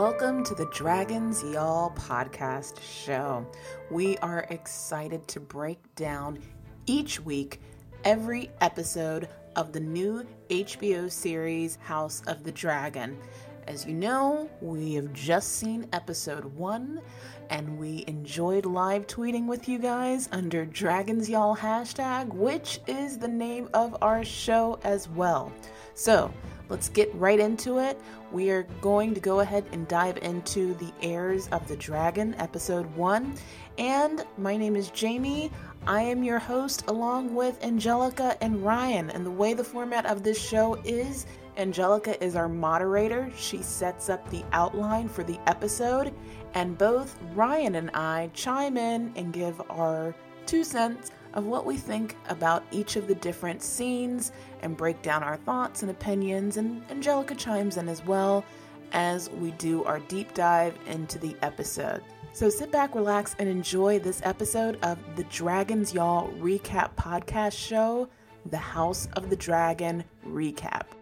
Welcome 0.00 0.44
to 0.44 0.54
the 0.54 0.64
Dragons 0.72 1.42
Y'all 1.42 1.90
podcast 1.90 2.80
show. 2.80 3.46
We 3.90 4.16
are 4.22 4.46
excited 4.48 5.28
to 5.28 5.40
break 5.40 5.78
down 5.94 6.38
each 6.86 7.20
week 7.20 7.60
every 8.02 8.50
episode 8.62 9.28
of 9.56 9.74
the 9.74 9.80
new 9.80 10.26
HBO 10.48 11.12
series 11.12 11.76
House 11.82 12.22
of 12.26 12.44
the 12.44 12.50
Dragon. 12.50 13.18
As 13.66 13.84
you 13.84 13.92
know, 13.92 14.48
we 14.62 14.94
have 14.94 15.12
just 15.12 15.56
seen 15.56 15.86
episode 15.92 16.46
one 16.46 17.02
and 17.50 17.78
we 17.78 18.06
enjoyed 18.06 18.64
live 18.64 19.06
tweeting 19.06 19.44
with 19.44 19.68
you 19.68 19.78
guys 19.78 20.30
under 20.32 20.64
Dragons 20.64 21.28
Y'all 21.28 21.54
hashtag, 21.54 22.32
which 22.32 22.80
is 22.86 23.18
the 23.18 23.28
name 23.28 23.68
of 23.74 23.94
our 24.00 24.24
show 24.24 24.80
as 24.82 25.10
well. 25.10 25.52
So 25.92 26.32
let's 26.70 26.88
get 26.88 27.14
right 27.14 27.38
into 27.38 27.78
it. 27.78 28.00
We 28.32 28.50
are 28.50 28.62
going 28.80 29.12
to 29.12 29.20
go 29.20 29.40
ahead 29.40 29.66
and 29.72 29.86
dive 29.86 30.16
into 30.18 30.72
the 30.74 30.92
heirs 31.02 31.48
of 31.48 31.68
the 31.68 31.76
dragon, 31.76 32.34
episode 32.38 32.86
one. 32.94 33.34
And 33.76 34.24
my 34.38 34.56
name 34.56 34.76
is 34.76 34.90
Jamie. 34.90 35.50
I 35.86 36.02
am 36.02 36.22
your 36.22 36.38
host 36.38 36.84
along 36.88 37.34
with 37.34 37.62
Angelica 37.62 38.36
and 38.40 38.64
Ryan. 38.64 39.10
And 39.10 39.26
the 39.26 39.30
way 39.30 39.52
the 39.52 39.64
format 39.64 40.06
of 40.06 40.22
this 40.22 40.40
show 40.40 40.74
is 40.84 41.26
Angelica 41.56 42.22
is 42.24 42.36
our 42.36 42.48
moderator. 42.48 43.30
She 43.36 43.62
sets 43.62 44.08
up 44.08 44.28
the 44.30 44.44
outline 44.52 45.08
for 45.08 45.24
the 45.24 45.38
episode, 45.46 46.14
and 46.54 46.78
both 46.78 47.18
Ryan 47.34 47.74
and 47.74 47.90
I 47.90 48.30
chime 48.32 48.76
in 48.76 49.12
and 49.16 49.32
give 49.32 49.60
our 49.68 50.14
two 50.46 50.64
cents 50.64 51.10
of 51.34 51.46
what 51.46 51.66
we 51.66 51.76
think 51.76 52.16
about 52.28 52.64
each 52.70 52.96
of 52.96 53.06
the 53.06 53.14
different 53.14 53.62
scenes 53.62 54.32
and 54.62 54.76
break 54.76 55.00
down 55.02 55.22
our 55.22 55.36
thoughts 55.38 55.82
and 55.82 55.90
opinions. 55.90 56.56
And 56.56 56.82
Angelica 56.90 57.34
chimes 57.34 57.76
in 57.76 57.88
as 57.88 58.04
well 58.04 58.44
as 58.92 59.30
we 59.30 59.52
do 59.52 59.84
our 59.84 60.00
deep 60.00 60.34
dive 60.34 60.76
into 60.86 61.18
the 61.18 61.36
episode. 61.42 62.02
So 62.32 62.48
sit 62.48 62.70
back, 62.70 62.94
relax, 62.94 63.34
and 63.38 63.48
enjoy 63.48 63.98
this 63.98 64.20
episode 64.24 64.78
of 64.82 64.98
the 65.16 65.24
Dragons 65.24 65.92
Y'all 65.92 66.28
Recap 66.34 66.94
Podcast 66.94 67.56
Show, 67.56 68.08
The 68.46 68.56
House 68.56 69.08
of 69.14 69.30
the 69.30 69.36
Dragon 69.36 70.04
Recap. 70.26 70.99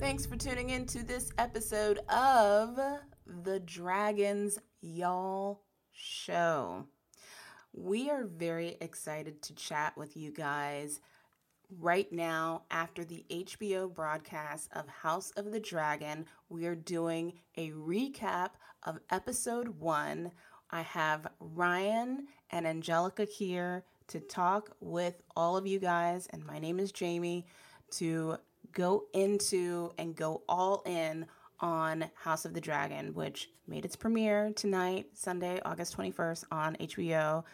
Thanks 0.00 0.24
for 0.24 0.34
tuning 0.34 0.70
in 0.70 0.86
to 0.86 1.04
this 1.04 1.30
episode 1.36 1.98
of 2.08 2.80
the 3.44 3.60
Dragons 3.60 4.58
Y'all 4.80 5.60
Show. 5.92 6.86
We 7.74 8.08
are 8.08 8.24
very 8.24 8.78
excited 8.80 9.42
to 9.42 9.54
chat 9.54 9.94
with 9.98 10.16
you 10.16 10.32
guys 10.32 11.00
right 11.78 12.10
now 12.10 12.62
after 12.70 13.04
the 13.04 13.26
HBO 13.30 13.92
broadcast 13.92 14.70
of 14.72 14.88
House 14.88 15.32
of 15.36 15.52
the 15.52 15.60
Dragon. 15.60 16.24
We 16.48 16.64
are 16.64 16.74
doing 16.74 17.34
a 17.58 17.70
recap 17.72 18.52
of 18.84 19.00
episode 19.10 19.68
one. 19.68 20.32
I 20.70 20.80
have 20.80 21.26
Ryan 21.40 22.26
and 22.48 22.66
Angelica 22.66 23.26
here 23.26 23.84
to 24.08 24.18
talk 24.18 24.70
with 24.80 25.20
all 25.36 25.58
of 25.58 25.66
you 25.66 25.78
guys, 25.78 26.26
and 26.30 26.42
my 26.46 26.58
name 26.58 26.80
is 26.80 26.90
Jamie 26.90 27.44
to 27.92 28.38
go 28.72 29.04
into 29.12 29.92
and 29.98 30.14
go 30.14 30.42
all 30.48 30.82
in 30.86 31.26
on 31.60 32.10
House 32.14 32.44
of 32.44 32.54
the 32.54 32.60
Dragon, 32.60 33.14
which 33.14 33.50
made 33.66 33.84
its 33.84 33.96
premiere 33.96 34.52
tonight, 34.54 35.06
Sunday, 35.14 35.60
August 35.64 35.96
21st 35.96 36.44
on 36.50 36.76
HBO. 36.76 37.44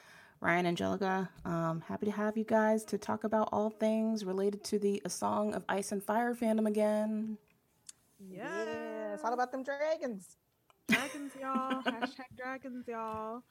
Ryan 0.41 0.67
Angelica, 0.67 1.31
um, 1.45 1.83
happy 1.87 2.07
to 2.07 2.13
have 2.13 2.37
you 2.37 2.45
guys 2.45 2.85
to 2.85 2.99
talk 2.99 3.25
about 3.25 3.49
all 3.53 3.71
things 3.71 4.25
related 4.25 4.63
to 4.65 4.79
the 4.79 5.01
A 5.05 5.11
Song 5.11 5.55
of 5.55 5.65
Ice 5.69 5.93
and 5.93 6.03
Fire 6.03 6.35
fandom 6.35 6.67
again. 6.67 7.39
Yes, 8.19 8.47
yeah, 8.47 9.15
it's 9.15 9.25
all 9.25 9.33
about 9.33 9.51
them 9.51 9.63
dragons. 9.63 10.37
Dragons, 10.89 11.33
y'all. 11.41 11.83
Hashtag 11.87 12.37
dragons, 12.37 12.87
y'all. 12.87 13.43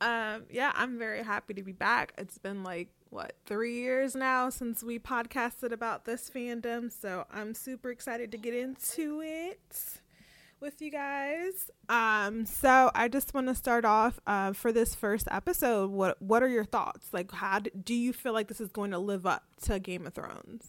Um, 0.00 0.44
yeah, 0.50 0.72
I'm 0.74 0.98
very 0.98 1.22
happy 1.22 1.54
to 1.54 1.62
be 1.62 1.72
back. 1.72 2.12
It's 2.18 2.38
been 2.38 2.64
like 2.64 2.88
what 3.12 3.34
three 3.44 3.74
years 3.74 4.16
now 4.16 4.48
since 4.48 4.82
we 4.82 4.98
podcasted 4.98 5.70
about 5.70 6.06
this 6.06 6.30
fandom, 6.30 6.90
so 6.90 7.26
I'm 7.30 7.52
super 7.54 7.90
excited 7.90 8.32
to 8.32 8.38
get 8.38 8.54
into 8.54 9.20
it 9.22 10.00
with 10.60 10.80
you 10.80 10.90
guys. 10.90 11.70
Um, 11.90 12.46
so 12.46 12.90
I 12.94 13.08
just 13.08 13.34
want 13.34 13.48
to 13.48 13.54
start 13.54 13.84
off 13.84 14.18
uh, 14.26 14.54
for 14.54 14.72
this 14.72 14.94
first 14.94 15.28
episode. 15.30 15.90
What 15.90 16.22
what 16.22 16.42
are 16.42 16.48
your 16.48 16.64
thoughts? 16.64 17.08
Like, 17.12 17.30
how 17.32 17.58
do, 17.58 17.70
do 17.70 17.94
you 17.94 18.14
feel 18.14 18.32
like 18.32 18.48
this 18.48 18.62
is 18.62 18.70
going 18.70 18.92
to 18.92 18.98
live 18.98 19.26
up 19.26 19.44
to 19.64 19.78
Game 19.78 20.06
of 20.06 20.14
Thrones? 20.14 20.68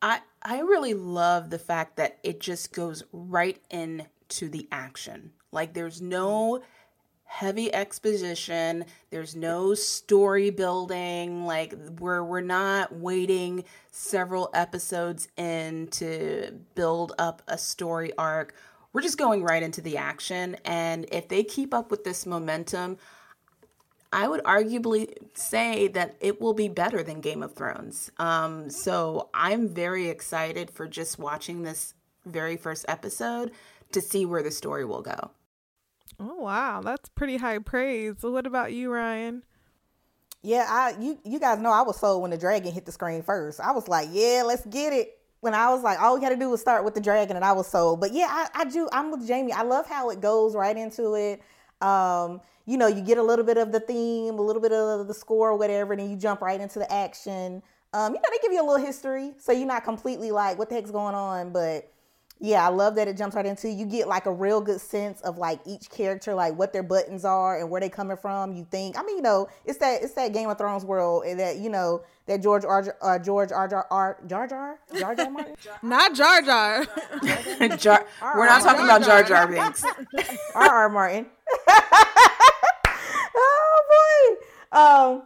I 0.00 0.20
I 0.40 0.60
really 0.60 0.94
love 0.94 1.50
the 1.50 1.58
fact 1.58 1.96
that 1.96 2.18
it 2.22 2.38
just 2.38 2.72
goes 2.72 3.02
right 3.12 3.60
into 3.70 4.48
the 4.48 4.68
action. 4.70 5.32
Like, 5.50 5.74
there's 5.74 6.00
no 6.00 6.62
heavy 7.26 7.72
exposition 7.74 8.84
there's 9.10 9.36
no 9.36 9.74
story 9.74 10.48
building 10.48 11.44
like 11.44 11.74
we're 11.98 12.22
we're 12.22 12.40
not 12.40 12.94
waiting 12.94 13.64
several 13.90 14.48
episodes 14.54 15.28
in 15.36 15.86
to 15.88 16.52
build 16.74 17.12
up 17.18 17.42
a 17.48 17.58
story 17.58 18.12
arc 18.16 18.54
we're 18.92 19.02
just 19.02 19.18
going 19.18 19.42
right 19.42 19.62
into 19.62 19.80
the 19.80 19.96
action 19.96 20.56
and 20.64 21.04
if 21.12 21.28
they 21.28 21.42
keep 21.42 21.74
up 21.74 21.90
with 21.90 22.04
this 22.04 22.24
momentum 22.24 22.96
I 24.12 24.28
would 24.28 24.42
arguably 24.44 25.12
say 25.34 25.88
that 25.88 26.16
it 26.20 26.40
will 26.40 26.54
be 26.54 26.68
better 26.68 27.02
than 27.02 27.20
Game 27.20 27.42
of 27.42 27.54
Thrones. 27.54 28.10
Um, 28.18 28.70
so 28.70 29.28
I'm 29.34 29.68
very 29.68 30.08
excited 30.08 30.70
for 30.70 30.86
just 30.86 31.18
watching 31.18 31.62
this 31.62 31.92
very 32.24 32.56
first 32.56 32.84
episode 32.88 33.50
to 33.92 34.00
see 34.00 34.24
where 34.24 34.42
the 34.42 34.50
story 34.50 34.84
will 34.84 35.02
go. 35.02 35.32
Oh 36.18 36.36
wow, 36.36 36.80
that's 36.82 37.08
pretty 37.10 37.36
high 37.36 37.58
praise. 37.58 38.16
What 38.20 38.46
about 38.46 38.72
you, 38.72 38.92
Ryan? 38.92 39.44
Yeah, 40.42 40.66
I 40.68 40.94
you 41.00 41.18
you 41.24 41.40
guys 41.40 41.58
know 41.58 41.72
I 41.72 41.82
was 41.82 41.98
sold 41.98 42.22
when 42.22 42.30
the 42.30 42.38
dragon 42.38 42.72
hit 42.72 42.86
the 42.86 42.92
screen 42.92 43.22
first. 43.22 43.60
I 43.60 43.72
was 43.72 43.88
like, 43.88 44.08
yeah, 44.12 44.42
let's 44.46 44.64
get 44.66 44.92
it. 44.92 45.18
When 45.40 45.54
I 45.54 45.70
was 45.70 45.82
like, 45.82 46.00
all 46.00 46.14
we 46.14 46.20
got 46.20 46.30
to 46.30 46.36
do 46.36 46.48
was 46.48 46.60
start 46.60 46.84
with 46.84 46.94
the 46.94 47.00
dragon, 47.00 47.36
and 47.36 47.44
I 47.44 47.52
was 47.52 47.66
sold. 47.66 48.00
But 48.00 48.12
yeah, 48.12 48.26
I, 48.30 48.62
I 48.62 48.64
do. 48.64 48.88
I'm 48.92 49.10
with 49.10 49.26
Jamie. 49.26 49.52
I 49.52 49.62
love 49.62 49.86
how 49.86 50.10
it 50.10 50.20
goes 50.20 50.54
right 50.54 50.76
into 50.76 51.14
it. 51.14 51.42
Um, 51.80 52.40
you 52.64 52.78
know, 52.78 52.86
you 52.86 53.02
get 53.02 53.18
a 53.18 53.22
little 53.22 53.44
bit 53.44 53.58
of 53.58 53.70
the 53.70 53.80
theme, 53.80 54.38
a 54.38 54.42
little 54.42 54.62
bit 54.62 54.72
of 54.72 55.06
the 55.06 55.14
score, 55.14 55.56
whatever, 55.56 55.92
and 55.92 56.00
then 56.00 56.10
you 56.10 56.16
jump 56.16 56.40
right 56.40 56.60
into 56.60 56.78
the 56.78 56.92
action. 56.92 57.62
Um, 57.92 58.14
you 58.14 58.20
know, 58.20 58.28
they 58.30 58.38
give 58.42 58.52
you 58.52 58.62
a 58.62 58.66
little 58.66 58.84
history, 58.84 59.34
so 59.38 59.52
you're 59.52 59.66
not 59.66 59.84
completely 59.84 60.30
like, 60.30 60.58
what 60.58 60.68
the 60.68 60.74
heck's 60.74 60.90
going 60.90 61.14
on? 61.14 61.52
But 61.52 61.92
yeah, 62.38 62.66
I 62.66 62.68
love 62.68 62.96
that 62.96 63.08
it 63.08 63.16
jumps 63.16 63.34
right 63.34 63.46
into 63.46 63.70
you 63.70 63.86
get 63.86 64.08
like 64.08 64.26
a 64.26 64.32
real 64.32 64.60
good 64.60 64.80
sense 64.80 65.22
of 65.22 65.38
like 65.38 65.58
each 65.64 65.88
character, 65.88 66.34
like 66.34 66.54
what 66.54 66.70
their 66.70 66.82
buttons 66.82 67.24
are 67.24 67.58
and 67.58 67.70
where 67.70 67.80
they 67.80 67.88
coming 67.88 68.16
from. 68.18 68.52
You 68.52 68.66
think, 68.70 68.98
I 68.98 69.02
mean, 69.02 69.16
you 69.16 69.22
know, 69.22 69.48
it's 69.64 69.78
that 69.78 70.02
it's 70.02 70.12
that 70.14 70.34
Game 70.34 70.50
of 70.50 70.58
Thrones 70.58 70.84
world 70.84 71.24
and 71.26 71.40
that 71.40 71.56
you 71.56 71.70
know 71.70 72.02
that 72.26 72.42
George 72.42 72.64
R. 72.64 72.94
Uh, 73.00 73.18
George 73.18 73.52
R. 73.52 73.68
Jar 73.68 73.86
R. 73.90 74.18
Jar 74.26 74.46
Jar 74.46 74.78
Jar 74.98 75.14
Jar 75.14 75.30
Martin, 75.30 75.56
not 75.82 76.14
Jar 76.14 76.42
Jar. 76.42 76.84
Jar. 77.78 78.06
We're 78.34 78.46
not 78.46 78.62
talking 78.62 78.84
about 78.84 79.02
Jar 79.02 79.22
Jar 79.22 79.48
Binks. 79.48 79.82
R. 80.54 80.68
R. 80.68 80.88
Martin. 80.90 81.26
oh 83.34 84.36
boy. 84.70 84.78
Um. 84.78 85.22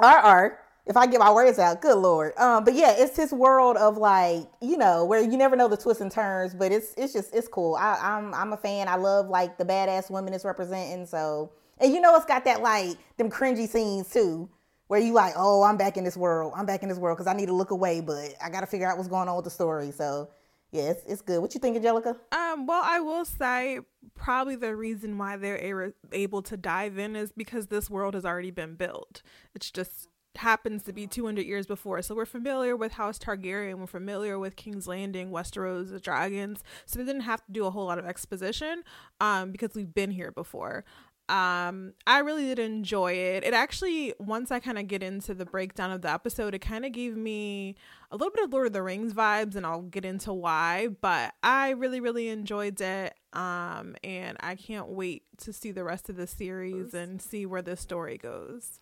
R. 0.00 0.18
R 0.18 0.63
if 0.86 0.96
I 0.96 1.06
get 1.06 1.18
my 1.18 1.32
words 1.32 1.58
out, 1.58 1.80
good 1.80 1.96
lord. 1.96 2.36
Um, 2.36 2.64
but 2.64 2.74
yeah, 2.74 2.94
it's 2.96 3.16
this 3.16 3.32
world 3.32 3.76
of 3.76 3.96
like, 3.96 4.46
you 4.60 4.76
know, 4.76 5.04
where 5.04 5.20
you 5.20 5.36
never 5.38 5.56
know 5.56 5.68
the 5.68 5.76
twists 5.76 6.02
and 6.02 6.10
turns, 6.12 6.54
but 6.54 6.72
it's 6.72 6.94
it's 6.96 7.12
just 7.12 7.34
it's 7.34 7.48
cool. 7.48 7.74
I, 7.74 7.98
I'm 8.00 8.34
I'm 8.34 8.52
a 8.52 8.56
fan. 8.56 8.88
I 8.88 8.96
love 8.96 9.28
like 9.28 9.56
the 9.56 9.64
badass 9.64 10.10
women 10.10 10.34
it's 10.34 10.44
representing. 10.44 11.06
So 11.06 11.50
and 11.78 11.92
you 11.92 12.00
know 12.00 12.14
it's 12.16 12.26
got 12.26 12.44
that 12.44 12.60
like 12.60 12.98
them 13.16 13.30
cringy 13.30 13.66
scenes 13.66 14.10
too, 14.10 14.48
where 14.88 15.00
you 15.00 15.14
like, 15.14 15.34
oh, 15.36 15.62
I'm 15.62 15.78
back 15.78 15.96
in 15.96 16.04
this 16.04 16.16
world. 16.16 16.52
I'm 16.54 16.66
back 16.66 16.82
in 16.82 16.90
this 16.90 16.98
world 16.98 17.16
because 17.16 17.28
I 17.28 17.34
need 17.34 17.46
to 17.46 17.54
look 17.54 17.70
away, 17.70 18.02
but 18.02 18.34
I 18.44 18.50
got 18.50 18.60
to 18.60 18.66
figure 18.66 18.86
out 18.86 18.98
what's 18.98 19.08
going 19.08 19.28
on 19.28 19.36
with 19.36 19.44
the 19.44 19.50
story. 19.50 19.90
So 19.90 20.28
yeah, 20.70 20.90
it's, 20.90 21.02
it's 21.06 21.22
good. 21.22 21.40
What 21.40 21.54
you 21.54 21.60
think, 21.60 21.76
Angelica? 21.76 22.16
Um, 22.32 22.66
well, 22.66 22.82
I 22.84 23.00
will 23.00 23.24
say 23.24 23.78
probably 24.14 24.56
the 24.56 24.74
reason 24.74 25.16
why 25.16 25.36
they're 25.36 25.92
able 26.12 26.42
to 26.42 26.56
dive 26.56 26.98
in 26.98 27.16
is 27.16 27.32
because 27.32 27.68
this 27.68 27.88
world 27.88 28.14
has 28.14 28.24
already 28.24 28.50
been 28.50 28.74
built. 28.74 29.22
It's 29.54 29.70
just 29.70 30.08
happens 30.36 30.82
to 30.84 30.92
be 30.92 31.06
200 31.06 31.46
years 31.46 31.66
before. 31.66 32.02
So 32.02 32.14
we're 32.14 32.26
familiar 32.26 32.76
with 32.76 32.92
House 32.92 33.18
Targaryen, 33.18 33.78
we're 33.78 33.86
familiar 33.86 34.38
with 34.38 34.56
King's 34.56 34.86
Landing, 34.86 35.30
Westeros, 35.30 35.90
the 35.90 36.00
dragons. 36.00 36.62
So 36.86 36.98
we 36.98 37.06
didn't 37.06 37.22
have 37.22 37.44
to 37.46 37.52
do 37.52 37.66
a 37.66 37.70
whole 37.70 37.86
lot 37.86 37.98
of 37.98 38.06
exposition 38.06 38.82
um, 39.20 39.52
because 39.52 39.74
we've 39.74 39.94
been 39.94 40.10
here 40.10 40.30
before. 40.30 40.84
Um, 41.28 41.94
I 42.06 42.18
really 42.18 42.44
did 42.44 42.58
enjoy 42.58 43.12
it. 43.12 43.44
It 43.44 43.54
actually, 43.54 44.12
once 44.18 44.50
I 44.50 44.60
kind 44.60 44.78
of 44.78 44.88
get 44.88 45.02
into 45.02 45.32
the 45.32 45.46
breakdown 45.46 45.90
of 45.90 46.02
the 46.02 46.10
episode, 46.10 46.54
it 46.54 46.58
kind 46.58 46.84
of 46.84 46.92
gave 46.92 47.16
me 47.16 47.76
a 48.10 48.16
little 48.16 48.32
bit 48.32 48.44
of 48.44 48.52
Lord 48.52 48.66
of 48.66 48.72
the 48.74 48.82
Rings 48.82 49.14
vibes, 49.14 49.56
and 49.56 49.64
I'll 49.64 49.82
get 49.82 50.04
into 50.04 50.34
why. 50.34 50.88
But 51.00 51.32
I 51.42 51.70
really, 51.70 52.00
really 52.00 52.28
enjoyed 52.28 52.78
it. 52.80 53.14
Um, 53.32 53.96
and 54.04 54.36
I 54.40 54.54
can't 54.54 54.88
wait 54.88 55.22
to 55.38 55.52
see 55.52 55.72
the 55.72 55.82
rest 55.82 56.10
of 56.10 56.16
the 56.16 56.26
series 56.26 56.92
and 56.92 57.22
see 57.22 57.46
where 57.46 57.62
this 57.62 57.80
story 57.80 58.18
goes. 58.18 58.80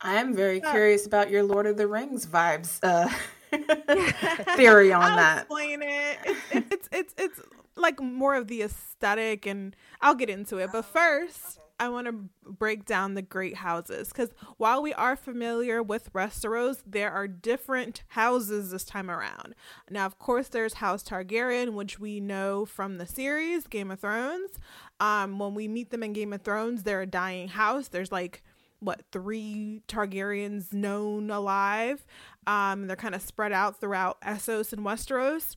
I 0.00 0.16
am 0.16 0.34
very 0.34 0.60
curious 0.60 1.06
about 1.06 1.30
your 1.30 1.42
Lord 1.42 1.66
of 1.66 1.76
the 1.76 1.86
Rings 1.86 2.26
vibes 2.26 2.78
uh, 2.82 3.08
theory 4.56 4.92
on 4.92 5.02
I'll 5.02 5.16
that. 5.16 5.38
Explain 5.42 5.82
it. 5.82 6.18
It's, 6.24 6.70
it's 6.70 6.88
it's 6.92 7.14
it's 7.18 7.40
like 7.76 8.00
more 8.00 8.34
of 8.34 8.48
the 8.48 8.62
aesthetic, 8.62 9.46
and 9.46 9.74
I'll 10.00 10.14
get 10.14 10.30
into 10.30 10.58
it. 10.58 10.70
But 10.72 10.84
first, 10.84 11.58
I 11.78 11.88
want 11.88 12.06
to 12.06 12.28
break 12.50 12.84
down 12.86 13.14
the 13.14 13.22
great 13.22 13.56
houses 13.56 14.08
because 14.08 14.30
while 14.56 14.82
we 14.82 14.94
are 14.94 15.16
familiar 15.16 15.82
with 15.82 16.12
Westeros, 16.12 16.82
there 16.86 17.10
are 17.10 17.28
different 17.28 18.02
houses 18.08 18.70
this 18.70 18.84
time 18.84 19.10
around. 19.10 19.54
Now, 19.90 20.06
of 20.06 20.18
course, 20.18 20.48
there's 20.48 20.74
House 20.74 21.02
Targaryen, 21.02 21.72
which 21.74 21.98
we 21.98 22.20
know 22.20 22.64
from 22.64 22.98
the 22.98 23.06
series 23.06 23.66
Game 23.66 23.90
of 23.90 24.00
Thrones. 24.00 24.58
Um, 25.00 25.38
when 25.38 25.54
we 25.54 25.68
meet 25.68 25.90
them 25.90 26.02
in 26.02 26.12
Game 26.14 26.32
of 26.32 26.42
Thrones, 26.42 26.82
they're 26.82 27.02
a 27.02 27.06
dying 27.06 27.48
house. 27.48 27.88
There's 27.88 28.12
like 28.12 28.42
what 28.80 29.02
three 29.12 29.82
Targaryens 29.88 30.72
known 30.72 31.30
alive. 31.30 32.06
Um, 32.46 32.86
they're 32.86 32.96
kind 32.96 33.14
of 33.14 33.22
spread 33.22 33.52
out 33.52 33.80
throughout 33.80 34.20
Essos 34.20 34.72
and 34.72 34.84
Westeros. 34.84 35.56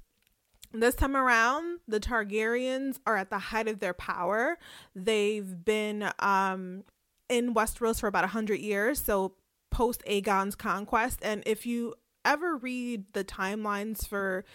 This 0.71 0.95
time 0.95 1.17
around, 1.17 1.79
the 1.87 1.99
Targaryens 1.99 2.99
are 3.05 3.17
at 3.17 3.29
the 3.29 3.39
height 3.39 3.67
of 3.67 3.79
their 3.79 3.93
power. 3.93 4.57
They've 4.95 5.65
been 5.65 6.11
um, 6.19 6.83
in 7.27 7.53
Westeros 7.53 7.99
for 7.99 8.07
about 8.07 8.23
100 8.23 8.59
years, 8.59 9.01
so 9.01 9.33
post 9.71 10.03
Aegon's 10.05 10.55
conquest. 10.55 11.19
And 11.23 11.43
if 11.45 11.65
you 11.65 11.95
ever 12.23 12.55
read 12.55 13.05
the 13.13 13.23
timelines 13.23 14.07
for 14.07 14.45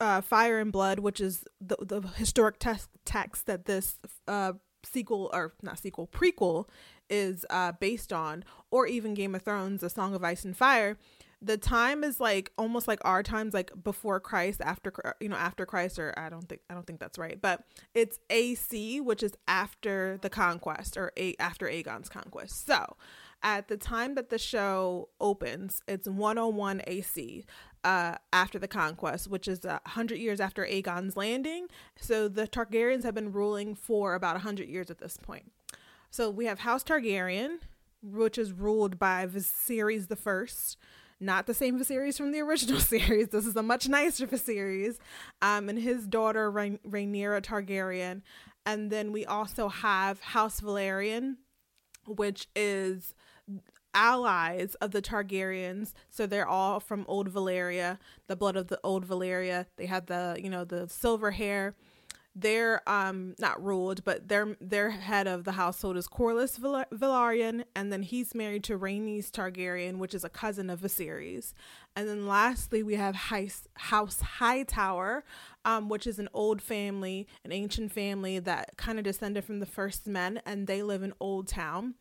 uh, 0.00 0.20
Fire 0.20 0.58
and 0.58 0.70
Blood, 0.70 0.98
which 1.00 1.20
is 1.20 1.44
the, 1.60 1.76
the 1.80 2.00
historic 2.16 2.58
text, 2.58 2.88
text 3.04 3.46
that 3.46 3.64
this 3.64 3.98
uh, 4.26 4.52
sequel, 4.84 5.30
or 5.32 5.54
not 5.62 5.78
sequel, 5.78 6.08
prequel 6.08 6.66
is 7.10 7.44
uh, 7.50 7.72
based 7.72 8.12
on, 8.12 8.44
or 8.70 8.86
even 8.86 9.14
Game 9.14 9.34
of 9.34 9.42
Thrones, 9.42 9.82
A 9.82 9.90
Song 9.90 10.14
of 10.14 10.24
Ice 10.24 10.44
and 10.44 10.56
Fire, 10.56 10.96
the 11.40 11.56
time 11.56 12.02
is 12.02 12.18
like 12.18 12.50
almost 12.58 12.88
like 12.88 12.98
our 13.04 13.22
times 13.22 13.54
like 13.54 13.70
before 13.84 14.18
christ 14.18 14.60
after 14.60 14.92
you 15.20 15.28
know 15.28 15.36
after 15.36 15.64
christ 15.64 15.98
or 15.98 16.12
i 16.16 16.28
don't 16.28 16.48
think 16.48 16.60
i 16.68 16.74
don't 16.74 16.86
think 16.86 16.98
that's 16.98 17.18
right 17.18 17.40
but 17.40 17.64
it's 17.94 18.18
ac 18.30 19.00
which 19.00 19.22
is 19.22 19.32
after 19.46 20.18
the 20.22 20.30
conquest 20.30 20.96
or 20.96 21.12
a, 21.16 21.34
after 21.38 21.66
aegon's 21.66 22.08
conquest. 22.08 22.66
So 22.66 22.96
at 23.42 23.68
the 23.68 23.76
time 23.76 24.16
that 24.16 24.30
the 24.30 24.38
show 24.38 25.10
opens 25.20 25.80
it's 25.86 26.08
101 26.08 26.82
ac 26.86 27.46
uh, 27.84 28.16
after 28.32 28.58
the 28.58 28.66
conquest 28.66 29.30
which 29.30 29.46
is 29.46 29.64
uh, 29.64 29.78
100 29.84 30.18
years 30.18 30.40
after 30.40 30.66
aegon's 30.66 31.16
landing. 31.16 31.68
So 31.96 32.26
the 32.28 32.48
targaryens 32.48 33.04
have 33.04 33.14
been 33.14 33.30
ruling 33.30 33.76
for 33.76 34.14
about 34.14 34.32
a 34.32 34.42
100 34.42 34.68
years 34.68 34.90
at 34.90 34.98
this 34.98 35.16
point 35.16 35.52
so 36.10 36.30
we 36.30 36.46
have 36.46 36.60
house 36.60 36.84
targaryen 36.84 37.58
which 38.02 38.38
is 38.38 38.52
ruled 38.52 38.98
by 38.98 39.26
viserys 39.26 40.08
the 40.08 40.16
first 40.16 40.76
not 41.20 41.46
the 41.46 41.54
same 41.54 41.78
Viserys 41.78 42.16
from 42.16 42.32
the 42.32 42.40
original 42.42 42.80
series. 42.80 43.28
This 43.28 43.46
is 43.46 43.56
a 43.56 43.62
much 43.62 43.88
nicer 43.88 44.26
Viserys, 44.26 44.98
um, 45.42 45.68
and 45.68 45.78
his 45.78 46.06
daughter 46.06 46.50
Rhaen- 46.50 46.80
Rhaenyra 46.88 47.42
Targaryen, 47.42 48.22
and 48.64 48.90
then 48.90 49.12
we 49.12 49.24
also 49.24 49.68
have 49.68 50.20
House 50.20 50.60
Velaryon, 50.60 51.36
which 52.06 52.48
is 52.54 53.14
allies 53.94 54.74
of 54.76 54.90
the 54.90 55.02
Targaryens. 55.02 55.92
So 56.10 56.26
they're 56.26 56.46
all 56.46 56.78
from 56.80 57.04
Old 57.08 57.32
Valyria, 57.32 57.98
the 58.26 58.36
blood 58.36 58.56
of 58.56 58.68
the 58.68 58.78
Old 58.84 59.06
Valyria. 59.06 59.66
They 59.76 59.86
have 59.86 60.06
the 60.06 60.36
you 60.40 60.50
know 60.50 60.64
the 60.64 60.88
silver 60.88 61.32
hair 61.32 61.74
they're 62.40 62.88
um 62.88 63.34
not 63.38 63.62
ruled, 63.62 64.04
but 64.04 64.28
their 64.28 64.56
their 64.60 64.90
head 64.90 65.26
of 65.26 65.44
the 65.44 65.52
household 65.52 65.96
is 65.96 66.08
Corlys 66.08 66.58
Velaryon, 66.58 67.64
and 67.74 67.92
then 67.92 68.02
he's 68.02 68.34
married 68.34 68.64
to 68.64 68.78
Rhaenys 68.78 69.30
Targaryen, 69.30 69.98
which 69.98 70.14
is 70.14 70.24
a 70.24 70.28
cousin 70.28 70.70
of 70.70 70.80
Viserys. 70.80 71.52
And 71.96 72.08
then 72.08 72.26
lastly, 72.28 72.82
we 72.82 72.94
have 72.94 73.14
House, 73.14 73.66
House 73.74 74.20
Hightower, 74.20 75.24
um, 75.64 75.88
which 75.88 76.06
is 76.06 76.18
an 76.18 76.28
old 76.32 76.62
family, 76.62 77.26
an 77.44 77.52
ancient 77.52 77.92
family 77.92 78.38
that 78.38 78.76
kind 78.76 78.98
of 78.98 79.04
descended 79.04 79.44
from 79.44 79.58
the 79.58 79.66
first 79.66 80.06
men, 80.06 80.40
and 80.46 80.66
they 80.66 80.82
live 80.82 81.02
in 81.02 81.12
Old 81.18 81.48
Town. 81.48 81.94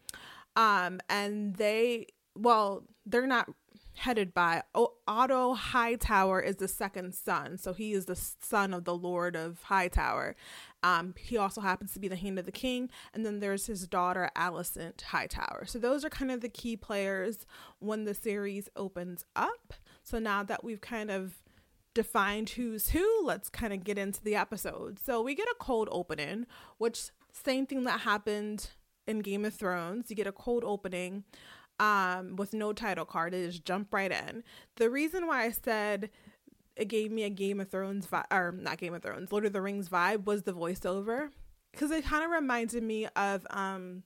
Um, 0.56 1.00
and 1.10 1.56
they, 1.56 2.08
well, 2.36 2.84
they're 3.06 3.28
not 3.28 3.50
headed 3.98 4.34
by 4.34 4.64
Otto 5.08 5.54
Hightower 5.54 6.40
is 6.40 6.58
the 6.58 6.68
second 6.68 7.14
son. 7.14 7.58
So 7.58 7.74
he 7.74 7.94
is 7.94 8.06
the 8.06 8.16
son 8.16 8.74
of 8.74 8.86
the 8.86 8.96
Lord 8.96 9.36
of 9.36 9.64
Hightower. 9.64 10.36
Um, 10.84 11.16
he 11.18 11.38
also 11.38 11.62
happens 11.62 11.94
to 11.94 12.00
be 12.00 12.08
the 12.08 12.16
hand 12.16 12.40
of 12.40 12.46
the 12.46 12.52
king. 12.52 12.90
And 13.14 13.26
then 13.26 13.40
there's 13.40 13.66
his 13.66 13.88
daughter, 13.88 14.30
Alicent 14.36 15.02
Hightower. 15.02 15.66
So 15.66 15.80
those 15.80 16.06
are 16.06 16.10
kind 16.10 16.32
of 16.32 16.42
the 16.42 16.50
key 16.50 16.78
players 16.78 17.46
when 17.80 18.06
the 18.06 18.14
series 18.14 18.70
opens 18.76 19.26
up. 19.36 19.74
So 20.04 20.20
now 20.20 20.44
that 20.44 20.64
we've 20.64 20.82
kind 20.82 21.10
of 21.10 21.42
defined 21.94 22.52
who's 22.52 22.90
who, 22.90 23.26
let's 23.26 23.50
kind 23.50 23.74
of 23.74 23.84
get 23.84 23.98
into 23.98 24.24
the 24.24 24.36
episode. 24.36 25.00
So 25.04 25.22
we 25.22 25.34
get 25.34 25.48
a 25.48 25.56
cold 25.60 25.90
opening, 25.92 26.46
which 26.78 27.10
same 27.34 27.66
thing 27.66 27.84
that 27.86 28.02
happened 28.02 28.70
in 29.08 29.20
Game 29.20 29.46
of 29.46 29.56
Thrones. 29.56 30.10
You 30.10 30.16
get 30.16 30.28
a 30.28 30.32
cold 30.32 30.64
opening 30.64 31.24
um, 31.80 32.36
with 32.36 32.54
no 32.54 32.74
title 32.74 33.06
card. 33.06 33.34
It 33.34 33.48
just 33.48 33.66
jump 33.66 33.94
right 33.94 34.12
in. 34.12 34.44
The 34.76 34.90
reason 34.90 35.28
why 35.28 35.44
I 35.44 35.52
said 35.52 36.10
it 36.76 36.88
gave 36.88 37.12
me 37.12 37.24
a 37.24 37.30
Game 37.30 37.60
of 37.60 37.70
Thrones 37.70 38.08
vibe, 38.08 38.26
or 38.32 38.52
not 38.52 38.78
Game 38.78 38.94
of 38.94 39.02
Thrones, 39.02 39.32
Lord 39.32 39.46
of 39.46 39.54
the 39.54 39.62
Rings 39.62 39.90
vibe 39.90 40.26
was 40.26 40.44
the 40.44 40.54
voiceover, 40.54 41.30
because 41.72 41.92
it 41.92 42.06
kind 42.06 42.24
of 42.24 42.32
reminded 42.32 42.84
me 42.84 43.08
of 43.16 43.46
um, 43.50 44.04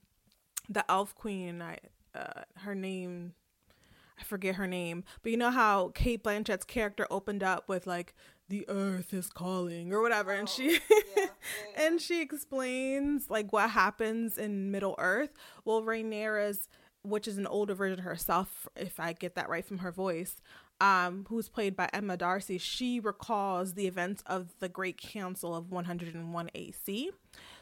the 0.68 0.90
Elf 0.90 1.14
Queen. 1.14 1.62
I 1.62 1.78
uh, 2.14 2.42
her 2.58 2.74
name. 2.74 3.34
I 4.18 4.24
forget 4.24 4.54
her 4.56 4.68
name, 4.68 5.02
but 5.22 5.32
you 5.32 5.38
know 5.38 5.50
how 5.50 5.88
Cate 5.94 6.22
Blanchett's 6.22 6.64
character 6.64 7.08
opened 7.10 7.42
up 7.42 7.68
with 7.68 7.86
like 7.88 8.14
the 8.48 8.68
earth 8.68 9.14
is 9.14 9.28
calling 9.28 9.92
or 9.92 10.02
whatever 10.02 10.30
and 10.30 10.46
she 10.46 10.78
yeah, 11.16 11.26
and 11.76 12.00
she 12.00 12.20
explains 12.20 13.30
like 13.30 13.50
what 13.50 13.70
happens 13.70 14.36
in 14.36 14.70
Middle 14.70 14.94
Earth. 14.98 15.30
Well, 15.64 15.82
Rhaenyra's 15.82 16.68
which 17.02 17.26
is 17.26 17.38
an 17.38 17.46
older 17.46 17.74
version 17.74 17.98
of 17.98 18.04
herself, 18.04 18.68
if 18.76 19.00
I 19.00 19.12
get 19.12 19.34
that 19.34 19.48
right 19.48 19.64
from 19.64 19.78
her 19.78 19.90
voice, 19.92 20.40
um, 20.80 21.26
who's 21.28 21.48
played 21.48 21.76
by 21.76 21.88
Emma 21.92 22.16
Darcy, 22.16 22.58
she 22.58 22.98
recalls 22.98 23.74
the 23.74 23.86
events 23.86 24.22
of 24.26 24.54
the 24.58 24.68
Great 24.68 24.98
Council 24.98 25.54
of 25.54 25.70
101 25.70 26.50
AC. 26.54 27.10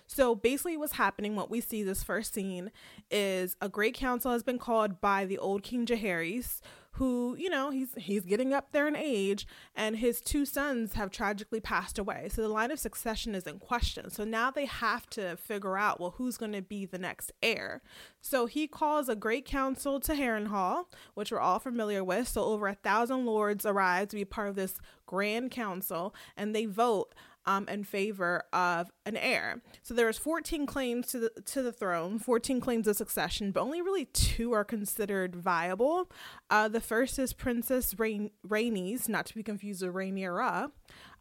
So 0.07 0.35
basically, 0.35 0.77
what's 0.77 0.95
happening, 0.95 1.37
what 1.37 1.51
we 1.51 1.61
see 1.61 1.83
this 1.83 2.03
first 2.03 2.35
scene, 2.35 2.71
is 3.11 3.57
a 3.61 3.69
Great 3.69 3.95
Council 3.95 4.33
has 4.33 4.43
been 4.43 4.59
called 4.59 5.01
by 5.01 5.25
the 5.25 5.39
old 5.39 5.63
King 5.63 5.87
Jaehaerys, 5.87 6.61
who, 6.93 7.37
you 7.39 7.49
know, 7.49 7.71
he's 7.71 7.95
he's 7.97 8.25
getting 8.25 8.53
up 8.53 8.73
there 8.73 8.89
in 8.89 8.97
age, 8.97 9.47
and 9.75 9.97
his 9.97 10.21
two 10.21 10.45
sons 10.45 10.95
have 10.95 11.11
tragically 11.11 11.61
passed 11.61 11.99
away. 11.99 12.29
So 12.31 12.43
the 12.43 12.49
line 12.49 12.71
of 12.71 12.79
succession 12.79 13.35
is 13.35 13.47
in 13.47 13.59
question. 13.59 14.11
So 14.11 14.25
now 14.25 14.51
they 14.51 14.67
have 14.67 15.09
to 15.11 15.37
figure 15.37 15.79
out, 15.79 16.01
well, 16.01 16.15
who's 16.19 16.37
going 16.37 16.53
to 16.53 16.63
be 16.63 16.85
the 16.85 16.99
next 16.99 17.33
heir. 17.43 17.81
So 18.21 18.47
he 18.47 18.67
calls 18.67 19.09
a 19.09 19.17
great 19.17 19.45
council 19.45 20.01
to 20.01 20.13
Harrenhal, 20.13 20.87
which 21.15 21.33
we're 21.33 21.41
all 21.41 21.59
familiar 21.59 22.03
with. 22.03 22.29
So 22.29 22.45
over 22.45 22.69
a 22.69 22.75
thousand 22.75 23.25
lords 23.25 23.65
arrive 23.65 24.09
to 24.09 24.17
be 24.17 24.25
part 24.25 24.49
of 24.49 24.57
this 24.57 24.75
grand 25.07 25.51
council, 25.51 26.15
and 26.37 26.55
they 26.55 26.67
vote 26.67 27.15
um, 27.47 27.69
in 27.69 27.85
favor 27.85 28.45
of 28.53 28.91
an 29.07 29.17
heir. 29.17 29.63
So 29.83 29.95
there's 29.95 30.19
14 30.19 30.67
claims 30.67 31.07
to 31.09 31.19
the 31.19 31.31
to 31.47 31.63
the 31.63 31.73
throne, 31.73 32.19
14 32.19 32.61
claims 32.61 32.87
of 32.87 32.97
succession, 32.97 33.51
but 33.51 33.61
only 33.61 33.83
really 33.83 34.07
two 34.07 34.53
are 34.53 34.65
considered 34.65 35.35
viable. 35.37 36.11
Uh, 36.51 36.69
the 36.69 36.81
first 36.81 37.19
is 37.19 37.33
Princess 37.33 37.99
Rain- 37.99 38.31
Rhaenys, 38.47 39.09
not 39.09 39.27
to 39.27 39.35
be 39.35 39.43
confused 39.43 39.83
with 39.83 39.95
Rhaenyra. 39.95 40.71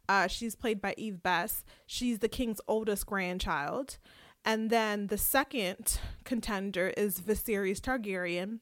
Uh, 0.08 0.26
she's 0.26 0.56
played 0.56 0.80
by 0.80 0.94
Eve 0.96 1.22
Best. 1.22 1.64
She's 1.86 2.18
the 2.18 2.28
king's 2.28 2.60
oldest 2.66 3.06
grandchild. 3.06 3.98
And 4.44 4.70
then 4.70 5.08
the 5.08 5.18
second 5.18 6.00
contender 6.24 6.92
is 6.96 7.20
Viserys 7.20 7.78
Targaryen, 7.80 8.60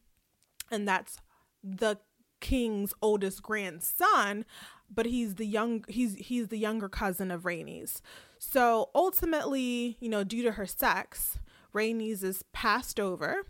and 0.71 0.87
that's 0.89 1.19
the 1.63 1.99
king's 2.41 2.93
oldest 3.01 3.43
grandson, 3.43 4.45
but 4.93 5.07
he's 5.07 5.37
the 5.37 5.47
young 5.47 5.85
he's 5.89 6.15
he's 6.17 6.49
the 6.49 6.59
younger 6.59 6.89
cousin 6.89 7.31
of 7.31 7.43
Rhaenys. 7.43 8.01
So 8.39 8.91
ultimately, 8.95 9.97
you 10.01 10.09
know, 10.09 10.25
due 10.25 10.43
to 10.43 10.53
her 10.53 10.67
sex, 10.67 11.39
Rhaenys 11.75 12.23
is 12.23 12.45
passed 12.53 12.99
over 13.01 13.43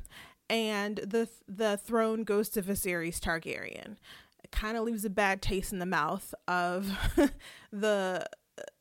and 0.50 0.98
the 0.98 1.28
the 1.46 1.76
throne 1.76 2.24
goes 2.24 2.48
to 2.50 2.62
Viserys 2.62 3.18
Targaryen. 3.20 3.96
It 4.42 4.50
kind 4.50 4.76
of 4.76 4.84
leaves 4.84 5.04
a 5.04 5.10
bad 5.10 5.42
taste 5.42 5.72
in 5.72 5.78
the 5.78 5.86
mouth 5.86 6.34
of 6.46 6.90
the 7.72 8.26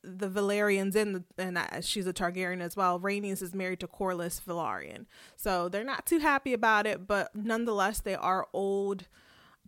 the 0.03 0.29
Velaryons 0.29 0.95
in 0.95 1.13
the, 1.13 1.23
and 1.37 1.59
she's 1.81 2.07
a 2.07 2.13
Targaryen 2.13 2.61
as 2.61 2.75
well. 2.75 2.99
Rhaenys 2.99 3.41
is 3.41 3.53
married 3.53 3.79
to 3.81 3.87
Corlys 3.87 4.41
Velaryon, 4.41 5.05
so 5.35 5.69
they're 5.69 5.83
not 5.83 6.05
too 6.05 6.19
happy 6.19 6.53
about 6.53 6.87
it. 6.87 7.07
But 7.07 7.35
nonetheless, 7.35 7.99
they 7.99 8.15
are 8.15 8.47
old, 8.53 9.07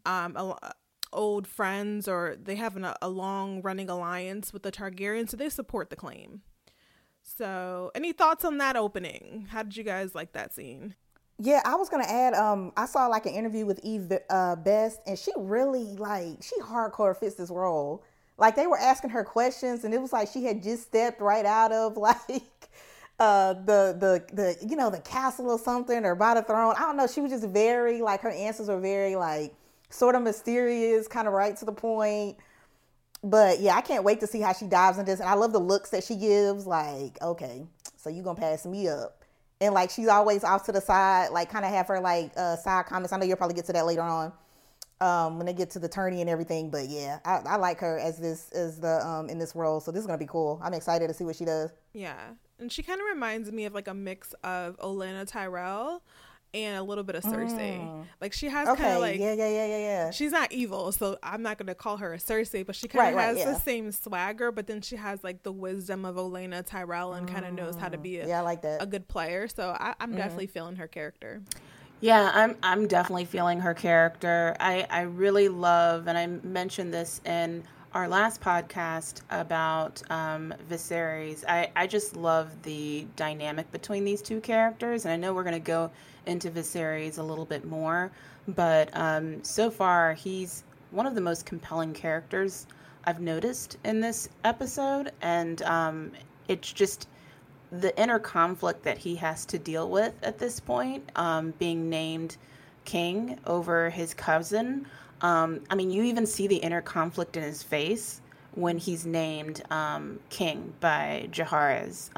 um, 0.06 0.36
old 1.12 1.48
friends, 1.48 2.08
or 2.08 2.36
they 2.42 2.56
have 2.56 2.76
an, 2.76 2.88
a 3.02 3.10
long 3.10 3.62
running 3.62 3.90
alliance 3.90 4.54
with 4.54 4.64
the 4.64 4.72
Targaryens, 4.72 5.30
so 5.30 5.38
they 5.38 5.50
support 5.50 5.90
the 5.90 5.96
claim. 5.96 6.42
So, 7.22 7.92
any 7.94 8.12
thoughts 8.12 8.44
on 8.44 8.58
that 8.58 8.76
opening? 8.76 9.48
How 9.52 9.64
did 9.64 9.78
you 9.78 9.84
guys 9.84 10.16
like 10.16 10.34
that 10.34 10.54
scene? 10.54 10.96
Yeah, 11.42 11.62
I 11.64 11.76
was 11.76 11.88
gonna 11.88 12.04
add. 12.04 12.34
Um, 12.34 12.74
I 12.76 12.86
saw 12.86 13.08
like 13.08 13.26
an 13.26 13.34
interview 13.34 13.66
with 13.66 13.80
Eve 13.84 14.12
uh, 14.30 14.58
Best, 14.58 15.00
and 15.08 15.18
she 15.18 15.32
really 15.38 15.96
like 15.96 16.42
she 16.42 16.60
hardcore 16.60 17.16
fits 17.16 17.36
this 17.36 17.50
role. 17.50 18.04
Like 18.38 18.56
they 18.56 18.68
were 18.68 18.78
asking 18.78 19.12
her 19.12 19.24
questions, 19.24 19.86
and 19.86 19.94
it 19.94 20.02
was 20.02 20.12
like 20.12 20.28
she 20.28 20.44
had 20.44 20.62
just 20.62 20.84
stepped 20.84 21.22
right 21.22 21.46
out 21.46 21.72
of 21.72 21.96
like 21.98 22.70
uh 23.20 23.54
the 23.54 23.96
the 23.98 24.24
the 24.34 24.68
you 24.68 24.76
know 24.76 24.90
the 24.90 25.00
castle 25.00 25.50
or 25.50 25.60
something 25.60 26.04
or 26.04 26.14
by 26.14 26.34
the 26.34 26.42
throne. 26.42 26.74
I 26.78 26.82
don't 26.82 26.98
know. 26.98 27.08
She 27.08 27.22
was 27.22 27.32
just 27.32 27.48
very 27.48 28.02
like 28.02 28.20
her 28.22 28.32
answers 28.32 28.68
were 28.68 28.80
very 28.80 29.16
like 29.16 29.54
sort 29.90 30.16
of 30.16 30.22
mysterious, 30.22 31.08
kind 31.08 31.28
of 31.28 31.34
right 31.34 31.56
to 31.58 31.66
the 31.66 31.72
point. 31.72 32.38
But 33.24 33.60
yeah, 33.60 33.76
I 33.76 33.82
can't 33.82 34.04
wait 34.04 34.22
to 34.22 34.28
see 34.28 34.40
how 34.40 34.54
she 34.54 34.66
dives 34.66 34.98
into 34.98 35.12
this. 35.12 35.20
And 35.20 35.30
I 35.30 35.34
love 35.34 35.52
the 35.52 35.60
looks 35.60 35.90
that 35.90 36.04
she 36.04 36.16
gives. 36.16 36.66
Like, 36.66 37.22
okay, 37.22 37.66
so 37.98 38.10
you 38.10 38.24
gonna 38.24 38.40
pass 38.40 38.66
me 38.66 38.88
up? 38.88 39.20
and 39.62 39.74
like 39.74 39.90
she's 39.90 40.08
always 40.08 40.44
off 40.44 40.66
to 40.66 40.72
the 40.72 40.82
side, 40.82 41.30
like 41.32 41.50
kind 41.50 41.66
of 41.66 41.72
have 41.72 41.88
her 41.88 42.00
like 42.00 42.32
uh, 42.38 42.56
side 42.56 42.86
comments. 42.86 43.14
I 43.14 43.18
know 43.18 43.26
you'll 43.26 43.38
probably 43.38 43.56
get 43.56 43.66
to 43.66 43.74
that 43.74 43.86
later 43.86 44.02
on 44.02 44.32
um, 45.02 45.38
when 45.38 45.46
they 45.46 45.54
get 45.54 45.70
to 45.72 45.80
the 45.80 45.90
tourney 45.90 46.22
and 46.22 46.30
everything. 46.30 46.70
But 46.70 46.88
yeah, 46.90 47.20
I, 47.26 47.42
I 47.46 47.56
like 47.58 47.80
her 47.80 48.00
as 48.00 48.18
this 48.18 48.50
as 48.52 48.80
the 48.80 49.06
um, 49.06 49.30
in 49.30 49.38
this 49.38 49.56
role, 49.56 49.80
so 49.80 49.92
this 49.92 50.02
is 50.02 50.08
gonna 50.08 50.18
be 50.18 50.26
cool. 50.26 50.60
I'm 50.64 50.74
excited 50.74 51.08
to 51.08 51.14
see 51.14 51.26
what 51.26 51.36
she 51.36 51.46
does. 51.46 51.72
Yeah, 51.94 52.18
and 52.60 52.72
she 52.72 52.84
kind 52.84 53.02
of 53.02 53.08
reminds 53.08 53.52
me 53.52 53.66
of 53.66 53.74
like 53.74 53.88
a 53.88 53.94
mix 53.94 54.34
of 54.44 54.78
Olenna 54.78 55.28
Tyrell 55.28 56.04
and 56.54 56.78
a 56.78 56.84
little 56.84 57.04
bit 57.04 57.16
of 57.16 57.24
Cersei. 57.24 57.80
Mm. 57.80 58.06
Like 58.20 58.34
she 58.34 58.48
has 58.50 58.68
okay. 58.70 58.82
kind 58.82 58.96
of 58.96 59.02
like 59.02 59.20
yeah, 59.20 59.34
yeah, 59.34 59.50
yeah, 59.50 59.66
yeah, 59.66 59.78
yeah. 59.78 60.12
She's 60.12 60.32
not 60.32 60.52
evil, 60.52 60.92
so 60.92 61.18
I'm 61.22 61.42
not 61.42 61.58
gonna 61.58 61.76
call 61.76 61.98
her 61.98 62.14
a 62.14 62.18
Cersei, 62.18 62.66
but 62.66 62.76
she 62.76 62.88
kind 62.88 63.10
of 63.10 63.16
right, 63.16 63.26
has 63.26 63.36
right, 63.38 63.46
yeah. 63.46 63.54
the 63.54 63.60
same 63.60 63.92
swagger. 63.92 64.52
But 64.52 64.68
then 64.68 64.82
she 64.82 64.96
has 64.96 65.24
like 65.24 65.44
the 65.44 65.52
wisdom 65.52 66.06
of 66.06 66.16
Olenna 66.16 66.66
Tyrell 66.66 67.14
and 67.14 67.28
mm. 67.28 67.34
kind 67.34 67.46
of 67.46 67.54
knows 67.54 67.76
how 67.76 67.90
to 67.90 67.98
be 67.98 68.20
a, 68.20 68.28
yeah, 68.28 68.40
I 68.40 68.42
like 68.42 68.62
that. 68.64 68.82
a 68.82 68.86
good 68.86 69.08
player. 69.08 69.48
So 69.48 69.76
I, 69.80 69.96
am 70.00 70.10
mm-hmm. 70.10 70.18
definitely 70.18 70.48
feeling 70.48 70.76
her 70.78 70.88
character. 70.88 71.42
Yeah, 72.02 72.32
I'm 72.34 72.56
I'm 72.64 72.88
definitely 72.88 73.26
feeling 73.26 73.60
her 73.60 73.74
character. 73.74 74.56
I 74.60 74.88
I 74.90 75.02
really 75.02 75.50
love, 75.50 76.08
and 76.08 76.18
I 76.18 76.28
mentioned 76.28 76.94
this 76.94 77.22
in 77.26 77.64
our 77.94 78.08
last 78.08 78.40
podcast 78.42 79.22
about 79.30 80.02
um, 80.10 80.54
Viserys. 80.70 81.44
I 81.48 81.72
I 81.76 81.88
just 81.88 82.16
love 82.16 82.50
the 82.64 83.06
dynamic 83.16 83.72
between 83.72 84.06
these 84.06 84.22
two 84.22 84.40
characters, 84.40 85.06
and 85.06 85.12
I 85.12 85.18
know 85.18 85.34
we're 85.34 85.44
gonna 85.44 85.60
go 85.60 85.92
into 86.26 86.50
Viserys 86.50 87.18
a 87.18 87.24
little 87.24 87.46
bit 87.46 87.66
more, 87.66 88.12
but 88.48 88.90
um, 88.94 89.44
so 89.44 89.70
far 89.70 90.14
he's 90.14 90.64
one 90.92 91.06
of 91.06 91.16
the 91.16 91.22
most 91.22 91.46
compelling 91.46 91.94
characters 91.94 92.66
I've 93.06 93.22
noticed 93.22 93.78
in 93.84 94.00
this 94.00 94.30
episode, 94.44 95.12
and 95.22 95.62
um, 95.64 96.12
it's 96.48 96.72
just 96.72 97.08
the 97.72 97.98
inner 98.02 98.20
conflict 98.20 98.84
that 98.84 98.98
he 98.98 99.16
has 99.16 99.46
to 99.46 99.60
deal 99.60 99.90
with 99.90 100.14
at 100.24 100.40
this 100.40 100.60
point, 100.60 101.10
um, 101.16 101.54
being 101.60 101.90
named 101.90 102.38
king 102.86 103.40
over 103.46 103.90
his 103.90 104.14
cousin. 104.14 104.86
Um, 105.22 105.62
I 105.70 105.76
mean, 105.76 105.92
you 105.92 106.04
even 106.04 106.26
see 106.26 106.48
the 106.48 106.58
inner 106.58 106.82
conflict 106.82 107.38
in 107.38 107.44
his 107.44 107.62
face 107.62 108.22
when 108.54 108.78
he's 108.78 109.06
named 109.06 109.62
um, 109.70 110.20
king 110.30 110.74
by 110.80 111.30
Jaehaerys. 111.32 112.16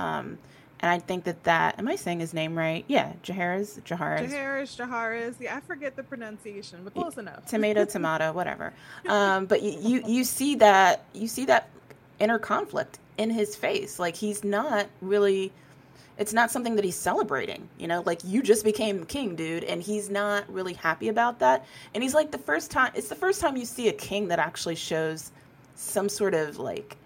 And 0.81 0.91
I 0.91 0.99
think 0.99 1.25
that 1.25 1.43
that 1.43 1.77
am 1.77 1.87
I 1.87 1.95
saying 1.95 2.19
his 2.19 2.33
name 2.33 2.57
right? 2.57 2.83
Yeah, 2.87 3.13
Jaehaerys, 3.23 3.81
Jaehaerys. 3.81 4.29
Jaehaerys, 4.31 4.77
Jaehaerys. 4.77 5.35
Yeah, 5.39 5.55
I 5.55 5.59
forget 5.59 5.95
the 5.95 6.03
pronunciation, 6.03 6.79
but 6.83 6.93
close 6.93 7.17
enough. 7.17 7.45
Tomato, 7.45 7.85
tomato, 7.95 8.31
whatever. 8.31 8.73
Um, 9.07 9.45
but 9.45 9.61
you, 9.61 9.77
you 9.79 10.03
you 10.07 10.23
see 10.23 10.55
that 10.55 11.05
you 11.13 11.27
see 11.27 11.45
that 11.45 11.69
inner 12.19 12.39
conflict 12.39 12.99
in 13.17 13.29
his 13.29 13.55
face. 13.55 13.99
Like 13.99 14.15
he's 14.15 14.43
not 14.43 14.87
really. 15.01 15.51
It's 16.17 16.33
not 16.33 16.51
something 16.51 16.75
that 16.75 16.85
he's 16.85 16.97
celebrating, 16.97 17.67
you 17.79 17.87
know. 17.87 18.03
Like 18.05 18.19
you 18.23 18.43
just 18.43 18.63
became 18.63 19.05
king, 19.05 19.35
dude, 19.35 19.63
and 19.63 19.81
he's 19.81 20.09
not 20.09 20.51
really 20.51 20.73
happy 20.73 21.09
about 21.09 21.39
that. 21.39 21.65
And 21.93 22.03
he's 22.03 22.13
like 22.13 22.31
the 22.31 22.37
first 22.37 22.69
time. 22.71 22.91
It's 22.95 23.09
the 23.09 23.15
first 23.15 23.41
time 23.41 23.55
you 23.55 23.65
see 23.65 23.87
a 23.87 23.93
king 23.93 24.27
that 24.27 24.39
actually 24.39 24.75
shows 24.75 25.31
some 25.75 26.09
sort 26.09 26.33
of 26.33 26.59
like 26.59 26.97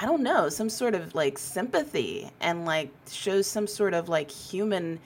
I 0.00 0.06
don't 0.06 0.22
know, 0.22 0.48
some 0.48 0.70
sort 0.70 0.94
of 0.94 1.14
like 1.14 1.36
sympathy 1.36 2.30
and 2.40 2.64
like 2.64 2.90
shows 3.10 3.46
some 3.46 3.66
sort 3.66 3.92
of 3.92 4.08
like 4.08 4.30
human 4.30 4.98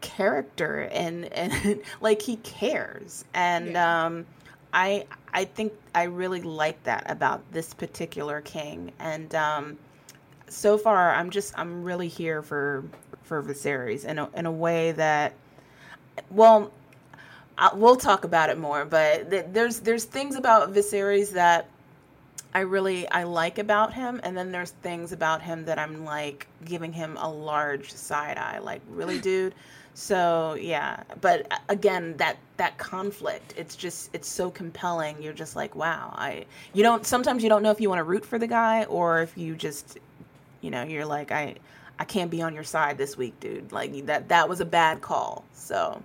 character 0.00 0.88
and 0.90 1.26
and 1.34 1.82
like 2.00 2.22
he 2.22 2.36
cares. 2.36 3.26
And 3.34 3.72
yeah. 3.72 4.06
um 4.06 4.24
I 4.72 5.04
I 5.34 5.44
think 5.44 5.74
I 5.94 6.04
really 6.04 6.40
like 6.40 6.82
that 6.84 7.10
about 7.10 7.42
this 7.52 7.74
particular 7.74 8.40
king 8.40 8.92
and 8.98 9.34
um 9.34 9.78
so 10.48 10.78
far 10.78 11.14
I'm 11.14 11.28
just 11.28 11.52
I'm 11.58 11.84
really 11.84 12.08
here 12.08 12.40
for 12.40 12.84
for 13.24 13.42
Viserys 13.42 14.06
in 14.06 14.18
a 14.18 14.30
in 14.34 14.46
a 14.46 14.52
way 14.52 14.92
that 14.92 15.34
well 16.30 16.72
I, 17.58 17.70
we'll 17.74 17.96
talk 17.96 18.24
about 18.24 18.48
it 18.48 18.58
more 18.58 18.86
but 18.86 19.30
th- 19.30 19.46
there's 19.52 19.80
there's 19.80 20.04
things 20.04 20.36
about 20.36 20.72
Viserys 20.72 21.32
that 21.32 21.68
I 22.54 22.60
really 22.60 23.08
I 23.08 23.24
like 23.24 23.58
about 23.58 23.94
him 23.94 24.20
and 24.22 24.36
then 24.36 24.52
there's 24.52 24.72
things 24.82 25.12
about 25.12 25.42
him 25.42 25.64
that 25.64 25.78
I'm 25.78 26.04
like 26.04 26.46
giving 26.64 26.92
him 26.92 27.16
a 27.16 27.30
large 27.30 27.92
side 27.92 28.38
eye 28.38 28.58
like 28.58 28.82
really 28.88 29.20
dude? 29.28 29.54
So 29.94 30.56
yeah. 30.60 31.02
But 31.20 31.46
uh, 31.50 31.58
again 31.68 32.16
that 32.18 32.36
that 32.58 32.78
conflict 32.78 33.54
it's 33.56 33.76
just 33.76 34.10
it's 34.12 34.28
so 34.28 34.50
compelling. 34.50 35.22
You're 35.22 35.32
just 35.32 35.56
like 35.56 35.74
wow 35.74 36.12
I 36.16 36.44
you 36.72 36.82
don't 36.82 37.06
sometimes 37.06 37.42
you 37.42 37.48
don't 37.48 37.62
know 37.62 37.70
if 37.70 37.80
you 37.80 37.88
want 37.88 38.00
to 38.00 38.04
root 38.04 38.24
for 38.24 38.38
the 38.38 38.46
guy 38.46 38.84
or 38.84 39.22
if 39.22 39.36
you 39.36 39.54
just 39.54 39.98
you 40.60 40.70
know 40.70 40.82
you're 40.82 41.06
like 41.06 41.32
I 41.32 41.56
I 41.98 42.04
can't 42.04 42.30
be 42.30 42.42
on 42.42 42.54
your 42.54 42.64
side 42.64 42.98
this 42.98 43.16
week 43.16 43.38
dude. 43.40 43.72
Like 43.72 44.06
that 44.06 44.28
that 44.28 44.48
was 44.48 44.60
a 44.60 44.66
bad 44.66 45.00
call 45.00 45.44
so 45.54 46.02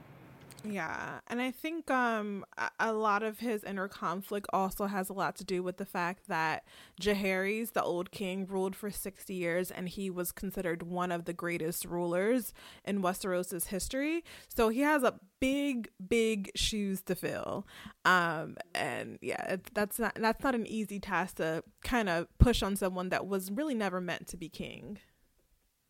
yeah, 0.63 1.19
and 1.27 1.41
I 1.41 1.51
think 1.51 1.89
um 1.91 2.45
a 2.79 2.91
lot 2.91 3.23
of 3.23 3.39
his 3.39 3.63
inner 3.63 3.87
conflict 3.87 4.47
also 4.51 4.87
has 4.87 5.09
a 5.09 5.13
lot 5.13 5.35
to 5.37 5.43
do 5.43 5.61
with 5.61 5.77
the 5.77 5.85
fact 5.85 6.27
that 6.27 6.63
Jaehaerys, 6.99 7.73
the 7.73 7.83
old 7.83 8.11
king, 8.11 8.45
ruled 8.47 8.75
for 8.75 8.89
60 8.89 9.33
years 9.33 9.71
and 9.71 9.87
he 9.87 10.09
was 10.09 10.31
considered 10.31 10.83
one 10.83 11.11
of 11.11 11.25
the 11.25 11.33
greatest 11.33 11.85
rulers 11.85 12.53
in 12.83 13.01
Westeros' 13.01 13.67
history. 13.67 14.23
So 14.47 14.69
he 14.69 14.81
has 14.81 15.03
a 15.03 15.19
big 15.39 15.89
big 16.05 16.51
shoes 16.55 17.01
to 17.03 17.15
fill. 17.15 17.67
Um 18.03 18.57
and 18.73 19.19
yeah, 19.21 19.53
it, 19.53 19.69
that's 19.73 19.99
not 19.99 20.15
that's 20.15 20.43
not 20.43 20.55
an 20.55 20.65
easy 20.67 20.99
task 20.99 21.37
to 21.37 21.63
kind 21.83 22.09
of 22.09 22.27
push 22.39 22.63
on 22.63 22.75
someone 22.75 23.09
that 23.09 23.27
was 23.27 23.51
really 23.51 23.75
never 23.75 24.01
meant 24.01 24.27
to 24.27 24.37
be 24.37 24.49
king. 24.49 24.97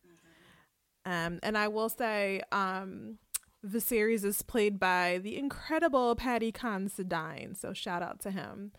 Mm-hmm. 0.06 1.10
Um 1.10 1.40
and 1.42 1.56
I 1.56 1.68
will 1.68 1.88
say 1.88 2.42
um 2.52 3.18
Viserys 3.66 4.24
is 4.24 4.42
played 4.42 4.78
by 4.78 5.18
the 5.22 5.36
incredible 5.36 6.14
Paddy 6.14 6.52
Considine, 6.52 7.54
so 7.54 7.72
shout 7.72 8.02
out 8.02 8.20
to 8.20 8.30
him. 8.30 8.72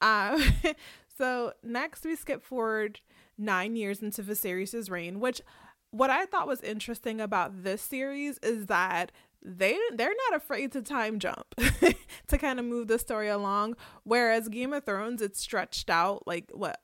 Uh, 0.00 0.40
so 1.16 1.52
next 1.62 2.04
we 2.04 2.16
skip 2.16 2.42
forward 2.44 3.00
nine 3.36 3.76
years 3.76 4.02
into 4.02 4.22
Viserys' 4.22 4.90
reign, 4.90 5.20
which 5.20 5.40
what 5.90 6.10
I 6.10 6.26
thought 6.26 6.46
was 6.48 6.60
interesting 6.62 7.20
about 7.20 7.62
this 7.62 7.80
series 7.80 8.38
is 8.38 8.66
that 8.66 9.12
they 9.40 9.78
they're 9.94 10.14
not 10.30 10.36
afraid 10.36 10.72
to 10.72 10.82
time 10.82 11.20
jump 11.20 11.54
to 12.26 12.38
kind 12.38 12.58
of 12.58 12.64
move 12.64 12.88
the 12.88 12.98
story 12.98 13.28
along. 13.28 13.76
Whereas 14.02 14.48
Game 14.48 14.72
of 14.72 14.84
Thrones, 14.84 15.22
it's 15.22 15.40
stretched 15.40 15.88
out 15.88 16.26
like 16.26 16.50
what 16.52 16.80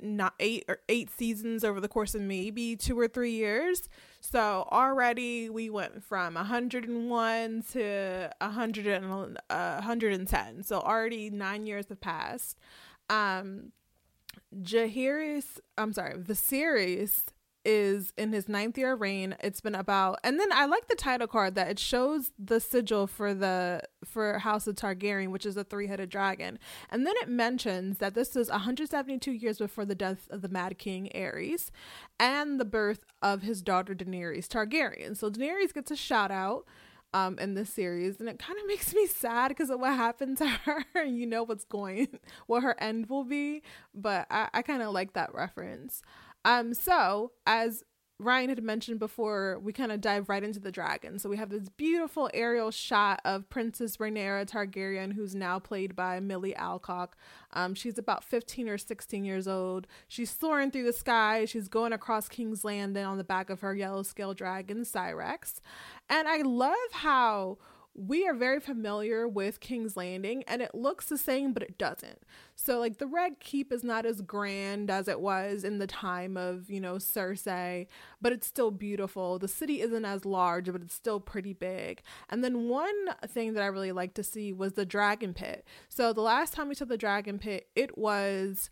not 0.00 0.34
eight 0.40 0.64
or 0.68 0.78
eight 0.88 1.10
seasons 1.10 1.62
over 1.62 1.80
the 1.80 1.88
course 1.88 2.14
of 2.14 2.22
maybe 2.22 2.76
two 2.76 2.98
or 2.98 3.08
three 3.08 3.32
years. 3.32 3.88
So 4.20 4.68
already 4.70 5.48
we 5.48 5.70
went 5.70 6.04
from 6.04 6.34
101 6.34 7.62
to 7.72 8.30
100 8.40 8.86
and, 8.86 9.38
uh, 9.48 9.74
110. 9.74 10.62
So 10.62 10.80
already 10.80 11.30
nine 11.30 11.66
years 11.66 11.86
have 11.88 12.00
passed. 12.00 12.58
Um, 13.08 13.72
Jaehaerys, 14.54 15.58
I'm 15.78 15.92
sorry, 15.92 16.14
Viserys 16.14 17.22
is 17.64 18.12
in 18.16 18.32
his 18.32 18.48
ninth 18.48 18.78
year 18.78 18.92
of 18.94 19.00
reign. 19.00 19.36
It's 19.40 19.60
been 19.60 19.74
about, 19.74 20.18
and 20.24 20.40
then 20.40 20.50
I 20.52 20.64
like 20.66 20.88
the 20.88 20.94
title 20.94 21.26
card 21.26 21.54
that 21.56 21.68
it 21.68 21.78
shows 21.78 22.30
the 22.38 22.60
sigil 22.60 23.06
for 23.06 23.34
the 23.34 23.82
for 24.04 24.38
House 24.38 24.66
of 24.66 24.76
Targaryen, 24.76 25.28
which 25.30 25.44
is 25.46 25.56
a 25.56 25.64
three 25.64 25.86
headed 25.86 26.08
dragon, 26.10 26.58
and 26.90 27.06
then 27.06 27.14
it 27.22 27.28
mentions 27.28 27.98
that 27.98 28.14
this 28.14 28.34
is 28.36 28.48
172 28.50 29.30
years 29.32 29.58
before 29.58 29.84
the 29.84 29.94
death 29.94 30.26
of 30.30 30.40
the 30.42 30.48
Mad 30.48 30.78
King 30.78 31.10
Aerys, 31.14 31.70
and 32.18 32.58
the 32.58 32.64
birth 32.64 33.04
of 33.22 33.42
his 33.42 33.62
daughter 33.62 33.94
Daenerys 33.94 34.48
Targaryen. 34.48 35.16
So 35.16 35.30
Daenerys 35.30 35.74
gets 35.74 35.90
a 35.90 35.96
shout 35.96 36.30
out. 36.30 36.64
um, 37.12 37.38
in 37.40 37.54
this 37.54 37.70
series, 37.72 38.20
and 38.20 38.28
it 38.28 38.38
kind 38.38 38.58
of 38.58 38.66
makes 38.68 38.94
me 38.94 39.06
sad 39.06 39.48
because 39.48 39.70
of 39.70 39.80
what 39.80 39.94
happened 39.94 40.38
to 40.38 40.46
her. 40.46 40.84
you 41.04 41.26
know 41.26 41.42
what's 41.42 41.64
going, 41.64 42.06
what 42.46 42.62
her 42.62 42.80
end 42.80 43.08
will 43.08 43.24
be, 43.24 43.62
but 43.94 44.26
I, 44.30 44.48
I 44.54 44.62
kind 44.62 44.82
of 44.82 44.92
like 44.92 45.14
that 45.14 45.34
reference. 45.34 46.02
Um, 46.44 46.74
so 46.74 47.32
as 47.46 47.84
Ryan 48.20 48.50
had 48.50 48.62
mentioned 48.62 48.98
before, 48.98 49.58
we 49.62 49.72
kind 49.72 49.90
of 49.90 50.02
dive 50.02 50.28
right 50.28 50.44
into 50.44 50.60
the 50.60 50.70
dragon. 50.70 51.18
So 51.18 51.30
we 51.30 51.38
have 51.38 51.48
this 51.48 51.70
beautiful 51.70 52.28
aerial 52.34 52.70
shot 52.70 53.20
of 53.24 53.48
Princess 53.48 53.96
Rhaenyra 53.96 54.46
Targaryen, 54.46 55.14
who's 55.14 55.34
now 55.34 55.58
played 55.58 55.96
by 55.96 56.20
Millie 56.20 56.54
Alcock. 56.54 57.16
Um, 57.54 57.74
she's 57.74 57.96
about 57.96 58.22
15 58.22 58.68
or 58.68 58.76
16 58.76 59.24
years 59.24 59.48
old. 59.48 59.86
She's 60.06 60.30
soaring 60.30 60.70
through 60.70 60.84
the 60.84 60.92
sky. 60.92 61.46
She's 61.46 61.68
going 61.68 61.94
across 61.94 62.28
King's 62.28 62.62
Landing 62.62 63.06
on 63.06 63.16
the 63.16 63.24
back 63.24 63.48
of 63.48 63.62
her 63.62 63.74
yellow 63.74 64.02
scale 64.02 64.34
dragon, 64.34 64.82
Syrax. 64.82 65.60
And 66.10 66.28
I 66.28 66.42
love 66.42 66.74
how 66.92 67.56
we 67.94 68.26
are 68.26 68.34
very 68.34 68.60
familiar 68.60 69.26
with 69.26 69.60
King's 69.60 69.96
Landing 69.96 70.44
and 70.44 70.62
it 70.62 70.74
looks 70.74 71.06
the 71.06 71.18
same, 71.18 71.52
but 71.52 71.62
it 71.62 71.76
doesn't. 71.76 72.20
So, 72.54 72.78
like, 72.78 72.98
the 72.98 73.06
Red 73.06 73.40
Keep 73.40 73.72
is 73.72 73.82
not 73.82 74.06
as 74.06 74.22
grand 74.22 74.90
as 74.90 75.08
it 75.08 75.20
was 75.20 75.64
in 75.64 75.78
the 75.78 75.86
time 75.86 76.36
of, 76.36 76.70
you 76.70 76.80
know, 76.80 76.94
Cersei, 76.96 77.86
but 78.20 78.32
it's 78.32 78.46
still 78.46 78.70
beautiful. 78.70 79.38
The 79.38 79.48
city 79.48 79.80
isn't 79.80 80.04
as 80.04 80.24
large, 80.24 80.70
but 80.70 80.82
it's 80.82 80.94
still 80.94 81.20
pretty 81.20 81.52
big. 81.52 82.02
And 82.28 82.44
then, 82.44 82.68
one 82.68 83.08
thing 83.26 83.54
that 83.54 83.62
I 83.62 83.66
really 83.66 83.92
like 83.92 84.14
to 84.14 84.22
see 84.22 84.52
was 84.52 84.74
the 84.74 84.86
Dragon 84.86 85.34
Pit. 85.34 85.66
So, 85.88 86.12
the 86.12 86.20
last 86.20 86.52
time 86.54 86.68
we 86.68 86.74
saw 86.74 86.84
the 86.84 86.96
Dragon 86.96 87.38
Pit, 87.38 87.68
it 87.74 87.98
was 87.98 88.70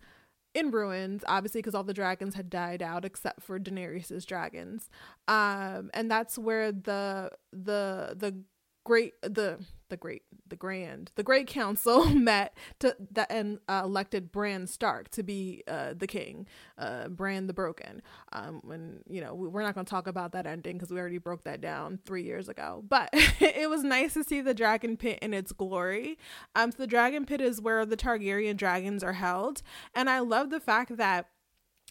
in 0.54 0.70
ruins, 0.70 1.24
obviously, 1.26 1.60
because 1.60 1.74
all 1.74 1.84
the 1.84 1.94
dragons 1.94 2.34
had 2.34 2.50
died 2.50 2.82
out 2.82 3.04
except 3.04 3.42
for 3.42 3.58
Daenerys's 3.58 4.24
dragons. 4.24 4.88
Um, 5.26 5.90
and 5.92 6.10
that's 6.10 6.38
where 6.38 6.72
the 6.72 7.30
the 7.52 8.14
the 8.16 8.42
great 8.88 9.20
the 9.20 9.58
the 9.90 9.98
great 9.98 10.22
the 10.48 10.56
grand 10.56 11.12
the 11.14 11.22
great 11.22 11.46
council 11.46 12.06
met 12.14 12.56
to 12.78 12.96
that 13.10 13.30
and 13.30 13.58
uh, 13.68 13.82
elected 13.84 14.32
Bran 14.32 14.66
Stark 14.66 15.10
to 15.10 15.22
be 15.22 15.62
uh, 15.68 15.92
the 15.94 16.06
king, 16.06 16.46
uh, 16.78 17.08
Bran 17.08 17.48
the 17.48 17.52
Broken. 17.52 18.00
Um, 18.32 18.62
when 18.64 19.00
you 19.06 19.20
know 19.20 19.34
we're 19.34 19.62
not 19.62 19.74
going 19.74 19.84
to 19.84 19.90
talk 19.90 20.06
about 20.06 20.32
that 20.32 20.46
ending 20.46 20.78
because 20.78 20.90
we 20.90 20.98
already 20.98 21.18
broke 21.18 21.44
that 21.44 21.60
down 21.60 21.98
three 22.06 22.22
years 22.22 22.48
ago. 22.48 22.82
But 22.88 23.10
it 23.12 23.68
was 23.68 23.84
nice 23.84 24.14
to 24.14 24.24
see 24.24 24.40
the 24.40 24.54
Dragon 24.54 24.96
Pit 24.96 25.18
in 25.20 25.34
its 25.34 25.52
glory. 25.52 26.18
Um, 26.56 26.72
so 26.72 26.78
the 26.78 26.86
Dragon 26.86 27.26
Pit 27.26 27.42
is 27.42 27.60
where 27.60 27.84
the 27.84 27.96
Targaryen 27.96 28.56
dragons 28.56 29.04
are 29.04 29.12
held, 29.12 29.60
and 29.94 30.08
I 30.08 30.20
love 30.20 30.48
the 30.48 30.60
fact 30.60 30.96
that 30.96 31.28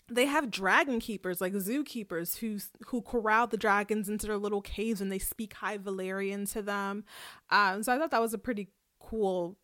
they 0.10 0.26
have 0.26 0.50
dragon 0.50 1.00
keepers 1.00 1.42
like 1.42 1.54
zookeepers 1.54 2.38
who 2.38 2.60
who 2.88 3.02
corral 3.02 3.48
the 3.48 3.58
dragons 3.58 4.08
into 4.08 4.28
their 4.28 4.38
little 4.38 4.62
caves 4.62 5.02
and 5.02 5.12
they 5.12 5.20
speak 5.20 5.54
high 5.56 5.78
Valyrian 5.78 6.50
to 6.54 6.62
them. 6.62 7.04
Um, 7.50 7.84
so 7.84 7.94
I 7.94 7.98
thought 7.98 8.12
that 8.12 8.22
was 8.22 8.34
a 8.34 8.38
pretty 8.40 8.70
cool 9.00 9.58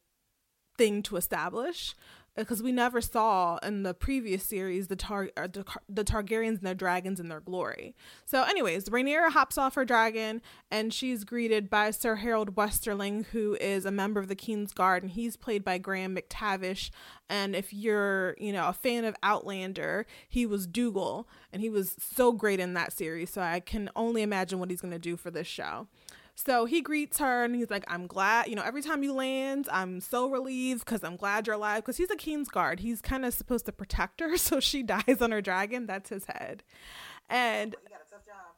thing 0.78 1.04
to 1.04 1.16
establish 1.16 1.96
because 2.36 2.64
we 2.64 2.72
never 2.72 3.00
saw 3.02 3.58
in 3.58 3.84
the 3.84 3.94
previous 3.94 4.44
series 4.44 4.88
the 4.88 4.96
tar 4.96 5.30
uh, 5.38 5.48
the, 5.48 5.66
the 5.88 6.04
Targaryens 6.04 6.58
and 6.58 6.62
their 6.62 6.74
dragons 6.74 7.20
in 7.20 7.30
their 7.30 7.40
glory. 7.40 7.96
So, 8.26 8.44
anyways, 8.44 8.90
Rhaenyra 8.90 9.32
hops 9.32 9.58
off 9.58 9.76
her 9.76 9.86
dragon 9.86 10.42
and 10.72 10.94
she's 10.94 11.24
greeted 11.24 11.70
by 11.70 11.92
Sir 11.92 12.16
Harold 12.16 12.56
Westerling, 12.56 13.26
who 13.28 13.56
is 13.62 13.86
a 13.86 13.92
member 13.92 14.20
of 14.20 14.28
the 14.28 14.36
King's 14.36 14.74
Guard, 14.74 15.04
and 15.04 15.12
he's 15.12 15.36
played 15.36 15.64
by 15.64 15.78
Graham 15.78 16.16
McTavish. 16.16 16.90
And 17.30 17.56
if 17.56 17.74
you're, 17.74 18.36
you 18.40 18.52
know, 18.52 18.68
a 18.68 18.74
fan 18.74 19.06
of 19.06 19.16
Outlander, 19.24 20.06
he 20.28 20.46
was 20.46 20.68
Dougal, 20.68 21.28
and 21.52 21.62
he 21.62 21.70
was 21.70 21.96
so 22.00 22.32
great 22.32 22.60
in 22.60 22.74
that 22.74 22.94
series. 22.94 23.30
So 23.32 23.42
I 23.42 23.60
can 23.60 23.90
only 23.96 24.22
imagine 24.22 24.60
what 24.60 24.70
he's 24.70 24.82
going 24.82 24.94
to 24.94 25.00
do 25.00 25.18
for 25.18 25.32
this 25.32 25.48
show. 25.48 25.88
So 26.36 26.66
he 26.66 26.82
greets 26.82 27.20
her 27.20 27.44
and 27.44 27.56
he's 27.56 27.70
like, 27.70 27.84
I'm 27.88 28.08
glad, 28.08 28.48
you 28.48 28.56
know, 28.56 28.64
every 28.64 28.82
time 28.82 29.04
you 29.04 29.14
land, 29.14 29.70
I'm 29.72 30.02
so 30.02 30.30
relieved 30.30 30.84
because 30.86 31.04
I'm 31.04 31.16
glad 31.16 31.46
you're 31.46 31.56
alive. 31.56 31.84
Because 31.84 31.98
he's 31.98 32.10
a 32.10 32.16
King's 32.16 32.50
Guard. 32.50 32.80
He's 32.80 33.02
kind 33.02 33.24
of 33.24 33.34
supposed 33.34 33.66
to 33.66 33.72
protect 33.72 34.20
her. 34.20 34.38
So 34.44 34.60
she 34.60 34.84
dies 34.84 35.22
on 35.22 35.32
her 35.32 35.42
dragon. 35.42 35.86
That's 35.86 36.10
his 36.10 36.26
head. 36.26 36.64
And 37.30 37.76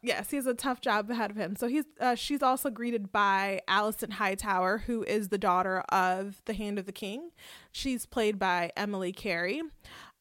yes, 0.02 0.30
he 0.30 0.38
has 0.38 0.46
a 0.46 0.54
tough 0.54 0.82
job 0.82 1.10
ahead 1.10 1.32
of 1.32 1.38
him. 1.38 1.56
So 1.56 1.68
he's 1.68 1.86
uh, 2.00 2.16
she's 2.16 2.42
also 2.42 2.70
greeted 2.70 3.12
by 3.12 3.62
Alicent 3.70 4.14
Hightower, 4.14 4.80
who 4.80 5.04
is 5.04 5.30
the 5.30 5.38
daughter 5.38 5.82
of 5.90 6.42
the 6.46 6.54
Hand 6.54 6.80
of 6.80 6.86
the 6.86 6.92
King. 6.92 7.30
She's 7.72 8.06
played 8.06 8.40
by 8.40 8.72
Emily 8.76 9.12
Carey. 9.12 9.62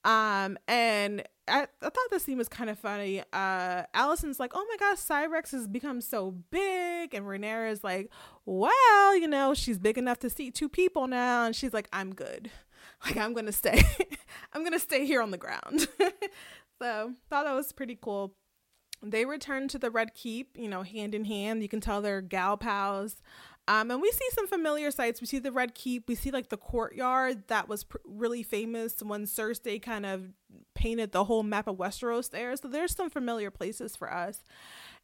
Um, 0.05 0.59
and 0.69 1.23
I, 1.47 1.63
I 1.83 1.91
thought 1.91 2.11
this 2.11 2.25
scene 2.25 2.39
was 2.39 2.49
kind 2.49 2.71
of 2.71 2.79
funny. 2.79 3.23
Uh, 3.33 3.83
Alicent's 3.95 4.41
like, 4.41 4.53
"Oh 4.55 4.67
my 4.69 4.77
gosh, 4.79 4.99
Syrax 4.99 5.53
has 5.53 5.69
become 5.69 6.01
so 6.01 6.31
big," 6.51 7.15
and 7.15 7.27
Rhaenyra 7.27 7.71
is 7.71 7.85
like, 7.85 8.11
"Well, 8.47 9.17
you 9.17 9.29
know, 9.29 9.55
she's 9.55 9.79
big 9.79 9.99
enough 9.99 10.19
to 10.21 10.31
seat 10.31 10.55
two 10.55 10.69
people 10.69 11.07
now," 11.07 11.45
and 11.45 11.55
she's 11.55 11.75
like, 11.75 11.89
"I'm 11.93 12.15
good. 12.15 12.51
Like, 13.05 13.17
I'm 13.17 13.35
gonna 13.35 13.53
stay. 13.53 13.83
I'm 14.53 14.63
gonna 14.63 14.79
stay 14.79 15.05
here 15.05 15.21
on 15.21 15.31
the 15.31 15.39
ground." 15.39 15.89
so 16.81 17.13
thought 17.29 17.45
that 17.45 17.55
was 17.55 17.73
pretty 17.73 17.99
cool. 18.01 18.35
They 19.03 19.27
return 19.27 19.69
to 19.69 19.79
the 19.79 19.91
Red 19.91 20.15
Keep, 20.15 20.57
you 20.57 20.69
know, 20.69 20.83
hand 20.83 21.15
in 21.15 21.25
hand. 21.25 21.63
You 21.63 21.69
can 21.69 21.81
tell 21.81 22.01
they're 22.01 22.23
gal 22.23 22.57
pals. 22.57 23.17
Um, 23.67 23.91
and 23.91 24.03
we 24.03 24.11
see 24.11 24.27
some 24.33 24.47
familiar 24.47 24.91
sites. 24.91 25.21
We 25.21 25.27
see 25.27 25.39
the 25.39 25.53
Red 25.53 25.75
Keep. 25.75 26.09
We 26.09 26.15
see 26.15 26.31
like 26.31 26.51
the 26.51 26.57
courtyard 26.57 27.49
that 27.49 27.69
was 27.69 27.85
pr- 27.85 27.99
really 28.05 28.43
famous 28.43 29.03
when 29.03 29.25
Cersei 29.25 29.81
kind 29.81 30.05
of 30.05 30.33
painted 30.75 31.13
the 31.13 31.25
whole 31.25 31.43
map 31.43 31.67
of 31.67 31.77
Westeros 31.77 32.31
there. 32.31 32.55
So 32.57 32.69
there's 32.69 32.95
some 32.95 33.09
familiar 33.09 33.51
places 33.51 33.97
for 33.97 34.13
us. 34.13 34.45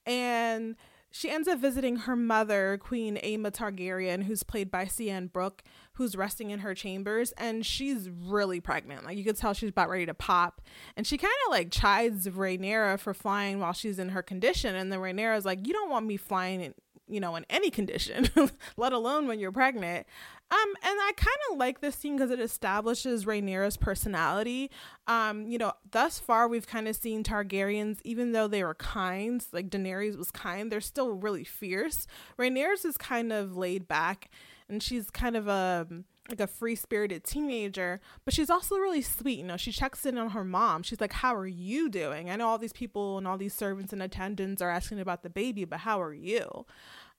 And 0.05 0.77
she 1.13 1.29
ends 1.29 1.49
up 1.49 1.59
visiting 1.59 1.97
her 1.97 2.15
mother, 2.15 2.79
Queen 2.81 3.17
Aemma 3.17 3.51
Targaryen, 3.51 4.25
who's 4.25 4.45
played 4.45 4.71
by 4.71 4.87
Sian 4.87 5.27
Brooke, 5.27 5.65
who's 5.95 6.15
resting 6.15 6.51
in 6.51 6.61
her 6.61 6.73
chambers, 6.73 7.33
and 7.33 7.67
she's 7.67 8.09
really 8.09 8.61
pregnant. 8.61 9.05
Like 9.05 9.19
you 9.19 9.25
could 9.25 9.37
tell 9.37 9.53
she's 9.53 9.71
about 9.71 9.89
ready 9.89 10.07
to 10.07 10.15
pop. 10.15 10.61
And 10.97 11.07
she 11.07 11.19
kind 11.19 11.35
of 11.47 11.51
like 11.51 11.73
chides 11.73 12.29
Rhaenyra 12.29 13.01
for 13.01 13.13
flying 13.13 13.59
while 13.59 13.73
she's 13.73 13.99
in 13.99 14.11
her 14.11 14.23
condition. 14.23 14.77
And 14.77 14.93
then 14.93 15.01
Rhaenyra's 15.01 15.45
like, 15.45 15.67
You 15.67 15.73
don't 15.73 15.91
want 15.91 16.07
me 16.07 16.17
flying 16.17 16.75
you 17.11 17.21
know, 17.21 17.37
in 17.37 17.45
any 17.51 17.71
condition, 17.71 18.29
let 18.77 18.93
alone 18.93 19.27
when 19.27 19.39
you're 19.39 19.53
pregnant. 19.53 20.07
Um, 20.53 20.75
and 20.83 20.99
I 21.01 21.13
kind 21.17 21.37
of 21.51 21.59
like 21.59 21.81
this 21.81 21.95
scene 21.95 22.17
because 22.17 22.33
it 22.33 22.41
establishes 22.41 23.25
Rhaenyra's 23.25 23.77
personality. 23.77 24.71
Um, 25.07 25.47
you 25.47 25.59
know, 25.59 25.75
thus 25.93 26.19
far 26.19 26.49
we've 26.49 26.67
kind 26.67 26.89
of 26.89 26.97
seen 26.97 27.23
Targaryens, 27.23 28.01
even 28.03 28.33
though 28.33 28.49
they 28.49 28.65
were 28.65 28.75
kind, 28.75 29.45
like 29.53 29.71
Daenerys 29.71 30.19
was 30.19 30.33
kind, 30.33 30.71
they're 30.71 30.81
still 30.81 31.11
really 31.11 31.45
fierce. 31.45 32.09
Rhaenyra's 32.37 32.85
is 32.85 32.97
kind 32.97 33.33
of 33.33 33.57
laid 33.57 33.87
back, 33.87 34.29
and 34.69 34.83
she's 34.83 35.09
kind 35.09 35.37
of 35.37 35.47
a 35.47 35.87
like 36.31 36.41
a 36.41 36.47
free 36.47 36.75
spirited 36.75 37.25
teenager, 37.25 38.01
but 38.25 38.35
she's 38.35 38.51
also 38.51 38.77
really 38.77 39.03
sweet. 39.03 39.39
You 39.39 39.45
know, 39.45 39.57
she 39.57 39.73
checks 39.73 40.07
in 40.07 40.19
on 40.19 40.31
her 40.31 40.45
mom. 40.45 40.83
She's 40.83 41.01
like, 41.01 41.13
How 41.13 41.35
are 41.35 41.47
you 41.47 41.89
doing? 41.89 42.31
I 42.31 42.37
know 42.37 42.49
all 42.49 42.59
these 42.59 42.73
people 42.73 43.19
and 43.19 43.27
all 43.27 43.39
these 43.39 43.55
servants 43.55 43.93
and 43.93 44.03
attendants 44.03 44.63
are 44.63 44.71
asking 44.71 45.01
about 45.01 45.23
the 45.23 45.31
baby, 45.31 45.65
but 45.65 45.81
how 45.81 46.01
are 46.01 46.15
you? 46.15 46.67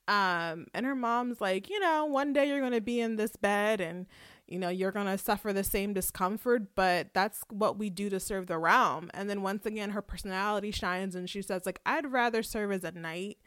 Um, 0.07 0.67
and 0.73 0.85
her 0.85 0.95
mom's 0.95 1.39
like, 1.39 1.69
you 1.69 1.79
know, 1.79 2.05
one 2.05 2.33
day 2.33 2.47
you're 2.47 2.59
going 2.59 2.71
to 2.73 2.81
be 2.81 2.99
in 2.99 3.15
this 3.15 3.35
bed 3.35 3.79
and, 3.79 4.07
you 4.47 4.59
know, 4.59 4.69
you're 4.69 4.91
going 4.91 5.05
to 5.05 5.17
suffer 5.17 5.53
the 5.53 5.63
same 5.63 5.93
discomfort, 5.93 6.75
but 6.75 7.13
that's 7.13 7.43
what 7.49 7.77
we 7.77 7.89
do 7.89 8.09
to 8.09 8.19
serve 8.19 8.47
the 8.47 8.57
realm. 8.57 9.09
And 9.13 9.29
then 9.29 9.41
once 9.41 9.65
again, 9.65 9.91
her 9.91 10.01
personality 10.01 10.71
shines 10.71 11.15
and 11.15 11.29
she 11.29 11.41
says, 11.41 11.65
like, 11.65 11.79
I'd 11.85 12.11
rather 12.11 12.43
serve 12.43 12.71
as 12.71 12.83
a 12.83 12.91
knight 12.91 13.37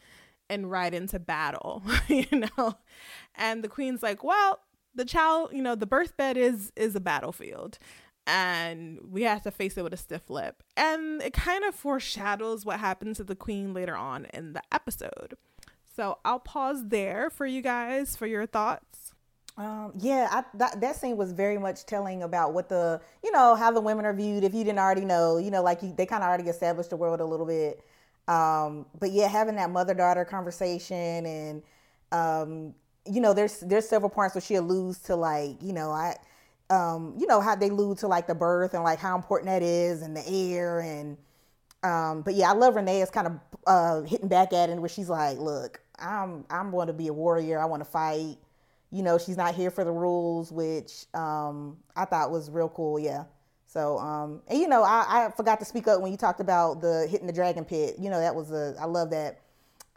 and 0.49 0.71
ride 0.71 0.95
into 0.95 1.19
battle, 1.19 1.83
you 2.09 2.27
know? 2.31 2.79
And 3.35 3.63
the 3.63 3.69
queen's 3.69 4.03
like, 4.03 4.23
well, 4.23 4.61
the 4.95 5.05
child, 5.05 5.51
you 5.53 5.63
know, 5.63 5.75
the 5.75 5.87
birth 5.87 6.17
bed 6.17 6.37
is 6.37 6.73
is 6.77 6.95
a 6.95 7.01
battlefield 7.01 7.79
and 8.27 9.01
we 9.11 9.23
have 9.23 9.43
to 9.43 9.51
face 9.51 9.77
it 9.77 9.83
with 9.83 9.93
a 9.93 9.99
stiff 9.99 10.31
lip. 10.31 10.63
And 10.77 11.23
it 11.23 11.33
kind 11.33 11.65
of 11.65 11.75
foreshadows 11.75 12.65
what 12.65 12.81
happens 12.81 13.19
to 13.19 13.25
the 13.25 13.37
queen 13.37 13.75
later 13.75 13.97
on 13.97 14.27
in 14.33 14.55
the 14.55 14.63
episode. 14.73 15.35
So 15.95 16.19
I'll 16.25 16.41
pause 16.41 16.89
there 16.89 17.31
for 17.31 17.47
you 17.47 17.63
guys 17.63 18.17
for 18.17 18.27
your 18.27 18.47
thoughts. 18.47 19.13
Um, 19.57 19.93
yeah, 19.97 20.29
I, 20.33 20.45
that, 20.55 20.81
that 20.81 20.97
scene 20.97 21.17
was 21.17 21.33
very 21.33 21.59
much 21.59 21.87
telling 21.87 22.25
about 22.25 22.53
what 22.55 22.69
the, 22.69 23.01
you 23.23 23.31
know, 23.31 23.55
how 23.55 23.71
the 23.71 23.81
women 23.81 24.05
are 24.05 24.13
viewed. 24.13 24.43
If 24.43 24.53
you 24.53 24.65
didn't 24.65 24.81
already 24.81 25.05
know, 25.05 25.37
you 25.37 25.51
know, 25.53 25.63
like 25.63 25.83
you, 25.83 25.95
they 25.97 26.07
kind 26.07 26.25
of 26.25 26.29
already 26.29 26.49
established 26.49 26.91
the 26.91 26.97
world 26.97 27.21
a 27.21 27.25
little 27.25 27.47
bit. 27.47 27.85
Um, 28.27 28.87
but 28.99 29.13
yeah, 29.13 29.29
having 29.29 29.55
that 29.57 29.71
mother 29.71 29.95
daughter 29.95 30.25
conversation 30.25 31.27
and, 31.27 31.63
um, 32.11 32.75
you 33.07 33.21
know, 33.21 33.35
there's 33.35 33.61
there's 33.61 33.89
several 33.89 34.11
parts 34.11 34.35
where 34.35 34.43
she 34.43 34.55
alludes 34.55 34.99
to 35.01 35.17
like, 35.17 35.63
you 35.63 35.73
know, 35.73 35.91
I, 35.91 36.17
um, 36.71 37.15
you 37.19 37.27
know, 37.27 37.41
how 37.41 37.55
they 37.55 37.69
allude 37.69 37.99
to 37.99 38.09
like 38.09 38.27
the 38.27 38.35
birth 38.35 38.75
and 38.75 38.83
like 38.83 38.99
how 38.99 39.17
important 39.17 39.49
that 39.49 39.63
is 39.63 40.03
and 40.03 40.17
the 40.17 40.27
heir 40.27 40.81
and, 40.81 41.17
um, 41.83 42.23
but 42.23 42.35
yeah, 42.35 42.51
I 42.51 42.55
love 42.55 42.77
Renee 42.77 43.03
is 43.03 43.11
kind 43.11 43.27
of 43.27 43.41
uh, 43.67 44.01
hitting 44.03 44.29
back 44.29 44.53
at 44.55 44.71
it 44.71 44.79
where 44.79 44.89
she's 44.89 45.11
like, 45.11 45.39
look, 45.39 45.81
I'm 45.99 46.45
I'm 46.49 46.71
going 46.71 46.87
to 46.87 46.93
be 46.95 47.09
a 47.09 47.13
warrior. 47.13 47.61
I 47.61 47.67
want 47.67 47.83
to 47.83 47.91
fight. 47.91 48.37
You 48.91 49.03
know, 49.03 49.19
she's 49.19 49.37
not 49.37 49.55
here 49.55 49.71
for 49.71 49.85
the 49.85 49.93
rules, 49.93 50.51
which 50.53 51.07
um, 51.15 51.77
I 51.97 52.05
thought 52.05 52.31
was 52.31 52.51
real 52.51 52.69
cool. 52.69 52.99
Yeah. 52.99 53.25
So, 53.67 53.99
um, 53.99 54.41
and 54.47 54.59
you 54.59 54.69
know, 54.69 54.83
I, 54.85 55.27
I 55.27 55.31
forgot 55.37 55.59
to 55.59 55.65
speak 55.65 55.89
up 55.89 56.01
when 56.01 56.13
you 56.13 56.17
talked 56.17 56.41
about 56.41 56.81
the 56.81 57.09
hitting 57.11 57.27
the 57.27 57.33
dragon 57.33 57.65
pit. 57.65 57.97
You 57.99 58.09
know, 58.09 58.21
that 58.21 58.35
was 58.35 58.53
a 58.53 58.77
I 58.81 58.87
love 58.87 59.11
that. 59.11 59.41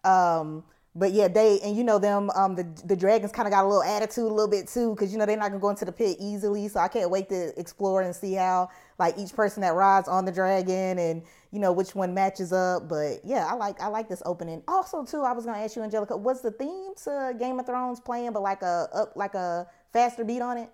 Um, 0.03 0.63
but 0.97 1.13
yeah, 1.13 1.27
they 1.27 1.59
and 1.59 1.77
you 1.77 1.83
know 1.83 1.99
them. 1.99 2.31
Um, 2.31 2.55
the 2.55 2.67
the 2.85 2.95
dragons 2.95 3.31
kind 3.31 3.47
of 3.47 3.51
got 3.51 3.63
a 3.63 3.67
little 3.67 3.83
attitude 3.83 4.25
a 4.25 4.33
little 4.33 4.47
bit 4.49 4.67
too, 4.67 4.95
because 4.95 5.11
you 5.11 5.19
know 5.19 5.27
they're 5.27 5.37
not 5.37 5.49
gonna 5.49 5.59
go 5.59 5.69
into 5.69 5.85
the 5.85 5.91
pit 5.91 6.17
easily. 6.19 6.67
So 6.67 6.79
I 6.79 6.87
can't 6.87 7.11
wait 7.11 7.29
to 7.29 7.57
explore 7.59 8.01
and 8.01 8.15
see 8.15 8.33
how 8.33 8.69
like 8.97 9.15
each 9.17 9.33
person 9.33 9.61
that 9.61 9.75
rides 9.75 10.07
on 10.07 10.25
the 10.25 10.31
dragon 10.31 10.97
and 10.97 11.21
you 11.51 11.59
know 11.59 11.71
which 11.71 11.93
one 11.93 12.15
matches 12.15 12.51
up. 12.51 12.89
But 12.89 13.19
yeah, 13.23 13.45
I 13.47 13.53
like 13.53 13.79
I 13.79 13.87
like 13.87 14.09
this 14.09 14.23
opening. 14.25 14.63
Also 14.67 15.05
too, 15.05 15.21
I 15.21 15.33
was 15.33 15.45
gonna 15.45 15.59
ask 15.59 15.75
you, 15.75 15.83
Angelica, 15.83 16.17
was 16.17 16.41
the 16.41 16.51
theme 16.51 16.93
to 17.03 17.35
Game 17.37 17.59
of 17.59 17.67
Thrones 17.67 17.99
playing, 17.99 18.33
but 18.33 18.41
like 18.41 18.63
a 18.63 18.89
up 18.91 19.13
like 19.15 19.35
a 19.35 19.67
faster 19.93 20.25
beat 20.25 20.41
on 20.41 20.57
it, 20.57 20.71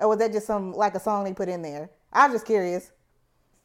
or 0.00 0.08
was 0.08 0.18
that 0.18 0.32
just 0.32 0.46
some 0.46 0.72
like 0.72 0.94
a 0.94 1.00
song 1.00 1.24
they 1.24 1.34
put 1.34 1.50
in 1.50 1.60
there? 1.60 1.90
I 2.12 2.26
was 2.26 2.36
just 2.36 2.46
curious. 2.46 2.92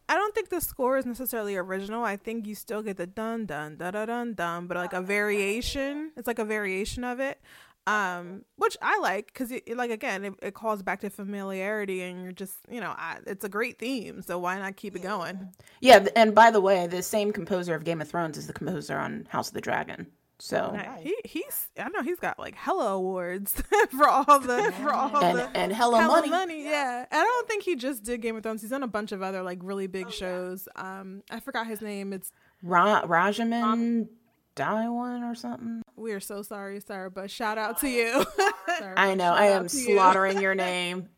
I 0.10 0.15
don't 0.15 0.34
think 0.34 0.50
the 0.50 0.60
score 0.60 0.98
is 0.98 1.06
necessarily 1.06 1.56
original. 1.56 2.04
I 2.04 2.17
think 2.17 2.48
you 2.48 2.56
still 2.56 2.82
get 2.82 2.98
the 2.98 3.06
dun 3.06 3.45
dun 3.45 3.78
da 3.78 3.91
da 3.91 4.08
dun 4.08 4.34
dun, 4.34 4.65
but 4.65 4.76
like 4.76 4.93
a 4.93 5.02
variation. 5.02 6.12
It's 6.17 6.26
like 6.26 6.39
a 6.39 6.45
variation 6.45 7.04
of 7.04 7.19
it, 7.19 7.39
um, 7.86 8.43
which 8.56 8.76
I 8.82 8.98
like 9.00 9.28
because 9.28 9.52
it, 9.52 9.78
like 9.78 9.91
again, 9.91 10.26
it, 10.26 10.34
it, 10.41 10.54
calls 10.56 10.82
back 10.82 11.02
to 11.02 11.12
familiarity, 11.12 12.02
and 12.02 12.24
you're 12.24 12.32
just 12.32 12.56
you 12.72 12.82
know, 12.82 12.95
I, 12.98 13.17
it's 13.28 13.45
a 13.45 13.50
great 13.50 13.78
theme. 13.78 14.24
So 14.24 14.39
why 14.39 14.58
not 14.58 14.78
keep 14.78 14.95
it 14.95 15.04
going? 15.04 15.50
Yeah, 15.80 16.08
and 16.15 16.34
by 16.34 16.50
the 16.50 16.60
way, 16.60 16.88
the 16.88 17.04
same 17.04 17.32
composer 17.32 17.76
of 17.76 17.84
Game 17.84 18.02
of 18.02 18.10
Thrones 18.10 18.36
is 18.36 18.48
the 18.48 18.54
composer 18.54 18.98
on 18.98 19.28
House 19.30 19.50
of 19.50 19.54
the 19.54 19.62
Dragon. 19.62 20.08
So 20.41 20.71
nice. 20.71 21.04
he 21.04 21.15
he's 21.25 21.67
I 21.78 21.89
know 21.89 22.02
he's 22.02 22.19
got 22.19 22.39
like 22.39 22.56
hella 22.56 22.93
awards 22.93 23.62
for 23.89 24.08
all 24.08 24.39
the 24.39 24.73
for 24.82 24.93
all 24.93 25.17
and, 25.17 25.38
the 25.38 25.49
and 25.54 25.73
hella, 25.73 25.99
hella 25.99 26.15
money. 26.15 26.30
money. 26.30 26.63
Yeah, 26.63 26.99
and 26.99 27.21
I 27.21 27.23
don't 27.23 27.47
think 27.47 27.63
he 27.63 27.75
just 27.75 28.04
did 28.04 28.21
Game 28.21 28.38
of 28.38 28.43
Thrones. 28.43 28.62
He's 28.62 28.69
done 28.69 28.84
a 28.84 28.88
bunch 28.88 29.12
of 29.12 29.21
other 29.21 29.43
like 29.43 29.60
really 29.62 29.88
big 29.88 30.08
oh, 30.08 30.12
shows. 30.12 30.67
Yeah. 30.78 30.99
Um, 31.02 31.23
I 31.30 31.41
forgot 31.41 31.67
his 31.67 31.82
name. 31.82 32.13
It's 32.13 32.32
Ra- 32.63 33.06
Rajaman 33.06 33.63
um, 33.63 34.10
Daiwan 34.56 35.23
or 35.23 35.36
something. 35.36 35.82
We 35.97 36.13
are 36.13 36.21
so 36.21 36.41
sorry, 36.41 36.80
sir, 36.80 37.10
but 37.10 37.30
shout 37.30 37.58
out 37.58 37.80
to 37.80 37.89
you. 37.89 38.25
I 38.95 39.15
know 39.15 39.34
I 39.34 39.47
am 39.47 39.67
slaughtering 39.67 40.38
you. 40.38 40.43
your 40.43 40.56
name. 40.71 41.10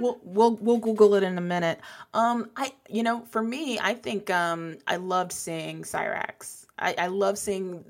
We'll 0.00 0.18
we'll 0.24 0.56
we'll 0.56 0.78
Google 0.78 1.14
it 1.14 1.22
in 1.22 1.38
a 1.38 1.40
minute. 1.40 1.80
Um, 2.14 2.50
I 2.56 2.72
you 2.88 3.04
know 3.04 3.24
for 3.30 3.42
me, 3.42 3.78
I 3.78 3.94
think 3.94 4.28
um 4.28 4.78
I 4.88 4.96
loved 4.96 5.30
seeing 5.30 5.82
Syrax. 5.82 6.66
I 6.78 6.96
I 6.98 7.06
love 7.06 7.38
seeing 7.38 7.84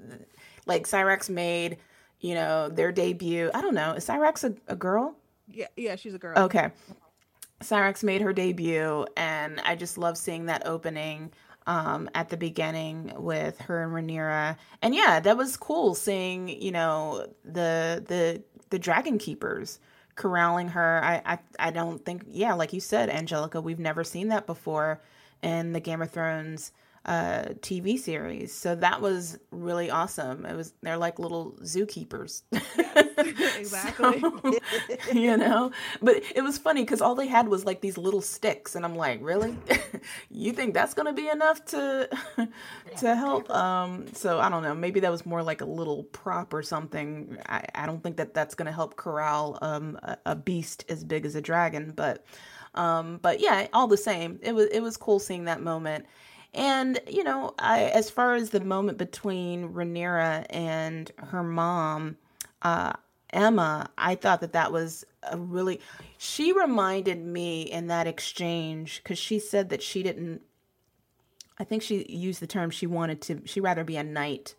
like 0.66 0.87
Syrax 0.87 1.31
made, 1.31 1.79
you 2.20 2.35
know, 2.35 2.68
their 2.68 2.92
debut. 2.92 3.50
I 3.55 3.61
don't 3.61 3.74
know. 3.74 3.92
Is 3.92 4.07
Syrax 4.07 4.44
a, 4.44 4.55
a 4.70 4.76
girl? 4.76 5.16
Yeah, 5.48 5.68
yeah, 5.76 5.96
she's 5.96 6.14
a 6.14 6.18
girl. 6.18 6.38
Okay. 6.38 6.70
Syrax 7.62 8.02
made 8.02 8.20
her 8.20 8.33
debut, 8.33 9.07
and 9.16 9.61
I 9.61 9.76
just 9.76 9.96
love 9.96 10.18
seeing 10.18 10.46
that 10.46 10.66
opening 10.66 11.33
um, 11.66 12.09
at 12.14 12.29
the 12.29 12.37
beginning 12.37 13.12
with 13.16 13.59
her 13.61 13.83
and 13.83 13.92
Rhaenyra. 13.92 14.57
And 14.83 14.94
yeah, 14.94 15.20
that 15.20 15.37
was 15.37 15.57
cool 15.57 15.94
seeing, 15.94 16.48
you 16.48 16.72
know, 16.72 17.26
the 17.44 18.05
the 18.07 18.42
the 18.70 18.79
dragon 18.79 19.18
keepers 19.18 19.79
corralling 20.16 20.68
her. 20.68 21.00
I, 21.02 21.22
I 21.24 21.38
I 21.59 21.70
don't 21.70 22.05
think 22.05 22.24
yeah, 22.29 22.55
like 22.55 22.72
you 22.72 22.81
said, 22.81 23.09
Angelica, 23.09 23.61
we've 23.61 23.79
never 23.79 24.05
seen 24.05 24.29
that 24.29 24.46
before 24.46 25.00
in 25.42 25.72
the 25.72 25.81
Game 25.81 26.02
of 26.02 26.11
Thrones 26.11 26.72
uh, 27.06 27.44
TV 27.60 27.96
series. 27.96 28.52
So 28.52 28.74
that 28.74 29.00
was 29.00 29.38
really 29.52 29.90
awesome. 29.90 30.44
It 30.44 30.56
was 30.56 30.74
they're 30.82 30.96
like 30.96 31.20
little 31.20 31.52
zookeepers. 31.62 32.42
exactly. 33.58 34.20
so, 34.20 34.60
you 35.12 35.36
know, 35.36 35.70
but 36.02 36.22
it 36.34 36.42
was 36.42 36.58
funny 36.58 36.82
because 36.82 37.00
all 37.00 37.14
they 37.14 37.28
had 37.28 37.46
was 37.46 37.64
like 37.64 37.80
these 37.80 37.96
little 37.96 38.20
sticks, 38.20 38.74
and 38.74 38.84
I'm 38.84 38.96
like, 38.96 39.20
really? 39.22 39.56
you 40.30 40.52
think 40.52 40.74
that's 40.74 40.94
gonna 40.94 41.12
be 41.12 41.28
enough 41.28 41.64
to 41.66 42.08
to 42.98 43.14
help? 43.14 43.48
Um, 43.50 44.06
so 44.12 44.40
I 44.40 44.48
don't 44.48 44.64
know. 44.64 44.74
Maybe 44.74 44.98
that 45.00 45.10
was 45.10 45.24
more 45.24 45.44
like 45.44 45.60
a 45.60 45.66
little 45.66 46.02
prop 46.04 46.52
or 46.52 46.62
something. 46.62 47.38
I, 47.48 47.64
I 47.74 47.86
don't 47.86 48.02
think 48.02 48.16
that 48.16 48.34
that's 48.34 48.56
gonna 48.56 48.72
help 48.72 48.96
corral 48.96 49.58
um, 49.62 49.96
a, 50.02 50.18
a 50.26 50.36
beast 50.36 50.84
as 50.88 51.04
big 51.04 51.24
as 51.24 51.34
a 51.34 51.40
dragon, 51.40 51.92
but. 51.94 52.24
Um, 52.74 53.20
but 53.22 53.40
yeah, 53.40 53.68
all 53.72 53.86
the 53.86 53.96
same, 53.96 54.38
it 54.42 54.54
was 54.54 54.66
it 54.66 54.80
was 54.80 54.98
cool 54.98 55.18
seeing 55.18 55.44
that 55.44 55.62
moment 55.62 56.04
and, 56.54 57.00
you 57.09 57.24
know, 57.24 57.54
I, 57.59 57.85
as 57.85 58.11
far 58.11 58.35
as 58.35 58.50
the 58.50 58.61
moment 58.61 58.98
between 58.98 59.70
Rhaenyra 59.70 60.46
and 60.50 61.11
her 61.18 61.42
mom, 61.42 62.16
uh, 62.62 62.94
Aemma, 63.32 63.88
I 63.98 64.14
thought 64.14 64.40
that 64.40 64.52
that 64.52 64.72
was 64.72 65.04
a 65.22 65.37
really. 65.37 65.80
She 66.16 66.52
reminded 66.52 67.24
me 67.24 67.62
in 67.62 67.88
that 67.88 68.06
exchange 68.06 69.02
because 69.02 69.18
she 69.18 69.38
said 69.38 69.68
that 69.70 69.82
she 69.82 70.02
didn't. 70.02 70.42
I 71.59 71.64
think 71.64 71.82
she 71.82 72.06
used 72.09 72.40
the 72.40 72.46
term 72.46 72.70
she 72.70 72.87
wanted 72.87 73.20
to. 73.22 73.42
She 73.44 73.61
rather 73.61 73.85
be 73.85 73.96
a 73.96 74.04
knight, 74.04 74.54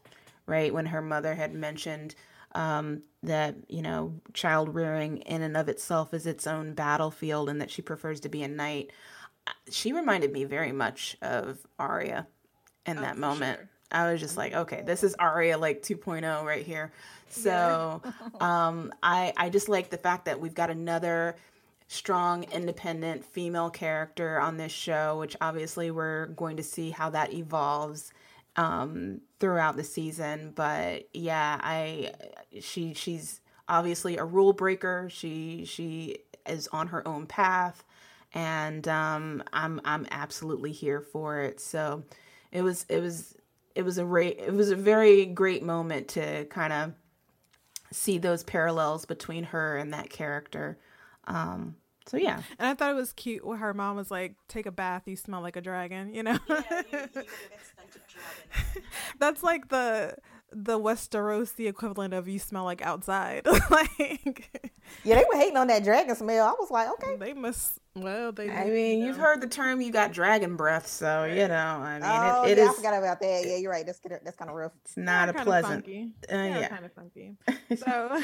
right? 0.46 0.74
When 0.74 0.88
her 0.88 1.02
mother 1.02 1.36
had 1.36 1.54
mentioned 1.54 2.16
um, 2.54 3.04
that 3.24 3.56
you 3.70 3.82
know 3.82 4.20
child 4.34 4.76
rearing 4.76 5.18
in 5.20 5.42
and 5.42 5.56
of 5.58 5.70
itself 5.70 6.14
is 6.14 6.28
its 6.28 6.46
own 6.46 6.74
battlefield, 6.74 7.50
and 7.50 7.62
that 7.62 7.72
she 7.72 7.82
prefers 7.82 8.20
to 8.22 8.30
be 8.30 8.44
a 8.44 8.48
knight 8.48 8.92
she 9.70 9.94
reminded 9.94 10.32
me 10.32 10.44
very 10.44 10.72
much 10.72 11.18
of 11.22 11.60
Arya 11.80 12.28
in 12.86 12.98
oh, 12.98 13.02
that 13.02 13.18
moment. 13.18 13.60
Sure. 13.60 13.70
I 13.92 14.12
was 14.12 14.20
just 14.20 14.36
like, 14.36 14.54
okay, 14.54 14.82
this 14.86 15.04
is 15.04 15.16
Arya 15.16 15.58
like 15.58 15.82
2.0 15.82 16.44
right 16.44 16.66
here. 16.66 16.92
So, 17.30 18.02
um, 18.40 18.94
I 19.02 19.34
I 19.38 19.50
just 19.50 19.70
like 19.70 19.90
the 19.90 19.98
fact 19.98 20.26
that 20.26 20.40
we've 20.40 20.54
got 20.54 20.70
another 20.70 21.36
strong, 21.88 22.44
independent 22.52 23.24
female 23.24 23.70
character 23.70 24.40
on 24.40 24.58
this 24.58 24.72
show, 24.72 25.20
which 25.20 25.38
obviously 25.40 25.90
we're 25.90 26.28
going 26.28 26.58
to 26.58 26.64
see 26.64 26.92
how 26.92 27.10
that 27.12 27.34
evolves 27.34 28.12
um, 28.58 29.22
throughout 29.40 29.78
the 29.78 29.84
season. 29.84 30.52
But 30.54 31.08
yeah, 31.14 31.60
I 31.62 32.12
she 32.60 32.94
she's 32.94 33.40
obviously 33.70 34.18
a 34.18 34.26
rule 34.26 34.54
breaker. 34.54 35.08
She 35.10 35.64
she 35.66 36.18
is 36.46 36.68
on 36.70 36.88
her 36.88 37.08
own 37.08 37.26
path 37.26 37.84
and 38.38 38.88
um, 38.88 39.44
I'm 39.52 39.82
I'm 39.84 40.06
absolutely 40.12 40.72
here 40.72 41.02
for 41.02 41.40
it. 41.42 41.60
So 41.60 42.04
it 42.52 42.62
was 42.62 42.86
it 42.88 43.02
was 43.02 43.36
it 43.74 43.82
was 43.82 43.98
a 43.98 44.06
ra- 44.06 44.22
it 44.28 44.54
was 44.54 44.70
a 44.70 44.76
very 44.76 45.26
great 45.26 45.64
moment 45.64 46.10
to 46.10 46.46
kind 46.46 46.72
of 46.72 46.94
see 47.92 48.20
those 48.20 48.44
parallels 48.44 49.06
between 49.06 49.46
her 49.46 49.78
and 49.78 49.92
that 49.94 50.12
character. 50.12 50.78
Um, 51.26 51.78
so 52.06 52.16
yeah, 52.18 52.44
and 52.60 52.68
I 52.70 52.76
thought 52.76 52.92
it 52.92 52.96
was 52.96 53.12
cute 53.12 53.44
when 53.44 53.58
her 53.58 53.74
mom 53.74 53.96
was 53.96 54.12
like, 54.12 54.36
"Take 54.48 54.68
a 54.68 54.72
bath, 54.72 55.04
you 55.08 55.16
smell 55.16 55.42
like 55.42 55.56
a 55.56 55.62
dragon," 55.62 56.14
you 56.14 56.22
know. 56.22 56.38
Yeah, 56.48 56.82
you, 56.92 57.00
you 57.16 57.24
That's 59.20 59.42
like 59.42 59.70
the 59.70 60.16
the 60.52 60.80
Westerosi 60.80 61.68
equivalent 61.68 62.14
of 62.14 62.28
"you 62.28 62.38
smell 62.38 62.66
like 62.66 62.84
outside." 62.84 63.48
like, 63.72 64.62
yeah, 65.04 65.16
they 65.16 65.26
were 65.32 65.40
hating 65.40 65.58
on 65.58 65.68
that 65.68 65.84
dragon 65.84 66.16
smell. 66.16 66.46
I 66.46 66.52
was 66.52 66.70
like, 66.70 66.90
okay, 66.92 67.16
they 67.18 67.34
must 67.34 67.80
well, 68.02 68.32
they. 68.32 68.50
I 68.50 68.66
mean, 68.66 69.00
you've 69.00 69.18
heard 69.18 69.42
the 69.42 69.48
term 69.48 69.82
"you 69.82 69.92
got 69.92 70.12
dragon 70.12 70.56
breath," 70.56 70.88
so 70.88 71.26
you 71.26 71.48
know. 71.48 71.56
I 71.56 71.94
mean, 72.00 72.04
oh, 72.04 72.44
it, 72.44 72.52
it 72.52 72.58
yeah, 72.58 72.64
is, 72.66 72.70
I 72.70 72.74
forgot 72.74 72.98
about 72.98 73.20
that. 73.20 73.44
Yeah, 73.46 73.58
you're 73.58 73.72
right. 73.72 73.86
That's 73.86 74.00
that's 74.00 74.36
kind 74.36 74.50
of 74.50 74.56
rough. 74.56 74.72
It's 74.84 74.98
not 74.98 75.34
yeah, 75.34 75.42
a 75.42 75.44
pleasant. 75.44 75.86
Funky. 75.86 76.14
Uh, 76.32 76.36
yeah, 76.36 76.60
yeah. 76.60 76.68
kind 76.68 76.86
of 76.86 76.94
funky. 76.94 77.36
so 77.78 78.22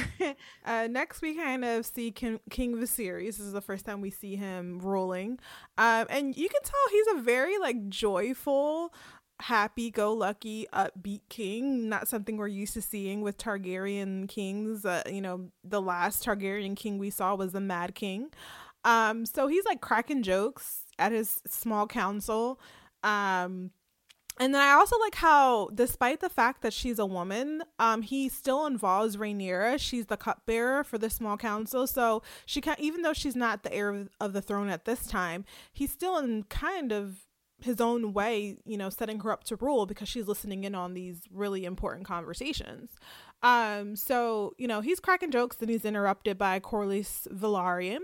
uh, 0.65 0.87
next, 0.89 1.21
we 1.21 1.35
kind 1.35 1.63
of 1.65 1.85
see 1.85 2.11
King, 2.11 2.39
King 2.49 2.75
Viserys. 2.75 3.25
This 3.25 3.39
is 3.39 3.53
the 3.53 3.61
first 3.61 3.85
time 3.85 4.01
we 4.01 4.09
see 4.09 4.35
him 4.35 4.79
ruling, 4.79 5.39
um, 5.77 6.07
and 6.09 6.35
you 6.35 6.49
can 6.49 6.61
tell 6.63 6.79
he's 6.91 7.07
a 7.17 7.21
very 7.21 7.57
like 7.57 7.89
joyful 7.89 8.93
happy 9.41 9.89
go 9.89 10.13
lucky 10.13 10.65
upbeat 10.71 11.21
king 11.27 11.89
not 11.89 12.07
something 12.07 12.37
we're 12.37 12.47
used 12.47 12.73
to 12.73 12.81
seeing 12.81 13.21
with 13.21 13.37
targaryen 13.37 14.27
kings 14.29 14.85
uh, 14.85 15.01
you 15.09 15.21
know 15.21 15.49
the 15.63 15.81
last 15.81 16.23
targaryen 16.23 16.77
king 16.77 16.97
we 16.97 17.09
saw 17.09 17.35
was 17.35 17.51
the 17.51 17.59
mad 17.59 17.93
king 17.95 18.29
um, 18.83 19.25
so 19.25 19.47
he's 19.47 19.65
like 19.65 19.81
cracking 19.81 20.23
jokes 20.23 20.83
at 20.99 21.11
his 21.11 21.41
small 21.47 21.87
council. 21.87 22.59
Um, 23.03 23.71
and 24.39 24.53
then 24.53 24.61
I 24.61 24.71
also 24.71 24.97
like 24.99 25.15
how, 25.15 25.69
despite 25.75 26.19
the 26.19 26.29
fact 26.29 26.63
that 26.63 26.73
she's 26.73 26.97
a 26.97 27.05
woman, 27.05 27.61
um, 27.77 28.01
he 28.01 28.29
still 28.29 28.65
involves 28.65 29.15
Rhaenyra. 29.15 29.79
She's 29.79 30.07
the 30.07 30.17
cupbearer 30.17 30.83
for 30.83 30.97
the 30.97 31.09
small 31.09 31.37
council, 31.37 31.85
so 31.85 32.23
she 32.45 32.59
can 32.59 32.75
even 32.79 33.03
though 33.03 33.13
she's 33.13 33.35
not 33.35 33.61
the 33.61 33.71
heir 33.71 34.07
of 34.19 34.33
the 34.33 34.41
throne 34.41 34.69
at 34.69 34.85
this 34.85 35.05
time, 35.05 35.45
he's 35.71 35.91
still 35.91 36.17
in 36.17 36.43
kind 36.43 36.91
of 36.91 37.27
his 37.61 37.79
own 37.79 38.11
way, 38.11 38.57
you 38.65 38.77
know, 38.77 38.89
setting 38.89 39.19
her 39.19 39.31
up 39.31 39.43
to 39.45 39.55
rule 39.55 39.85
because 39.85 40.09
she's 40.09 40.27
listening 40.27 40.63
in 40.63 40.73
on 40.73 40.93
these 40.93 41.21
really 41.31 41.63
important 41.63 42.05
conversations. 42.05 42.91
Um, 43.43 43.97
so, 43.97 44.53
you 44.57 44.67
know, 44.67 44.79
he's 44.79 45.01
cracking 45.01 45.29
jokes 45.29 45.57
and 45.59 45.69
he's 45.69 45.83
interrupted 45.83 46.37
by 46.37 46.61
Corlys 46.61 47.27
Velaryon, 47.27 47.99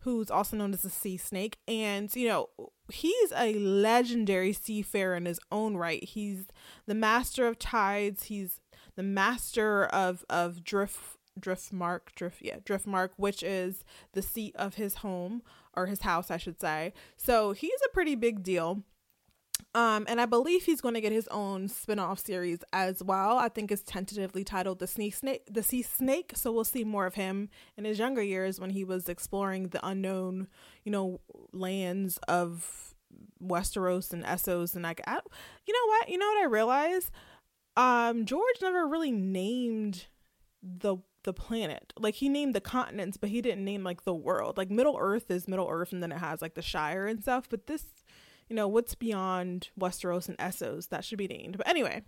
who's 0.00 0.30
also 0.30 0.56
known 0.56 0.72
as 0.72 0.82
the 0.82 0.90
Sea 0.90 1.16
Snake. 1.16 1.58
And, 1.66 2.14
you 2.14 2.28
know, 2.28 2.48
he's 2.90 3.32
a 3.32 3.54
legendary 3.54 4.52
seafarer 4.52 5.16
in 5.16 5.26
his 5.26 5.40
own 5.50 5.76
right. 5.76 6.02
He's 6.02 6.46
the 6.86 6.94
master 6.94 7.48
of 7.48 7.58
tides, 7.58 8.24
he's 8.24 8.60
the 8.94 9.02
master 9.02 9.86
of, 9.86 10.24
of 10.30 10.62
drift 10.62 11.18
Driftmark, 11.40 12.14
drift 12.14 12.42
yeah, 12.42 12.58
Driftmark, 12.58 13.10
which 13.16 13.42
is 13.42 13.82
the 14.12 14.22
seat 14.22 14.54
of 14.54 14.76
his 14.76 14.96
home 14.96 15.42
or 15.76 15.86
his 15.86 16.02
house, 16.02 16.30
I 16.30 16.36
should 16.36 16.60
say. 16.60 16.92
So 17.16 17.50
he's 17.50 17.80
a 17.84 17.92
pretty 17.92 18.14
big 18.14 18.44
deal. 18.44 18.84
Um, 19.74 20.04
and 20.08 20.20
I 20.20 20.26
believe 20.26 20.64
he's 20.64 20.80
going 20.80 20.94
to 20.94 21.00
get 21.00 21.10
his 21.10 21.26
own 21.28 21.66
spin-off 21.66 22.20
series 22.20 22.60
as 22.72 23.02
well. 23.02 23.38
I 23.38 23.48
think 23.48 23.72
it's 23.72 23.82
tentatively 23.82 24.44
titled 24.44 24.78
The 24.78 24.86
Sea 24.86 25.10
Snake, 25.10 25.42
The 25.50 25.64
Sea 25.64 25.82
Snake. 25.82 26.32
So 26.36 26.52
we'll 26.52 26.62
see 26.64 26.84
more 26.84 27.06
of 27.06 27.14
him 27.14 27.48
in 27.76 27.84
his 27.84 27.98
younger 27.98 28.22
years 28.22 28.60
when 28.60 28.70
he 28.70 28.84
was 28.84 29.08
exploring 29.08 29.68
the 29.68 29.84
unknown, 29.84 30.46
you 30.84 30.92
know, 30.92 31.20
lands 31.52 32.18
of 32.28 32.94
Westeros 33.42 34.12
and 34.12 34.22
Essos. 34.24 34.74
And 34.74 34.84
like, 34.84 35.00
I, 35.08 35.18
you 35.66 35.74
know 35.74 35.86
what? 35.88 36.08
You 36.08 36.18
know 36.18 36.26
what 36.26 36.42
I 36.42 36.46
realized? 36.46 37.10
Um, 37.76 38.26
George 38.26 38.56
never 38.62 38.86
really 38.86 39.10
named 39.10 40.06
the 40.62 40.98
the 41.24 41.32
planet. 41.32 41.92
Like 41.98 42.16
he 42.16 42.28
named 42.28 42.54
the 42.54 42.60
continents, 42.60 43.16
but 43.16 43.30
he 43.30 43.40
didn't 43.40 43.64
name 43.64 43.82
like 43.82 44.04
the 44.04 44.14
world. 44.14 44.56
Like 44.56 44.70
Middle 44.70 44.96
Earth 45.00 45.30
is 45.30 45.48
Middle 45.48 45.68
Earth, 45.68 45.92
and 45.92 46.02
then 46.02 46.12
it 46.12 46.18
has 46.18 46.42
like 46.42 46.54
the 46.54 46.62
Shire 46.62 47.06
and 47.06 47.22
stuff. 47.22 47.48
But 47.48 47.66
this 47.66 47.86
you 48.48 48.56
know, 48.56 48.68
what's 48.68 48.94
beyond 48.94 49.68
Westeros 49.78 50.28
and 50.28 50.38
Essos 50.38 50.88
that 50.88 51.04
should 51.04 51.18
be 51.18 51.28
named. 51.28 51.56
But 51.56 51.68
anyway, 51.68 52.02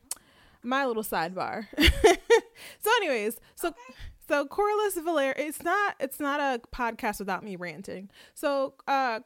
my 0.62 0.84
little 0.84 1.02
sidebar. 1.02 1.66
so, 1.78 2.90
anyways, 2.98 3.40
so 3.54 3.68
okay. 3.68 3.94
So 4.28 4.44
Corlys 4.44 5.00
Valer 5.02 5.32
it's 5.36 5.62
not 5.62 5.94
it's 6.00 6.18
not 6.18 6.40
a 6.40 6.60
podcast 6.74 7.20
without 7.20 7.44
me 7.44 7.54
ranting. 7.54 8.10
So 8.34 8.74
uh 8.88 9.20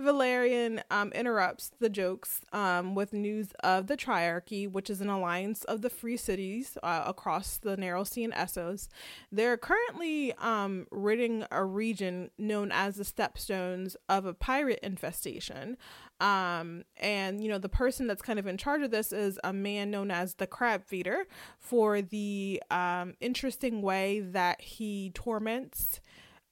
Velaryon 0.00 0.82
um 0.90 1.12
interrupts 1.12 1.70
the 1.78 1.90
jokes 1.90 2.40
um 2.52 2.94
with 2.94 3.12
news 3.12 3.48
of 3.62 3.88
the 3.88 3.96
Triarchy, 3.96 4.70
which 4.70 4.88
is 4.88 5.02
an 5.02 5.10
alliance 5.10 5.64
of 5.64 5.82
the 5.82 5.90
free 5.90 6.16
cities 6.16 6.78
uh, 6.82 7.04
across 7.06 7.58
the 7.58 7.76
narrow 7.76 8.04
sea 8.04 8.24
and 8.24 8.32
Essos. 8.32 8.88
They're 9.30 9.58
currently 9.58 10.32
um 10.34 10.86
ridding 10.90 11.44
a 11.50 11.62
region 11.64 12.30
known 12.38 12.72
as 12.72 12.96
the 12.96 13.04
Stepstones 13.04 13.96
of 14.08 14.24
a 14.24 14.32
pirate 14.32 14.80
infestation. 14.82 15.76
Um, 16.22 16.84
and 16.98 17.42
you 17.42 17.48
know, 17.48 17.58
the 17.58 17.68
person 17.68 18.06
that's 18.06 18.22
kind 18.22 18.38
of 18.38 18.46
in 18.46 18.56
charge 18.56 18.82
of 18.82 18.92
this 18.92 19.12
is 19.12 19.40
a 19.42 19.52
man 19.52 19.90
known 19.90 20.10
as 20.10 20.34
the 20.34 20.46
Crab 20.46 20.84
Feeder 20.86 21.26
for 21.58 22.00
the 22.00 22.62
um, 22.70 23.14
interesting 23.20 23.82
way 23.82 24.20
that 24.20 24.60
he 24.60 25.10
torments 25.14 26.00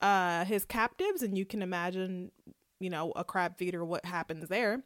uh, 0.01 0.45
his 0.45 0.65
captives, 0.65 1.23
and 1.23 1.39
you 1.39 1.45
can 1.45 1.63
imagine, 1.63 2.33
you 2.81 2.91
know, 2.91 3.13
a 3.17 3.25
crab 3.25 3.57
feeder, 3.57 3.85
what 3.85 4.05
happens 4.05 4.49
there. 4.49 4.83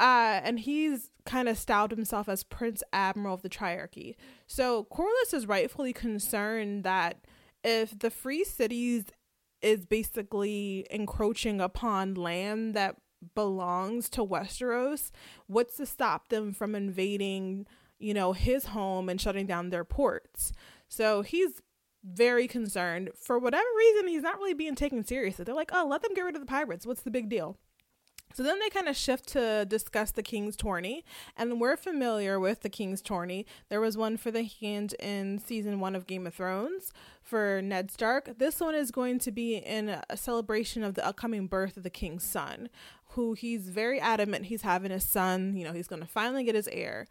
Uh, 0.00 0.40
and 0.42 0.60
he's 0.60 1.10
kind 1.24 1.48
of 1.48 1.56
styled 1.58 1.90
himself 1.90 2.28
as 2.28 2.42
Prince 2.44 2.82
Admiral 2.92 3.34
of 3.34 3.42
the 3.42 3.48
Triarchy. 3.48 4.14
So 4.46 4.84
Corlys 4.84 5.32
is 5.32 5.46
rightfully 5.46 5.92
concerned 5.92 6.84
that 6.84 7.18
if 7.62 7.98
the 7.98 8.10
free 8.10 8.44
cities 8.44 9.04
is 9.62 9.86
basically 9.86 10.86
encroaching 10.90 11.60
upon 11.60 12.14
land 12.14 12.74
that 12.74 12.96
belongs 13.34 14.08
to 14.10 14.24
Westeros, 14.24 15.10
what's 15.46 15.76
to 15.76 15.86
stop 15.86 16.28
them 16.28 16.52
from 16.52 16.74
invading, 16.74 17.66
you 17.98 18.14
know, 18.14 18.32
his 18.32 18.66
home 18.66 19.08
and 19.08 19.20
shutting 19.20 19.46
down 19.46 19.70
their 19.70 19.84
ports? 19.84 20.52
So 20.88 21.22
he's 21.22 21.62
very 22.04 22.46
concerned. 22.46 23.10
For 23.14 23.38
whatever 23.38 23.64
reason, 23.76 24.08
he's 24.08 24.22
not 24.22 24.36
really 24.36 24.54
being 24.54 24.74
taken 24.74 25.04
seriously. 25.04 25.44
They're 25.44 25.54
like, 25.54 25.70
oh, 25.72 25.86
let 25.88 26.02
them 26.02 26.14
get 26.14 26.24
rid 26.24 26.34
of 26.34 26.40
the 26.40 26.46
pirates. 26.46 26.86
What's 26.86 27.02
the 27.02 27.10
big 27.10 27.28
deal? 27.28 27.56
So 28.34 28.42
then 28.42 28.58
they 28.58 28.68
kind 28.68 28.88
of 28.88 28.96
shift 28.96 29.28
to 29.28 29.64
discuss 29.64 30.10
the 30.10 30.22
King's 30.22 30.56
Tourney, 30.56 31.04
and 31.36 31.60
we're 31.60 31.76
familiar 31.76 32.40
with 32.40 32.62
the 32.62 32.68
King's 32.68 33.00
Tourney. 33.00 33.46
There 33.68 33.80
was 33.80 33.96
one 33.96 34.16
for 34.16 34.32
the 34.32 34.42
hand 34.42 34.92
in 34.98 35.38
season 35.38 35.78
one 35.78 35.94
of 35.94 36.08
Game 36.08 36.26
of 36.26 36.34
Thrones 36.34 36.92
for 37.22 37.62
Ned 37.62 37.92
Stark. 37.92 38.38
This 38.38 38.58
one 38.58 38.74
is 38.74 38.90
going 38.90 39.20
to 39.20 39.30
be 39.30 39.58
in 39.58 40.00
a 40.10 40.16
celebration 40.16 40.82
of 40.82 40.94
the 40.94 41.06
upcoming 41.06 41.46
birth 41.46 41.76
of 41.76 41.84
the 41.84 41.90
King's 41.90 42.24
son, 42.24 42.70
who 43.14 43.32
he's 43.32 43.68
very 43.68 44.00
adamant 44.00 44.46
he's 44.46 44.62
having 44.62 44.90
a 44.90 44.98
son, 44.98 45.56
you 45.56 45.64
know, 45.64 45.72
he's 45.72 45.86
going 45.86 46.02
to 46.02 46.08
finally 46.08 46.42
get 46.42 46.54
his 46.54 46.68
heir. 46.68 47.06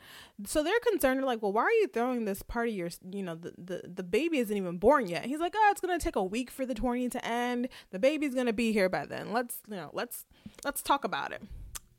So 0.46 0.64
they're 0.64 0.80
concerned, 0.92 1.20
they're 1.20 1.26
like, 1.26 1.42
well, 1.42 1.54
why 1.54 1.64
are 1.64 1.72
you 1.72 1.88
throwing 1.88 2.26
this 2.26 2.42
party? 2.42 2.74
Your, 2.74 2.90
you 3.10 3.24
know, 3.24 3.36
the, 3.36 3.54
the, 3.58 3.82
the 3.88 4.04
baby 4.04 4.40
isn't 4.40 4.56
even 4.56 4.78
born 4.78 5.08
yet. 5.08 5.26
He's 5.26 5.40
like, 5.40 5.54
oh, 5.56 5.70
it's 5.72 5.80
going 5.82 5.98
to 5.98 6.04
take 6.04 6.18
a 6.18 6.24
week 6.24 6.52
for 6.52 6.66
the 6.66 6.74
tourney 6.74 7.10
to 7.10 7.26
end. 7.26 7.70
The 7.92 8.00
baby's 8.00 8.34
going 8.34 8.48
to 8.48 8.54
be 8.54 8.74
here 8.74 8.90
by 8.90 9.06
then. 9.06 9.32
Let's, 9.32 9.58
you 9.70 9.78
know, 9.78 9.90
let's, 9.94 10.26
let's 10.66 10.82
talk 10.82 11.06
about 11.06 11.32
it. 11.32 11.42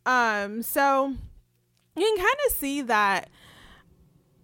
Um, 0.06 0.62
so 0.62 1.14
you 1.96 2.02
can 2.02 2.16
kind 2.16 2.36
of 2.46 2.52
see 2.52 2.82
that 2.82 3.30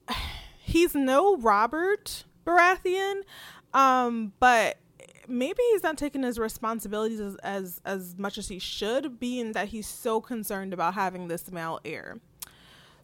he's 0.58 0.94
no 0.94 1.36
Robert 1.36 2.24
Baratheon, 2.46 3.22
um, 3.74 4.32
but 4.40 4.78
maybe 5.30 5.62
he's 5.72 5.82
not 5.82 5.96
taking 5.96 6.22
his 6.22 6.38
responsibilities 6.38 7.20
as, 7.20 7.36
as 7.36 7.80
as 7.84 8.18
much 8.18 8.38
as 8.38 8.48
he 8.48 8.58
should, 8.58 9.18
being 9.18 9.52
that 9.52 9.68
he's 9.68 9.86
so 9.86 10.20
concerned 10.20 10.72
about 10.72 10.94
having 10.94 11.28
this 11.28 11.50
male 11.50 11.80
heir. 11.84 12.18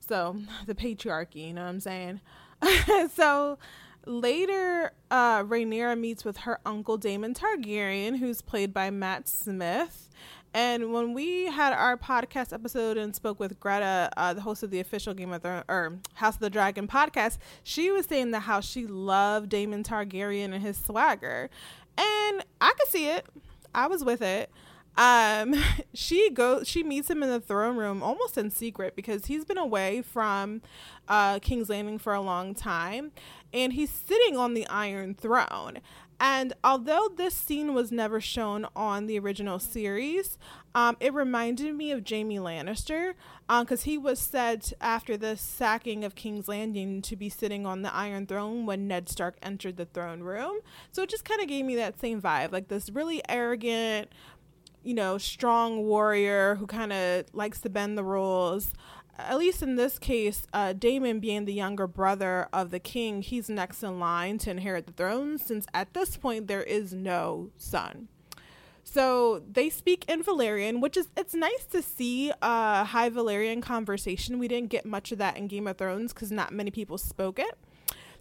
So 0.00 0.36
the 0.66 0.74
patriarchy, 0.74 1.48
you 1.48 1.52
know 1.54 1.62
what 1.62 1.70
I'm 1.70 1.80
saying? 1.80 2.20
so 3.14 3.58
later, 4.06 4.92
uh, 5.10 5.42
Rhaenyra 5.42 5.98
meets 5.98 6.24
with 6.24 6.38
her 6.38 6.60
uncle 6.64 6.96
Daemon 6.96 7.34
Targaryen, 7.34 8.18
who's 8.18 8.40
played 8.40 8.72
by 8.72 8.90
Matt 8.90 9.28
Smith. 9.28 10.08
And 10.54 10.90
when 10.90 11.12
we 11.12 11.46
had 11.46 11.74
our 11.74 11.98
podcast 11.98 12.54
episode 12.54 12.96
and 12.96 13.14
spoke 13.14 13.38
with 13.38 13.60
Greta, 13.60 14.08
uh, 14.16 14.32
the 14.32 14.40
host 14.40 14.62
of 14.62 14.70
the 14.70 14.80
official 14.80 15.12
Game 15.12 15.30
of 15.32 15.42
Thrones 15.42 15.64
or 15.68 15.98
House 16.14 16.36
of 16.36 16.40
the 16.40 16.48
Dragon 16.48 16.88
podcast, 16.88 17.36
she 17.62 17.90
was 17.90 18.06
saying 18.06 18.30
that 18.30 18.40
how 18.40 18.60
she 18.60 18.86
loved 18.86 19.50
Daemon 19.50 19.82
Targaryen 19.82 20.54
and 20.54 20.62
his 20.62 20.78
swagger. 20.78 21.50
And 21.98 22.44
I 22.60 22.72
could 22.78 22.88
see 22.88 23.08
it. 23.08 23.26
I 23.74 23.86
was 23.86 24.04
with 24.04 24.22
it. 24.22 24.50
Um, 24.96 25.54
she 25.94 26.30
goes, 26.30 26.66
she 26.68 26.82
meets 26.82 27.10
him 27.10 27.22
in 27.22 27.28
the 27.28 27.40
throne 27.40 27.76
room 27.76 28.02
almost 28.02 28.38
in 28.38 28.50
secret 28.50 28.96
because 28.96 29.26
he's 29.26 29.44
been 29.44 29.58
away 29.58 30.02
from 30.02 30.62
uh, 31.08 31.38
King's 31.40 31.68
Landing 31.68 31.98
for 31.98 32.14
a 32.14 32.20
long 32.20 32.54
time 32.54 33.12
and 33.52 33.72
he's 33.72 33.90
sitting 33.90 34.36
on 34.36 34.54
the 34.54 34.66
Iron 34.68 35.14
Throne. 35.14 35.78
And 36.18 36.54
although 36.64 37.08
this 37.14 37.34
scene 37.34 37.74
was 37.74 37.92
never 37.92 38.20
shown 38.20 38.66
on 38.74 39.06
the 39.06 39.18
original 39.18 39.58
series, 39.58 40.38
um, 40.74 40.96
it 40.98 41.12
reminded 41.12 41.74
me 41.74 41.90
of 41.90 42.08
Jaime 42.08 42.38
Lannister 42.38 43.14
because 43.48 43.82
um, 43.82 43.90
he 43.90 43.98
was 43.98 44.18
said 44.18 44.72
after 44.80 45.16
the 45.16 45.36
sacking 45.36 46.04
of 46.04 46.14
King's 46.14 46.48
Landing 46.48 47.02
to 47.02 47.16
be 47.16 47.28
sitting 47.28 47.66
on 47.66 47.82
the 47.82 47.94
Iron 47.94 48.26
Throne 48.26 48.66
when 48.66 48.88
Ned 48.88 49.08
Stark 49.08 49.36
entered 49.42 49.76
the 49.76 49.84
throne 49.84 50.20
room. 50.20 50.60
So 50.90 51.02
it 51.02 51.10
just 51.10 51.24
kind 51.24 51.40
of 51.40 51.48
gave 51.48 51.64
me 51.64 51.76
that 51.76 52.00
same 52.00 52.20
vibe 52.22 52.52
like 52.52 52.68
this 52.68 52.88
really 52.88 53.22
arrogant, 53.28 54.10
you 54.82 54.94
know, 54.94 55.18
strong 55.18 55.84
warrior 55.84 56.54
who 56.54 56.66
kind 56.66 56.92
of 56.92 57.26
likes 57.34 57.60
to 57.60 57.68
bend 57.68 57.98
the 57.98 58.04
rules 58.04 58.72
at 59.18 59.38
least 59.38 59.62
in 59.62 59.76
this 59.76 59.98
case, 59.98 60.46
uh, 60.52 60.72
Daemon 60.72 61.20
being 61.20 61.44
the 61.44 61.52
younger 61.52 61.86
brother 61.86 62.48
of 62.52 62.70
the 62.70 62.78
king, 62.78 63.22
he's 63.22 63.48
next 63.48 63.82
in 63.82 63.98
line 63.98 64.38
to 64.38 64.50
inherit 64.50 64.86
the 64.86 64.92
throne 64.92 65.38
since 65.38 65.66
at 65.72 65.94
this 65.94 66.16
point 66.16 66.46
there 66.46 66.62
is 66.62 66.92
no 66.92 67.50
son. 67.56 68.08
So 68.84 69.42
they 69.50 69.68
speak 69.68 70.04
in 70.08 70.22
Valyrian, 70.22 70.80
which 70.80 70.96
is 70.96 71.08
it's 71.16 71.34
nice 71.34 71.64
to 71.66 71.82
see 71.82 72.30
a 72.40 72.84
high 72.84 73.10
Valyrian 73.10 73.60
conversation. 73.60 74.38
We 74.38 74.48
didn't 74.48 74.70
get 74.70 74.86
much 74.86 75.10
of 75.10 75.18
that 75.18 75.36
in 75.36 75.48
Game 75.48 75.66
of 75.66 75.76
Thrones 75.76 76.12
because 76.12 76.30
not 76.30 76.52
many 76.52 76.70
people 76.70 76.96
spoke 76.96 77.38
it. 77.38 77.58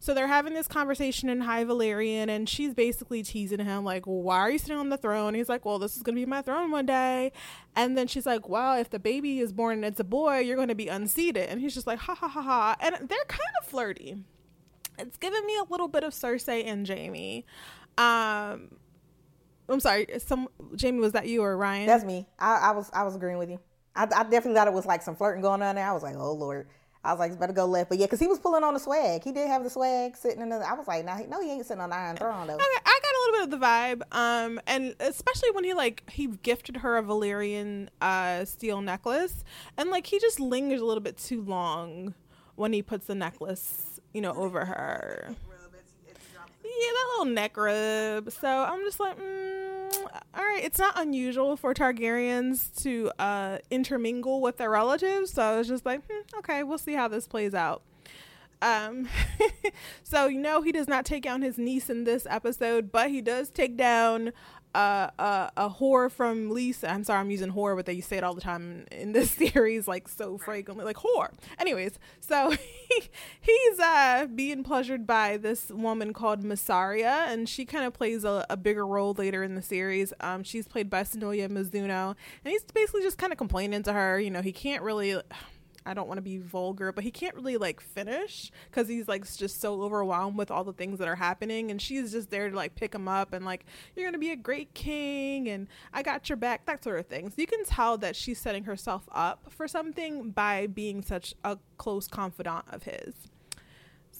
So 0.05 0.13
they're 0.13 0.27
having 0.27 0.53
this 0.53 0.67
conversation 0.67 1.29
in 1.29 1.41
High 1.41 1.65
Valyrian, 1.65 2.29
and 2.29 2.47
she's 2.47 2.75
basically 2.75 3.23
teasing 3.23 3.57
him, 3.57 3.83
like, 3.83 4.05
Why 4.05 4.37
are 4.37 4.51
you 4.51 4.59
sitting 4.59 4.77
on 4.77 4.89
the 4.89 4.97
throne? 4.97 5.33
He's 5.33 5.49
like, 5.49 5.65
Well, 5.65 5.79
this 5.79 5.97
is 5.97 6.03
going 6.03 6.15
to 6.15 6.21
be 6.21 6.27
my 6.27 6.43
throne 6.43 6.69
one 6.69 6.85
day. 6.85 7.31
And 7.75 7.97
then 7.97 8.05
she's 8.05 8.27
like, 8.27 8.47
Well, 8.47 8.77
if 8.77 8.91
the 8.91 8.99
baby 8.99 9.39
is 9.39 9.51
born 9.51 9.77
and 9.77 9.85
it's 9.85 9.99
a 9.99 10.03
boy, 10.03 10.41
you're 10.41 10.57
going 10.57 10.67
to 10.67 10.75
be 10.75 10.89
unseated. 10.89 11.49
And 11.49 11.59
he's 11.59 11.73
just 11.73 11.87
like, 11.87 11.97
Ha 11.97 12.13
ha 12.13 12.27
ha 12.27 12.41
ha. 12.43 12.75
And 12.81 12.93
they're 13.09 13.25
kind 13.27 13.49
of 13.59 13.65
flirty. 13.65 14.17
It's 14.99 15.17
giving 15.17 15.43
me 15.43 15.57
a 15.57 15.63
little 15.71 15.87
bit 15.87 16.03
of 16.03 16.13
Cersei 16.13 16.67
and 16.67 16.87
Jaime. 16.87 17.43
Um, 17.97 18.77
I'm 19.67 19.79
sorry, 19.79 20.05
some 20.19 20.49
Jaime, 20.79 20.99
was 20.99 21.13
that 21.13 21.27
you 21.27 21.41
or 21.41 21.57
Ryan? 21.57 21.87
That's 21.87 22.03
me. 22.03 22.27
I, 22.37 22.57
I 22.57 22.71
was 22.73 22.91
I 22.93 23.01
was 23.01 23.15
agreeing 23.15 23.39
with 23.39 23.49
you. 23.49 23.59
I, 23.95 24.03
I 24.03 24.05
definitely 24.05 24.53
thought 24.53 24.67
it 24.67 24.73
was 24.75 24.85
like 24.85 25.01
some 25.01 25.15
flirting 25.15 25.41
going 25.41 25.63
on 25.63 25.73
there. 25.73 25.89
I 25.89 25.93
was 25.93 26.03
like, 26.03 26.15
oh 26.15 26.33
lord. 26.33 26.67
I 27.05 27.11
was 27.11 27.19
like, 27.19 27.39
better 27.39 27.53
go 27.53 27.65
left. 27.65 27.89
But 27.89 27.99
yeah, 27.99 28.07
because 28.07 28.19
he 28.19 28.27
was 28.27 28.39
pulling 28.39 28.63
on 28.63 28.73
the 28.73 28.79
swag. 28.79 29.23
He 29.23 29.31
did 29.31 29.47
have 29.47 29.63
the 29.63 29.69
swag 29.69 30.17
sitting 30.17 30.41
in 30.41 30.49
the. 30.49 30.57
I 30.57 30.73
was 30.73 30.87
like, 30.87 31.05
no, 31.05 31.15
no, 31.29 31.41
he 31.41 31.51
ain't 31.51 31.65
sitting 31.65 31.81
on 31.81 31.91
the 31.91 31.95
Iron 31.95 32.17
Throne 32.17 32.47
though. 32.47 32.55
Okay, 32.55 32.63
I 32.63 32.99
got 33.01 33.11
a 33.11 33.19
little 33.19 33.33
bit 33.33 33.53
of 33.53 33.59
the 33.59 33.65
vibe. 33.65 34.01
Um, 34.11 34.59
and 34.67 34.95
especially 34.99 35.51
when 35.51 35.63
he 35.63 35.73
like 35.73 36.09
he 36.09 36.27
gifted 36.27 36.77
her 36.77 36.97
a 36.97 37.03
Valyrian 37.03 37.89
uh 38.01 38.45
steel 38.45 38.81
necklace, 38.81 39.43
and 39.77 39.89
like 39.89 40.07
he 40.07 40.19
just 40.19 40.39
lingers 40.39 40.81
a 40.81 40.85
little 40.85 41.03
bit 41.03 41.17
too 41.17 41.41
long 41.41 42.15
when 42.55 42.73
he 42.73 42.81
puts 42.81 43.07
the 43.07 43.15
necklace, 43.15 43.99
you 44.13 44.21
know, 44.21 44.33
over 44.33 44.65
her. 44.65 45.35
Yeah, 46.77 46.91
that 46.91 47.07
little 47.11 47.33
neck 47.33 47.57
rub. 47.57 48.31
So 48.31 48.47
I'm 48.47 48.81
just 48.81 48.99
like, 48.99 49.17
mm, 49.17 49.95
all 50.33 50.43
right. 50.43 50.61
It's 50.63 50.79
not 50.79 50.99
unusual 50.99 51.55
for 51.55 51.73
Targaryens 51.73 52.81
to 52.83 53.11
uh, 53.19 53.59
intermingle 53.69 54.41
with 54.41 54.57
their 54.57 54.69
relatives. 54.69 55.31
So 55.31 55.41
I 55.41 55.57
was 55.57 55.67
just 55.67 55.85
like, 55.85 56.01
hmm, 56.09 56.37
okay, 56.39 56.63
we'll 56.63 56.77
see 56.77 56.93
how 56.93 57.07
this 57.07 57.27
plays 57.27 57.53
out. 57.53 57.81
Um, 58.61 59.07
so 60.03 60.27
you 60.27 60.39
know 60.39 60.61
he 60.61 60.71
does 60.71 60.87
not 60.87 61.05
take 61.05 61.23
down 61.23 61.41
his 61.41 61.57
niece 61.57 61.89
in 61.89 62.03
this 62.03 62.25
episode, 62.29 62.91
but 62.91 63.09
he 63.09 63.21
does 63.21 63.49
take 63.49 63.77
down 63.77 64.31
uh, 64.75 65.09
a 65.17 65.51
a 65.57 65.69
whore 65.69 66.11
from 66.11 66.49
Lisa. 66.49 66.91
I'm 66.91 67.03
sorry, 67.03 67.19
I'm 67.19 67.31
using 67.31 67.51
whore, 67.51 67.75
but 67.75 67.85
they 67.85 68.01
say 68.01 68.17
it 68.17 68.23
all 68.23 68.33
the 68.33 68.41
time 68.41 68.85
in 68.91 69.13
this 69.13 69.31
series, 69.53 69.87
like 69.87 70.07
so 70.07 70.37
frequently, 70.37 70.85
like 70.85 70.97
whore. 70.97 71.29
Anyways, 71.57 71.97
so 72.19 72.51
he, 72.89 73.09
he's 73.39 73.79
uh 73.79 74.27
being 74.33 74.63
pleasured 74.63 75.07
by 75.07 75.37
this 75.37 75.69
woman 75.69 76.13
called 76.13 76.43
Mysaria, 76.43 77.27
and 77.27 77.47
she 77.47 77.65
kind 77.65 77.85
of 77.85 77.93
plays 77.93 78.23
a, 78.23 78.45
a, 78.49 78.57
bigger 78.57 78.85
role 78.85 79.13
later 79.13 79.43
in 79.43 79.55
the 79.55 79.61
series. 79.61 80.11
Um, 80.19 80.43
she's 80.43 80.67
played 80.67 80.89
by 80.89 81.03
Sonoya 81.03 81.47
Mizuno, 81.49 82.15
and 82.43 82.51
he's 82.51 82.63
basically 82.63 83.01
just 83.01 83.17
kind 83.17 83.31
of 83.31 83.37
complaining 83.37 83.83
to 83.83 83.93
her. 83.93 84.19
You 84.19 84.31
know, 84.31 84.41
he 84.41 84.51
can't 84.51 84.83
really 84.83 85.21
I 85.85 85.93
don't 85.93 86.07
want 86.07 86.17
to 86.17 86.23
be 86.23 86.37
vulgar, 86.37 86.91
but 86.91 87.03
he 87.03 87.11
can't 87.11 87.35
really 87.35 87.57
like 87.57 87.79
finish 87.79 88.51
because 88.69 88.87
he's 88.87 89.07
like 89.07 89.25
just 89.35 89.61
so 89.61 89.81
overwhelmed 89.83 90.37
with 90.37 90.49
all 90.49 90.63
the 90.63 90.73
things 90.73 90.99
that 90.99 91.07
are 91.07 91.15
happening. 91.15 91.69
And 91.69 91.81
she's 91.81 92.11
just 92.11 92.29
there 92.31 92.49
to 92.49 92.55
like 92.55 92.75
pick 92.75 92.93
him 92.93 93.07
up 93.07 93.33
and 93.33 93.45
like, 93.45 93.65
you're 93.95 94.05
going 94.05 94.13
to 94.13 94.19
be 94.19 94.31
a 94.31 94.35
great 94.35 94.73
king 94.73 95.47
and 95.47 95.67
I 95.93 96.01
got 96.01 96.27
your 96.27 96.37
back, 96.37 96.65
that 96.65 96.83
sort 96.83 96.99
of 96.99 97.05
thing. 97.05 97.29
So 97.29 97.35
you 97.37 97.47
can 97.47 97.63
tell 97.65 97.97
that 97.99 98.15
she's 98.15 98.39
setting 98.39 98.63
herself 98.63 99.07
up 99.11 99.43
for 99.49 99.67
something 99.67 100.31
by 100.31 100.67
being 100.67 101.01
such 101.01 101.35
a 101.43 101.57
close 101.77 102.07
confidant 102.07 102.65
of 102.69 102.83
his. 102.83 103.13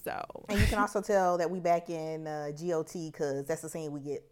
So, 0.04 0.24
and 0.50 0.60
you 0.60 0.68
can 0.68 0.78
also 0.78 1.02
tell 1.02 1.40
that 1.40 1.50
we 1.50 1.60
back 1.60 1.90
in 1.90 2.28
uh, 2.28 2.52
GOT 2.52 2.94
because 2.94 3.46
that's 3.46 3.62
the 3.62 3.70
scene 3.70 3.92
we 3.92 4.02
get 4.02 4.24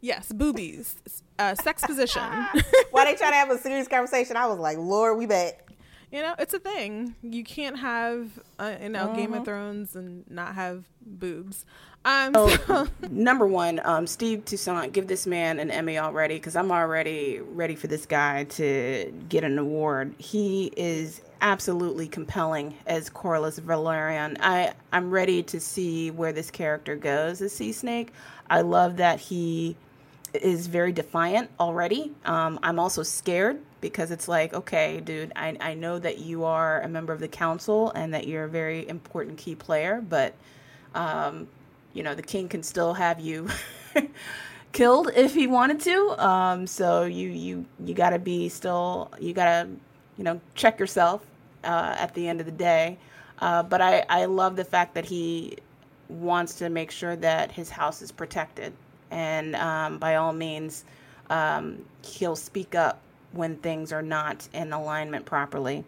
Yes, 0.00 0.30
boobies, 0.30 0.94
uh, 1.38 1.54
sex 1.54 1.84
position. 1.84 2.22
Why 2.90 3.04
they 3.06 3.14
try 3.14 3.30
to 3.30 3.36
have 3.36 3.50
a 3.50 3.58
serious 3.58 3.88
conversation, 3.88 4.36
I 4.36 4.46
was 4.46 4.58
like, 4.58 4.78
Lord, 4.78 5.18
we 5.18 5.26
back 5.26 5.65
you 6.10 6.22
know, 6.22 6.34
it's 6.38 6.54
a 6.54 6.58
thing. 6.58 7.14
You 7.22 7.42
can't 7.42 7.78
have, 7.78 8.38
uh, 8.58 8.74
you 8.80 8.88
know, 8.88 9.14
Game 9.14 9.32
of 9.32 9.38
mm-hmm. 9.38 9.44
Thrones 9.44 9.96
and 9.96 10.28
not 10.30 10.54
have 10.54 10.84
boobs. 11.04 11.64
Um, 12.04 12.34
so. 12.34 12.86
number 13.10 13.46
one, 13.46 13.80
um, 13.84 14.06
Steve 14.06 14.44
Toussaint, 14.44 14.92
give 14.92 15.08
this 15.08 15.26
man 15.26 15.58
an 15.58 15.72
Emmy 15.72 15.98
already 15.98 16.36
because 16.36 16.54
I'm 16.54 16.70
already 16.70 17.40
ready 17.40 17.74
for 17.74 17.88
this 17.88 18.06
guy 18.06 18.44
to 18.44 19.12
get 19.28 19.42
an 19.42 19.58
award. 19.58 20.14
He 20.18 20.72
is 20.76 21.20
absolutely 21.40 22.06
compelling 22.06 22.74
as 22.86 23.10
Corlys 23.10 23.60
Velaryon. 23.60 24.36
I 24.40 24.72
I'm 24.92 25.10
ready 25.10 25.42
to 25.44 25.60
see 25.60 26.12
where 26.12 26.32
this 26.32 26.50
character 26.50 26.94
goes 26.94 27.42
as 27.42 27.52
Sea 27.52 27.72
Snake. 27.72 28.12
I 28.48 28.60
love 28.60 28.98
that 28.98 29.18
he 29.18 29.76
is 30.32 30.68
very 30.68 30.92
defiant 30.92 31.50
already. 31.58 32.12
Um, 32.24 32.58
I'm 32.62 32.78
also 32.78 33.02
scared 33.02 33.60
because 33.90 34.10
it's 34.10 34.28
like, 34.28 34.54
okay, 34.54 35.00
dude, 35.00 35.32
I, 35.36 35.56
I 35.60 35.74
know 35.74 35.98
that 35.98 36.18
you 36.18 36.44
are 36.44 36.80
a 36.82 36.88
member 36.88 37.12
of 37.12 37.20
the 37.20 37.28
council 37.28 37.90
and 37.92 38.12
that 38.14 38.26
you're 38.26 38.44
a 38.44 38.48
very 38.48 38.88
important 38.88 39.38
key 39.38 39.54
player, 39.54 40.02
but, 40.06 40.34
um, 40.94 41.48
you 41.92 42.02
know, 42.02 42.14
the 42.14 42.22
king 42.22 42.48
can 42.48 42.62
still 42.62 42.94
have 42.94 43.20
you 43.20 43.48
killed 44.72 45.10
if 45.14 45.34
he 45.34 45.46
wanted 45.46 45.80
to. 45.80 46.24
Um, 46.24 46.66
so 46.66 47.04
you, 47.04 47.28
you, 47.30 47.66
you 47.84 47.94
gotta 47.94 48.18
be 48.18 48.48
still, 48.48 49.10
you 49.20 49.32
gotta, 49.32 49.68
you 50.16 50.24
know, 50.24 50.40
check 50.54 50.78
yourself 50.80 51.24
uh, 51.64 51.94
at 51.98 52.14
the 52.14 52.28
end 52.28 52.40
of 52.40 52.46
the 52.46 52.52
day. 52.52 52.98
Uh, 53.38 53.62
but 53.62 53.80
I, 53.80 54.04
I 54.08 54.24
love 54.24 54.56
the 54.56 54.64
fact 54.64 54.94
that 54.94 55.04
he 55.04 55.58
wants 56.08 56.54
to 56.54 56.68
make 56.70 56.90
sure 56.90 57.16
that 57.16 57.52
his 57.52 57.70
house 57.70 58.02
is 58.02 58.12
protected. 58.12 58.72
And 59.10 59.54
um, 59.56 59.98
by 59.98 60.16
all 60.16 60.32
means, 60.32 60.84
um, 61.30 61.84
he'll 62.02 62.36
speak 62.36 62.74
up 62.74 63.00
when 63.36 63.56
things 63.56 63.92
are 63.92 64.02
not 64.02 64.48
in 64.52 64.72
alignment 64.72 65.24
properly. 65.24 65.84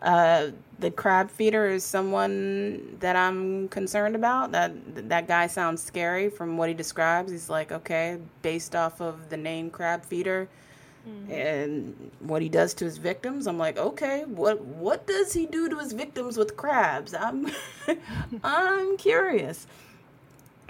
Uh, 0.00 0.48
the 0.78 0.90
crab 0.90 1.28
feeder 1.28 1.66
is 1.66 1.82
someone 1.82 2.96
that 3.00 3.16
I'm 3.16 3.68
concerned 3.68 4.14
about. 4.14 4.52
That 4.52 5.08
that 5.08 5.26
guy 5.26 5.48
sounds 5.48 5.82
scary 5.82 6.30
from 6.30 6.56
what 6.56 6.68
he 6.68 6.74
describes. 6.74 7.32
He's 7.32 7.50
like, 7.50 7.72
okay, 7.72 8.18
based 8.42 8.76
off 8.76 9.00
of 9.00 9.28
the 9.28 9.36
name 9.36 9.70
crab 9.70 10.04
feeder 10.04 10.48
mm-hmm. 11.08 11.32
and 11.32 12.10
what 12.20 12.42
he 12.42 12.48
does 12.48 12.74
to 12.74 12.84
his 12.84 12.98
victims. 12.98 13.46
I'm 13.46 13.58
like, 13.58 13.76
okay, 13.76 14.24
what 14.26 14.60
what 14.60 15.06
does 15.06 15.32
he 15.32 15.46
do 15.46 15.68
to 15.68 15.78
his 15.78 15.92
victims 15.92 16.36
with 16.36 16.56
crabs? 16.56 17.14
I'm 17.14 17.50
I'm 18.44 18.96
curious. 18.96 19.66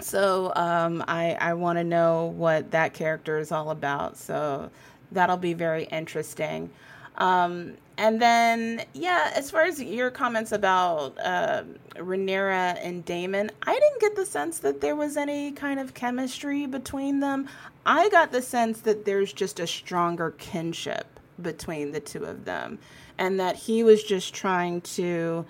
So 0.01 0.53
um, 0.55 1.03
I 1.07 1.33
I 1.39 1.53
want 1.53 1.77
to 1.77 1.83
know 1.83 2.33
what 2.35 2.71
that 2.71 2.93
character 2.93 3.37
is 3.37 3.51
all 3.51 3.69
about. 3.69 4.17
So 4.17 4.71
that'll 5.11 5.37
be 5.37 5.53
very 5.53 5.85
interesting. 5.85 6.69
Um, 7.17 7.73
and 7.97 8.21
then, 8.21 8.85
yeah, 8.93 9.31
as 9.35 9.51
far 9.51 9.63
as 9.63 9.81
your 9.81 10.09
comments 10.09 10.53
about 10.53 11.17
uh, 11.21 11.63
Rhaenyra 11.95 12.79
and 12.81 13.03
Daemon, 13.03 13.51
I 13.63 13.73
didn't 13.73 13.99
get 13.99 14.15
the 14.15 14.25
sense 14.25 14.59
that 14.59 14.79
there 14.79 14.95
was 14.95 15.17
any 15.17 15.51
kind 15.51 15.81
of 15.81 15.93
chemistry 15.93 16.65
between 16.65 17.19
them. 17.19 17.49
I 17.85 18.07
got 18.09 18.31
the 18.31 18.41
sense 18.41 18.81
that 18.81 19.03
there's 19.03 19.33
just 19.33 19.59
a 19.59 19.67
stronger 19.67 20.31
kinship 20.37 21.19
between 21.41 21.91
the 21.91 21.99
two 21.99 22.23
of 22.23 22.45
them, 22.45 22.79
and 23.17 23.39
that 23.39 23.55
he 23.57 23.83
was 23.83 24.01
just 24.03 24.33
trying 24.33 24.79
to 24.81 25.45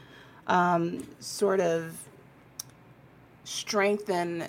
um, 0.48 1.08
sort 1.20 1.60
of 1.60 1.98
strengthen 3.44 4.46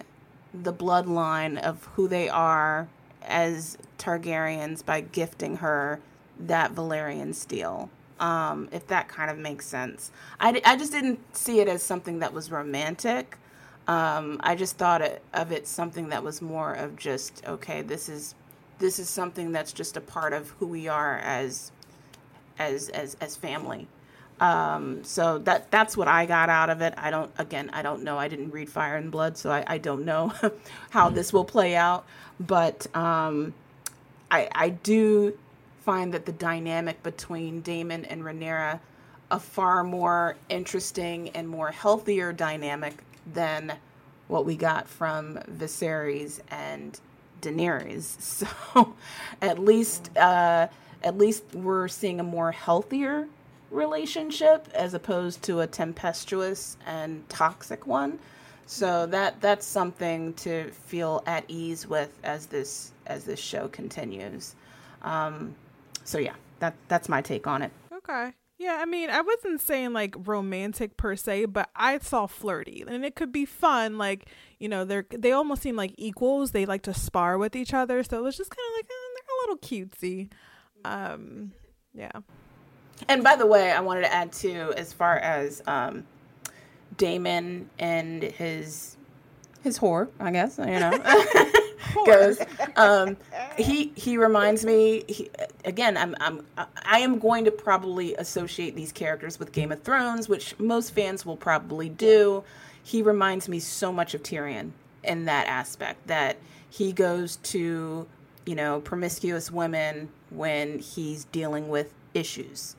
the 0.54 0.72
bloodline 0.72 1.58
of 1.58 1.84
who 1.94 2.08
they 2.08 2.28
are 2.28 2.88
as 3.22 3.76
Targaryens 4.00 4.84
by 4.84 5.02
gifting 5.02 5.58
her 5.58 6.00
that 6.38 6.74
Valyrian 6.74 7.34
steel. 7.34 7.90
Um, 8.18 8.68
if 8.70 8.86
that 8.88 9.08
kind 9.08 9.30
of 9.30 9.38
makes 9.38 9.66
sense. 9.66 10.10
I, 10.40 10.60
I 10.64 10.76
just 10.76 10.92
didn't 10.92 11.34
see 11.34 11.60
it 11.60 11.68
as 11.68 11.82
something 11.82 12.18
that 12.18 12.34
was 12.34 12.50
romantic. 12.50 13.38
Um, 13.88 14.38
I 14.42 14.56
just 14.56 14.76
thought 14.76 15.00
it, 15.00 15.22
of 15.32 15.52
it 15.52 15.66
something 15.66 16.10
that 16.10 16.22
was 16.22 16.42
more 16.42 16.74
of 16.74 16.96
just 16.96 17.42
okay. 17.46 17.82
This 17.82 18.08
is 18.10 18.34
this 18.78 18.98
is 18.98 19.08
something 19.08 19.52
that's 19.52 19.72
just 19.72 19.96
a 19.96 20.00
part 20.00 20.32
of 20.32 20.50
who 20.50 20.66
we 20.66 20.86
are 20.86 21.18
as 21.18 21.72
as 22.58 22.88
as 22.90 23.16
as 23.20 23.36
family. 23.36 23.88
Um, 24.40 25.04
so 25.04 25.38
that 25.38 25.70
that's 25.70 25.96
what 25.96 26.08
I 26.08 26.26
got 26.26 26.48
out 26.48 26.70
of 26.70 26.80
it. 26.82 26.94
I 26.96 27.10
don't 27.10 27.30
again 27.38 27.70
I 27.72 27.82
don't 27.82 28.04
know. 28.04 28.18
I 28.18 28.28
didn't 28.28 28.50
read 28.50 28.70
Fire 28.70 28.96
and 28.96 29.10
Blood, 29.10 29.36
so 29.36 29.50
I, 29.50 29.64
I 29.66 29.78
don't 29.78 30.04
know 30.04 30.32
how 30.90 31.10
this 31.10 31.32
will 31.32 31.44
play 31.44 31.74
out. 31.76 32.06
But 32.38 32.86
um, 32.94 33.54
I, 34.30 34.48
I 34.52 34.68
do 34.70 35.36
find 35.84 36.14
that 36.14 36.26
the 36.26 36.32
dynamic 36.32 37.02
between 37.02 37.60
Daemon 37.62 38.04
and 38.04 38.22
Rhaenyra 38.22 38.80
a 39.30 39.40
far 39.40 39.84
more 39.84 40.36
interesting 40.48 41.30
and 41.30 41.48
more 41.48 41.70
healthier 41.70 42.32
dynamic 42.32 43.04
than 43.32 43.72
what 44.28 44.44
we 44.44 44.56
got 44.56 44.88
from 44.88 45.36
Viserys 45.50 46.40
and 46.50 46.98
Daenerys. 47.40 48.46
So 48.74 48.94
at 49.40 49.58
least 49.58 50.16
uh, 50.16 50.68
at 51.02 51.16
least 51.16 51.44
we're 51.54 51.88
seeing 51.88 52.20
a 52.20 52.24
more 52.24 52.52
healthier 52.52 53.26
relationship 53.70 54.68
as 54.74 54.94
opposed 54.94 55.42
to 55.42 55.60
a 55.60 55.66
tempestuous 55.66 56.76
and 56.86 57.26
toxic 57.28 57.86
one. 57.86 58.18
So 58.66 59.06
that 59.06 59.40
that's 59.40 59.66
something 59.66 60.34
to 60.34 60.70
feel 60.70 61.22
at 61.26 61.44
ease 61.48 61.86
with 61.86 62.18
as 62.22 62.46
this 62.46 62.92
as 63.10 63.24
this 63.24 63.40
show 63.40 63.68
continues. 63.68 64.54
Um, 65.02 65.54
so 66.04 66.18
yeah, 66.18 66.34
that 66.60 66.74
that's 66.88 67.08
my 67.08 67.20
take 67.20 67.46
on 67.46 67.62
it. 67.62 67.72
Okay. 67.92 68.32
Yeah, 68.58 68.78
I 68.80 68.84
mean, 68.84 69.08
I 69.08 69.22
wasn't 69.22 69.60
saying 69.60 69.94
like 69.94 70.14
romantic 70.18 70.98
per 70.98 71.16
se, 71.16 71.46
but 71.46 71.70
I 71.74 71.98
saw 71.98 72.26
flirty, 72.26 72.84
and 72.86 73.06
it 73.06 73.16
could 73.16 73.32
be 73.32 73.46
fun. 73.46 73.96
Like, 73.96 74.28
you 74.58 74.68
know, 74.68 74.84
they're 74.84 75.06
they 75.10 75.32
almost 75.32 75.62
seem 75.62 75.76
like 75.76 75.94
equals. 75.96 76.50
They 76.50 76.66
like 76.66 76.82
to 76.82 76.92
spar 76.92 77.38
with 77.38 77.56
each 77.56 77.72
other, 77.72 78.02
so 78.02 78.18
it 78.18 78.22
was 78.22 78.36
just 78.36 78.50
kind 78.50 78.66
of 78.68 78.78
like 78.78 78.84
eh, 78.84 79.08
they're 79.14 79.36
a 79.36 79.40
little 79.40 79.88
cutesy. 79.88 80.30
Um, 80.84 81.52
yeah. 81.94 82.12
And 83.08 83.24
by 83.24 83.36
the 83.36 83.46
way, 83.46 83.70
I 83.72 83.80
wanted 83.80 84.02
to 84.02 84.12
add 84.12 84.30
too, 84.30 84.74
as 84.76 84.92
far 84.92 85.16
as 85.16 85.62
um, 85.66 86.04
Daemon 86.98 87.70
and 87.78 88.22
his 88.22 88.98
his 89.62 89.78
whore, 89.78 90.08
I 90.18 90.30
guess 90.30 90.58
you 90.58 90.66
know, 90.66 90.90
goes. 92.04 92.38
Um, 92.76 93.16
he 93.58 93.92
he 93.96 94.16
reminds 94.16 94.64
me. 94.64 95.04
He, 95.08 95.28
again, 95.64 95.96
I'm 95.96 96.14
I'm 96.20 96.46
I 96.56 97.00
am 97.00 97.18
going 97.18 97.44
to 97.44 97.50
probably 97.50 98.14
associate 98.14 98.74
these 98.76 98.92
characters 98.92 99.38
with 99.38 99.52
Game 99.52 99.72
of 99.72 99.82
Thrones, 99.82 100.28
which 100.28 100.58
most 100.58 100.94
fans 100.94 101.26
will 101.26 101.36
probably 101.36 101.88
do. 101.88 102.42
He 102.82 103.02
reminds 103.02 103.48
me 103.48 103.58
so 103.58 103.92
much 103.92 104.14
of 104.14 104.22
Tyrion 104.22 104.70
in 105.02 105.24
that 105.26 105.46
aspect 105.46 106.06
that 106.06 106.38
he 106.70 106.92
goes 106.92 107.36
to 107.36 108.06
you 108.46 108.54
know 108.54 108.80
promiscuous 108.80 109.50
women 109.50 110.08
when 110.30 110.78
he's 110.78 111.24
dealing 111.26 111.68
with 111.68 111.92
issues, 112.14 112.76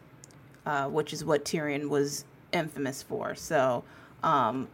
uh, 0.65 0.87
which 0.87 1.13
is 1.13 1.23
what 1.23 1.45
Tyrion 1.45 1.89
was 1.89 2.25
infamous 2.51 3.03
for. 3.03 3.35
So 3.35 3.83
um, 4.23 4.67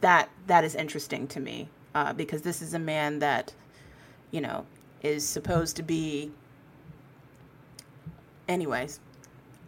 that 0.00 0.30
that 0.46 0.64
is 0.64 0.74
interesting 0.74 1.26
to 1.28 1.40
me 1.40 1.68
uh, 1.94 2.12
because 2.12 2.42
this 2.42 2.62
is 2.62 2.74
a 2.74 2.78
man 2.78 3.18
that 3.20 3.54
you 4.32 4.40
know 4.40 4.66
is 5.02 5.26
supposed 5.26 5.76
to 5.76 5.82
be 5.82 6.30
anyways 8.48 8.98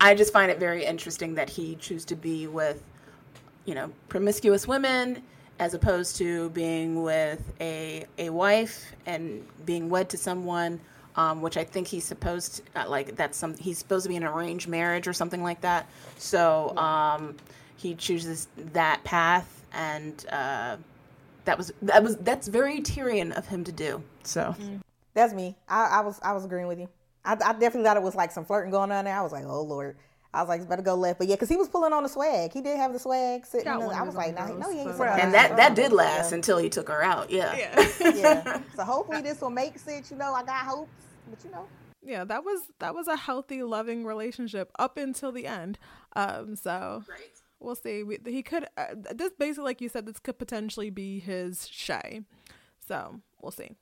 i 0.01 0.15
just 0.15 0.33
find 0.33 0.51
it 0.51 0.59
very 0.59 0.85
interesting 0.85 1.35
that 1.35 1.49
he 1.49 1.77
chose 1.77 2.05
to 2.05 2.17
be 2.17 2.49
with 2.49 2.83
you 3.65 3.75
know, 3.75 3.91
promiscuous 4.09 4.69
women 4.69 5.23
as 5.59 5.75
opposed 5.75 6.17
to 6.17 6.51
being 6.51 7.03
with 7.03 7.53
a 7.61 8.05
a 8.19 8.31
wife 8.31 8.93
and 9.07 9.45
being 9.65 9.89
wed 9.89 10.09
to 10.11 10.19
someone, 10.19 10.81
um, 11.17 11.41
which 11.41 11.57
I 11.57 11.65
think 11.65 11.87
he's 11.87 12.05
supposed 12.05 12.57
to, 12.57 12.83
uh, 12.83 12.89
like 12.89 13.17
that's 13.17 13.39
some 13.39 13.57
he's 13.57 13.79
supposed 13.79 14.05
to 14.05 14.09
be 14.09 14.17
in 14.17 14.23
an 14.23 14.29
arranged 14.29 14.69
marriage 14.69 15.07
or 15.07 15.13
something 15.13 15.43
like 15.43 15.61
that. 15.63 15.89
So 16.19 16.77
um, 16.77 17.37
he 17.77 17.95
chooses 17.95 18.49
that 18.73 19.03
path, 19.05 19.65
and 19.73 20.25
uh, 20.31 20.77
that 21.45 21.59
was 21.59 21.73
that 21.83 22.03
was 22.03 22.17
that's 22.19 22.49
very 22.49 22.81
Tyrion 22.81 23.37
of 23.37 23.47
him 23.47 23.65
to 23.65 23.73
do. 23.73 24.03
So 24.23 24.55
That's 25.15 25.33
me. 25.33 25.57
I, 25.69 25.99
I 25.99 26.01
was 26.01 26.19
I 26.23 26.33
was 26.33 26.45
agreeing 26.45 26.67
with 26.67 26.79
you. 26.79 26.89
I, 27.25 27.33
I 27.33 27.53
definitely 27.53 27.85
thought 27.85 27.97
it 27.97 28.03
was 28.03 28.15
like 28.15 28.33
some 28.33 28.45
flirting 28.45 28.71
going 28.71 28.91
on 28.93 29.05
there. 29.05 29.17
I 29.17 29.23
was 29.23 29.33
like, 29.33 29.45
oh 29.47 29.63
lord. 29.63 29.97
I 30.33 30.41
was 30.43 30.49
like, 30.49 30.61
it's 30.63 30.69
better 30.69 30.83
go 30.83 30.97
left. 30.97 31.21
But 31.21 31.29
yeah, 31.29 31.37
because 31.37 31.49
he 31.49 31.57
was 31.57 31.69
pulling 31.69 31.93
on 31.93 32.03
the 32.03 32.09
swag. 32.09 32.53
He 32.53 32.61
did 32.61 32.77
have 32.77 32.93
the 32.93 32.99
swag 32.99 33.47
sitting. 33.47 33.67
Got 33.67 33.89
the- 33.89 33.95
I 33.97 34.03
was 34.03 34.17
like, 34.17 34.35
no, 34.35 34.47
no, 34.57 34.69
he 34.69 34.79
ain't 34.81 34.89
but- 34.89 34.97
sitting 34.97 35.21
and 35.21 35.29
the 35.33 35.37
that 35.37 35.57
that 35.57 35.75
did 35.77 35.93
last 35.93 36.33
Yeah. 36.33 36.37
until 36.37 36.59
he 36.59 36.69
took 36.69 36.89
her 36.89 37.03
out. 37.05 37.31
Yeah. 37.31 37.55
Yeah. 37.57 37.95
yeah. 38.15 38.61
So 38.77 38.83
hopefully 38.83 39.23
this 39.23 39.41
will 39.41 39.51
make 39.51 39.79
sense. 39.79 40.11
You 40.11 40.17
know, 40.17 40.35
I 40.35 40.43
got 40.43 40.65
hopes, 40.67 40.91
but 41.31 41.39
you 41.45 41.51
know, 41.53 41.67
yeah, 42.03 42.25
that 42.25 42.45
was 42.45 42.63
that 42.81 42.95
was 42.97 43.07
a 43.07 43.17
healthy, 43.17 43.63
loving 43.63 44.05
relationship 44.05 44.73
up 44.77 44.97
until 44.99 45.31
the 45.31 45.47
end. 45.47 45.79
Um, 46.17 46.57
so 46.57 47.05
we'll 47.61 47.75
see. 47.75 48.03
We, 48.03 48.19
he 48.27 48.43
could 48.43 48.67
uh, 48.77 48.95
this 49.15 49.33
basically, 49.39 49.65
like 49.65 49.81
you 49.81 49.89
said, 49.89 50.07
this 50.07 50.19
could 50.19 50.39
potentially 50.39 50.91
be 50.91 51.21
his 51.21 51.61
Shae. 51.61 52.25
So 52.87 53.21
we'll 53.41 53.53
see. 53.53 53.77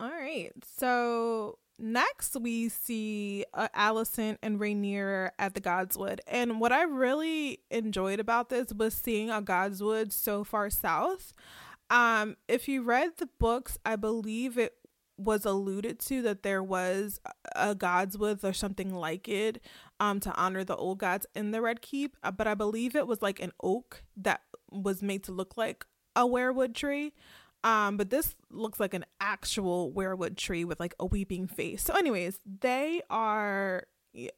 All 0.00 0.10
right. 0.10 0.52
So 0.76 1.58
next 1.78 2.36
we 2.40 2.68
see 2.68 3.44
uh, 3.54 3.68
Alicent 3.76 4.38
and 4.42 4.60
Rhaenyra 4.60 5.30
at 5.38 5.54
the 5.54 5.60
Godswood, 5.60 6.20
and 6.26 6.60
what 6.60 6.72
I 6.72 6.82
really 6.82 7.60
enjoyed 7.70 8.20
about 8.20 8.48
this 8.48 8.72
was 8.72 8.94
seeing 8.94 9.30
a 9.30 9.42
Godswood 9.42 10.12
so 10.12 10.44
far 10.44 10.70
south. 10.70 11.32
Um, 11.90 12.36
if 12.48 12.68
you 12.68 12.82
read 12.82 13.12
the 13.16 13.28
books, 13.38 13.78
I 13.84 13.96
believe 13.96 14.58
it 14.58 14.74
was 15.16 15.44
alluded 15.44 15.98
to 15.98 16.22
that 16.22 16.42
there 16.42 16.62
was 16.62 17.20
a 17.56 17.74
Godswood 17.74 18.44
or 18.44 18.52
something 18.52 18.94
like 18.94 19.28
it 19.28 19.60
um 20.00 20.20
to 20.20 20.34
honor 20.34 20.64
the 20.64 20.76
old 20.76 20.98
gods 20.98 21.26
in 21.34 21.50
the 21.50 21.60
Red 21.60 21.82
Keep, 21.82 22.16
uh, 22.22 22.30
but 22.30 22.46
I 22.46 22.54
believe 22.54 22.94
it 22.94 23.06
was 23.06 23.22
like 23.22 23.40
an 23.40 23.52
oak 23.62 24.02
that 24.16 24.42
was 24.70 25.02
made 25.02 25.24
to 25.24 25.32
look 25.32 25.56
like 25.56 25.84
a 26.14 26.22
weirwood 26.26 26.74
tree. 26.74 27.12
Um, 27.64 27.96
but 27.96 28.10
this 28.10 28.34
looks 28.50 28.78
like 28.78 28.94
an 28.94 29.04
actual 29.20 29.92
weirwood 29.92 30.36
tree 30.36 30.64
with 30.64 30.78
like 30.78 30.94
a 31.00 31.06
weeping 31.06 31.46
face. 31.48 31.82
So, 31.82 31.94
anyways, 31.94 32.40
they 32.60 33.02
are. 33.10 33.84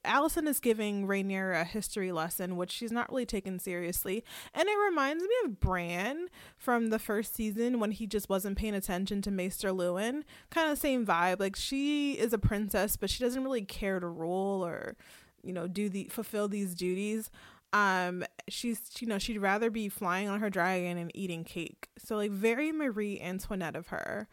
Alicent 0.05 0.49
is 0.49 0.59
giving 0.61 1.07
Rhaenyra 1.07 1.61
a 1.61 1.65
history 1.65 2.13
lesson, 2.13 2.57
which 2.57 2.71
she's 2.71 2.91
not 2.93 3.09
really 3.09 3.25
taken 3.25 3.59
seriously. 3.59 4.25
And 4.53 4.69
it 4.69 4.77
reminds 4.77 5.23
me 5.23 5.31
of 5.45 5.61
Bran 5.61 6.27
from 6.59 6.89
the 6.89 6.99
first 6.99 7.35
season 7.35 7.79
when 7.79 7.93
he 7.93 8.07
just 8.07 8.29
wasn't 8.29 8.59
paying 8.59 8.75
attention 8.75 9.23
to 9.23 9.31
Maester 9.31 9.71
Luwin. 9.71 10.25
Kind 10.51 10.71
of 10.71 10.77
same 10.77 11.07
vibe. 11.07 11.41
Like 11.41 11.57
she 11.57 12.13
is 12.13 12.33
a 12.33 12.39
princess, 12.39 12.97
but 12.97 13.11
she 13.11 13.23
doesn't 13.23 13.45
really 13.45 13.65
care 13.65 14.01
to 14.01 14.09
rule 14.09 14.65
or, 14.67 14.97
you 15.43 15.53
know, 15.53 15.67
do 15.67 15.89
the 15.89 16.05
fulfill 16.11 16.49
these 16.49 16.75
duties 16.75 17.31
um 17.73 18.25
she's 18.49 18.81
you 18.99 19.07
know 19.07 19.19
she'd 19.19 19.39
rather 19.39 19.71
be 19.71 19.89
flying 19.89 20.29
on 20.29 20.41
her 20.41 20.51
dragon 20.51 20.99
and 20.99 21.11
eating 21.15 21.45
cake. 21.45 21.89
So 21.99 22.17
like 22.17 22.31
very 22.31 22.73
marie 22.73 23.21
antoinette 23.21 23.77
of 23.77 23.89
her. 23.89 24.29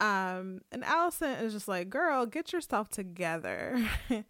Um 0.00 0.60
and 0.70 0.84
Alicent 0.84 1.42
is 1.42 1.52
just 1.52 1.68
like 1.68 1.90
girl 1.90 2.26
get 2.26 2.52
yourself 2.52 2.88
together. 2.88 3.84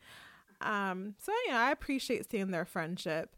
Um 0.62 1.16
so 1.22 1.32
you 1.44 1.52
know 1.52 1.58
i 1.58 1.70
appreciate 1.70 2.30
seeing 2.30 2.50
their 2.50 2.64
friendship. 2.64 3.36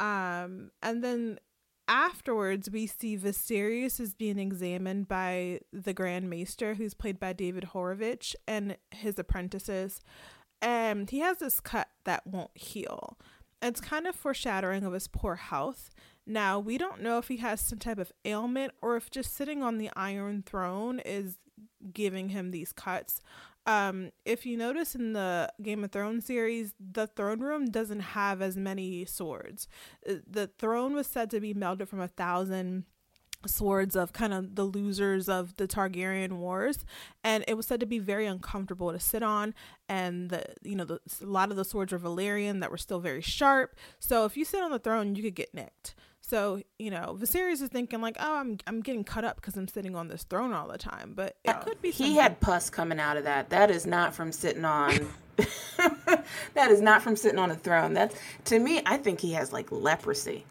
Um 0.00 0.72
and 0.82 1.04
then 1.04 1.38
afterwards 1.86 2.68
we 2.68 2.84
see 2.88 3.16
Viserys 3.16 4.00
is 4.00 4.12
being 4.12 4.40
examined 4.40 5.06
by 5.06 5.60
the 5.72 5.94
Grand 5.94 6.28
Maester 6.28 6.74
who's 6.74 6.94
played 6.94 7.20
by 7.20 7.32
David 7.32 7.68
Horovitch 7.74 8.34
and 8.48 8.76
his 8.90 9.20
apprentices 9.20 10.00
and 10.60 11.10
he 11.10 11.20
has 11.20 11.38
this 11.38 11.60
cut 11.60 11.88
that 12.04 12.26
won't 12.26 12.56
heal 12.56 13.16
it's 13.62 13.80
kind 13.80 14.06
of 14.06 14.14
foreshadowing 14.14 14.84
of 14.84 14.92
his 14.92 15.08
poor 15.08 15.36
health. 15.36 15.90
Now, 16.26 16.58
we 16.58 16.78
don't 16.78 17.02
know 17.02 17.18
if 17.18 17.28
he 17.28 17.38
has 17.38 17.60
some 17.60 17.78
type 17.78 17.98
of 17.98 18.12
ailment 18.24 18.72
or 18.82 18.96
if 18.96 19.10
just 19.10 19.34
sitting 19.34 19.62
on 19.62 19.78
the 19.78 19.90
Iron 19.96 20.42
Throne 20.42 21.00
is 21.00 21.38
giving 21.92 22.28
him 22.30 22.50
these 22.50 22.72
cuts. 22.72 23.20
Um, 23.66 24.12
if 24.24 24.46
you 24.46 24.56
notice 24.56 24.94
in 24.94 25.12
the 25.12 25.52
Game 25.60 25.84
of 25.84 25.92
Thrones 25.92 26.24
series, 26.24 26.74
the 26.78 27.06
throne 27.06 27.40
room 27.40 27.66
doesn't 27.66 28.00
have 28.00 28.40
as 28.40 28.56
many 28.56 29.04
swords. 29.04 29.68
Uh, 30.08 30.14
The 30.26 30.46
throne 30.46 30.94
was 30.94 31.06
said 31.06 31.30
to 31.30 31.40
be 31.40 31.52
melted 31.52 31.88
from 31.88 32.00
a 32.00 32.08
thousand 32.08 32.84
swords 33.46 33.94
of 33.94 34.12
kind 34.12 34.32
of 34.32 34.54
the 34.56 34.64
losers 34.64 35.28
of 35.28 35.56
the 35.56 35.68
Targaryen 35.68 36.32
wars 36.32 36.84
and 37.22 37.44
it 37.46 37.54
was 37.54 37.66
said 37.66 37.80
to 37.80 37.86
be 37.86 37.98
very 37.98 38.26
uncomfortable 38.26 38.92
to 38.92 38.98
sit 38.98 39.22
on 39.22 39.54
and 39.88 40.30
the 40.30 40.44
you 40.62 40.74
know 40.74 40.84
the, 40.84 41.00
a 41.22 41.26
lot 41.26 41.50
of 41.50 41.56
the 41.56 41.64
swords 41.64 41.92
were 41.92 41.98
Valyrian 41.98 42.60
that 42.60 42.70
were 42.70 42.78
still 42.78 43.00
very 43.00 43.22
sharp 43.22 43.76
so 44.00 44.24
if 44.24 44.36
you 44.36 44.44
sit 44.44 44.62
on 44.62 44.70
the 44.70 44.78
throne 44.78 45.14
you 45.14 45.22
could 45.22 45.36
get 45.36 45.54
nicked 45.54 45.94
so 46.20 46.60
you 46.78 46.90
know 46.90 47.16
Viserys 47.18 47.62
is 47.62 47.68
thinking 47.68 48.00
like 48.00 48.16
oh 48.18 48.36
I'm 48.36 48.58
I'm 48.66 48.80
getting 48.80 49.04
cut 49.04 49.24
up 49.24 49.36
because 49.36 49.56
I'm 49.56 49.68
sitting 49.68 49.94
on 49.94 50.08
this 50.08 50.24
throne 50.24 50.52
all 50.52 50.68
the 50.68 50.78
time 50.78 51.12
but 51.14 51.36
it 51.44 51.50
uh, 51.50 51.60
could 51.60 51.80
be 51.80 51.90
He 51.90 52.16
had 52.16 52.40
pus 52.40 52.70
coming 52.70 53.00
out 53.00 53.16
of 53.16 53.24
that. 53.24 53.50
That 53.50 53.70
is 53.70 53.86
not 53.86 54.14
from 54.14 54.32
sitting 54.32 54.64
on. 54.64 55.08
that 56.54 56.70
is 56.70 56.80
not 56.80 57.02
from 57.02 57.16
sitting 57.16 57.38
on 57.38 57.50
a 57.50 57.56
throne. 57.56 57.94
That's 57.94 58.14
to 58.46 58.58
me. 58.58 58.82
I 58.86 58.96
think 58.96 59.20
he 59.20 59.32
has 59.32 59.52
like 59.52 59.70
leprosy. 59.70 60.44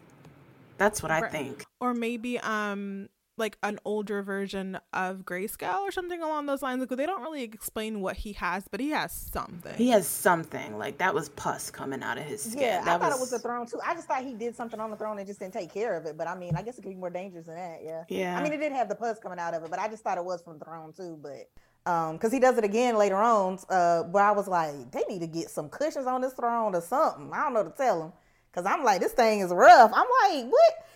That's 0.78 1.02
what 1.02 1.12
I 1.12 1.20
Right. 1.20 1.30
think. 1.32 1.64
or 1.80 1.92
maybe 1.94 2.38
um 2.38 3.08
like 3.36 3.56
an 3.62 3.78
older 3.84 4.20
version 4.20 4.80
of 4.92 5.18
grayscale 5.18 5.78
or 5.82 5.92
something 5.92 6.20
along 6.20 6.46
those 6.46 6.60
lines 6.60 6.80
like 6.80 6.88
they 6.88 7.06
don't 7.06 7.22
really 7.22 7.44
explain 7.44 8.00
what 8.00 8.16
he 8.16 8.32
has 8.32 8.64
but 8.68 8.80
he 8.80 8.90
has 8.90 9.12
something 9.12 9.74
He 9.76 9.90
has 9.90 10.08
something 10.08 10.76
like 10.76 10.98
that 10.98 11.14
was 11.14 11.28
pus 11.28 11.70
coming 11.70 12.02
out 12.02 12.18
of 12.18 12.24
his 12.24 12.42
skin. 12.42 12.62
yeah, 12.62 12.82
that 12.84 12.96
I 12.96 12.98
thought 12.98 13.12
it 13.12 13.20
was 13.20 13.30
the 13.30 13.38
throne 13.38 13.64
too. 13.66 13.78
I 13.86 13.94
just 13.94 14.08
thought 14.08 14.24
he 14.24 14.34
did 14.34 14.56
something 14.56 14.80
on 14.80 14.90
the 14.90 14.96
throne 14.96 15.18
and 15.18 15.26
just 15.26 15.38
didn't 15.38 15.54
take 15.54 15.72
care 15.72 15.96
of 15.96 16.04
it. 16.06 16.16
But 16.18 16.26
I 16.26 16.34
mean, 16.36 16.56
I 16.56 16.62
guess 16.62 16.78
it 16.78 16.82
could 16.82 16.90
be 16.90 16.96
more 16.96 17.10
dangerous 17.10 17.46
than 17.46 17.54
that. 17.54 17.78
Yeah. 17.84 18.02
Yeah. 18.08 18.36
I 18.36 18.42
mean, 18.42 18.52
it 18.52 18.58
did 18.58 18.72
have 18.72 18.88
the 18.88 18.96
pus 18.96 19.20
coming 19.20 19.38
out 19.38 19.54
of 19.54 19.62
it, 19.62 19.70
but 19.70 19.78
I 19.78 19.86
just 19.86 20.02
thought 20.02 20.18
it 20.18 20.24
was 20.24 20.42
from 20.42 20.58
the 20.58 20.64
throne 20.64 20.92
too. 20.92 21.16
But 21.22 21.48
um, 21.88 22.16
because 22.16 22.32
he 22.32 22.40
does 22.40 22.58
it 22.58 22.64
again 22.64 22.96
later 22.96 23.16
on, 23.18 23.60
uh, 23.68 24.02
where 24.02 24.24
I 24.24 24.32
was 24.32 24.48
like, 24.48 24.90
they 24.90 25.04
need 25.08 25.20
to 25.20 25.28
get 25.28 25.48
some 25.48 25.68
cushions 25.68 26.08
on 26.08 26.22
this 26.22 26.32
throne 26.32 26.74
or 26.74 26.80
something. 26.80 27.30
I 27.32 27.44
don't 27.44 27.54
know 27.54 27.62
to 27.62 27.70
tell 27.70 28.02
him, 28.02 28.12
because 28.58 28.72
I'm 28.72 28.84
like, 28.84 29.00
this 29.00 29.12
thing 29.12 29.40
is 29.40 29.50
rough. 29.50 29.92
I'm 29.94 30.06
like, 30.24 30.50
what? 30.50 30.86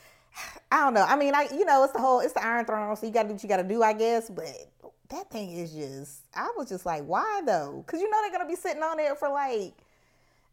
I 0.71 0.85
don't 0.85 0.95
know. 0.95 1.05
I 1.05 1.17
mean, 1.17 1.35
I 1.35 1.49
you 1.53 1.65
know, 1.65 1.85
it's 1.85 1.93
the 1.93 2.01
whole, 2.01 2.21
it's 2.21 2.33
the 2.33 2.45
Iron 2.45 2.65
Throne, 2.65 2.97
so 2.97 3.07
you 3.07 3.13
got 3.13 3.23
to 3.23 3.29
do 3.29 3.35
what 3.35 3.43
you 3.43 3.49
got 3.49 3.59
to 3.59 3.65
do, 3.65 3.83
I 3.83 3.93
guess. 3.93 4.31
But 4.31 4.47
that 5.11 5.31
thing 5.31 5.53
is 5.53 5.73
just, 5.73 6.23
I 6.35 6.51
was 6.57 6.69
just 6.69 6.87
like, 6.87 7.05
why 7.05 7.43
though? 7.45 7.85
Because 7.87 8.01
you 8.01 8.11
know 8.11 8.19
they're 8.23 8.33
gonna 8.33 8.49
be 8.49 8.57
sitting 8.57 8.83
on 8.83 8.97
there 8.97 9.15
for 9.15 9.29
like 9.29 9.75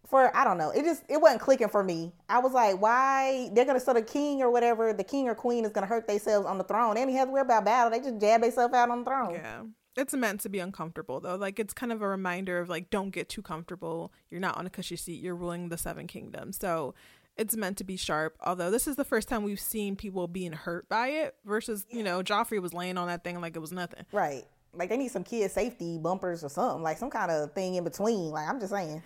for 0.05 0.36
I 0.36 0.43
don't 0.43 0.57
know. 0.57 0.72
It 0.72 0.84
just 0.84 1.03
it 1.07 1.20
wasn't 1.22 1.41
clicking 1.41 1.70
for 1.70 1.84
me. 1.84 2.12
I 2.28 2.39
was 2.39 2.51
like, 2.51 2.82
why 2.82 3.49
they're 3.53 3.66
gonna 3.66 3.80
so 3.80 3.93
the 3.93 4.01
king 4.01 4.41
or 4.41 4.51
whatever, 4.51 4.91
the 4.91 5.03
king 5.03 5.30
or 5.30 5.36
queen 5.36 5.66
is 5.66 5.72
gonna 5.72 5.88
hurt 5.88 6.07
themselves 6.07 6.45
on 6.45 6.57
the 6.57 6.64
throne. 6.64 6.95
They 6.95 7.05
don't 7.05 7.14
have 7.14 7.28
to 7.30 7.32
worry 7.32 7.41
about 7.41 7.66
battle. 7.66 7.91
They 7.91 7.99
just 7.99 8.20
jab 8.20 8.41
themselves 8.41 8.74
out 8.74 8.89
on 8.89 8.99
the 8.99 9.05
throne. 9.05 9.34
Yeah. 9.36 9.62
It's 9.99 10.13
meant 10.13 10.39
to 10.41 10.49
be 10.49 10.59
uncomfortable 10.59 11.19
though. 11.19 11.35
Like 11.35 11.59
it's 11.59 11.73
kind 11.73 11.91
of 11.91 12.01
a 12.01 12.07
reminder 12.07 12.59
of 12.59 12.69
like 12.69 12.89
don't 12.89 13.09
get 13.09 13.27
too 13.27 13.41
comfortable. 13.41 14.13
You're 14.29 14.39
not 14.39 14.57
on 14.57 14.65
a 14.65 14.69
cushy 14.69 14.95
seat. 14.95 15.21
You're 15.21 15.35
ruling 15.35 15.69
the 15.69 15.77
seven 15.77 16.07
kingdoms. 16.07 16.57
So 16.57 16.95
it's 17.37 17.55
meant 17.55 17.77
to 17.77 17.83
be 17.83 17.97
sharp. 17.97 18.37
Although 18.45 18.71
this 18.71 18.87
is 18.87 18.95
the 18.95 19.03
first 19.03 19.27
time 19.27 19.43
we've 19.43 19.59
seen 19.59 19.95
people 19.95 20.27
being 20.27 20.53
hurt 20.53 20.87
by 20.87 21.07
it 21.09 21.35
versus, 21.45 21.85
you 21.89 22.03
know, 22.03 22.23
Joffrey 22.23 22.61
was 22.61 22.73
laying 22.73 22.97
on 22.97 23.07
that 23.07 23.23
thing 23.23 23.39
like 23.41 23.55
it 23.55 23.59
was 23.59 23.71
nothing. 23.71 24.05
Right. 24.11 24.45
Like 24.73 24.89
they 24.89 24.97
need 24.97 25.11
some 25.11 25.23
kid 25.23 25.51
safety 25.51 25.97
bumpers 25.97 26.43
or 26.43 26.49
something, 26.49 26.83
like 26.83 26.97
some 26.97 27.09
kind 27.09 27.31
of 27.31 27.53
thing 27.53 27.75
in 27.75 27.83
between. 27.83 28.31
Like 28.31 28.47
I'm 28.47 28.59
just 28.59 28.71
saying. 28.71 29.03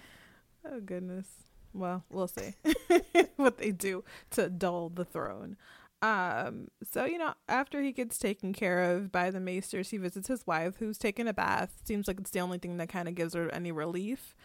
Oh 0.66 0.80
goodness. 0.80 1.28
Well, 1.74 2.04
we'll 2.10 2.28
see 2.28 2.54
what 3.36 3.58
they 3.58 3.72
do 3.72 4.04
to 4.32 4.50
dull 4.50 4.90
the 4.90 5.06
throne. 5.06 5.58
Um, 6.04 6.68
so 6.92 7.06
you 7.06 7.18
know, 7.18 7.34
after 7.48 7.82
he 7.82 7.94
gets 7.94 8.18
taken 8.18 8.52
care 8.52 8.92
of 8.92 9.10
by 9.10 9.32
the 9.32 9.40
maesters, 9.40 9.90
he 9.90 9.98
visits 9.98 10.28
his 10.28 10.46
wife, 10.46 10.76
who's 10.78 10.98
taking 10.98 11.30
a 11.30 11.34
bath. 11.34 11.72
Seems 11.86 12.10
like 12.10 12.20
it's 12.20 12.32
the 12.32 12.42
only 12.42 12.58
thing 12.58 12.76
that 12.78 12.90
kind 12.90 13.08
of 13.08 13.16
gives 13.16 13.34
her 13.34 13.50
any 13.54 13.72
relief. 13.72 14.36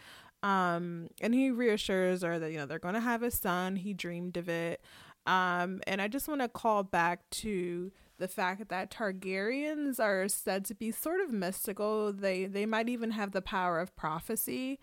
Um, 0.45 1.09
and 1.21 1.35
he 1.35 1.51
reassures 1.51 2.23
her 2.23 2.39
that 2.39 2.53
you 2.53 2.59
know 2.59 2.67
they're 2.67 2.79
going 2.79 2.95
to 2.95 3.01
have 3.01 3.25
a 3.25 3.31
son. 3.33 3.75
He 3.75 3.93
dreamed 3.93 4.37
of 4.37 4.49
it. 4.49 4.81
Um, 5.27 5.81
and 5.87 6.01
I 6.01 6.07
just 6.07 6.29
want 6.29 6.43
to 6.43 6.49
call 6.49 6.85
back 6.85 7.29
to 7.31 7.91
the 8.19 8.29
fact 8.29 8.69
that 8.69 8.91
Targaryens 8.91 10.01
are 10.01 10.29
said 10.29 10.65
to 10.67 10.75
be 10.75 10.93
sort 10.93 11.21
of 11.21 11.33
mystical. 11.33 12.13
They 12.13 12.47
they 12.47 12.67
might 12.67 12.89
even 12.89 13.11
have 13.11 13.33
the 13.33 13.43
power 13.43 13.81
of 13.81 13.95
prophecy. 13.97 14.79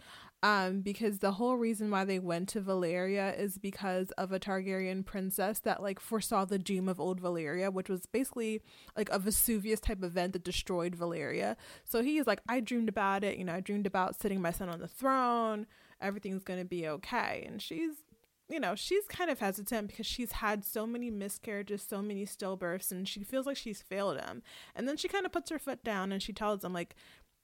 Um, 0.46 0.82
because 0.82 1.18
the 1.18 1.32
whole 1.32 1.58
reason 1.58 1.89
why 1.89 2.06
they 2.06 2.20
went 2.20 2.50
to 2.50 2.62
Valyria 2.62 3.36
is 3.36 3.58
because 3.58 4.12
of 4.12 4.32
a 4.32 4.39
Targaryen 4.39 5.04
princess 5.04 5.58
that 5.62 5.82
like 5.82 6.00
foresaw 6.00 6.46
the 6.46 6.60
doom 6.60 6.88
of 6.88 7.00
old 7.00 7.20
Valyria, 7.20 7.74
which 7.74 7.89
was 7.89 8.06
basically 8.06 8.62
like 8.96 9.10
a 9.10 9.18
Vesuvius 9.18 9.80
type 9.80 10.04
event 10.04 10.34
that 10.34 10.43
destroyed 10.43 10.96
Valyria. 10.96 11.56
So 11.84 12.04
he's 12.04 12.28
like, 12.28 12.41
I 12.48 12.60
dreamed 12.60 12.89
about 12.89 13.24
it, 13.24 13.39
you 13.39 13.43
know, 13.43 13.56
I 13.56 13.60
dreamed 13.60 13.88
about 13.88 14.22
sitting 14.22 14.39
my 14.39 14.52
son 14.52 14.70
on 14.70 14.78
the 14.78 14.88
throne, 14.88 15.66
everything's 16.00 16.43
gonna 16.43 16.64
be 16.64 16.88
okay. 16.89 17.43
And 17.48 17.60
she's 17.60 18.04
you 18.48 18.60
know, 18.60 18.76
she's 18.76 19.08
kind 19.08 19.32
of 19.32 19.39
hesitant 19.39 19.88
because 19.88 20.06
she's 20.06 20.34
had 20.34 20.64
so 20.64 20.86
many 20.86 21.10
miscarriages, 21.10 21.82
so 21.82 22.04
many 22.04 22.24
stillbirths, 22.28 22.91
and 22.91 23.08
she 23.08 23.24
feels 23.24 23.48
like 23.48 23.58
she's 23.58 23.82
failed 23.82 24.20
him. 24.20 24.43
And 24.76 24.88
then 24.88 24.96
she 24.98 25.08
kind 25.08 25.26
of 25.26 25.32
puts 25.32 25.50
her 25.50 25.58
foot 25.58 25.84
down 25.84 26.12
and 26.12 26.22
she 26.22 26.34
tells 26.34 26.64
him, 26.64 26.72
like, 26.72 26.96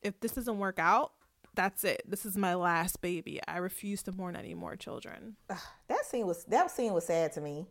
if 0.03 0.19
this 0.19 0.33
doesn't 0.33 0.59
work 0.59 0.77
out, 0.77 1.13
that's 1.53 1.83
it. 1.83 2.03
This 2.07 2.25
is 2.25 2.37
my 2.37 2.55
last 2.55 3.01
baby. 3.01 3.39
I 3.47 3.57
refuse 3.57 4.03
to 4.03 4.11
mourn 4.11 4.35
any 4.35 4.53
more 4.53 4.75
children. 4.75 5.35
that 5.47 6.05
scene 6.05 6.25
was 6.27 6.43
that 6.45 6.71
scene 6.71 6.93
was 6.93 7.05
sad 7.05 7.33
to 7.33 7.41
me. 7.41 7.67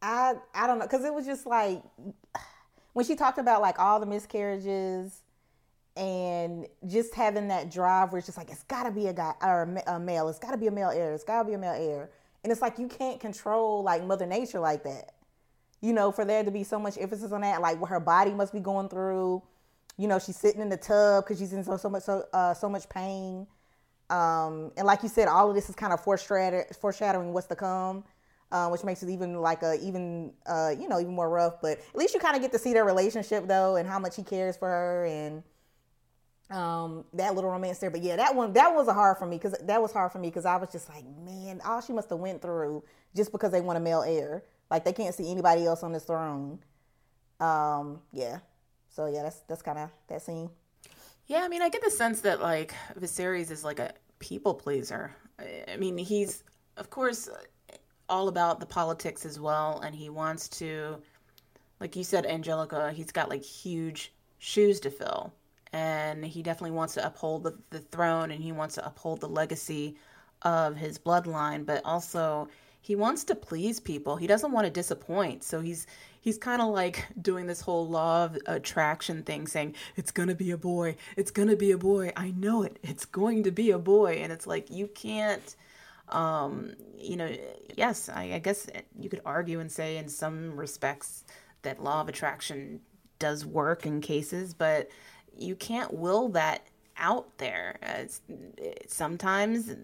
I 0.00 0.34
I 0.54 0.66
don't 0.66 0.78
know 0.78 0.86
because 0.86 1.04
it 1.04 1.12
was 1.12 1.26
just 1.26 1.46
like 1.46 1.82
when 2.92 3.04
she 3.04 3.16
talked 3.16 3.38
about 3.38 3.60
like 3.60 3.78
all 3.78 4.00
the 4.00 4.06
miscarriages 4.06 5.22
and 5.96 6.66
just 6.86 7.14
having 7.14 7.48
that 7.48 7.70
drive 7.70 8.12
where 8.12 8.18
it's 8.18 8.26
just 8.26 8.38
like 8.38 8.50
it's 8.50 8.64
got 8.64 8.84
to 8.84 8.90
be 8.90 9.06
a 9.06 9.12
guy 9.12 9.32
or 9.42 9.62
a 9.86 9.98
male. 9.98 10.28
It's 10.28 10.38
got 10.38 10.50
to 10.50 10.56
be 10.56 10.66
a 10.66 10.70
male 10.72 10.90
heir. 10.90 11.12
It's 11.12 11.24
got 11.24 11.42
to 11.42 11.48
be 11.48 11.54
a 11.54 11.58
male 11.58 11.74
heir. 11.74 12.10
And 12.42 12.52
it's 12.52 12.60
like 12.60 12.78
you 12.78 12.88
can't 12.88 13.20
control 13.20 13.82
like 13.82 14.04
Mother 14.04 14.26
Nature 14.26 14.60
like 14.60 14.84
that. 14.84 15.14
You 15.80 15.92
know, 15.92 16.10
for 16.10 16.24
there 16.24 16.42
to 16.42 16.50
be 16.50 16.64
so 16.64 16.78
much 16.78 16.98
emphasis 16.98 17.30
on 17.32 17.42
that, 17.42 17.60
like 17.60 17.80
what 17.80 17.90
her 17.90 18.00
body 18.00 18.32
must 18.32 18.52
be 18.52 18.60
going 18.60 18.88
through 18.88 19.42
you 19.96 20.08
know, 20.08 20.18
she's 20.18 20.36
sitting 20.36 20.60
in 20.60 20.68
the 20.68 20.76
tub 20.76 21.24
because 21.24 21.38
she's 21.38 21.52
in 21.52 21.64
so, 21.64 21.76
so 21.76 21.88
much 21.88 22.02
so, 22.02 22.24
uh, 22.32 22.54
so 22.54 22.68
much 22.68 22.88
pain. 22.88 23.46
Um, 24.10 24.72
and 24.76 24.86
like 24.86 25.02
you 25.02 25.08
said, 25.08 25.28
all 25.28 25.48
of 25.48 25.54
this 25.54 25.68
is 25.68 25.74
kind 25.74 25.92
of 25.92 26.02
foreshadowing 26.02 27.32
what's 27.32 27.46
to 27.46 27.56
come, 27.56 28.04
uh, 28.52 28.68
which 28.68 28.84
makes 28.84 29.02
it 29.02 29.08
even 29.08 29.40
like 29.40 29.62
a 29.62 29.78
even 29.82 30.32
uh, 30.46 30.72
you 30.78 30.88
know 30.88 31.00
even 31.00 31.14
more 31.14 31.28
rough. 31.28 31.60
But 31.62 31.78
at 31.78 31.96
least 31.96 32.14
you 32.14 32.20
kind 32.20 32.36
of 32.36 32.42
get 32.42 32.52
to 32.52 32.58
see 32.58 32.72
their 32.72 32.84
relationship 32.84 33.46
though, 33.46 33.76
and 33.76 33.88
how 33.88 33.98
much 33.98 34.16
he 34.16 34.22
cares 34.22 34.56
for 34.56 34.68
her, 34.68 35.06
and 35.06 35.42
um, 36.50 37.04
that 37.14 37.34
little 37.34 37.50
romance 37.50 37.78
there. 37.78 37.90
But 37.90 38.02
yeah, 38.02 38.16
that 38.16 38.34
one 38.34 38.52
that 38.52 38.74
was 38.74 38.88
a 38.88 38.92
hard 38.92 39.18
for 39.18 39.26
me 39.26 39.36
because 39.36 39.56
that 39.62 39.80
was 39.80 39.92
hard 39.92 40.12
for 40.12 40.18
me 40.18 40.28
because 40.28 40.44
I 40.44 40.56
was 40.56 40.70
just 40.70 40.88
like, 40.88 41.04
man, 41.24 41.60
all 41.64 41.80
she 41.80 41.92
must 41.92 42.10
have 42.10 42.18
went 42.18 42.42
through 42.42 42.84
just 43.16 43.32
because 43.32 43.52
they 43.52 43.60
want 43.60 43.78
a 43.78 43.80
male 43.80 44.02
heir. 44.02 44.42
Like 44.70 44.84
they 44.84 44.92
can't 44.92 45.14
see 45.14 45.30
anybody 45.30 45.64
else 45.66 45.82
on 45.82 45.92
this 45.92 46.04
throne. 46.04 46.58
Um, 47.40 48.00
yeah, 48.12 48.38
so 48.94 49.06
yeah, 49.06 49.22
that's 49.22 49.40
that's 49.48 49.62
kind 49.62 49.78
of 49.78 49.90
that 50.08 50.22
scene. 50.22 50.50
Yeah, 51.26 51.42
I 51.42 51.48
mean, 51.48 51.62
I 51.62 51.68
get 51.68 51.82
the 51.82 51.90
sense 51.90 52.20
that 52.20 52.40
like 52.40 52.74
Viserys 52.98 53.50
is 53.50 53.64
like 53.64 53.78
a 53.78 53.92
people 54.18 54.54
pleaser. 54.54 55.12
I 55.38 55.76
mean, 55.76 55.98
he's 55.98 56.44
of 56.76 56.90
course 56.90 57.28
all 58.08 58.28
about 58.28 58.60
the 58.60 58.66
politics 58.66 59.24
as 59.24 59.40
well, 59.40 59.80
and 59.80 59.94
he 59.94 60.10
wants 60.10 60.48
to, 60.48 60.98
like 61.80 61.96
you 61.96 62.04
said, 62.04 62.26
Angelica. 62.26 62.92
He's 62.92 63.10
got 63.10 63.28
like 63.28 63.42
huge 63.42 64.12
shoes 64.38 64.78
to 64.80 64.90
fill, 64.90 65.32
and 65.72 66.24
he 66.24 66.42
definitely 66.42 66.76
wants 66.76 66.94
to 66.94 67.06
uphold 67.06 67.42
the, 67.42 67.58
the 67.70 67.80
throne, 67.80 68.30
and 68.30 68.42
he 68.42 68.52
wants 68.52 68.76
to 68.76 68.86
uphold 68.86 69.20
the 69.20 69.28
legacy 69.28 69.96
of 70.42 70.76
his 70.76 70.98
bloodline, 70.98 71.66
but 71.66 71.82
also 71.84 72.48
he 72.84 72.94
wants 72.94 73.24
to 73.24 73.34
please 73.34 73.80
people. 73.80 74.16
He 74.16 74.26
doesn't 74.26 74.52
want 74.52 74.66
to 74.66 74.70
disappoint. 74.70 75.42
So 75.42 75.62
he's 75.62 75.86
he's 76.20 76.36
kind 76.36 76.60
of 76.60 76.68
like 76.68 77.06
doing 77.22 77.46
this 77.46 77.62
whole 77.62 77.88
law 77.88 78.26
of 78.26 78.36
attraction 78.44 79.22
thing 79.22 79.46
saying 79.46 79.74
it's 79.96 80.10
going 80.10 80.28
to 80.28 80.34
be 80.34 80.50
a 80.50 80.58
boy. 80.58 80.96
It's 81.16 81.30
going 81.30 81.48
to 81.48 81.56
be 81.56 81.70
a 81.70 81.78
boy. 81.78 82.12
I 82.14 82.32
know 82.32 82.62
it. 82.62 82.78
It's 82.82 83.06
going 83.06 83.44
to 83.44 83.50
be 83.50 83.70
a 83.70 83.78
boy 83.78 84.16
and 84.22 84.30
it's 84.30 84.46
like 84.46 84.70
you 84.70 84.86
can't 84.88 85.56
um 86.10 86.74
you 86.98 87.16
know 87.16 87.34
yes, 87.74 88.10
I, 88.10 88.32
I 88.34 88.38
guess 88.38 88.66
you 89.00 89.08
could 89.08 89.22
argue 89.24 89.60
and 89.60 89.72
say 89.72 89.96
in 89.96 90.06
some 90.06 90.54
respects 90.54 91.24
that 91.62 91.82
law 91.82 92.02
of 92.02 92.10
attraction 92.10 92.80
does 93.18 93.46
work 93.46 93.86
in 93.86 94.02
cases, 94.02 94.52
but 94.52 94.90
you 95.34 95.56
can't 95.56 95.94
will 95.94 96.28
that 96.28 96.66
out 96.98 97.38
there. 97.38 97.78
It's, 97.80 98.20
sometimes 98.88 99.74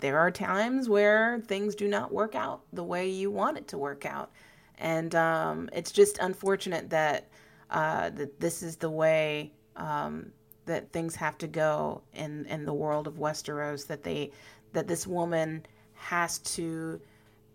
there 0.00 0.18
are 0.18 0.30
times 0.30 0.88
where 0.88 1.40
things 1.46 1.74
do 1.74 1.88
not 1.88 2.12
work 2.12 2.34
out 2.34 2.62
the 2.72 2.84
way 2.84 3.08
you 3.08 3.30
want 3.30 3.58
it 3.58 3.68
to 3.68 3.78
work 3.78 4.04
out. 4.06 4.30
And 4.78 5.14
um, 5.14 5.68
it's 5.72 5.92
just 5.92 6.18
unfortunate 6.18 6.90
that, 6.90 7.28
uh, 7.70 8.10
that 8.10 8.40
this 8.40 8.62
is 8.62 8.76
the 8.76 8.90
way 8.90 9.52
um, 9.76 10.32
that 10.66 10.92
things 10.92 11.14
have 11.16 11.36
to 11.38 11.46
go 11.46 12.02
in, 12.14 12.46
in 12.46 12.64
the 12.64 12.72
world 12.72 13.06
of 13.06 13.14
Westeros, 13.14 13.86
that, 13.86 14.02
they, 14.02 14.30
that 14.72 14.88
this 14.88 15.06
woman 15.06 15.66
has 15.94 16.38
to 16.38 17.00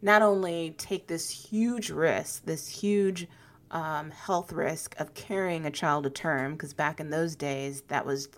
not 0.01 0.21
only 0.21 0.75
take 0.77 1.07
this 1.07 1.29
huge 1.29 1.89
risk, 1.89 2.45
this 2.45 2.67
huge 2.67 3.27
um, 3.71 4.11
health 4.11 4.53
risk 4.53 4.95
of 4.99 5.13
carrying 5.15 5.65
a 5.65 5.71
child 5.71 6.03
to 6.03 6.09
term, 6.09 6.53
because 6.53 6.73
back 6.73 6.99
in 6.99 7.09
those 7.09 7.35
days, 7.35 7.81
that 7.87 8.05
was 8.05 8.29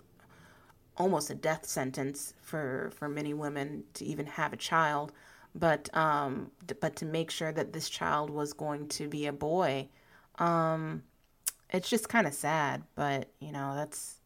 almost 0.98 1.30
a 1.30 1.34
death 1.34 1.66
sentence 1.66 2.34
for 2.42 2.90
for 2.94 3.08
many 3.08 3.34
women 3.34 3.84
to 3.94 4.04
even 4.04 4.26
have 4.26 4.52
a 4.52 4.56
child. 4.56 5.12
But 5.54 5.94
um 5.96 6.50
but 6.80 6.96
to 6.96 7.06
make 7.06 7.30
sure 7.30 7.52
that 7.52 7.72
this 7.72 7.88
child 7.88 8.30
was 8.30 8.52
going 8.52 8.88
to 8.88 9.08
be 9.08 9.26
a 9.26 9.32
boy 9.32 9.88
um 10.38 11.02
it's 11.70 11.90
just 11.90 12.08
kind 12.08 12.26
of 12.26 12.34
sad 12.34 12.82
but 12.94 13.28
you 13.40 13.52
know 13.52 13.74
that's 13.74 14.18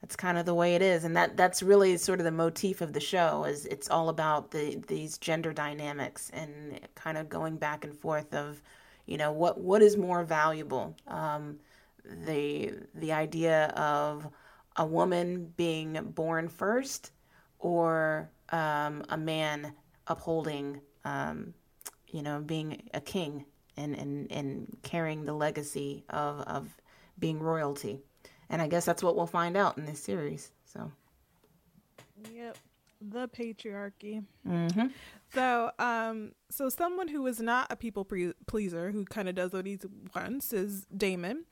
that's 0.00 0.16
kind 0.16 0.38
of 0.38 0.46
the 0.46 0.54
way 0.54 0.74
it 0.74 0.82
is. 0.82 1.04
And 1.04 1.16
that 1.16 1.36
that's 1.36 1.62
really 1.62 1.96
sort 1.96 2.20
of 2.20 2.24
the 2.24 2.30
motif 2.32 2.80
of 2.80 2.92
the 2.92 3.00
show 3.00 3.44
is 3.44 3.66
it's 3.66 3.90
all 3.90 4.08
about 4.08 4.50
the 4.50 4.80
these 4.86 5.18
gender 5.18 5.52
dynamics 5.52 6.30
and 6.32 6.80
kind 6.94 7.18
of 7.18 7.28
going 7.28 7.56
back 7.56 7.84
and 7.84 7.94
forth 7.94 8.32
of 8.34 8.62
you 9.06 9.16
know 9.16 9.32
what 9.32 9.60
what 9.60 9.82
is 9.82 9.96
more 9.96 10.22
valuable? 10.24 10.94
Um 11.08 11.58
the 12.26 12.72
the 12.94 13.12
idea 13.12 13.66
of 13.76 14.28
a 14.78 14.86
woman 14.86 15.52
being 15.56 15.98
born 16.14 16.48
first 16.48 17.12
or 17.58 18.30
um, 18.50 19.02
a 19.10 19.16
man 19.18 19.72
upholding, 20.06 20.80
um, 21.04 21.52
you 22.08 22.22
know, 22.22 22.40
being 22.40 22.88
a 22.94 23.00
king 23.00 23.44
and, 23.76 23.94
and, 23.94 24.30
and 24.32 24.76
carrying 24.82 25.24
the 25.24 25.32
legacy 25.32 26.04
of, 26.08 26.40
of 26.42 26.68
being 27.18 27.40
royalty. 27.40 28.00
And 28.48 28.62
I 28.62 28.68
guess 28.68 28.84
that's 28.84 29.02
what 29.02 29.16
we'll 29.16 29.26
find 29.26 29.56
out 29.56 29.76
in 29.76 29.84
this 29.84 30.00
series. 30.00 30.52
So, 30.64 30.90
yep, 32.32 32.56
the 33.00 33.28
patriarchy. 33.28 34.24
Mm-hmm. 34.46 34.86
So, 35.34 35.70
um, 35.78 36.32
so 36.48 36.68
someone 36.68 37.08
who 37.08 37.26
is 37.26 37.40
not 37.40 37.70
a 37.70 37.76
people 37.76 38.06
pleaser, 38.46 38.90
who 38.90 39.04
kind 39.04 39.28
of 39.28 39.34
does 39.34 39.52
what 39.52 39.66
he 39.66 39.78
wants, 40.14 40.52
is 40.52 40.86
Daemon. 40.96 41.44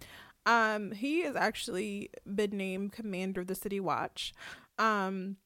Um, 0.47 0.92
he 0.92 1.22
has 1.22 1.36
actually 1.36 2.11
been 2.24 2.57
named 2.57 2.92
commander 2.92 3.42
of 3.42 3.49
the 3.49 3.55
City 3.55 3.80
Watch. 3.80 4.32
Um, 4.78 5.36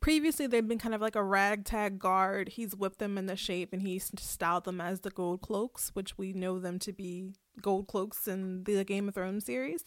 previously 0.00 0.46
they've 0.46 0.66
been 0.66 0.78
kind 0.78 0.94
of 0.94 1.00
like 1.00 1.16
a 1.16 1.24
ragtag 1.24 1.98
guard. 1.98 2.50
He's 2.50 2.76
whipped 2.76 2.98
them 2.98 3.18
into 3.18 3.36
shape 3.36 3.72
and 3.72 3.82
he's 3.82 4.12
styled 4.18 4.64
them 4.64 4.80
as 4.80 5.00
the 5.00 5.10
Gold 5.10 5.40
Cloaks, 5.40 5.90
which 5.94 6.18
we 6.18 6.32
know 6.32 6.58
them 6.58 6.78
to 6.80 6.92
be 6.92 7.32
Gold 7.60 7.88
Cloaks 7.88 8.28
in 8.28 8.64
the 8.64 8.84
Game 8.84 9.08
of 9.08 9.14
Thrones 9.14 9.46
series. 9.46 9.84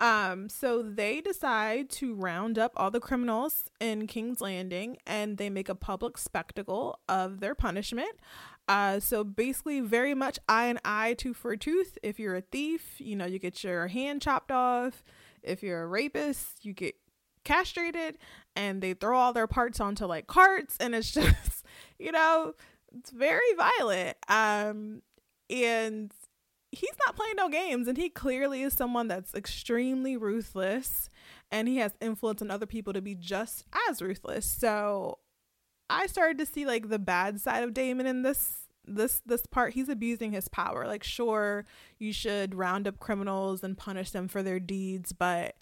Um, 0.00 0.48
so 0.48 0.82
they 0.82 1.20
decide 1.20 1.88
to 1.90 2.14
round 2.14 2.58
up 2.58 2.72
all 2.76 2.90
the 2.90 3.00
criminals 3.00 3.64
in 3.80 4.06
King's 4.06 4.40
Landing 4.40 4.96
and 5.06 5.38
they 5.38 5.48
make 5.48 5.68
a 5.68 5.74
public 5.74 6.18
spectacle 6.18 6.98
of 7.08 7.40
their 7.40 7.54
punishment. 7.54 8.18
Uh, 8.66 8.98
so 8.98 9.24
basically, 9.24 9.80
very 9.80 10.14
much 10.14 10.38
eye 10.48 10.66
and 10.66 10.80
eye, 10.84 11.14
tooth 11.14 11.36
for 11.36 11.54
tooth. 11.56 11.98
If 12.02 12.18
you're 12.18 12.36
a 12.36 12.40
thief, 12.40 12.94
you 12.98 13.14
know, 13.14 13.26
you 13.26 13.38
get 13.38 13.62
your 13.62 13.88
hand 13.88 14.22
chopped 14.22 14.50
off. 14.50 15.04
If 15.42 15.62
you're 15.62 15.82
a 15.82 15.86
rapist, 15.86 16.64
you 16.64 16.72
get 16.72 16.94
castrated 17.44 18.18
and 18.56 18.82
they 18.82 18.94
throw 18.94 19.18
all 19.18 19.32
their 19.32 19.46
parts 19.46 19.80
onto 19.80 20.06
like 20.06 20.26
carts 20.26 20.76
and 20.80 20.94
it's 20.94 21.10
just 21.12 21.64
you 21.98 22.10
know 22.10 22.54
it's 22.96 23.10
very 23.10 23.40
violent 23.56 24.16
um 24.28 25.02
and 25.50 26.12
he's 26.72 26.96
not 27.06 27.14
playing 27.14 27.36
no 27.36 27.48
games 27.48 27.86
and 27.86 27.98
he 27.98 28.08
clearly 28.08 28.62
is 28.62 28.72
someone 28.72 29.08
that's 29.08 29.34
extremely 29.34 30.16
ruthless 30.16 31.08
and 31.50 31.68
he 31.68 31.76
has 31.76 31.92
influence 32.00 32.42
on 32.42 32.50
other 32.50 32.66
people 32.66 32.92
to 32.92 33.02
be 33.02 33.14
just 33.14 33.64
as 33.88 34.00
ruthless 34.00 34.46
so 34.46 35.18
I 35.90 36.06
started 36.06 36.38
to 36.38 36.46
see 36.46 36.66
like 36.66 36.88
the 36.88 36.98
bad 36.98 37.40
side 37.40 37.62
of 37.62 37.74
Daemon 37.74 38.06
in 38.06 38.22
this 38.22 38.60
this 38.86 39.22
this 39.24 39.46
part 39.46 39.72
he's 39.72 39.88
abusing 39.88 40.32
his 40.32 40.46
power 40.48 40.86
like 40.86 41.02
sure 41.02 41.64
you 41.98 42.12
should 42.12 42.54
round 42.54 42.86
up 42.86 42.98
criminals 42.98 43.64
and 43.64 43.78
punish 43.78 44.10
them 44.10 44.28
for 44.28 44.42
their 44.42 44.60
deeds 44.60 45.10
but 45.14 45.54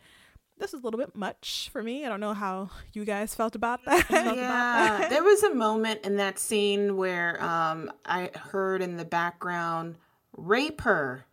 this 0.62 0.72
is 0.72 0.80
a 0.80 0.84
little 0.84 0.98
bit 1.00 1.16
much 1.16 1.68
for 1.72 1.82
me. 1.82 2.06
I 2.06 2.08
don't 2.08 2.20
know 2.20 2.34
how 2.34 2.70
you 2.92 3.04
guys 3.04 3.34
felt 3.34 3.56
about 3.56 3.84
that. 3.84 4.06
Yeah, 4.36 5.08
there 5.10 5.24
was 5.24 5.42
a 5.42 5.52
moment 5.52 6.04
in 6.04 6.16
that 6.16 6.38
scene 6.38 6.96
where 6.96 7.42
um, 7.42 7.90
I 8.04 8.30
heard 8.34 8.80
in 8.80 8.96
the 8.96 9.04
background, 9.04 9.96
rape 10.36 10.82
her. 10.82 11.24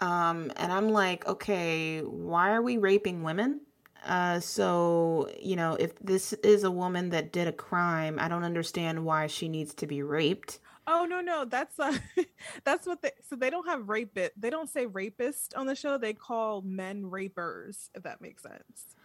Um, 0.00 0.50
and 0.56 0.72
I'm 0.72 0.88
like, 0.88 1.26
okay, 1.28 2.00
why 2.00 2.52
are 2.52 2.62
we 2.62 2.76
raping 2.76 3.22
women? 3.22 3.60
Uh, 4.04 4.40
so, 4.40 5.30
you 5.40 5.54
know, 5.56 5.74
if 5.74 5.98
this 6.00 6.32
is 6.32 6.64
a 6.64 6.70
woman 6.70 7.10
that 7.10 7.32
did 7.32 7.46
a 7.46 7.52
crime, 7.52 8.18
I 8.18 8.28
don't 8.28 8.44
understand 8.44 9.04
why 9.04 9.28
she 9.28 9.48
needs 9.48 9.74
to 9.74 9.86
be 9.86 10.02
raped. 10.02 10.58
Oh 10.86 11.04
no, 11.04 11.20
no, 11.20 11.44
that's 11.44 11.78
uh, 11.78 11.96
that's 12.64 12.86
what 12.86 13.02
they. 13.02 13.12
So 13.28 13.36
they 13.36 13.50
don't 13.50 13.68
have 13.68 13.88
rape 13.88 14.18
it 14.18 14.32
They 14.36 14.50
don't 14.50 14.68
say 14.68 14.86
rapist 14.86 15.54
on 15.54 15.66
the 15.66 15.76
show. 15.76 15.96
They 15.96 16.12
call 16.12 16.62
men 16.62 17.08
rapers. 17.08 17.90
If 17.94 18.02
that 18.02 18.20
makes 18.20 18.42
sense. 18.42 18.96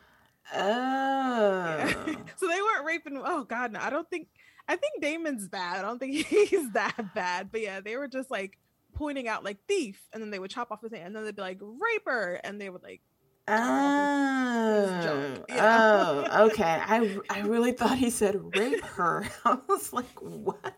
Oh. 0.53 0.59
Yeah. 0.59 1.93
so 2.37 2.47
they 2.47 2.61
weren't 2.61 2.85
raping. 2.85 3.21
Oh 3.23 3.43
God, 3.43 3.73
no. 3.73 3.79
I 3.79 3.89
don't 3.89 4.09
think. 4.09 4.27
I 4.67 4.75
think 4.75 5.01
Daemon's 5.01 5.47
bad. 5.47 5.79
I 5.79 5.81
don't 5.83 5.99
think 5.99 6.13
he's 6.27 6.71
that 6.71 7.13
bad. 7.13 7.51
But 7.51 7.61
yeah, 7.61 7.79
they 7.79 7.95
were 7.95 8.07
just 8.07 8.31
like 8.31 8.57
pointing 8.95 9.27
out 9.27 9.43
like 9.43 9.57
thief, 9.67 10.01
and 10.13 10.21
then 10.21 10.31
they 10.31 10.39
would 10.39 10.51
chop 10.51 10.71
off 10.71 10.81
his 10.81 10.91
hand, 10.91 11.07
and 11.07 11.15
then 11.15 11.25
they'd 11.25 11.35
be 11.35 11.41
like 11.41 11.59
raper, 11.61 12.39
and 12.43 12.59
they 12.59 12.69
would 12.69 12.83
like. 12.83 13.01
Oh, 13.47 15.37
oh, 15.51 16.45
okay. 16.47 16.81
I 16.85 17.17
I 17.29 17.39
really 17.45 17.71
thought 17.71 17.97
he 17.97 18.09
said 18.09 18.55
rape 18.55 18.83
her. 18.83 19.25
I 19.45 19.57
was 19.67 19.93
like, 19.93 20.19
what? 20.21 20.75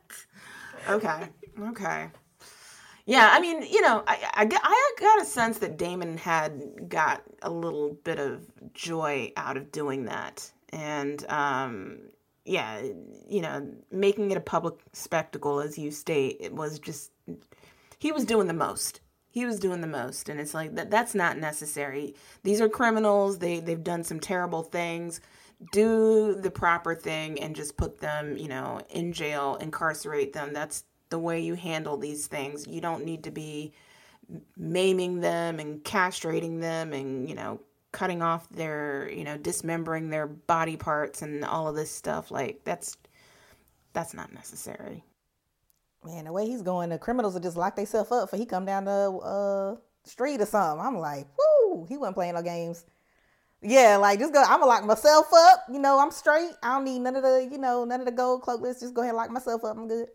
Okay, 0.87 1.29
okay. 1.59 2.09
Yeah, 3.05 3.29
I 3.33 3.39
mean, 3.39 3.63
you 3.63 3.81
know, 3.81 4.03
I, 4.05 4.17
I, 4.35 4.47
I 4.51 4.91
got 4.99 5.21
a 5.21 5.25
sense 5.25 5.57
that 5.59 5.77
Daemon 5.77 6.17
had 6.17 6.89
got 6.89 7.23
a 7.41 7.49
little 7.49 7.93
bit 8.03 8.19
of 8.19 8.51
joy 8.73 9.31
out 9.35 9.57
of 9.57 9.71
doing 9.71 10.05
that. 10.05 10.51
And, 10.71 11.25
um, 11.31 12.01
yeah, 12.45 12.83
you 13.27 13.41
know, 13.41 13.67
making 13.91 14.29
it 14.29 14.37
a 14.37 14.41
public 14.41 14.75
spectacle, 14.93 15.59
as 15.59 15.75
you 15.75 15.89
state, 15.89 16.37
it 16.39 16.53
was 16.53 16.77
just, 16.77 17.11
he 17.97 18.11
was 18.11 18.25
doing 18.25 18.45
the 18.45 18.53
most. 18.53 19.01
He 19.31 19.45
was 19.45 19.59
doing 19.59 19.81
the 19.81 19.87
most. 19.87 20.29
And 20.29 20.39
it's 20.39 20.53
like, 20.53 20.75
that 20.75 20.89
that's 20.89 21.13
not 21.13 21.37
necessary. 21.37 22.15
These 22.43 22.61
are 22.61 22.69
criminals. 22.69 23.39
They, 23.39 23.59
they've 23.59 23.83
done 23.83 24.03
some 24.03 24.19
terrible 24.19 24.63
things. 24.63 25.21
Do 25.71 26.35
the 26.35 26.51
proper 26.51 26.95
thing 26.95 27.39
and 27.39 27.55
just 27.55 27.77
put 27.77 27.99
them, 27.99 28.37
you 28.37 28.47
know, 28.47 28.81
in 28.89 29.13
jail, 29.13 29.57
incarcerate 29.59 30.33
them. 30.33 30.53
That's 30.53 30.83
the 31.09 31.19
way 31.19 31.41
you 31.41 31.55
handle 31.55 31.97
these 31.97 32.27
things. 32.27 32.67
You 32.67 32.81
don't 32.81 33.05
need 33.05 33.23
to 33.25 33.31
be 33.31 33.73
maiming 34.57 35.19
them 35.19 35.59
and 35.59 35.83
castrating 35.83 36.61
them 36.61 36.93
and, 36.93 37.27
you 37.27 37.35
know, 37.35 37.59
cutting 37.91 38.21
off 38.21 38.47
their, 38.49 39.09
you 39.11 39.23
know, 39.23 39.37
dismembering 39.37 40.09
their 40.09 40.27
body 40.27 40.77
parts 40.77 41.21
and 41.21 41.43
all 41.43 41.67
of 41.67 41.75
this 41.75 41.91
stuff. 41.91 42.31
Like 42.31 42.61
that's 42.63 42.97
that's 43.93 44.13
not 44.13 44.31
necessary. 44.31 45.03
Man, 46.05 46.25
the 46.25 46.31
way 46.31 46.45
he's 46.45 46.61
going, 46.61 46.89
the 46.89 46.97
criminals 46.97 47.33
will 47.33 47.41
just 47.41 47.57
lock 47.57 47.75
themselves 47.75 48.11
up 48.11 48.29
for 48.29 48.37
he 48.37 48.45
come 48.45 48.65
down 48.65 48.85
the 48.85 49.11
uh, 49.11 49.75
street 50.05 50.39
or 50.39 50.45
something. 50.45 50.85
I'm 50.85 50.97
like, 50.97 51.27
whoo, 51.37 51.85
he 51.89 51.97
wasn't 51.97 52.15
playing 52.15 52.35
no 52.35 52.41
games. 52.41 52.85
Yeah, 53.61 53.97
like 53.97 54.19
just 54.19 54.33
go. 54.33 54.41
I'm 54.41 54.61
gonna 54.61 54.67
lock 54.67 54.85
myself 54.85 55.27
up. 55.33 55.65
You 55.69 55.79
know, 55.79 55.99
I'm 55.99 56.11
straight. 56.11 56.51
I 56.63 56.75
don't 56.75 56.85
need 56.85 56.99
none 56.99 57.17
of 57.17 57.23
the, 57.23 57.49
you 57.51 57.57
know, 57.57 57.83
none 57.83 57.99
of 57.99 58.05
the 58.05 58.11
gold 58.13 58.41
cloak. 58.41 58.61
Let's 58.61 58.79
just 58.79 58.93
go 58.93 59.01
ahead 59.01 59.09
and 59.09 59.17
lock 59.17 59.31
myself 59.31 59.65
up. 59.65 59.75
I'm 59.75 59.87
good. 59.89 60.07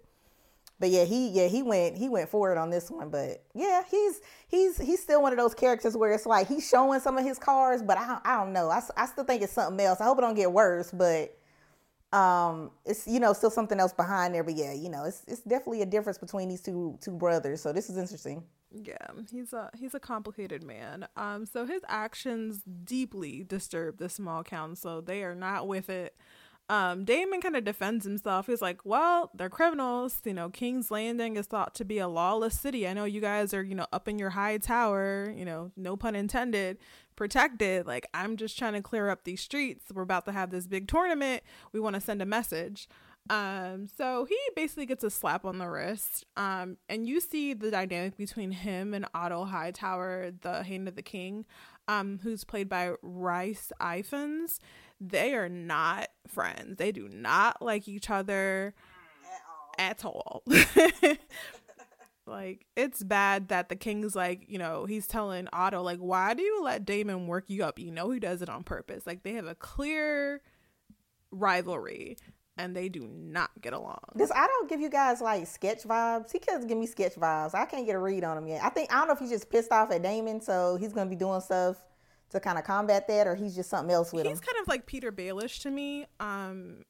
But 0.81 0.91
yeah, 0.91 1.05
he 1.05 1.29
yeah 1.29 1.47
he 1.47 1.63
went 1.63 1.97
he 1.97 2.09
went 2.09 2.29
forward 2.29 2.59
on 2.59 2.71
this 2.71 2.91
one. 2.91 3.11
But 3.11 3.45
yeah, 3.55 3.83
he's 3.91 4.21
he's 4.49 4.79
he's 4.79 5.03
still 5.03 5.23
one 5.23 5.33
of 5.33 5.39
those 5.39 5.55
characters 5.55 5.97
where 5.97 6.13
it's 6.13 6.27
like 6.27 6.49
he's 6.49 6.69
showing 6.69 7.01
some 7.01 7.19
of 7.19 7.25
his 7.25 7.39
cars, 7.39 7.83
but 7.83 7.99
I 7.99 8.19
I 8.25 8.37
don't 8.39 8.53
know. 8.53 8.71
I, 8.71 8.83
I 8.97 9.07
still 9.07 9.25
think 9.25 9.43
it's 9.43 9.53
something 9.53 9.85
else. 9.85 10.01
I 10.01 10.05
hope 10.05 10.19
it 10.19 10.23
don't 10.23 10.35
get 10.35 10.51
worse, 10.51 10.91
but 10.91 11.37
um 12.15 12.71
it's 12.85 13.07
you 13.07 13.21
know 13.21 13.33
still 13.33 13.51
something 13.51 13.81
else 13.81 13.93
behind 13.93 14.35
there. 14.35 14.45
But 14.45 14.55
yeah, 14.57 14.73
you 14.73 14.89
know 14.89 15.05
it's 15.05 15.23
it's 15.27 15.43
definitely 15.43 15.83
a 15.83 15.87
difference 15.87 16.19
between 16.19 16.49
these 16.49 16.63
two 16.63 16.99
two 17.01 17.13
brothers. 17.13 17.61
So 17.61 17.73
this 17.73 17.91
is 17.91 17.97
interesting. 17.97 18.45
Yeah, 18.71 18.97
he's 19.31 19.53
a 19.53 19.71
he's 19.77 19.95
a 19.95 20.01
complicated 20.01 20.63
man. 20.63 21.07
Um, 21.17 21.47
so 21.47 21.67
his 21.67 21.83
actions 21.89 22.63
deeply 22.85 23.45
disturb 23.45 23.99
the 23.99 24.09
small 24.09 24.43
council. 24.43 25.03
They 25.03 25.23
are 25.23 25.35
not 25.35 25.69
with 25.69 25.91
it 25.91 26.17
um, 26.71 27.05
Daemon 27.05 27.43
kind 27.43 27.57
of 27.57 27.65
defends 27.65 28.07
himself. 28.07 28.47
He's 28.47 28.63
like, 28.63 28.81
well, 28.85 29.31
they're 29.35 29.51
criminals. 29.51 30.19
You 30.25 30.33
know, 30.33 30.49
King's 30.49 30.91
Landing 30.91 31.37
is 31.37 31.47
thought 31.47 31.75
to 31.75 31.85
be 31.85 31.99
a 31.99 32.09
lawless 32.09 32.59
city. 32.59 32.89
I 32.89 32.95
know 32.95 33.05
you 33.05 33.21
guys 33.21 33.53
are, 33.53 33.63
you 33.63 33.75
know, 33.75 33.87
up 33.93 34.09
in 34.09 34.19
your 34.19 34.31
high 34.31 34.57
tower, 34.57 35.33
you 35.37 35.45
know, 35.45 35.73
no 35.77 35.97
pun 35.97 36.17
intended, 36.17 36.79
protected. 37.17 37.87
Like, 37.87 38.07
I'm 38.15 38.37
just 38.37 38.59
trying 38.59 38.75
to 38.75 38.83
clear 38.83 39.09
up 39.11 39.25
these 39.25 39.41
streets. 39.41 39.87
We're 39.93 40.03
about 40.03 40.25
to 40.27 40.33
have 40.33 40.51
this 40.51 40.67
big 40.67 40.89
tournament. 40.89 41.43
We 41.73 41.81
want 41.81 41.95
to 41.95 42.01
send 42.01 42.23
a 42.23 42.27
message. 42.27 42.89
Um, 43.31 43.89
so 43.97 44.27
he 44.27 44.39
basically 44.55 44.85
gets 44.85 45.03
a 45.03 45.11
slap 45.11 45.45
on 45.45 45.59
the 45.59 45.69
wrist. 45.69 46.27
Um, 46.37 46.77
and 46.89 47.07
you 47.07 47.21
see 47.21 47.55
the 47.55 47.71
dynamic 47.71 48.17
between 48.17 48.51
him 48.51 48.93
and 48.93 49.07
Otto 49.15 49.45
Hightower, 49.45 50.33
the 50.43 50.63
Hand 50.63 50.89
of 50.89 50.97
the 50.97 51.03
King, 51.03 51.47
um, 51.89 52.21
who's 52.23 52.45
played 52.45 52.69
by 52.69 52.93
Rhys 53.03 53.73
Ifans 53.81 54.59
they 55.01 55.35
are 55.35 55.49
not 55.49 56.09
friends. 56.27 56.77
They 56.79 56.93
do 56.93 57.09
not 57.09 57.61
like 57.61 57.89
each 57.89 58.11
other 58.11 58.75
at 59.79 60.05
all. 60.05 60.43
At 60.47 60.65
all. 61.05 61.17
like 62.27 62.67
it's 62.77 63.03
bad 63.03 63.49
that 63.49 63.69
the 63.69 63.77
king's 63.77 64.17
like, 64.17 64.45
you 64.49 64.59
know, 64.59 64.87
he's 64.87 65.07
telling 65.07 65.49
Otto 65.53 65.83
like, 65.83 65.99
"Why 65.99 66.35
do 66.35 66.43
you 66.43 66.63
let 66.63 66.85
Daemon 66.85 67.27
work 67.27 67.45
you 67.49 67.65
up? 67.65 67.79
You 67.79 67.91
know 67.91 68.11
he 68.11 68.21
does 68.21 68.43
it 68.43 68.49
on 68.49 68.65
purpose." 68.65 69.07
Like 69.07 69.23
they 69.23 69.33
have 69.35 69.47
a 69.47 69.55
clear 69.55 70.41
rivalry 71.31 72.17
and 72.57 72.75
they 72.75 72.89
do 72.89 73.09
not 73.09 73.51
get 73.61 73.73
along. 73.73 73.99
I 74.35 74.47
don't 74.47 74.69
give 74.69 74.81
you 74.81 74.89
guys 74.89 75.21
like 75.21 75.47
sketch 75.47 75.83
vibes. 75.83 76.33
He 76.33 76.39
doesn't 76.39 76.69
give 76.69 76.79
me 76.79 76.87
sketch 76.87 77.15
vibes. 77.15 77.55
I 77.55 77.67
can't 77.67 77.87
get 77.87 77.97
a 77.97 77.99
read 77.99 78.25
on 78.25 78.39
him 78.39 78.47
yet. 78.47 78.63
I 78.63 78.69
think 78.69 78.93
I 78.93 78.99
don't 78.99 79.09
know 79.09 79.15
if 79.15 79.19
he's 79.19 79.31
just 79.31 79.51
pissed 79.51 79.73
off 79.73 79.91
at 79.91 80.03
Daemon, 80.03 80.41
so 80.41 80.77
he's 80.77 80.93
gonna 80.93 81.11
be 81.11 81.17
doing 81.17 81.41
stuff 81.41 81.77
to 82.31 82.41
kind 82.41 82.59
of 82.59 82.65
combat 82.65 83.07
that, 83.09 83.27
or 83.27 83.35
he's 83.35 83.55
just 83.55 83.71
something 83.71 83.93
else 83.93 84.13
with 84.13 84.23
he's 84.23 84.31
him? 84.31 84.37
He's 84.37 84.41
kind 84.41 84.59
of 84.61 84.69
like 84.69 84.87
Petyr 84.87 85.13
Baelish 85.13 85.63
to 85.63 85.71
me. 85.71 86.07
Um, 86.21 86.85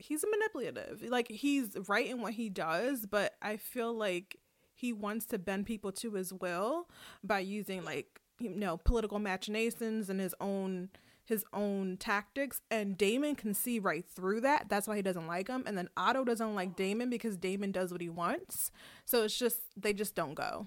he's 0.00 0.24
manipulative. 0.28 1.02
Like 1.08 1.28
he's 1.28 1.76
right 1.88 2.06
in 2.06 2.20
what 2.20 2.34
he 2.34 2.48
does, 2.48 3.06
but 3.06 3.34
I 3.42 3.56
feel 3.56 3.92
like 3.92 4.36
he 4.74 4.92
wants 4.92 5.26
to 5.26 5.38
bend 5.38 5.66
people 5.66 5.92
to 5.92 6.12
his 6.12 6.32
will 6.32 6.88
by 7.22 7.40
using 7.40 7.84
like 7.84 8.20
you 8.38 8.50
know 8.50 8.78
political 8.78 9.18
machinations 9.18 10.08
and 10.08 10.18
his 10.20 10.34
own 10.40 10.88
his 11.24 11.44
own 11.52 11.96
tactics 11.96 12.60
and 12.72 12.98
Daemon 12.98 13.36
can 13.36 13.54
see 13.54 13.78
right 13.78 14.04
through 14.04 14.40
that. 14.40 14.68
That's 14.68 14.88
why 14.88 14.96
he 14.96 15.02
doesn't 15.02 15.28
like 15.28 15.46
him. 15.46 15.62
And 15.64 15.78
then 15.78 15.88
Otto 15.96 16.24
doesn't 16.24 16.56
like 16.56 16.74
Daemon 16.74 17.08
because 17.08 17.36
Daemon 17.36 17.70
does 17.70 17.92
what 17.92 18.00
he 18.00 18.08
wants. 18.08 18.72
So 19.04 19.22
it's 19.22 19.38
just 19.38 19.60
they 19.76 19.92
just 19.92 20.16
don't 20.16 20.34
go. 20.34 20.66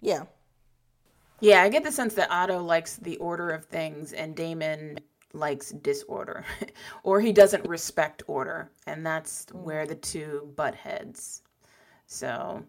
Yeah. 0.00 0.24
Yeah, 1.40 1.62
I 1.62 1.68
get 1.68 1.84
the 1.84 1.92
sense 1.92 2.14
that 2.14 2.30
Otto 2.30 2.62
likes 2.62 2.96
the 2.96 3.16
order 3.18 3.50
of 3.50 3.64
things 3.66 4.12
and 4.12 4.34
Daemon 4.34 4.98
likes 5.32 5.70
disorder 5.70 6.44
or 7.02 7.20
he 7.20 7.32
doesn't 7.32 7.66
respect 7.68 8.22
order 8.26 8.70
and 8.86 9.04
that's 9.04 9.46
where 9.52 9.86
the 9.86 9.94
two 9.94 10.52
butt 10.56 10.74
heads. 10.74 11.42
So 12.06 12.64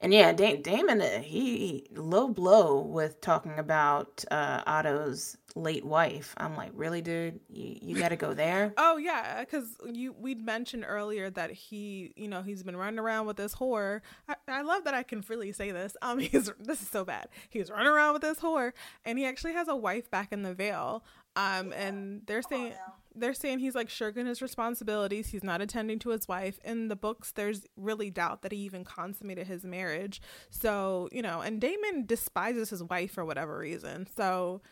and 0.00 0.12
yeah, 0.12 0.32
da- 0.32 0.56
Daemon 0.56 1.00
uh, 1.00 1.20
he, 1.20 1.56
he 1.56 1.86
low 1.94 2.28
blow 2.28 2.80
with 2.80 3.20
talking 3.20 3.58
about 3.58 4.24
uh, 4.30 4.62
Otto's 4.66 5.36
late 5.54 5.84
wife. 5.84 6.34
I'm 6.36 6.54
like, 6.54 6.70
really, 6.74 7.00
dude? 7.00 7.40
You, 7.48 7.78
you 7.80 7.98
got 7.98 8.10
to 8.10 8.16
go 8.16 8.34
there? 8.34 8.74
oh 8.76 8.98
yeah, 8.98 9.40
because 9.40 9.74
you 9.90 10.12
we'd 10.12 10.44
mentioned 10.44 10.84
earlier 10.86 11.30
that 11.30 11.50
he, 11.50 12.12
you 12.14 12.28
know, 12.28 12.42
he's 12.42 12.62
been 12.62 12.76
running 12.76 12.98
around 12.98 13.26
with 13.26 13.36
this 13.36 13.54
whore. 13.54 14.02
I, 14.28 14.34
I 14.48 14.62
love 14.62 14.84
that 14.84 14.94
I 14.94 15.02
can 15.02 15.22
freely 15.22 15.52
say 15.52 15.70
this. 15.70 15.96
Um, 16.06 16.20
he's 16.20 16.52
this 16.60 16.82
is 16.82 16.88
so 16.88 17.04
bad. 17.04 17.28
He's 17.48 17.68
running 17.68 17.88
around 17.88 18.12
with 18.12 18.22
this 18.22 18.38
whore, 18.38 18.72
and 19.04 19.18
he 19.18 19.24
actually 19.24 19.54
has 19.54 19.66
a 19.66 19.74
wife 19.74 20.08
back 20.08 20.30
in 20.30 20.42
the 20.42 20.54
Vale. 20.54 21.02
Um, 21.36 21.72
and 21.72 22.22
they're 22.26 22.42
saying 22.42 22.72
they're 23.14 23.34
saying 23.34 23.60
he's 23.60 23.74
like 23.74 23.88
shirking 23.88 24.26
his 24.26 24.42
responsibilities. 24.42 25.28
He's 25.28 25.44
not 25.44 25.60
attending 25.60 25.98
to 26.00 26.10
his 26.10 26.26
wife. 26.26 26.58
In 26.64 26.88
the 26.88 26.96
books, 26.96 27.32
there's 27.32 27.66
really 27.76 28.10
doubt 28.10 28.42
that 28.42 28.52
he 28.52 28.58
even 28.58 28.84
consummated 28.84 29.46
his 29.46 29.64
marriage. 29.64 30.20
So 30.50 31.08
you 31.12 31.22
know, 31.22 31.40
and 31.40 31.60
Daemon 31.60 32.06
despises 32.06 32.70
his 32.70 32.82
wife 32.82 33.12
for 33.12 33.24
whatever 33.24 33.58
reason. 33.58 34.06
So 34.16 34.62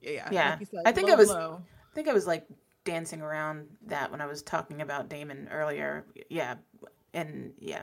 yeah, 0.00 0.28
yeah. 0.30 0.56
Like 0.58 0.68
said, 0.68 0.80
I 0.86 0.92
think 0.92 1.08
low, 1.08 1.14
I 1.14 1.16
was, 1.16 1.28
low. 1.28 1.62
I 1.90 1.94
think 1.94 2.08
I 2.08 2.12
was 2.12 2.26
like 2.26 2.46
dancing 2.84 3.20
around 3.20 3.66
that 3.86 4.10
when 4.10 4.20
I 4.20 4.26
was 4.26 4.42
talking 4.42 4.80
about 4.80 5.08
Daemon 5.08 5.48
earlier. 5.50 6.04
Yeah, 6.30 6.54
and 7.14 7.52
yeah, 7.58 7.82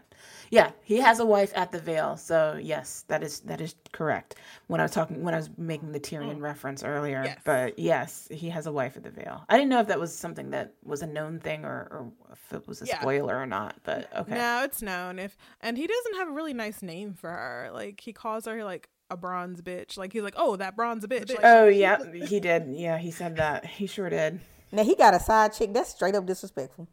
yeah, 0.52 0.72
he 0.84 0.98
has 0.98 1.20
a 1.20 1.26
wife 1.26 1.52
at 1.56 1.72
the 1.72 1.80
Vale. 1.80 2.18
So 2.18 2.60
yes, 2.62 3.06
that 3.08 3.24
is 3.24 3.40
that 3.42 3.62
is 3.62 3.76
correct. 3.92 4.36
When 4.68 4.80
I 4.80 4.84
was 4.84 4.92
talking, 4.92 5.24
when 5.24 5.34
I 5.34 5.38
was 5.38 5.50
making 5.58 5.92
the 5.92 6.00
Tyrion 6.00 6.38
mm. 6.38 6.42
reference 6.42 6.84
earlier, 6.84 7.24
yes. 7.26 7.40
but 7.44 7.80
yes, 7.80 8.28
he 8.32 8.50
has 8.50 8.68
a 8.68 8.72
wife 8.72 8.98
at 8.98 9.04
the 9.04 9.10
Vale. 9.10 9.44
I 9.50 9.58
didn't 9.58 9.70
know 9.70 9.80
if 9.80 9.88
that 9.88 10.00
was 10.00 10.16
something 10.16 10.52
that 10.52 10.74
was 10.84 11.02
a 11.02 11.08
known 11.08 11.40
thing 11.40 11.66
or, 11.66 11.88
or 11.92 12.12
if 12.32 12.54
it 12.54 12.68
was 12.68 12.82
a 12.82 12.86
yeah. 12.86 13.02
spoiler 13.02 13.36
or 13.36 13.46
not. 13.46 13.76
But 13.84 14.10
okay, 14.16 14.36
no, 14.36 14.64
it's 14.64 14.82
known. 14.82 15.20
If 15.20 15.38
and 15.62 15.78
he 15.78 15.88
doesn't 15.88 16.16
have 16.16 16.28
a 16.28 16.32
really 16.32 16.54
nice 16.54 16.82
name 16.82 17.14
for 17.14 17.30
her. 17.30 17.70
Like 17.74 18.00
he 18.00 18.14
calls 18.14 18.46
her 18.46 18.64
like 18.64 18.90
a 19.10 19.18
bronze 19.18 19.62
bitch. 19.62 19.98
Like 19.98 20.14
he's 20.14 20.24
like, 20.24 20.36
oh, 20.38 20.56
that 20.58 20.76
bronze 20.76 21.06
bitch. 21.08 21.30
Like, 21.30 21.40
oh 21.44 21.68
yeah, 21.68 21.98
he 22.28 22.40
did. 22.40 22.68
Yeah, 22.70 22.98
he 22.98 23.12
said 23.12 23.38
that. 23.38 23.66
He 23.66 23.88
sure 23.88 24.10
did. 24.10 24.40
Now 24.72 24.84
he 24.84 24.96
got 24.96 25.14
a 25.14 25.20
side 25.20 25.54
chick. 25.54 25.74
That's 25.74 25.90
straight 25.90 26.16
up 26.16 26.26
disrespectful. 26.26 26.88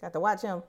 Got 0.00 0.12
to 0.12 0.20
watch 0.20 0.42
him. 0.42 0.62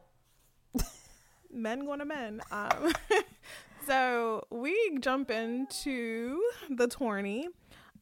Men 1.58 1.86
going 1.86 2.00
to 2.00 2.06
men. 2.06 2.42
Um, 2.52 2.94
so 3.88 4.46
we 4.50 4.98
jump 5.00 5.32
into 5.32 6.42
the 6.70 6.88
tourney. 6.88 7.50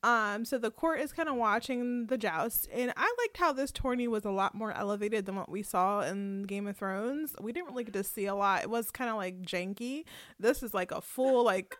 Um, 0.03 0.45
so 0.45 0.60
the 0.60 0.70
court 0.70 0.99
is 0.99 1.12
kind 1.12 1.28
of 1.28 1.36
watching 1.36 2.06
the 2.06 2.18
joust, 2.18 2.68
and 2.72 2.93
I 2.95 3.16
liked 3.24 3.38
how 3.38 3.51
this 3.53 3.72
tourney 3.72 4.08
was 4.08 4.24
a 4.24 4.30
lot 4.30 4.53
more 4.53 4.72
elevated 4.72 5.26
than 5.26 5.36
what 5.36 5.49
we 5.49 5.64
saw 5.64 6.01
in 6.01 6.43
Game 6.43 6.68
of 6.68 6.78
Thrones. 6.78 7.36
We 7.41 7.51
didn't 7.51 7.70
really 7.70 7.86
get 7.86 7.93
to 7.93 8.03
see 8.03 8.28
a 8.28 8.36
lot. 8.36 8.62
It 8.62 8.70
was 8.70 8.91
kind 8.91 9.10
of 9.10 9.16
like 9.16 9.41
janky. 9.41 10.03
This 10.39 10.62
is 10.62 10.76
like 10.76 10.91
a 10.91 11.01
full 11.01 11.43
like 11.43 11.76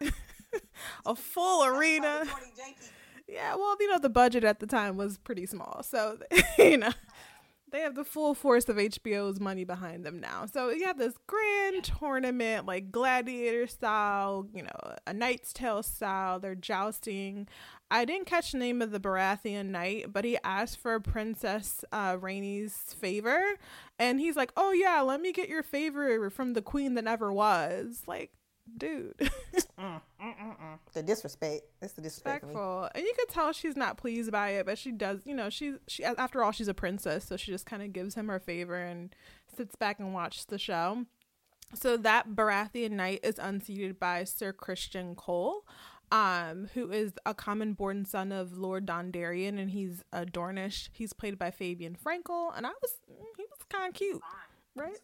a 1.05 1.15
full 1.15 1.65
arena. 1.65 2.23
Yeah, 3.28 3.55
well, 3.55 3.76
you 3.80 3.91
know, 3.91 3.99
the 3.99 4.09
budget 4.09 4.43
at 4.43 4.59
the 4.59 4.67
time 4.67 4.97
was 4.97 5.19
pretty 5.19 5.45
small, 5.45 5.84
so 5.84 6.17
you 6.57 6.78
know 6.78 6.93
they 7.76 7.82
have 7.82 7.95
the 7.95 8.05
full 8.05 8.34
force 8.34 8.69
of 8.69 8.78
HBO's 8.78 9.39
money 9.39 9.65
behind 9.65 10.05
them 10.05 10.21
now. 10.21 10.45
So 10.45 10.69
you 10.69 10.86
have 10.86 10.97
this 10.97 11.15
grand 11.28 11.84
tournament, 11.84 12.65
like 12.65 12.89
gladiator 12.89 13.67
style, 13.67 14.47
you 14.53 14.63
know, 14.63 14.95
a 15.05 15.13
Knight's 15.13 15.51
Tale 15.51 15.84
style. 15.84 16.39
They're 16.39 16.55
jousting. 16.55 17.49
I 17.91 18.05
didn't 18.05 18.28
catch 18.28 18.53
the 18.53 18.59
name 18.59 18.82
of 18.82 18.91
the 18.91 18.99
Baratheon 18.99 19.67
knight, 19.67 20.13
but 20.13 20.23
he 20.23 20.38
asked 20.43 20.80
for 20.80 20.97
Princess 21.01 21.84
uh, 21.91 22.17
favor, 22.17 23.41
and 23.99 24.19
he's 24.19 24.38
like, 24.38 24.51
"Oh 24.55 24.71
yeah, 24.71 25.01
let 25.01 25.19
me 25.19 25.34
get 25.34 25.49
your 25.49 25.63
favor 25.63 26.30
from 26.30 26.53
the 26.53 26.61
queen 26.61 26.93
that 26.95 27.03
never 27.03 27.32
was." 27.32 28.03
Like, 28.07 28.32
dude. 28.78 29.16
mm, 29.18 29.30
mm, 29.80 30.01
mm, 30.22 30.80
the 30.93 31.03
disrespect. 31.03 31.63
It's 31.82 31.93
the 31.93 32.01
disrespectful. 32.01 32.89
And 32.93 33.03
you 33.03 33.13
could 33.18 33.30
tell 33.30 33.51
she's 33.53 33.76
not 33.76 33.97
pleased 33.97 34.32
by 34.32 34.49
it, 34.49 34.66
but 34.66 34.78
she 34.78 34.91
does, 34.91 35.22
you 35.26 35.36
know, 35.36 35.49
she's 35.49 35.76
she 35.88 36.03
after 36.03 36.43
all 36.43 36.51
she's 36.51 36.68
a 36.68 36.74
princess, 36.74 37.26
so 37.26 37.38
she 37.38 37.51
just 37.51 37.66
kind 37.66 37.84
of 37.84 37.93
gives 37.93 38.16
him 38.16 38.28
her 38.28 38.39
favor 38.39 38.78
and 38.78 39.16
sits 39.55 39.76
back 39.76 39.99
and 39.99 40.13
watches 40.13 40.45
the 40.45 40.57
show. 40.57 41.05
So 41.74 41.97
that 41.97 42.30
Baratheon 42.30 42.91
knight 42.91 43.22
is 43.24 43.39
unseated 43.39 43.99
by 43.99 44.24
Sir 44.24 44.53
Criston 44.53 45.16
Cole, 45.16 45.66
um, 46.11 46.70
who 46.74 46.91
is 46.91 47.13
a 47.26 47.34
common 47.34 47.74
born 47.74 48.05
son 48.05 48.32
of 48.32 48.57
Lord 48.57 48.86
Dondarrion, 48.86 49.59
and 49.59 49.72
he's 49.72 50.03
a 50.13 50.26
Dornish. 50.26 50.89
He's 50.93 51.13
played 51.13 51.38
by 51.38 51.51
Fabian 51.51 51.95
Frankel, 51.95 52.55
and 52.55 52.66
I 52.66 52.72
was 52.82 52.91
he 53.07 53.43
was 53.43 53.59
kind 53.70 53.89
of 53.89 53.93
cute, 53.93 54.22
right? 54.76 54.97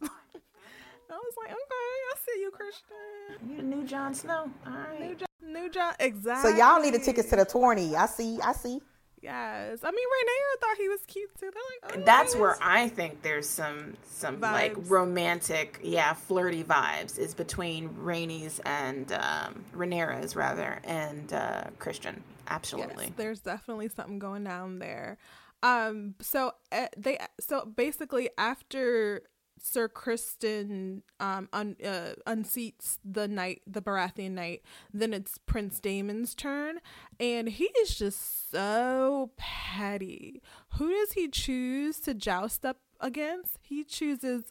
I 1.12 1.18
was 1.18 1.34
like, 1.38 1.52
okay, 1.52 1.58
I 1.60 2.14
see 2.26 2.42
you, 2.42 2.52
Criston. 2.52 3.50
You 3.50 3.58
the 3.58 3.64
new 3.64 3.84
Jon 3.86 4.14
Snow. 4.14 4.50
All 4.66 4.74
right. 4.74 5.00
New 5.00 5.16
John, 5.16 5.28
new 5.54 5.70
John, 5.70 5.94
exactly. 6.00 6.52
So 6.52 6.58
y'all 6.58 6.82
need 6.82 6.94
the 6.94 7.00
tickets 7.00 7.30
to 7.30 7.36
the 7.36 7.46
tourney. 7.46 7.96
I 7.96 8.06
see. 8.06 8.40
I 8.42 8.54
see. 8.54 8.80
Yes, 9.22 9.82
I 9.84 9.92
mean 9.92 10.00
Rhaenyra 10.08 10.60
thought 10.60 10.78
he 10.78 10.90
was 10.90 11.02
cute 11.06 11.30
too. 11.40 11.52
Like, 11.84 11.96
oh, 11.96 12.02
That's 12.04 12.36
where 12.36 12.58
I 12.60 12.88
think 12.88 13.22
there's 13.22 13.48
some 13.48 13.94
some 14.04 14.38
vibes. 14.38 14.52
like 14.52 14.74
romantic, 14.90 15.80
yeah, 15.84 16.14
flirty 16.14 16.64
vibes 16.64 17.20
is 17.20 17.36
between 17.36 17.90
Rhaenys 17.90 18.60
and 18.66 19.12
um, 19.12 19.64
Rhaenyra's 19.76 20.36
rather 20.36 20.80
and 20.86 21.32
uh, 21.34 21.66
Criston. 21.78 22.22
Absolutely, 22.48 23.06
yes, 23.06 23.14
there's 23.16 23.40
definitely 23.42 23.90
something 23.90 24.18
going 24.18 24.44
down 24.44 24.80
there. 24.80 25.20
Um, 25.62 26.16
so 26.20 26.54
uh, 26.72 26.88
they 26.98 27.20
so 27.40 27.66
basically 27.66 28.32
after 28.40 29.22
Sir 29.62 29.88
Criston 29.88 31.04
um, 31.20 31.48
un, 31.54 31.76
uh, 31.84 32.14
unseats 32.26 32.98
the 33.06 33.28
knight, 33.28 33.62
the 33.68 33.82
Baratheon 33.82 34.32
knight. 34.32 34.64
Then 34.92 35.14
it's 35.14 35.38
Prince 35.38 35.80
Daemon's 35.80 36.34
turn, 36.34 36.80
and 37.20 37.48
he 37.48 37.66
is 37.80 37.96
just 37.96 38.52
so 38.52 39.32
petty. 39.38 40.42
Who 40.78 40.90
does 40.90 41.14
he 41.14 41.28
choose 41.28 42.00
to 42.02 42.14
joust 42.14 42.66
up 42.66 42.78
against? 43.00 43.60
He 43.62 43.84
chooses 43.84 44.46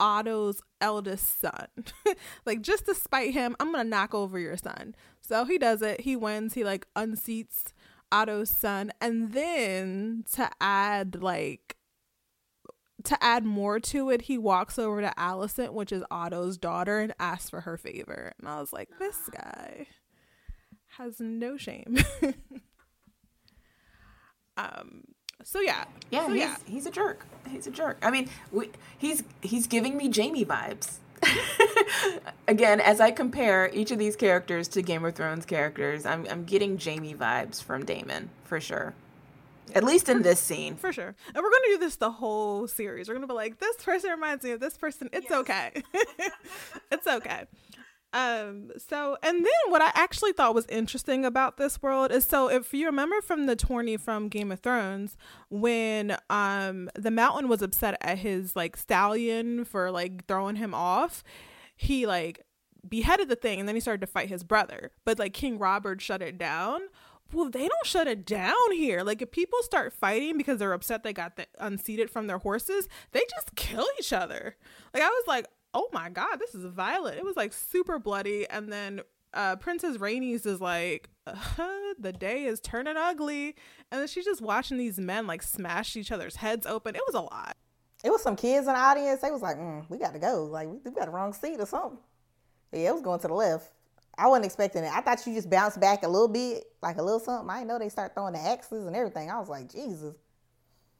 Otto's 0.00 0.62
eldest 0.80 1.38
son. 1.38 1.68
like 2.46 2.62
just 2.62 2.86
to 2.86 2.94
spite 2.94 3.34
him, 3.34 3.56
I'm 3.60 3.72
gonna 3.72 3.84
knock 3.84 4.14
over 4.14 4.38
your 4.38 4.56
son. 4.56 4.94
So 5.20 5.44
he 5.44 5.58
does 5.58 5.82
it. 5.82 6.00
He 6.00 6.16
wins. 6.16 6.54
He 6.54 6.64
like 6.64 6.86
unseats 6.96 7.72
Otto's 8.10 8.50
son, 8.50 8.90
and 9.00 9.32
then 9.32 10.24
to 10.32 10.48
add 10.60 11.22
like 11.22 11.75
to 13.06 13.22
add 13.22 13.44
more 13.44 13.80
to 13.80 14.10
it, 14.10 14.22
he 14.22 14.38
walks 14.38 14.78
over 14.78 15.00
to 15.00 15.12
Alicent, 15.16 15.72
which 15.72 15.92
is 15.92 16.02
Otto's 16.10 16.58
daughter, 16.58 16.98
and 16.98 17.14
asks 17.18 17.50
for 17.50 17.62
her 17.62 17.76
favor. 17.76 18.32
And 18.38 18.48
I 18.48 18.60
was 18.60 18.72
like, 18.72 18.88
this 18.98 19.28
guy 19.30 19.86
has 20.98 21.20
no 21.20 21.56
shame. 21.56 21.98
um. 24.56 25.04
So 25.44 25.60
yeah, 25.60 25.84
yeah, 26.10 26.26
so, 26.26 26.32
he's 26.32 26.40
yeah. 26.40 26.56
he's 26.66 26.86
a 26.86 26.90
jerk. 26.90 27.26
He's 27.48 27.66
a 27.66 27.70
jerk. 27.70 27.98
I 28.02 28.10
mean, 28.10 28.28
we, 28.50 28.70
he's 28.98 29.22
he's 29.42 29.66
giving 29.66 29.96
me 29.96 30.10
Jaime 30.10 30.44
vibes. 30.44 30.96
Again, 32.48 32.80
as 32.80 33.00
I 33.00 33.10
compare 33.10 33.70
each 33.72 33.90
of 33.90 33.98
these 33.98 34.16
characters 34.16 34.66
to 34.68 34.82
Game 34.82 35.04
of 35.04 35.14
Thrones 35.14 35.44
characters, 35.44 36.06
I'm 36.06 36.26
I'm 36.30 36.44
getting 36.44 36.78
Jaime 36.78 37.14
vibes 37.14 37.62
from 37.62 37.84
Daemon 37.84 38.30
for 38.44 38.60
sure. 38.60 38.94
At 39.74 39.84
least 39.84 40.08
in 40.08 40.22
this 40.22 40.40
scene. 40.40 40.76
For 40.76 40.92
sure. 40.92 41.14
And 41.34 41.34
we're 41.34 41.50
going 41.50 41.62
to 41.64 41.70
do 41.72 41.78
this 41.78 41.96
the 41.96 42.10
whole 42.10 42.68
series. 42.68 43.08
We're 43.08 43.14
going 43.14 43.26
to 43.26 43.32
be 43.32 43.34
like, 43.34 43.58
this 43.58 43.76
person 43.76 44.10
reminds 44.10 44.44
me 44.44 44.52
of 44.52 44.60
this 44.60 44.78
person. 44.78 45.10
It's 45.12 45.28
yes. 45.28 45.40
okay. 45.40 45.82
it's 46.92 47.06
okay. 47.06 47.46
Um, 48.12 48.70
so, 48.78 49.18
and 49.22 49.44
then 49.44 49.70
what 49.70 49.82
I 49.82 49.90
actually 49.94 50.32
thought 50.32 50.54
was 50.54 50.64
interesting 50.66 51.24
about 51.24 51.58
this 51.58 51.82
world 51.82 52.10
is 52.10 52.24
so 52.24 52.48
if 52.48 52.72
you 52.72 52.86
remember 52.86 53.20
from 53.20 53.44
the 53.46 53.56
tourney 53.56 53.98
from 53.98 54.28
Game 54.28 54.50
of 54.50 54.60
Thrones, 54.60 55.18
when 55.50 56.16
um 56.30 56.88
the 56.94 57.10
mountain 57.10 57.48
was 57.48 57.60
upset 57.60 57.98
at 58.00 58.18
his 58.18 58.56
like 58.56 58.76
stallion 58.76 59.66
for 59.66 59.90
like 59.90 60.26
throwing 60.26 60.56
him 60.56 60.72
off, 60.72 61.22
he 61.76 62.06
like 62.06 62.46
beheaded 62.88 63.28
the 63.28 63.36
thing 63.36 63.58
and 63.58 63.68
then 63.68 63.76
he 63.76 63.80
started 63.80 64.00
to 64.00 64.06
fight 64.06 64.28
his 64.28 64.44
brother. 64.44 64.92
But 65.04 65.18
like 65.18 65.34
King 65.34 65.58
Robert 65.58 66.00
shut 66.00 66.22
it 66.22 66.38
down 66.38 66.82
well, 67.32 67.50
they 67.50 67.66
don't 67.68 67.86
shut 67.86 68.06
it 68.06 68.24
down 68.24 68.72
here. 68.72 69.02
Like 69.02 69.22
if 69.22 69.30
people 69.30 69.58
start 69.62 69.92
fighting 69.92 70.36
because 70.36 70.58
they're 70.58 70.72
upset 70.72 71.02
they 71.02 71.12
got 71.12 71.36
the, 71.36 71.46
unseated 71.58 72.10
from 72.10 72.26
their 72.26 72.38
horses, 72.38 72.88
they 73.12 73.22
just 73.30 73.54
kill 73.56 73.86
each 73.98 74.12
other. 74.12 74.56
Like 74.94 75.02
I 75.02 75.08
was 75.08 75.24
like, 75.26 75.46
oh 75.74 75.88
my 75.92 76.08
god, 76.08 76.36
this 76.38 76.54
is 76.54 76.64
violent. 76.64 77.18
It 77.18 77.24
was 77.24 77.36
like 77.36 77.52
super 77.52 77.98
bloody, 77.98 78.48
and 78.48 78.72
then 78.72 79.00
uh, 79.34 79.56
Princess 79.56 79.98
Rhaenys 79.98 80.46
is 80.46 80.60
like, 80.60 81.10
the 81.98 82.12
day 82.12 82.44
is 82.44 82.60
turning 82.60 82.96
ugly, 82.96 83.56
and 83.90 84.00
then 84.00 84.08
she's 84.08 84.24
just 84.24 84.40
watching 84.40 84.78
these 84.78 84.98
men 84.98 85.26
like 85.26 85.42
smash 85.42 85.96
each 85.96 86.10
other's 86.12 86.36
heads 86.36 86.66
open. 86.66 86.94
It 86.94 87.02
was 87.06 87.14
a 87.14 87.20
lot. 87.20 87.56
It 88.04 88.10
was 88.10 88.22
some 88.22 88.36
kids 88.36 88.66
in 88.66 88.74
the 88.74 88.78
audience. 88.78 89.20
They 89.20 89.30
was 89.30 89.42
like, 89.42 89.56
mm, 89.56 89.84
we 89.88 89.98
got 89.98 90.12
to 90.12 90.18
go. 90.18 90.44
Like 90.44 90.68
we, 90.68 90.78
we 90.84 90.90
got 90.92 91.06
the 91.06 91.10
wrong 91.10 91.32
seat 91.32 91.58
or 91.58 91.66
something. 91.66 91.98
Yeah, 92.72 92.90
it 92.90 92.94
was 92.94 93.02
going 93.02 93.20
to 93.20 93.28
the 93.28 93.34
left. 93.34 93.70
I 94.18 94.28
wasn't 94.28 94.46
expecting 94.46 94.84
it. 94.84 94.92
I 94.92 95.00
thought 95.00 95.26
you 95.26 95.34
just 95.34 95.50
bounced 95.50 95.78
back 95.80 96.02
a 96.02 96.08
little 96.08 96.28
bit, 96.28 96.64
like 96.82 96.96
a 96.96 97.02
little 97.02 97.20
something. 97.20 97.50
I 97.50 97.58
didn't 97.58 97.68
know 97.68 97.78
they 97.78 97.88
start 97.88 98.14
throwing 98.14 98.32
the 98.32 98.40
axes 98.40 98.86
and 98.86 98.96
everything. 98.96 99.30
I 99.30 99.38
was 99.38 99.48
like, 99.48 99.70
Jesus. 99.70 100.14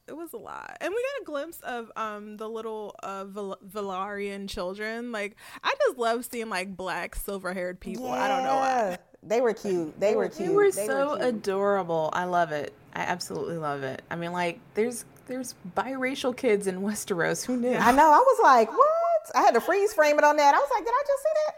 It 0.08 0.16
was 0.16 0.32
a 0.34 0.36
lot, 0.36 0.76
and 0.80 0.94
we 0.94 1.02
got 1.02 1.22
a 1.22 1.24
glimpse 1.24 1.58
of 1.62 1.90
um 1.96 2.36
the 2.36 2.48
little 2.48 2.94
uh 3.02 3.24
Val- 3.24 3.58
Valyrian 3.68 4.48
children. 4.48 5.10
Like 5.10 5.34
I 5.64 5.74
just 5.84 5.98
love 5.98 6.24
seeing 6.24 6.48
like 6.48 6.76
black 6.76 7.16
silver 7.16 7.52
haired 7.52 7.80
people. 7.80 8.06
Yeah. 8.06 8.22
I 8.22 8.28
don't 8.28 8.44
know 8.44 8.54
why. 8.54 8.98
They 9.24 9.40
were 9.40 9.52
cute. 9.52 9.98
They 9.98 10.14
were 10.14 10.28
cute. 10.28 10.48
They 10.48 10.54
were 10.54 10.70
they 10.70 10.86
so 10.86 11.16
were 11.16 11.24
adorable. 11.26 12.10
I 12.12 12.24
love 12.24 12.52
it. 12.52 12.72
I 12.94 13.00
absolutely 13.00 13.56
love 13.56 13.82
it. 13.82 14.02
I 14.08 14.14
mean, 14.14 14.30
like 14.30 14.60
there's 14.74 15.04
there's 15.26 15.56
biracial 15.76 16.36
kids 16.36 16.68
in 16.68 16.82
Westeros. 16.82 17.44
Who 17.44 17.56
knew? 17.56 17.74
I 17.74 17.90
know. 17.90 18.06
I 18.06 18.18
was 18.18 18.40
like, 18.44 18.70
what? 18.70 18.90
I 19.34 19.40
had 19.40 19.54
to 19.54 19.60
freeze 19.60 19.92
frame 19.92 20.18
it 20.18 20.24
on 20.24 20.36
that. 20.36 20.54
I 20.54 20.58
was 20.58 20.70
like, 20.72 20.84
did 20.84 20.94
I 20.94 21.02
just 21.04 21.22
see 21.22 21.28
that? 21.46 21.54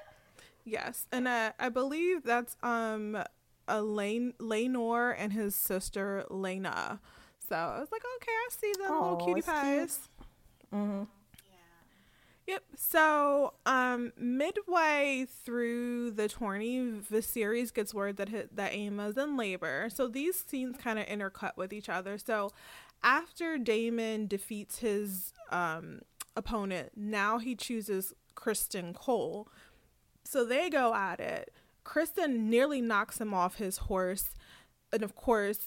Yes, 0.69 1.07
and 1.11 1.27
uh, 1.27 1.53
I 1.59 1.71
believe 1.71 2.25
that's 2.25 2.57
um 2.63 3.17
Elaine 3.67 4.35
Laenor 4.39 5.15
and 5.17 5.33
his 5.33 5.55
sister 5.55 6.25
Laena. 6.31 6.99
So 7.49 7.57
I 7.57 7.81
was 7.81 7.89
like, 7.91 8.03
okay, 8.17 8.33
I 8.33 8.49
see 8.51 8.73
them 8.75 8.91
oh, 8.91 9.01
little 9.01 9.27
cutie 9.27 9.43
pies. 9.43 10.09
Mm-hmm. 10.75 11.05
Yep. 12.47 12.63
So, 12.77 13.53
um, 13.67 14.13
midway 14.17 15.27
through 15.45 16.13
the 16.13 16.29
tourney, 16.29 16.79
Viserys 16.79 17.73
gets 17.73 17.93
word 17.93 18.17
that 18.17 18.31
hit, 18.31 18.57
that 18.57 18.73
Aemma's 18.73 19.19
in 19.19 19.37
labor. 19.37 19.89
So 19.91 20.09
these 20.09 20.43
scenes 20.47 20.77
kind 20.79 20.99
of 20.99 21.07
intercut 21.07 21.57
with 21.57 21.73
each 21.75 21.89
other. 21.91 22.17
So, 22.19 22.51
after 23.03 23.59
Daemon 23.59 24.27
defeats 24.27 24.79
his 24.79 25.33
um 25.51 26.01
opponent, 26.37 26.93
now 26.97 27.39
he 27.39 27.55
chooses 27.55 28.15
Criston 28.35 28.95
Cole, 28.95 29.49
so 30.29 30.45
they 30.45 30.69
go 30.69 30.95
at 30.95 31.21
it. 31.21 31.53
Criston 31.85 32.51
nearly 32.51 32.83
knocks 32.83 33.19
him 33.19 33.33
off 33.33 33.57
his 33.57 33.79
horse. 33.79 34.31
And 34.93 35.03
of 35.03 35.15
course, 35.15 35.59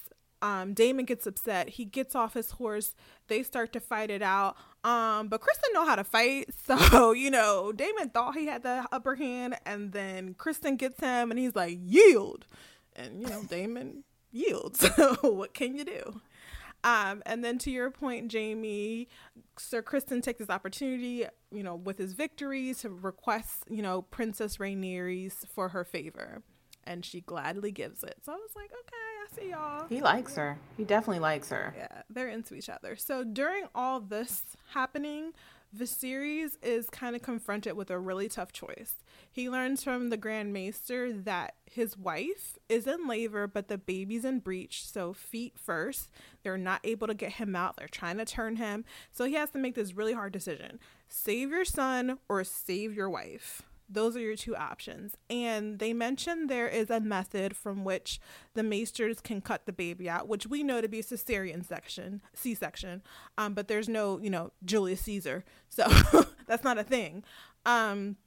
um, 0.41 0.74
Daemon 0.74 1.05
gets 1.05 1.26
upset. 1.26 1.70
He 1.70 1.86
gets 1.86 2.14
off 2.14 2.36
his 2.36 2.51
horse. 2.51 2.93
They 3.28 3.41
start 3.41 3.74
to 3.74 3.80
fight 3.80 4.12
it 4.12 4.22
out. 4.22 4.55
Um, 4.84 5.30
but 5.30 5.41
Criston 5.41 5.74
know 5.74 5.86
how 5.86 5.95
to 5.95 6.03
fight. 6.03 6.49
So, 6.66 7.12
you 7.12 7.32
know, 7.32 7.72
Daemon 7.72 8.09
thought 8.09 8.36
he 8.36 8.45
had 8.45 8.62
the 8.62 8.88
upper 8.91 9.16
hand. 9.16 9.55
And 9.66 9.93
then 9.93 10.36
Criston 10.36 10.78
gets 10.78 10.99
him 10.99 11.32
and 11.32 11.39
he's 11.39 11.55
like, 11.55 11.80
yield. 11.82 12.45
And, 12.95 13.20
you 13.20 13.28
know, 13.28 13.43
Daemon 13.43 14.03
yields. 14.32 14.88
So 14.95 15.16
what 15.24 15.55
can 15.55 15.76
you 15.76 15.86
do? 15.86 16.22
Um, 16.84 17.21
and 17.25 17.43
then 17.43 17.57
to 17.59 17.71
your 17.71 17.91
point, 17.91 18.29
Jamie, 18.29 19.07
Sir 19.57 19.82
Criston 19.82 20.21
takes 20.21 20.39
this 20.39 20.49
opportunity, 20.49 21.25
you 21.51 21.63
know, 21.63 21.75
with 21.75 21.97
his 21.97 22.13
victory 22.13 22.73
to 22.75 22.89
request, 22.89 23.63
you 23.69 23.82
know, 23.82 24.01
Princess 24.01 24.57
Rhaenyra 24.57 25.32
for 25.47 25.69
her 25.69 25.84
favor. 25.84 26.41
And 26.84 27.05
she 27.05 27.21
gladly 27.21 27.71
gives 27.71 28.03
it. 28.03 28.15
So 28.23 28.32
I 28.32 28.36
was 28.36 28.51
like, 28.55 28.71
okay, 28.71 28.95
I 29.21 29.36
see 29.36 29.51
y'all. 29.51 29.88
He 29.88 30.01
likes 30.01 30.36
her. 30.36 30.57
He 30.77 30.84
definitely 30.84 31.19
likes 31.19 31.49
her. 31.49 31.75
Yeah, 31.77 32.01
they're 32.09 32.29
into 32.29 32.55
each 32.55 32.69
other. 32.69 32.95
So 32.95 33.23
during 33.23 33.65
all 33.75 33.99
this 33.99 34.43
happening, 34.73 35.34
Viserys 35.76 36.57
is 36.61 36.89
kind 36.89 37.15
of 37.15 37.22
confronted 37.22 37.74
with 37.74 37.89
a 37.89 37.97
really 37.97 38.28
tough 38.28 38.51
choice. 38.51 38.95
He 39.32 39.49
learns 39.49 39.84
from 39.84 40.09
the 40.09 40.17
Grand 40.17 40.51
Maester 40.51 41.13
that 41.13 41.55
his 41.65 41.97
wife 41.97 42.57
is 42.67 42.88
in 42.88 43.07
labor, 43.07 43.47
but 43.47 43.69
the 43.69 43.78
baby's 43.78 44.26
in 44.26 44.39
breach, 44.39 44.86
so 44.86 45.13
feet 45.13 45.53
first. 45.57 46.09
They're 46.43 46.57
not 46.57 46.82
able 46.84 47.07
to 47.07 47.13
get 47.13 47.34
him 47.34 47.55
out. 47.55 47.78
They're 47.78 47.88
trying 47.88 48.17
to 48.17 48.26
turn 48.26 48.57
him. 48.57 48.84
So 49.11 49.24
he 49.24 49.36
has 49.36 49.51
to 49.51 49.59
make 49.59 49.76
this 49.76 49.93
really 49.93 50.13
hard 50.13 50.34
decision 50.34 50.80
save 51.07 51.49
your 51.49 51.65
son 51.65 52.17
or 52.28 52.43
save 52.43 52.93
your 52.93 53.09
wife. 53.09 53.63
Those 53.91 54.15
are 54.15 54.21
your 54.21 54.35
two 54.35 54.55
options. 54.55 55.15
And 55.29 55.79
they 55.79 55.93
mentioned 55.93 56.49
there 56.49 56.67
is 56.67 56.89
a 56.89 56.99
method 56.99 57.55
from 57.55 57.83
which 57.83 58.19
the 58.53 58.63
maesters 58.63 59.21
can 59.21 59.41
cut 59.41 59.65
the 59.65 59.73
baby 59.73 60.09
out, 60.09 60.27
which 60.27 60.47
we 60.47 60.63
know 60.63 60.81
to 60.81 60.87
be 60.87 60.99
a 60.99 61.03
cesarean 61.03 61.65
section, 61.65 62.21
C-section. 62.33 63.01
Um, 63.37 63.53
but 63.53 63.67
there's 63.67 63.89
no, 63.89 64.19
you 64.19 64.29
know, 64.29 64.51
Julius 64.63 65.01
Caesar. 65.01 65.43
So 65.69 65.87
that's 66.47 66.63
not 66.63 66.77
a 66.77 66.83
thing. 66.83 67.23
Um, 67.65 68.17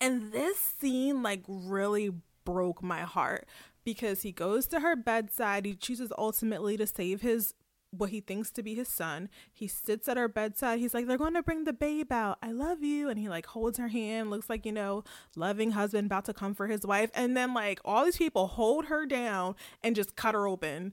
and 0.00 0.32
this 0.32 0.58
scene 0.58 1.22
like 1.22 1.42
really 1.46 2.10
broke 2.44 2.82
my 2.82 3.00
heart 3.00 3.46
because 3.84 4.22
he 4.22 4.32
goes 4.32 4.66
to 4.68 4.80
her 4.80 4.96
bedside. 4.96 5.66
He 5.66 5.74
chooses 5.74 6.12
ultimately 6.16 6.76
to 6.76 6.86
save 6.86 7.20
his 7.20 7.54
what 7.98 8.10
he 8.10 8.20
thinks 8.20 8.50
to 8.52 8.62
be 8.62 8.74
his 8.74 8.88
son. 8.88 9.28
He 9.52 9.66
sits 9.66 10.08
at 10.08 10.16
her 10.16 10.28
bedside. 10.28 10.78
He's 10.78 10.94
like, 10.94 11.06
They're 11.06 11.18
going 11.18 11.34
to 11.34 11.42
bring 11.42 11.64
the 11.64 11.72
babe 11.72 12.12
out. 12.12 12.38
I 12.42 12.52
love 12.52 12.82
you. 12.82 13.08
And 13.08 13.18
he 13.18 13.28
like 13.28 13.46
holds 13.46 13.78
her 13.78 13.88
hand, 13.88 14.30
looks 14.30 14.48
like, 14.50 14.64
you 14.66 14.72
know, 14.72 15.04
loving 15.36 15.72
husband 15.72 16.06
about 16.06 16.24
to 16.26 16.34
come 16.34 16.54
for 16.54 16.66
his 16.66 16.86
wife. 16.86 17.10
And 17.14 17.36
then 17.36 17.54
like 17.54 17.80
all 17.84 18.04
these 18.04 18.16
people 18.16 18.46
hold 18.48 18.86
her 18.86 19.06
down 19.06 19.54
and 19.82 19.96
just 19.96 20.16
cut 20.16 20.34
her 20.34 20.46
open. 20.46 20.92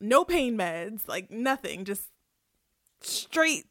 No 0.00 0.24
pain 0.24 0.56
meds, 0.56 1.06
like 1.06 1.30
nothing, 1.30 1.84
just 1.84 2.08
straight 3.00 3.66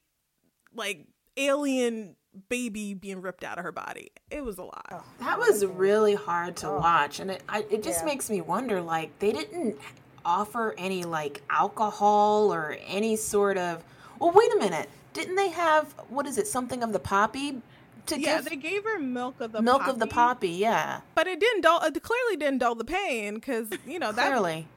like 0.73 1.07
alien 1.37 2.15
baby 2.49 2.93
being 2.93 3.21
ripped 3.21 3.43
out 3.43 3.57
of 3.57 3.63
her 3.63 3.71
body. 3.71 4.11
It 4.29 4.43
was 4.45 4.57
a 4.57 4.63
lot. 4.63 5.05
That 5.19 5.37
was 5.37 5.65
really 5.65 6.15
hard 6.15 6.55
to 6.57 6.69
oh. 6.69 6.79
watch, 6.79 7.19
and 7.19 7.31
it 7.31 7.43
I, 7.49 7.65
it 7.69 7.83
just 7.83 8.01
Yeah. 8.01 8.05
makes 8.05 8.29
me 8.29 8.39
wonder. 8.41 8.81
Like 8.81 9.17
they 9.19 9.31
didn't 9.33 9.77
offer 10.25 10.73
any 10.77 11.03
like 11.03 11.41
alcohol 11.49 12.53
or 12.53 12.77
any 12.87 13.15
sort 13.15 13.57
of. 13.57 13.83
Well, 14.19 14.31
wait 14.31 14.53
a 14.53 14.57
minute. 14.57 14.89
Didn't 15.13 15.35
they 15.35 15.49
have 15.49 15.93
what 16.09 16.25
is 16.27 16.37
it? 16.37 16.47
Something 16.47 16.83
of 16.83 16.93
the 16.93 16.99
poppy 16.99 17.61
to 18.07 18.19
Yeah, 18.19 18.37
give 18.37 18.45
they 18.49 18.55
gave 18.55 18.83
her 18.83 18.99
milk 18.99 19.41
of 19.41 19.51
the 19.51 19.57
poppy. 19.59 19.65
milk 19.65 19.87
of 19.87 19.99
the 19.99 20.07
poppy, 20.07 20.47
poppy. 20.47 20.49
Yeah, 20.59 21.01
but 21.15 21.27
it 21.27 21.39
didn't 21.39 21.61
dull. 21.61 21.81
It 21.83 22.01
clearly 22.01 22.37
didn't 22.37 22.59
dull 22.59 22.75
the 22.75 22.85
pain 22.85 23.35
because 23.35 23.67
you 23.85 23.99
know 23.99 24.11
that. 24.11 24.27
clearly. 24.27 24.67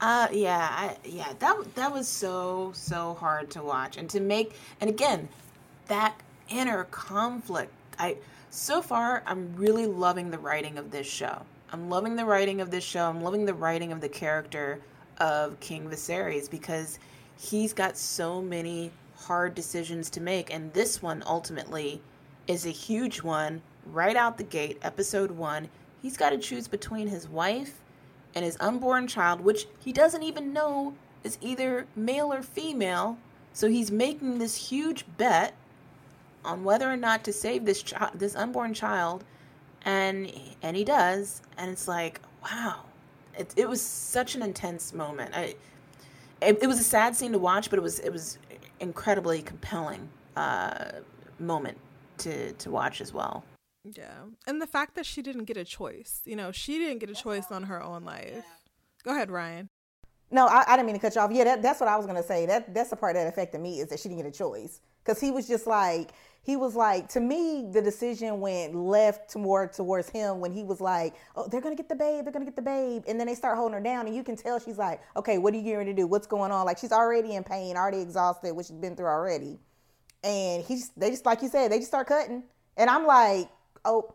Uh, 0.00 0.26
yeah, 0.32 0.68
I, 0.70 0.96
yeah. 1.04 1.32
That 1.38 1.74
that 1.76 1.92
was 1.92 2.08
so 2.08 2.72
so 2.74 3.14
hard 3.14 3.50
to 3.52 3.62
watch, 3.62 3.96
and 3.96 4.10
to 4.10 4.20
make, 4.20 4.52
and 4.80 4.90
again, 4.90 5.28
that 5.86 6.14
inner 6.48 6.84
conflict. 6.84 7.72
I 7.98 8.16
so 8.50 8.82
far, 8.82 9.22
I'm 9.26 9.54
really 9.56 9.86
loving 9.86 10.30
the 10.30 10.38
writing 10.38 10.76
of 10.76 10.90
this 10.90 11.06
show. 11.06 11.42
I'm 11.74 11.88
loving 11.88 12.16
the 12.16 12.26
writing 12.26 12.60
of 12.60 12.70
this 12.70 12.84
show. 12.84 13.08
I'm 13.08 13.22
loving 13.22 13.46
the 13.46 13.54
writing 13.54 13.92
of 13.92 14.02
the 14.02 14.08
character 14.08 14.78
of 15.16 15.58
King 15.60 15.88
Viserys 15.88 16.50
because 16.50 16.98
he's 17.38 17.72
got 17.72 17.96
so 17.96 18.42
many 18.42 18.90
hard 19.16 19.54
decisions 19.54 20.10
to 20.10 20.20
make, 20.20 20.52
and 20.52 20.70
this 20.74 21.00
one 21.00 21.22
ultimately 21.26 22.02
is 22.46 22.66
a 22.66 22.70
huge 22.70 23.22
one 23.22 23.62
right 23.86 24.16
out 24.16 24.36
the 24.36 24.44
gate. 24.44 24.78
Episode 24.82 25.30
one, 25.30 25.70
he's 26.02 26.18
got 26.18 26.30
to 26.30 26.38
choose 26.38 26.68
between 26.68 27.08
his 27.08 27.26
wife 27.26 27.80
and 28.34 28.44
his 28.44 28.58
unborn 28.60 29.06
child, 29.06 29.40
which 29.40 29.66
he 29.78 29.94
doesn't 29.94 30.22
even 30.22 30.52
know 30.52 30.92
is 31.24 31.38
either 31.40 31.86
male 31.96 32.34
or 32.34 32.42
female. 32.42 33.16
So 33.54 33.68
he's 33.68 33.90
making 33.90 34.38
this 34.38 34.68
huge 34.68 35.06
bet 35.16 35.54
on 36.44 36.64
whether 36.64 36.90
or 36.90 36.98
not 36.98 37.24
to 37.24 37.32
save 37.32 37.64
this 37.64 37.82
child, 37.82 38.10
this 38.14 38.36
unborn 38.36 38.74
child, 38.74 39.24
and 39.84 40.32
and 40.62 40.76
he 40.76 40.84
does, 40.84 41.42
and 41.56 41.70
it's 41.70 41.88
like, 41.88 42.20
wow, 42.44 42.80
it 43.38 43.52
it 43.56 43.68
was 43.68 43.80
such 43.80 44.34
an 44.34 44.42
intense 44.42 44.92
moment. 44.92 45.32
I, 45.34 45.54
it, 46.40 46.58
it 46.62 46.66
was 46.66 46.80
a 46.80 46.84
sad 46.84 47.14
scene 47.14 47.32
to 47.32 47.38
watch, 47.38 47.70
but 47.70 47.78
it 47.78 47.82
was 47.82 47.98
it 48.00 48.12
was 48.12 48.38
incredibly 48.80 49.42
compelling 49.42 50.08
uh, 50.36 50.92
moment 51.38 51.78
to 52.18 52.52
to 52.52 52.70
watch 52.70 53.00
as 53.00 53.12
well. 53.12 53.44
Yeah, 53.84 54.22
and 54.46 54.62
the 54.62 54.66
fact 54.66 54.94
that 54.94 55.06
she 55.06 55.22
didn't 55.22 55.44
get 55.44 55.56
a 55.56 55.64
choice. 55.64 56.20
You 56.24 56.36
know, 56.36 56.52
she 56.52 56.78
didn't 56.78 56.98
get 56.98 57.10
a 57.10 57.14
choice 57.14 57.46
on 57.50 57.64
her 57.64 57.82
own 57.82 58.04
life. 58.04 58.44
Go 59.02 59.10
ahead, 59.10 59.30
Ryan. 59.30 59.68
No, 60.30 60.46
I, 60.46 60.64
I 60.66 60.76
didn't 60.76 60.86
mean 60.86 60.94
to 60.94 61.00
cut 61.00 61.14
you 61.14 61.20
off. 61.20 61.30
Yeah, 61.32 61.44
that, 61.44 61.62
that's 61.62 61.80
what 61.80 61.88
I 61.88 61.96
was 61.96 62.06
gonna 62.06 62.22
say. 62.22 62.46
That 62.46 62.72
that's 62.72 62.90
the 62.90 62.96
part 62.96 63.14
that 63.14 63.26
affected 63.26 63.60
me 63.60 63.80
is 63.80 63.88
that 63.88 63.98
she 63.98 64.08
didn't 64.08 64.22
get 64.22 64.34
a 64.34 64.36
choice 64.36 64.80
because 65.04 65.20
he 65.20 65.30
was 65.30 65.48
just 65.48 65.66
like 65.66 66.12
he 66.44 66.56
was 66.56 66.74
like 66.74 67.08
to 67.08 67.20
me 67.20 67.68
the 67.70 67.80
decision 67.80 68.40
went 68.40 68.74
left 68.74 69.30
toward 69.30 69.72
towards 69.72 70.08
him 70.08 70.40
when 70.40 70.52
he 70.52 70.64
was 70.64 70.80
like, 70.80 71.14
oh, 71.36 71.46
they're 71.48 71.60
gonna 71.60 71.76
get 71.76 71.88
the 71.88 71.94
babe, 71.94 72.24
they're 72.24 72.32
gonna 72.32 72.44
get 72.44 72.56
the 72.56 72.62
babe, 72.62 73.04
and 73.06 73.18
then 73.18 73.26
they 73.26 73.34
start 73.34 73.56
holding 73.56 73.74
her 73.74 73.80
down, 73.82 74.06
and 74.06 74.14
you 74.14 74.24
can 74.24 74.36
tell 74.36 74.58
she's 74.58 74.78
like, 74.78 75.00
okay, 75.16 75.38
what 75.38 75.54
are 75.54 75.58
you 75.58 75.72
going 75.72 75.86
to 75.86 75.94
do? 75.94 76.06
What's 76.06 76.26
going 76.26 76.50
on? 76.50 76.66
Like 76.66 76.78
she's 76.78 76.92
already 76.92 77.34
in 77.34 77.44
pain, 77.44 77.76
already 77.76 78.00
exhausted, 78.00 78.54
which 78.54 78.66
she's 78.66 78.76
been 78.76 78.96
through 78.96 79.06
already, 79.06 79.58
and 80.24 80.64
he's 80.64 80.90
they 80.96 81.10
just 81.10 81.24
like 81.24 81.42
you 81.42 81.48
said, 81.48 81.70
they 81.70 81.78
just 81.78 81.90
start 81.90 82.06
cutting, 82.08 82.42
and 82.76 82.90
I'm 82.90 83.06
like, 83.06 83.48
oh. 83.84 84.14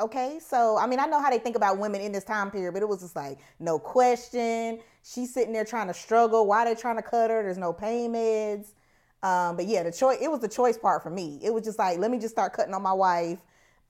Okay, 0.00 0.38
so 0.38 0.78
I 0.78 0.86
mean, 0.86 1.00
I 1.00 1.06
know 1.06 1.20
how 1.20 1.28
they 1.28 1.40
think 1.40 1.56
about 1.56 1.78
women 1.78 2.00
in 2.00 2.12
this 2.12 2.22
time 2.22 2.52
period, 2.52 2.72
but 2.72 2.82
it 2.82 2.88
was 2.88 3.00
just 3.00 3.16
like 3.16 3.40
no 3.58 3.80
question. 3.80 4.78
She's 5.02 5.34
sitting 5.34 5.52
there 5.52 5.64
trying 5.64 5.88
to 5.88 5.92
struggle. 5.94 6.46
Why 6.46 6.64
they 6.64 6.76
trying 6.80 6.98
to 6.98 7.02
cut 7.02 7.30
her? 7.30 7.42
There's 7.42 7.58
no 7.58 7.72
pain 7.72 8.12
meds. 8.12 8.74
Um, 9.22 9.56
but 9.56 9.66
yeah, 9.66 9.82
the 9.82 9.92
choice. 9.92 10.18
It 10.20 10.30
was 10.30 10.40
the 10.40 10.48
choice 10.48 10.78
part 10.78 11.02
for 11.02 11.10
me. 11.10 11.40
It 11.42 11.52
was 11.52 11.64
just 11.64 11.78
like, 11.78 11.98
let 11.98 12.10
me 12.10 12.18
just 12.18 12.34
start 12.34 12.52
cutting 12.52 12.74
on 12.74 12.82
my 12.82 12.92
wife. 12.92 13.38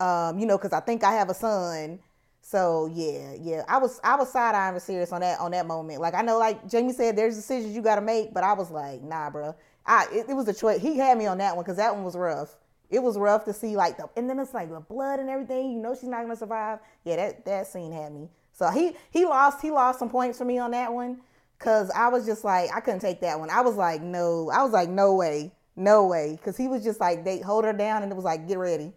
Um, 0.00 0.38
you 0.38 0.46
know, 0.46 0.56
because 0.56 0.72
I 0.72 0.80
think 0.80 1.04
I 1.04 1.12
have 1.12 1.28
a 1.28 1.34
son. 1.34 1.98
So 2.40 2.90
yeah, 2.94 3.34
yeah. 3.38 3.64
I 3.68 3.78
was 3.78 4.00
I 4.02 4.16
was 4.16 4.32
side 4.32 4.54
eyeing 4.54 4.78
serious 4.80 5.12
on 5.12 5.20
that 5.20 5.38
on 5.40 5.50
that 5.50 5.66
moment. 5.66 6.00
Like 6.00 6.14
I 6.14 6.22
know, 6.22 6.38
like 6.38 6.66
Jamie 6.68 6.92
said, 6.92 7.16
there's 7.16 7.36
decisions 7.36 7.74
you 7.74 7.82
got 7.82 7.96
to 7.96 8.00
make, 8.00 8.32
but 8.32 8.42
I 8.42 8.54
was 8.54 8.70
like, 8.70 9.02
nah, 9.02 9.28
bro. 9.28 9.54
I 9.84 10.06
it, 10.12 10.30
it 10.30 10.34
was 10.34 10.48
a 10.48 10.54
choice. 10.54 10.80
He 10.80 10.96
had 10.96 11.18
me 11.18 11.26
on 11.26 11.38
that 11.38 11.56
one 11.56 11.64
because 11.64 11.76
that 11.76 11.94
one 11.94 12.04
was 12.04 12.16
rough. 12.16 12.56
It 12.88 13.02
was 13.02 13.18
rough 13.18 13.44
to 13.44 13.52
see 13.52 13.76
like 13.76 13.98
the 13.98 14.08
and 14.16 14.30
then 14.30 14.38
it's 14.38 14.54
like 14.54 14.70
the 14.70 14.80
blood 14.80 15.20
and 15.20 15.28
everything. 15.28 15.72
You 15.72 15.78
know 15.78 15.94
she's 15.94 16.08
not 16.08 16.22
gonna 16.22 16.36
survive. 16.36 16.78
Yeah, 17.04 17.16
that 17.16 17.44
that 17.44 17.66
scene 17.66 17.92
had 17.92 18.12
me. 18.12 18.28
So 18.52 18.70
he 18.70 18.92
he 19.10 19.26
lost 19.26 19.60
he 19.60 19.70
lost 19.70 19.98
some 19.98 20.08
points 20.08 20.38
for 20.38 20.46
me 20.46 20.58
on 20.58 20.70
that 20.70 20.92
one 20.92 21.20
because 21.58 21.90
I 21.90 22.08
was 22.08 22.26
just 22.26 22.44
like 22.44 22.70
I 22.74 22.80
couldn't 22.80 23.00
take 23.00 23.20
that 23.20 23.38
one. 23.38 23.50
I 23.50 23.60
was 23.60 23.76
like 23.76 24.02
no, 24.02 24.50
I 24.50 24.62
was 24.62 24.72
like 24.72 24.88
no 24.88 25.14
way, 25.14 25.52
no 25.76 26.06
way, 26.06 26.32
because 26.32 26.56
he 26.56 26.68
was 26.68 26.84
just 26.84 27.00
like 27.00 27.24
they 27.24 27.40
hold 27.40 27.64
her 27.64 27.72
down 27.72 28.02
and 28.02 28.12
it 28.12 28.14
was 28.14 28.24
like 28.24 28.46
get 28.48 28.58
ready. 28.58 28.92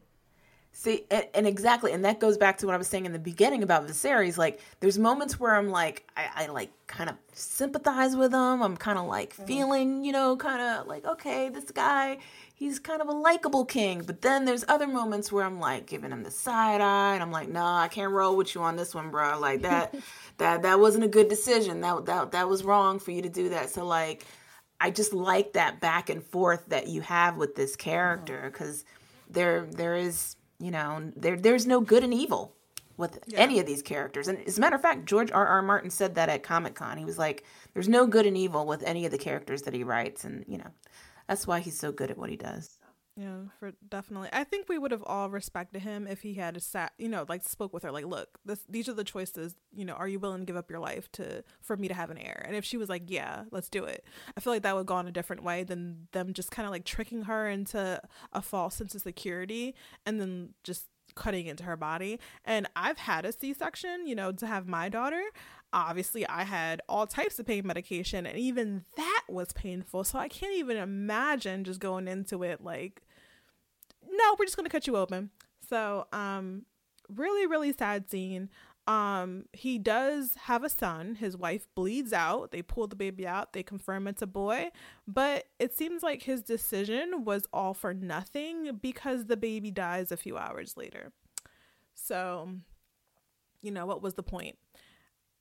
See, 0.74 1.05
and, 1.12 1.26
and 1.34 1.45
exactly, 1.45 1.91
and 1.91 2.05
that 2.05 2.20
goes 2.20 2.38
back 2.38 2.57
to 2.59 2.66
what 2.66 2.74
I 2.74 2.78
was 2.78 2.88
saying 2.88 3.05
in 3.05 3.12
the 3.12 3.20
beginning 3.20 3.62
about 3.62 3.86
Viserys. 3.86 4.38
Like, 4.38 4.62
there's 4.80 4.97
moments 4.97 5.38
where 5.38 5.53
I'm 5.53 5.70
like, 5.70 6.09
I, 6.16 6.30
I 6.36 6.45
like 6.47 6.72
kind 6.88 7.09
of 7.09 7.18
sympathize 7.34 8.16
with 8.16 8.34
him. 8.34 8.64
I'm 8.64 8.78
kind 8.78 8.97
of 8.97 9.05
like 9.05 9.34
mm-hmm. 9.34 9.45
feeling, 9.45 10.05
you 10.05 10.14
know, 10.14 10.38
kind 10.38 10.62
of 10.62 10.88
like, 10.88 11.05
okay, 11.05 11.49
this 11.49 11.66
guy, 11.72 12.20
he's 12.62 12.78
kind 12.78 13.01
of 13.01 13.07
a 13.07 13.12
likable 13.12 13.66
king. 13.66 14.03
But 14.05 14.22
then 14.22 14.45
there's 14.45 14.64
other 14.68 14.86
moments 14.86 15.32
where 15.32 15.43
I'm 15.43 15.59
like 15.59 15.88
giving 15.88 16.12
him 16.12 16.22
the 16.22 16.30
side 16.30 16.80
eye, 16.80 17.16
and 17.16 17.24
I'm 17.24 17.32
like, 17.32 17.49
no, 17.49 17.66
I 17.66 17.88
can't 17.88 18.12
roll 18.12 18.38
with 18.38 18.53
you 18.53 18.62
on 18.62 18.76
this 18.76 18.93
one, 18.93 19.09
bro. 19.09 19.39
Like 19.39 19.62
that, 19.64 19.95
that 20.38 20.62
that 20.62 20.80
wasn't 20.80 21.03
a 21.03 21.07
good 21.07 21.28
decision. 21.28 21.82
That 21.82 22.05
that 22.05 22.32
that 22.34 22.47
was 22.47 22.64
wrong 22.64 22.99
for 22.99 23.09
you 23.09 23.24
to 23.24 23.30
do 23.30 23.49
that. 23.49 23.72
So 23.72 23.84
like, 23.84 24.28
I 24.80 24.91
just 24.91 25.12
like 25.12 25.53
that 25.53 25.82
back 25.82 26.12
and 26.12 26.24
forth 26.24 26.68
that 26.68 26.88
you 26.88 27.01
have 27.01 27.36
with 27.36 27.55
this 27.55 27.76
character 27.76 28.38
mm-hmm. 28.38 28.47
because 28.49 28.86
there 29.28 29.66
there 29.72 29.95
is 29.95 30.36
you 30.59 30.70
know 30.70 31.12
there 31.16 31.38
there's 31.38 31.66
no 31.66 31.82
good 31.82 32.03
and 32.03 32.14
evil 32.14 32.53
with 32.97 33.18
any 33.34 33.59
of 33.59 33.66
these 33.66 33.82
characters 33.82 34.28
and 34.28 34.38
as 34.45 34.57
a 34.57 34.62
matter 34.62 34.76
of 34.76 34.82
fact 34.82 35.05
george 35.05 35.32
r 35.32 35.47
r 35.47 35.62
martin 35.62 35.89
said 35.89 36.14
that 36.14 36.30
at 36.30 36.43
comic-con 36.43 36.97
he 36.97 37.05
was 37.05 37.18
like 37.18 37.43
there's 37.74 37.88
no 37.88 38.05
good 38.05 38.28
and 38.28 38.38
evil 38.38 38.68
with 38.68 38.84
any 38.84 39.05
of 39.05 39.12
the 39.12 39.18
characters 39.18 39.64
that 39.64 39.74
he 39.74 39.84
writes 39.84 40.24
and 40.24 40.45
you 40.47 40.57
know 40.57 40.68
that's 41.32 41.47
why 41.47 41.59
he's 41.61 41.79
so 41.79 41.91
good 41.93 42.11
at 42.11 42.17
what 42.17 42.29
he 42.29 42.36
does 42.38 42.79
Yeah, 43.17 43.39
for 43.59 43.73
definitely. 43.89 44.29
I 44.32 44.43
think 44.43 44.69
we 44.69 44.77
would 44.77 44.91
have 44.91 45.03
all 45.03 45.29
respected 45.29 45.82
him 45.82 46.07
if 46.07 46.21
he 46.21 46.34
had 46.36 46.61
sat, 46.63 46.93
you 46.97 47.09
know, 47.09 47.25
like 47.27 47.43
spoke 47.43 47.73
with 47.73 47.84
her, 47.84 47.91
like, 47.91 48.05
look, 48.05 48.39
this, 48.45 48.63
these 48.69 48.88
are 48.89 48.93
the 48.93 49.03
choices. 49.03 49.55
You 49.73 49.86
know, 49.86 49.93
are 49.93 50.07
you 50.07 50.19
willing 50.19 50.41
to 50.41 50.45
give 50.45 50.55
up 50.55 50.69
your 50.69 50.79
life 50.79 51.11
to 51.13 51.43
for 51.61 51.77
me 51.77 51.88
to 51.89 51.93
have 51.93 52.09
an 52.09 52.17
heir? 52.17 52.43
And 52.47 52.55
if 52.55 52.65
she 52.65 52.77
was 52.77 52.89
like, 52.89 53.03
yeah, 53.07 53.43
let's 53.51 53.69
do 53.69 53.84
it, 53.84 54.05
I 54.36 54.39
feel 54.39 54.53
like 54.53 54.63
that 54.63 54.75
would 54.75 54.88
go 54.88 54.95
on 54.95 55.07
a 55.07 55.11
different 55.11 55.43
way 55.43 55.63
than 55.63 56.07
them 56.13 56.34
just 56.34 56.51
kind 56.51 56.65
of 56.65 56.71
like 56.71 56.86
tricking 56.86 57.23
her 57.23 57.49
into 57.49 58.01
a 58.34 58.41
false 58.41 58.75
sense 58.75 58.95
of 58.95 59.01
security 59.01 59.75
and 60.05 60.19
then 60.19 60.53
just 60.63 60.88
cutting 61.15 61.47
into 61.47 61.63
her 61.63 61.77
body. 61.77 62.19
And 62.45 62.67
I've 62.75 62.97
had 62.97 63.25
a 63.25 63.32
C 63.32 63.53
section, 63.53 64.07
you 64.07 64.15
know, 64.15 64.32
to 64.32 64.47
have 64.47 64.67
my 64.67 64.89
daughter. 64.89 65.23
Obviously, 65.74 66.28
I 66.28 66.43
had 66.43 66.82
all 66.89 67.07
types 67.07 67.39
of 67.39 67.45
pain 67.45 67.65
medication, 67.65 68.26
and 68.26 68.38
even 68.38 68.84
that 68.97 69.24
was 69.30 69.53
painful. 69.53 70.03
So 70.03 70.19
I 70.19 70.28
can't 70.28 70.55
even 70.55 70.78
imagine 70.78 71.63
just 71.63 71.80
going 71.80 72.07
into 72.07 72.43
it 72.43 72.61
like, 72.61 73.01
no, 74.09 74.36
we're 74.38 74.45
just 74.45 74.57
gonna 74.57 74.69
cut 74.69 74.88
you 74.88 74.97
open. 74.97 75.30
So, 75.69 76.07
um, 76.11 76.65
really, 77.09 77.47
really 77.47 77.72
sad 77.72 78.09
scene. 78.09 78.49
Um, 78.88 79.45
he 79.53 79.78
does 79.78 80.36
have 80.36 80.63
a 80.63 80.69
son. 80.69 81.15
His 81.15 81.38
wife 81.38 81.67
bleeds 81.76 82.11
out. 82.11 82.51
They 82.51 82.61
pull 82.61 82.88
the 82.88 82.95
baby 82.95 83.28
out. 83.28 83.53
They 83.53 83.63
confirm 83.63 84.07
it's 84.07 84.22
a 84.22 84.28
boy, 84.28 84.72
but 85.07 85.45
it 85.59 85.74
seems 85.76 86.01
like 86.03 86.24
his 86.24 86.41
decision 86.41 87.24
was 87.24 87.47
all 87.53 87.74
for 87.74 87.93
nothing 87.93 88.80
because 88.82 89.26
the 89.26 89.38
baby 89.38 89.72
dies 89.72 90.11
a 90.11 90.17
few 90.17 90.38
hours 90.38 90.76
later. 90.76 91.11
So, 91.93 92.49
you 93.61 93.72
know, 93.72 93.86
what 93.86 94.01
was 94.01 94.15
the 94.15 94.24
point? 94.24 94.57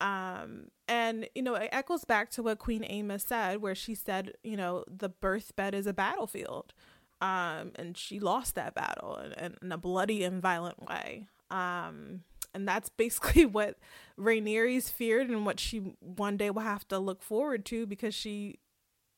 Um, 0.01 0.69
and 0.89 1.29
you 1.35 1.43
know, 1.43 1.55
it 1.55 1.69
echoes 1.73 2.05
back 2.05 2.31
to 2.31 2.43
what 2.43 2.59
Queen 2.59 2.83
Aemma 2.83 3.21
said, 3.21 3.61
where 3.61 3.75
she 3.75 3.95
said, 3.95 4.33
you 4.43 4.57
know, 4.57 4.85
the 4.89 5.09
birth 5.09 5.55
bed 5.57 5.75
is 5.75 5.87
a 5.87 5.93
battlefield. 5.93 6.73
Um, 7.21 7.73
and 7.77 7.97
she 7.97 8.19
lost 8.19 8.55
that 8.55 8.75
battle 8.75 9.19
in, 9.19 9.57
in 9.61 9.73
a 9.73 9.77
bloody 9.77 10.25
and 10.25 10.41
violent 10.41 10.89
way. 10.89 11.27
Um, 11.51 12.21
and 12.55 12.67
that's 12.67 12.89
basically 12.97 13.47
what 13.47 13.77
Rhaenyra's 14.19 14.91
feared 14.91 15.29
and 15.29 15.45
what 15.45 15.61
she 15.61 15.95
one 16.01 16.37
day 16.37 16.51
will 16.51 16.63
have 16.63 16.87
to 16.89 16.99
look 16.99 17.23
forward 17.23 17.65
to 17.67 17.87
because 17.87 18.15
she 18.15 18.59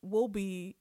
will 0.01 0.27
be 0.27 0.75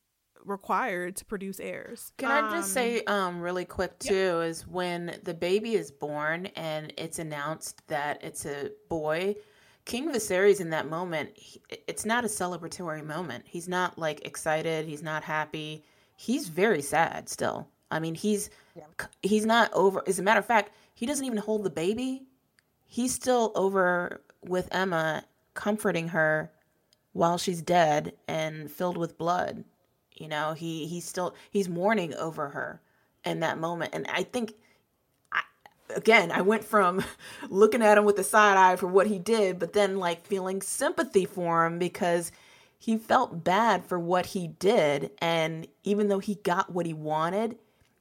required 0.44 1.16
to 1.16 1.24
produce 1.24 1.60
heirs. 1.60 2.12
Can 2.16 2.30
um, 2.30 2.52
I 2.52 2.56
just 2.56 2.72
say 2.72 3.02
um 3.04 3.40
really 3.40 3.64
quick 3.64 3.98
too 3.98 4.14
yeah. 4.14 4.40
is 4.40 4.66
when 4.66 5.18
the 5.22 5.34
baby 5.34 5.74
is 5.74 5.90
born 5.90 6.46
and 6.56 6.92
it's 6.98 7.18
announced 7.18 7.86
that 7.88 8.22
it's 8.24 8.44
a 8.44 8.70
boy, 8.88 9.36
King 9.84 10.12
Viserys 10.12 10.60
in 10.60 10.70
that 10.70 10.88
moment, 10.88 11.30
he, 11.34 11.60
it's 11.88 12.04
not 12.04 12.24
a 12.24 12.28
celebratory 12.28 13.04
moment. 13.04 13.44
He's 13.46 13.68
not 13.68 13.98
like 13.98 14.24
excited, 14.26 14.86
he's 14.86 15.02
not 15.02 15.22
happy. 15.22 15.84
He's 16.16 16.48
very 16.48 16.82
sad 16.82 17.28
still. 17.28 17.68
I 17.90 17.98
mean, 17.98 18.14
he's 18.14 18.50
yeah. 18.76 18.84
he's 19.22 19.44
not 19.44 19.72
over 19.72 20.02
as 20.06 20.18
a 20.18 20.22
matter 20.22 20.40
of 20.40 20.46
fact, 20.46 20.72
he 20.94 21.06
doesn't 21.06 21.24
even 21.24 21.38
hold 21.38 21.64
the 21.64 21.70
baby 21.70 22.22
he's 22.92 23.14
still 23.14 23.52
over 23.54 24.20
with 24.44 24.68
Aemma, 24.68 25.22
comforting 25.54 26.08
her 26.08 26.52
while 27.14 27.38
she's 27.38 27.62
dead 27.62 28.12
and 28.28 28.70
filled 28.70 28.98
with 28.98 29.16
blood. 29.16 29.64
You 30.14 30.28
know, 30.28 30.52
he 30.52 30.86
he's 30.86 31.06
still 31.06 31.34
he's 31.50 31.70
mourning 31.70 32.12
over 32.14 32.50
her 32.50 32.82
in 33.24 33.40
that 33.40 33.58
moment, 33.58 33.94
and 33.94 34.06
I 34.08 34.22
think. 34.24 34.54
Again, 35.94 36.30
I 36.30 36.42
went 36.42 36.64
from 36.64 37.04
looking 37.48 37.82
at 37.82 37.98
him 37.98 38.04
with 38.04 38.18
a 38.18 38.24
side 38.24 38.56
eye 38.56 38.76
for 38.76 38.86
what 38.86 39.06
he 39.06 39.18
did, 39.18 39.58
but 39.58 39.72
then 39.72 39.98
like 39.98 40.26
feeling 40.26 40.62
sympathy 40.62 41.24
for 41.24 41.66
him 41.66 41.78
because 41.78 42.32
he 42.78 42.96
felt 42.96 43.44
bad 43.44 43.84
for 43.84 43.98
what 43.98 44.26
he 44.26 44.48
did. 44.48 45.10
And 45.18 45.66
even 45.84 46.08
though 46.08 46.18
he 46.18 46.36
got 46.36 46.72
what 46.72 46.86
he 46.86 46.92
wanted, 46.92 47.56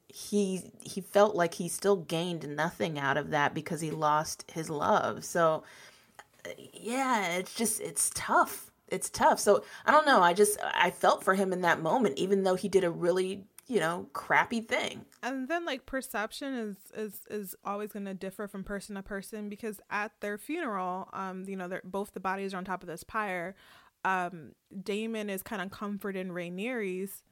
he 0.08 0.72
he 0.82 1.02
felt 1.02 1.36
like 1.36 1.54
he 1.54 1.70
still 1.70 1.96
gained 1.96 2.56
nothing 2.56 3.00
out 3.00 3.18
of 3.18 3.30
that 3.30 3.54
because 3.54 3.82
he 3.82 3.92
lost 3.92 4.44
his 4.52 4.70
love. 4.70 5.24
So 5.24 5.64
yeah, 6.74 7.34
it's 7.34 7.54
just 7.54 7.80
it's 7.80 8.12
tough. 8.14 8.72
It's 8.88 9.10
tough. 9.10 9.40
So 9.40 9.64
I 9.86 9.92
don't 9.92 10.06
know. 10.06 10.22
I 10.22 10.34
just 10.34 10.58
I 10.62 10.92
felt 10.92 11.24
for 11.24 11.36
him 11.36 11.54
in 11.54 11.62
that 11.62 11.82
moment, 11.82 12.18
even 12.18 12.44
though 12.44 12.56
he 12.56 12.68
did 12.68 12.84
a 12.84 12.90
really 12.90 13.46
you 13.72 13.80
know 13.80 14.06
crappy 14.12 14.60
thing. 14.60 15.06
And 15.24 15.48
then 15.48 15.66
like 15.66 15.86
perception 15.86 16.54
is 16.54 16.76
is 16.94 17.22
is 17.30 17.56
always 17.64 17.94
going 17.94 18.06
to 18.06 18.14
differ 18.14 18.50
from 18.50 18.66
person 18.66 18.96
to 18.96 19.02
person 19.02 19.48
because 19.48 19.80
at 19.90 20.12
their 20.20 20.38
funeral, 20.38 21.08
um, 21.14 21.46
you 21.48 21.56
know, 21.56 21.70
they're 21.70 21.82
both 21.86 22.14
the 22.14 22.20
bodies 22.20 22.54
are 22.54 22.58
on 22.58 22.66
top 22.66 22.84
of 22.84 22.88
this 22.88 23.06
pyre. 23.06 23.56
Um, 24.04 24.52
Daemon 24.84 25.30
is 25.30 25.42
kind 25.42 25.62
of 25.62 25.72
comforting 25.72 26.30
Rhaenyra's, 26.30 27.24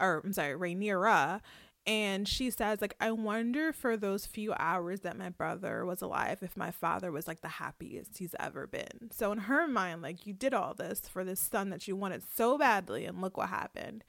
or 0.00 0.22
I'm 0.24 0.32
sorry, 0.32 0.54
Rhaenyra, 0.54 1.42
and 1.86 2.28
she 2.28 2.50
says 2.50 2.80
like 2.80 2.94
i 3.00 3.10
wonder 3.10 3.72
for 3.72 3.96
those 3.96 4.24
few 4.24 4.54
hours 4.58 5.00
that 5.00 5.18
my 5.18 5.28
brother 5.28 5.84
was 5.84 6.00
alive 6.00 6.38
if 6.40 6.56
my 6.56 6.70
father 6.70 7.10
was 7.10 7.26
like 7.26 7.40
the 7.40 7.48
happiest 7.48 8.18
he's 8.18 8.34
ever 8.38 8.66
been 8.66 9.10
so 9.10 9.32
in 9.32 9.38
her 9.38 9.66
mind 9.66 10.00
like 10.00 10.26
you 10.26 10.32
did 10.32 10.54
all 10.54 10.74
this 10.74 11.00
for 11.08 11.24
this 11.24 11.40
son 11.40 11.70
that 11.70 11.88
you 11.88 11.96
wanted 11.96 12.22
so 12.36 12.56
badly 12.56 13.04
and 13.04 13.20
look 13.20 13.36
what 13.36 13.48
happened 13.48 14.04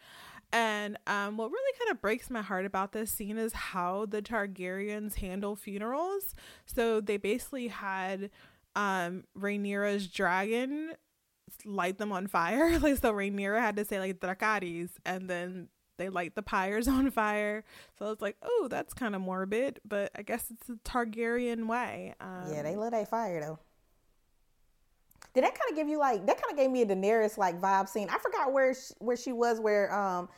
and 0.54 0.98
um, 1.08 1.36
what 1.36 1.52
really 1.52 1.78
kind 1.78 1.92
of 1.92 2.02
breaks 2.02 2.30
my 2.30 2.42
heart 2.42 2.66
about 2.66 2.94
this 2.94 3.12
scene 3.12 3.38
is 3.38 3.52
how 3.52 4.06
the 4.06 4.22
targaryens 4.22 5.16
handle 5.16 5.58
funerals 5.58 6.34
so 6.66 7.02
they 7.02 7.18
basically 7.18 7.68
had 7.68 8.30
um 8.76 9.26
Rhaenyra's 9.38 10.08
dragon 10.08 10.94
light 11.66 11.98
them 11.98 12.12
on 12.12 12.28
fire. 12.28 12.80
Like 12.84 12.98
so 12.98 13.14
Rhaenyra 13.14 13.60
had 13.60 13.76
to 13.78 13.86
say 13.86 14.00
like 14.00 14.20
Dracarys 14.20 14.90
and 15.06 15.30
then 15.30 15.70
they 15.98 16.10
light 16.10 16.36
the 16.36 16.42
pyres 16.42 16.88
on 16.90 17.12
fire. 17.12 17.64
So 17.98 18.12
it's 18.12 18.22
like, 18.22 18.38
oh, 18.42 18.68
that's 18.70 18.94
kind 18.94 19.16
of 19.16 19.22
morbid, 19.22 19.80
but 19.86 20.12
I 20.16 20.24
guess 20.24 20.46
it's 20.52 20.68
the 20.68 20.80
Targaryen 20.84 21.68
way. 21.68 22.16
Um, 22.20 22.52
yeah, 22.52 22.64
they 22.64 22.76
lit 22.76 22.94
a 22.94 23.06
fire 23.06 23.40
though. 23.42 23.60
Did 25.34 25.44
that 25.44 25.58
kind 25.58 25.72
of 25.72 25.76
give 25.76 25.88
you 25.88 25.98
like 25.98 26.26
that 26.28 26.42
kind 26.42 26.52
of 26.52 26.58
gave 26.58 26.70
me 26.70 26.84
a 26.84 26.86
Daenerys 26.86 27.38
like 27.38 27.60
vibe 27.60 27.90
scene? 27.90 28.08
I 28.10 28.18
forgot 28.20 28.54
where 28.54 28.74
she, 28.74 28.94
where 29.00 29.18
she 29.18 29.32
was. 29.32 29.60
Where 29.60 29.94
um 29.94 30.30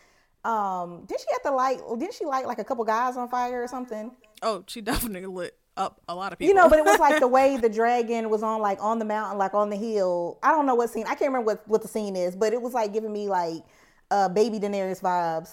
um 0.44 1.06
did 1.06 1.20
she 1.20 1.26
have 1.32 1.44
to 1.44 1.52
light? 1.52 1.80
Didn't 2.00 2.14
she 2.14 2.26
light 2.26 2.46
like 2.46 2.60
a 2.60 2.64
couple 2.64 2.86
guys 2.86 3.18
on 3.18 3.28
fire 3.28 3.64
or 3.64 3.68
something? 3.68 4.12
Oh, 4.42 4.64
she 4.68 4.82
definitely 4.82 5.26
lit 5.26 5.58
up 5.78 6.02
a 6.08 6.16
lot 6.16 6.32
of 6.32 6.40
people. 6.40 6.50
You 6.50 6.56
know, 6.56 6.70
but 6.70 6.80
it 6.80 6.86
was 6.86 7.00
like 7.00 7.20
the 7.20 7.28
way 7.40 7.58
the 7.58 7.70
dragon 7.70 8.30
was 8.30 8.44
on 8.44 8.62
like 8.62 8.82
on 8.82 9.00
the 9.00 9.06
mountain, 9.06 9.38
like 9.38 9.54
on 9.54 9.70
the 9.70 9.76
hill. 9.76 10.40
I 10.42 10.52
don't 10.52 10.66
know 10.66 10.76
what 10.76 10.90
scene. 10.90 11.06
I 11.06 11.16
can't 11.16 11.32
remember 11.32 11.46
what 11.46 11.68
what 11.68 11.82
the 11.82 11.88
scene 11.88 12.16
is, 12.16 12.36
but 12.36 12.54
it 12.54 12.62
was 12.62 12.74
like 12.74 12.94
giving 12.94 13.12
me 13.12 13.28
like 13.28 13.64
uh, 14.12 14.30
baby 14.30 14.60
Daenerys 14.60 15.02
vibes 15.02 15.52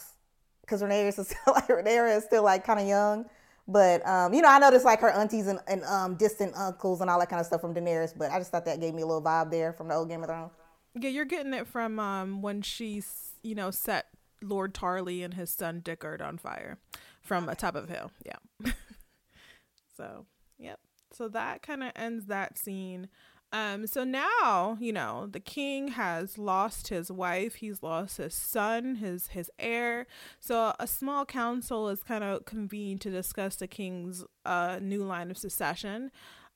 because 0.60 0.82
Daenerys 0.82 1.18
is 1.18 1.28
still 1.28 1.54
like 1.54 1.68
Daenerys 1.68 2.18
is 2.18 2.24
still 2.24 2.44
like 2.44 2.64
kind 2.64 2.80
of 2.80 2.86
young. 2.86 3.26
But 3.68 4.06
um, 4.06 4.34
you 4.34 4.42
know, 4.42 4.48
I 4.48 4.58
noticed 4.58 4.84
like 4.84 5.00
her 5.00 5.10
aunties 5.10 5.46
and, 5.46 5.60
and 5.68 5.84
um, 5.84 6.16
distant 6.16 6.54
uncles 6.56 7.00
and 7.00 7.08
all 7.08 7.18
that 7.20 7.28
kind 7.28 7.40
of 7.40 7.46
stuff 7.46 7.60
from 7.60 7.74
Daenerys. 7.74 8.16
But 8.16 8.30
I 8.30 8.38
just 8.38 8.50
thought 8.50 8.64
that 8.64 8.80
gave 8.80 8.94
me 8.94 9.02
a 9.02 9.06
little 9.06 9.22
vibe 9.22 9.50
there 9.50 9.72
from 9.72 9.88
the 9.88 9.94
old 9.94 10.08
Game 10.08 10.22
of 10.22 10.28
Thrones. 10.28 10.52
Yeah, 10.94 11.10
you're 11.10 11.24
getting 11.24 11.54
it 11.54 11.66
from 11.66 11.98
um, 11.98 12.42
when 12.42 12.62
she's 12.62 13.34
you 13.42 13.54
know 13.54 13.70
set 13.70 14.06
Lord 14.42 14.74
Tarly 14.74 15.24
and 15.24 15.34
his 15.34 15.50
son 15.50 15.80
Dickard 15.80 16.20
on 16.20 16.38
fire 16.38 16.78
from 17.20 17.48
a 17.48 17.54
top 17.54 17.76
of 17.76 17.88
a 17.88 17.92
hill. 17.92 18.10
Yeah. 18.26 18.72
so 19.96 20.26
yep. 20.58 20.80
So 21.12 21.28
that 21.28 21.62
kind 21.62 21.82
of 21.82 21.92
ends 21.94 22.26
that 22.26 22.58
scene. 22.58 23.08
Um, 23.52 23.86
so 23.86 24.02
now, 24.02 24.78
you 24.80 24.92
know, 24.94 25.28
the 25.30 25.40
king 25.40 25.88
has 25.88 26.38
lost 26.38 26.88
his 26.88 27.12
wife, 27.12 27.56
he's 27.56 27.82
lost 27.82 28.16
his 28.16 28.34
son, 28.34 28.96
his 28.96 29.28
his 29.28 29.50
heir. 29.58 30.06
So 30.40 30.74
a 30.80 30.86
small 30.86 31.26
council 31.26 31.90
is 31.90 32.02
kind 32.02 32.24
of 32.24 32.46
convened 32.46 33.02
to 33.02 33.10
discuss 33.10 33.56
the 33.56 33.66
king's 33.66 34.24
uh, 34.46 34.78
new 34.80 35.04
line 35.04 35.30
of 35.30 35.36
succession. 35.36 36.10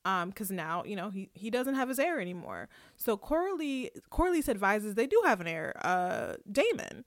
Um, 0.05 0.29
because 0.29 0.49
now 0.49 0.83
you 0.85 0.95
know 0.95 1.09
he 1.09 1.29
he 1.33 1.49
doesn't 1.51 1.75
have 1.75 1.89
his 1.89 1.99
heir 1.99 2.19
anymore. 2.19 2.67
So 2.95 3.15
Corlys 3.15 3.89
Corlys 4.11 4.49
advises 4.49 4.95
they 4.95 5.07
do 5.07 5.21
have 5.25 5.39
an 5.39 5.47
heir, 5.47 5.73
uh, 5.85 6.35
Daemon. 6.51 7.03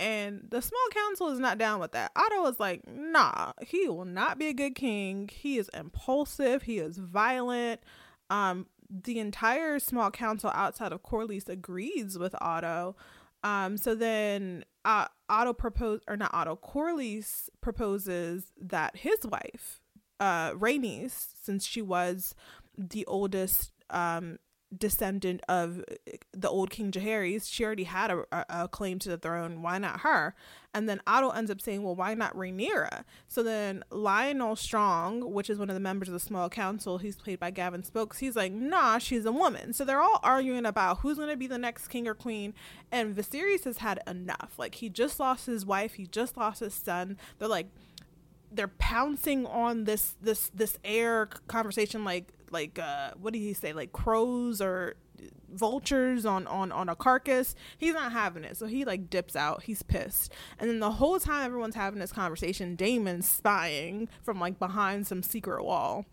And 0.00 0.46
the 0.50 0.60
small 0.60 0.88
council 0.90 1.28
is 1.28 1.38
not 1.38 1.56
down 1.56 1.78
with 1.78 1.92
that. 1.92 2.10
Otto 2.16 2.46
is 2.46 2.58
like, 2.58 2.82
nah, 2.88 3.52
he 3.64 3.88
will 3.88 4.04
not 4.04 4.38
be 4.38 4.48
a 4.48 4.52
good 4.52 4.74
king. 4.74 5.30
He 5.32 5.56
is 5.56 5.68
impulsive. 5.68 6.62
He 6.62 6.78
is 6.78 6.98
violent. 6.98 7.80
Um, 8.30 8.66
the 8.88 9.18
entire 9.18 9.78
small 9.78 10.10
council 10.10 10.50
outside 10.54 10.92
of 10.92 11.02
Corlys 11.02 11.48
agrees 11.48 12.18
with 12.18 12.34
Otto. 12.40 12.96
Um, 13.42 13.76
so 13.76 13.94
then 13.94 14.64
uh, 14.84 15.06
Otto 15.28 15.52
propose 15.52 16.00
or 16.08 16.16
not 16.16 16.32
Otto, 16.32 16.56
Corlys 16.56 17.48
proposes 17.60 18.52
that 18.60 18.96
his 18.96 19.26
wife, 19.26 19.80
uh, 20.20 20.52
since 21.42 21.66
she 21.66 21.82
was 21.82 22.34
the 22.76 23.04
oldest 23.06 23.72
um, 23.90 24.38
descendant 24.78 25.40
of 25.48 25.80
uh, 25.80 26.12
the 26.32 26.48
old 26.48 26.70
King 26.70 26.90
Jaehaerys. 26.90 27.50
She 27.50 27.64
already 27.64 27.84
had 27.84 28.10
a, 28.10 28.24
a, 28.32 28.44
a, 28.48 28.68
claim 28.68 28.98
to 29.00 29.08
the 29.08 29.18
throne. 29.18 29.62
Why 29.62 29.78
not 29.78 30.00
her? 30.00 30.34
And 30.72 30.88
then 30.88 31.00
Otto 31.06 31.30
ends 31.30 31.50
up 31.50 31.60
saying, 31.60 31.82
well, 31.82 31.94
why 31.94 32.14
not 32.14 32.34
Rhaenyra? 32.34 33.04
So 33.28 33.42
then 33.42 33.84
Lyonel 33.90 34.58
Strong, 34.58 35.32
which 35.32 35.48
is 35.48 35.58
one 35.58 35.70
of 35.70 35.74
the 35.74 35.80
members 35.80 36.08
of 36.08 36.14
the 36.14 36.20
small 36.20 36.48
council, 36.48 36.98
he's 36.98 37.16
played 37.16 37.38
by 37.38 37.50
Gavin 37.50 37.84
Spokes, 37.84 38.18
he's 38.18 38.36
like, 38.36 38.52
nah, 38.52 38.98
she's 38.98 39.24
a 39.24 39.32
woman. 39.32 39.72
So 39.72 39.84
they're 39.84 40.02
all 40.02 40.20
arguing 40.22 40.66
about 40.66 40.98
who's 40.98 41.16
going 41.16 41.30
to 41.30 41.36
be 41.36 41.46
the 41.46 41.58
next 41.58 41.88
king 41.88 42.08
or 42.08 42.14
queen. 42.14 42.54
And 42.90 43.14
Viserys 43.14 43.64
has 43.64 43.78
had 43.78 44.00
enough. 44.06 44.54
Like, 44.58 44.76
he 44.76 44.88
just 44.88 45.20
lost 45.20 45.46
his 45.46 45.64
wife, 45.64 45.94
he 45.94 46.06
just 46.06 46.36
lost 46.36 46.60
his 46.60 46.74
son. 46.74 47.18
They're 47.38 47.48
like, 47.48 47.68
they're 48.54 48.68
pouncing 48.68 49.46
on 49.46 49.84
this 49.84 50.14
this 50.22 50.50
this 50.54 50.78
heir 50.84 51.26
conversation 51.48 52.04
like 52.04 52.32
like 52.54 52.78
uh 52.78 53.10
what 53.20 53.34
did 53.34 53.40
he 53.40 53.52
say 53.52 53.74
like 53.74 53.92
crows 53.92 54.62
or 54.62 54.94
vultures 55.52 56.24
on 56.24 56.46
on 56.46 56.72
on 56.72 56.88
a 56.88 56.96
carcass? 56.96 57.54
He's 57.76 57.92
not 57.92 58.12
having 58.12 58.44
it. 58.44 58.56
So 58.56 58.66
he 58.66 58.84
like 58.84 59.10
dips 59.10 59.36
out. 59.36 59.64
He's 59.64 59.82
pissed. 59.82 60.32
And 60.58 60.70
then 60.70 60.80
the 60.80 60.92
whole 60.92 61.20
time 61.20 61.44
everyone's 61.44 61.74
having 61.74 62.00
this 62.00 62.12
conversation 62.12 62.76
daemon's 62.76 63.28
spying 63.28 64.08
from 64.22 64.40
like 64.40 64.58
behind 64.58 65.06
some 65.06 65.22
secret 65.22 65.64
wall. 65.64 66.06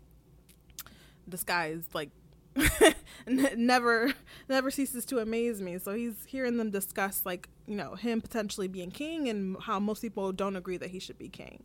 This 1.26 1.44
guy 1.44 1.68
is 1.68 1.86
like 1.94 2.10
never 3.26 4.12
never 4.48 4.70
ceases 4.70 5.04
to 5.06 5.18
amaze 5.20 5.62
me. 5.62 5.78
So 5.78 5.94
he's 5.94 6.24
hearing 6.26 6.58
them 6.58 6.70
discuss 6.70 7.24
like 7.24 7.48
you 7.66 7.76
know 7.76 7.94
him 7.94 8.20
potentially 8.20 8.68
being 8.68 8.90
king 8.90 9.28
and 9.28 9.56
how 9.62 9.78
most 9.78 10.02
people 10.02 10.32
don't 10.32 10.56
agree 10.56 10.76
that 10.76 10.90
he 10.90 10.98
should 10.98 11.18
be 11.18 11.28
king 11.28 11.62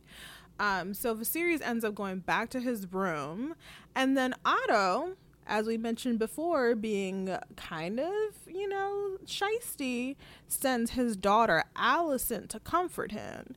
um, 0.58 0.94
so 0.94 1.14
Viserys 1.14 1.60
ends 1.60 1.84
up 1.84 1.94
going 1.94 2.20
back 2.20 2.50
to 2.50 2.60
his 2.60 2.92
room, 2.92 3.54
and 3.94 4.16
then 4.16 4.34
Otto, 4.44 5.16
as 5.46 5.66
we 5.66 5.78
mentioned 5.78 6.18
before, 6.18 6.74
being 6.74 7.36
kind 7.56 8.00
of, 8.00 8.12
you 8.46 8.68
know, 8.68 9.18
shisty, 9.24 10.16
sends 10.46 10.92
his 10.92 11.16
daughter 11.16 11.64
Alicent 11.76 12.48
to 12.48 12.60
comfort 12.60 13.12
him. 13.12 13.54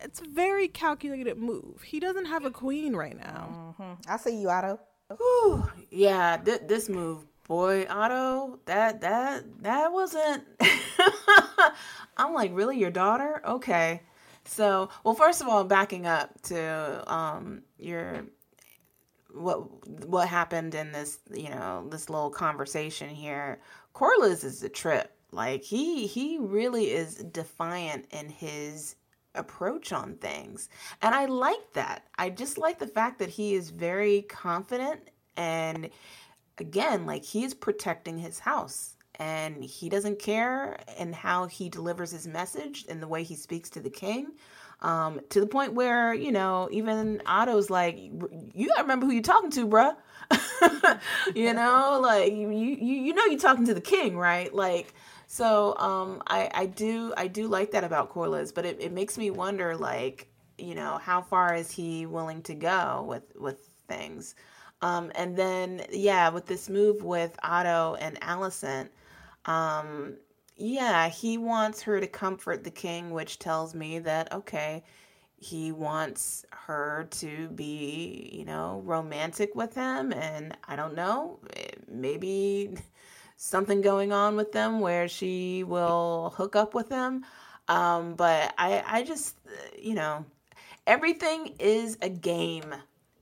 It's 0.00 0.20
a 0.20 0.28
very 0.28 0.68
calculated 0.68 1.38
move. 1.38 1.82
He 1.82 1.98
doesn't 1.98 2.26
have 2.26 2.44
a 2.44 2.50
queen 2.50 2.94
right 2.94 3.16
now. 3.16 3.74
Mm-hmm. 3.80 4.10
I 4.10 4.16
see 4.16 4.40
you, 4.40 4.48
Otto. 4.48 4.78
Whew, 5.16 5.68
yeah, 5.90 6.36
th- 6.36 6.62
this 6.66 6.88
move, 6.88 7.24
boy, 7.46 7.86
Otto, 7.88 8.60
that 8.66 9.00
that 9.00 9.44
that 9.62 9.92
wasn't. 9.92 10.44
I'm 12.16 12.34
like, 12.34 12.50
really, 12.54 12.78
your 12.78 12.90
daughter? 12.90 13.40
Okay. 13.44 14.02
So, 14.48 14.88
well, 15.04 15.14
first 15.14 15.40
of 15.40 15.48
all, 15.48 15.64
backing 15.64 16.06
up 16.06 16.40
to 16.42 17.04
um, 17.12 17.62
your 17.78 18.24
what 19.32 19.86
what 20.06 20.28
happened 20.28 20.74
in 20.74 20.90
this, 20.92 21.18
you 21.32 21.50
know, 21.50 21.86
this 21.90 22.08
little 22.08 22.30
conversation 22.30 23.10
here. 23.10 23.60
Corlys 23.94 24.44
is 24.44 24.62
a 24.62 24.68
trip. 24.68 25.12
Like 25.32 25.62
he 25.62 26.06
he 26.06 26.38
really 26.38 26.90
is 26.90 27.16
defiant 27.16 28.06
in 28.10 28.30
his 28.30 28.96
approach 29.34 29.92
on 29.92 30.16
things. 30.16 30.68
And 31.02 31.14
I 31.14 31.26
like 31.26 31.72
that. 31.74 32.06
I 32.18 32.30
just 32.30 32.58
like 32.58 32.78
the 32.78 32.86
fact 32.86 33.18
that 33.18 33.28
he 33.28 33.54
is 33.54 33.70
very 33.70 34.22
confident 34.22 35.10
and 35.36 35.90
again, 36.58 37.06
like 37.06 37.24
he's 37.24 37.54
protecting 37.54 38.18
his 38.18 38.38
house 38.40 38.96
and 39.18 39.64
he 39.64 39.88
doesn't 39.88 40.18
care 40.18 40.78
in 40.98 41.12
how 41.12 41.46
he 41.46 41.68
delivers 41.68 42.10
his 42.12 42.26
message 42.26 42.84
and 42.88 43.02
the 43.02 43.08
way 43.08 43.22
he 43.24 43.34
speaks 43.34 43.70
to 43.70 43.80
the 43.80 43.90
king. 43.90 44.32
Um, 44.80 45.20
to 45.30 45.40
the 45.40 45.46
point 45.46 45.74
where, 45.74 46.14
you 46.14 46.30
know, 46.30 46.68
even 46.70 47.20
Otto's 47.26 47.68
like, 47.68 47.98
you 47.98 48.68
gotta 48.68 48.82
remember 48.82 49.06
who 49.06 49.12
you're 49.12 49.22
talking 49.22 49.50
to, 49.50 49.66
bruh. 49.66 49.96
you 51.34 51.52
know, 51.52 51.98
like 52.00 52.32
you, 52.32 52.50
you, 52.50 52.76
you 52.78 53.12
know, 53.12 53.24
you're 53.24 53.40
talking 53.40 53.66
to 53.66 53.74
the 53.74 53.80
king, 53.80 54.16
right? 54.16 54.54
Like, 54.54 54.94
so, 55.26 55.76
um, 55.78 56.22
I, 56.28 56.48
I 56.54 56.66
do, 56.66 57.12
I 57.16 57.26
do 57.26 57.48
like 57.48 57.72
that 57.72 57.82
about 57.82 58.14
Corlys, 58.14 58.54
but 58.54 58.64
it, 58.64 58.80
it 58.80 58.92
makes 58.92 59.18
me 59.18 59.30
wonder, 59.30 59.76
like, 59.76 60.28
you 60.58 60.76
know, 60.76 60.98
how 60.98 61.22
far 61.22 61.54
is 61.54 61.72
he 61.72 62.06
willing 62.06 62.42
to 62.42 62.54
go 62.54 63.04
with, 63.08 63.24
with 63.36 63.68
things? 63.88 64.36
Um, 64.80 65.10
and 65.16 65.36
then, 65.36 65.82
yeah, 65.90 66.28
with 66.28 66.46
this 66.46 66.68
move 66.68 67.02
with 67.02 67.36
Otto 67.42 67.96
and 68.00 68.20
Alicent, 68.20 68.88
um, 69.48 70.14
yeah, 70.56 71.08
he 71.08 71.38
wants 71.38 71.82
her 71.82 72.00
to 72.00 72.06
comfort 72.06 72.64
the 72.64 72.70
king, 72.70 73.12
which 73.12 73.38
tells 73.38 73.74
me 73.74 73.98
that, 74.00 74.32
okay, 74.32 74.84
he 75.36 75.72
wants 75.72 76.44
her 76.52 77.08
to 77.12 77.48
be, 77.50 78.30
you 78.32 78.44
know, 78.44 78.82
romantic 78.84 79.54
with 79.54 79.74
him. 79.74 80.12
And 80.12 80.56
I 80.68 80.76
don't 80.76 80.94
know, 80.94 81.40
maybe 81.88 82.76
something 83.36 83.80
going 83.80 84.12
on 84.12 84.36
with 84.36 84.52
them 84.52 84.80
where 84.80 85.08
she 85.08 85.64
will 85.64 86.34
hook 86.36 86.54
up 86.56 86.74
with 86.74 86.90
him. 86.90 87.24
Um, 87.68 88.14
but 88.14 88.54
I, 88.58 88.82
I 88.86 89.02
just, 89.04 89.36
you 89.80 89.94
know, 89.94 90.26
everything 90.86 91.54
is 91.58 91.96
a 92.02 92.10
game. 92.10 92.74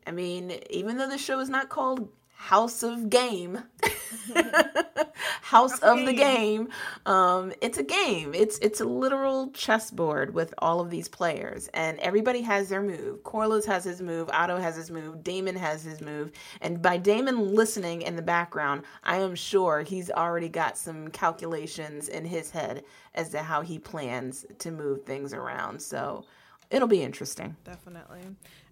I 0.07 0.11
mean, 0.11 0.59
even 0.71 0.99
though 0.99 1.09
the 1.09 1.19
show 1.19 1.39
is 1.41 1.51
not 1.51 1.69
called 1.69 2.09
House 2.37 2.83
of 2.83 3.11
Game, 3.11 3.59
House 5.43 5.79
of 5.81 6.05
the 6.05 6.13
Game. 6.13 6.69
Um, 7.05 7.53
it's 7.61 7.79
a 7.79 7.83
game. 7.83 8.35
It's 8.35 8.59
it's 8.59 8.81
a 8.81 8.85
literal 8.85 9.51
chessboard 9.51 10.35
with 10.35 10.55
all 10.59 10.81
of 10.81 10.91
these 10.91 11.09
players, 11.09 11.69
and 11.75 11.99
everybody 11.99 12.43
has 12.43 12.69
their 12.69 12.83
move. 12.83 13.23
Corlys 13.23 13.65
has 13.65 13.85
his 13.85 14.01
move. 14.01 14.29
Otto 14.33 14.59
has 14.59 14.77
his 14.77 14.91
move. 14.91 15.25
Daemon 15.25 15.57
has 15.57 15.83
his 15.83 16.01
move. 16.01 16.31
And 16.61 16.81
by 16.81 16.99
Daemon 16.99 17.55
listening 17.55 18.03
in 18.03 18.17
the 18.17 18.23
background, 18.23 18.83
I 19.03 19.17
am 19.17 19.35
sure 19.35 19.81
he's 19.81 20.11
already 20.11 20.49
got 20.49 20.77
some 20.77 21.09
calculations 21.09 22.09
in 22.09 22.25
his 22.25 22.51
head 22.51 22.85
as 23.15 23.31
to 23.31 23.43
how 23.43 23.63
he 23.63 23.79
plans 23.79 24.45
to 24.59 24.71
move 24.71 25.05
things 25.05 25.33
around. 25.33 25.81
So 25.81 26.25
it'll 26.71 26.87
be 26.87 27.03
interesting. 27.03 27.57
Definitely. 27.65 28.21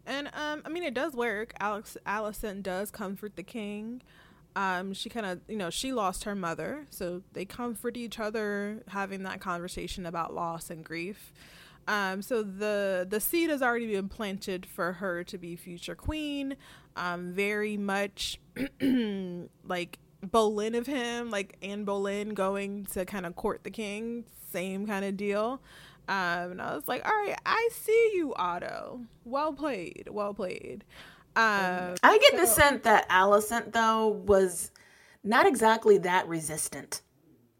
And 0.07 0.29
um, 0.29 0.63
I 0.65 0.69
mean, 0.69 0.83
it 0.83 0.95
does 0.95 1.15
work. 1.15 1.55
Alex 1.61 1.97
Alicent 2.07 2.63
does 2.63 2.91
comfort 2.91 3.37
the 3.37 3.43
king. 3.43 4.03
Um, 4.57 4.93
she 4.93 5.09
kind 5.09 5.27
of, 5.27 5.41
you 5.49 5.57
know, 5.57 5.71
she 5.71 5.93
lost 5.93 6.25
her 6.25 6.35
mother, 6.35 6.87
so 6.91 7.23
they 7.33 7.45
comfort 7.45 7.97
each 7.97 8.21
other, 8.21 8.83
having 8.89 9.25
that 9.25 9.41
conversation 9.41 10.07
about 10.07 10.33
loss 10.33 10.71
and 10.71 10.85
grief. 10.85 11.33
Um, 11.87 12.23
so 12.23 12.43
the 12.43 13.07
the 13.09 13.21
seed 13.21 13.51
has 13.51 13.63
already 13.63 13.93
been 13.93 14.09
planted 14.09 14.65
for 14.65 14.95
her 14.95 15.25
to 15.25 15.39
be 15.39 15.57
future 15.57 15.95
queen. 15.95 16.57
Um, 16.97 17.33
very 17.33 17.77
much 17.77 18.39
like 18.81 19.99
Bolin 20.25 20.77
of 20.77 20.87
him, 20.87 21.31
like 21.31 21.57
Anne 21.63 21.85
Boleyn 21.85 22.35
going 22.35 22.87
to 22.87 23.05
kind 23.05 23.27
of 23.27 23.37
court 23.37 23.65
the 23.65 23.71
king, 23.71 24.25
same 24.53 24.87
kind 24.87 25.05
of 25.05 25.17
deal. 25.17 25.61
Um, 26.09 26.53
and 26.53 26.63
I 26.63 26.75
was 26.75 26.87
like, 26.87 27.05
all 27.07 27.13
right, 27.13 27.37
I 27.47 27.69
see 27.73 28.13
you, 28.15 28.35
Otto. 28.35 29.01
Well 29.25 29.53
played. 29.53 30.09
Well 30.11 30.35
played. 30.35 30.85
Um, 31.37 31.95
I 32.03 32.19
get 32.19 32.33
so- 32.33 32.37
the 32.39 32.47
sense 32.47 32.83
that 32.85 33.09
Alicent, 33.09 33.73
though, 33.73 34.09
was 34.09 34.71
not 35.23 35.47
exactly 35.47 35.99
that 35.99 36.29
resistant. 36.29 37.01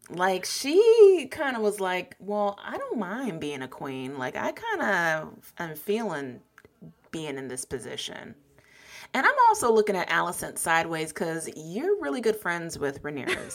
Like, 0.09 0.45
she 0.45 1.27
kind 1.31 1.55
of 1.55 1.63
was 1.63 1.79
like, 1.79 2.15
well, 2.19 2.59
I 2.63 2.77
don't 2.77 2.99
mind 2.99 3.41
being 3.41 3.63
a 3.63 3.67
queen. 3.67 4.17
Like, 4.19 4.35
I 4.35 4.51
kind 4.51 4.81
of 4.81 5.53
am 5.57 5.75
feeling 5.75 6.41
being 7.11 7.37
in 7.37 7.47
this 7.47 7.65
position. 7.65 8.35
And 9.15 9.25
I'm 9.25 9.35
also 9.49 9.71
looking 9.71 9.95
at 9.95 10.09
Alicent 10.09 10.57
sideways 10.59 11.11
because 11.11 11.49
you're 11.55 11.99
really 12.01 12.21
good 12.21 12.35
friends 12.35 12.77
with 12.77 13.01
Rhaenyra 13.01 13.51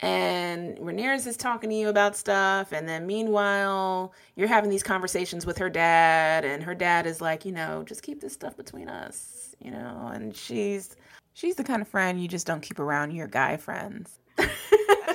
and 0.00 0.76
Rhaenyra 0.78 1.26
is 1.26 1.36
talking 1.36 1.70
to 1.70 1.76
you 1.76 1.88
about 1.88 2.16
stuff, 2.16 2.72
and 2.72 2.88
then 2.88 3.06
meanwhile 3.06 4.12
you're 4.34 4.48
having 4.48 4.70
these 4.70 4.82
conversations 4.82 5.46
with 5.46 5.58
her 5.58 5.70
dad, 5.70 6.44
and 6.44 6.62
her 6.62 6.74
dad 6.74 7.06
is 7.06 7.20
like, 7.20 7.44
you 7.44 7.52
know, 7.52 7.82
just 7.84 8.02
keep 8.02 8.20
this 8.20 8.32
stuff 8.32 8.56
between 8.56 8.88
us, 8.88 9.54
you 9.60 9.70
know, 9.70 10.10
and 10.12 10.36
she's 10.36 10.96
she's 11.34 11.56
the 11.56 11.64
kind 11.64 11.82
of 11.82 11.88
friend 11.88 12.20
you 12.20 12.28
just 12.28 12.46
don't 12.46 12.62
keep 12.62 12.78
around 12.78 13.12
your 13.12 13.28
guy 13.28 13.56
friends. 13.56 14.18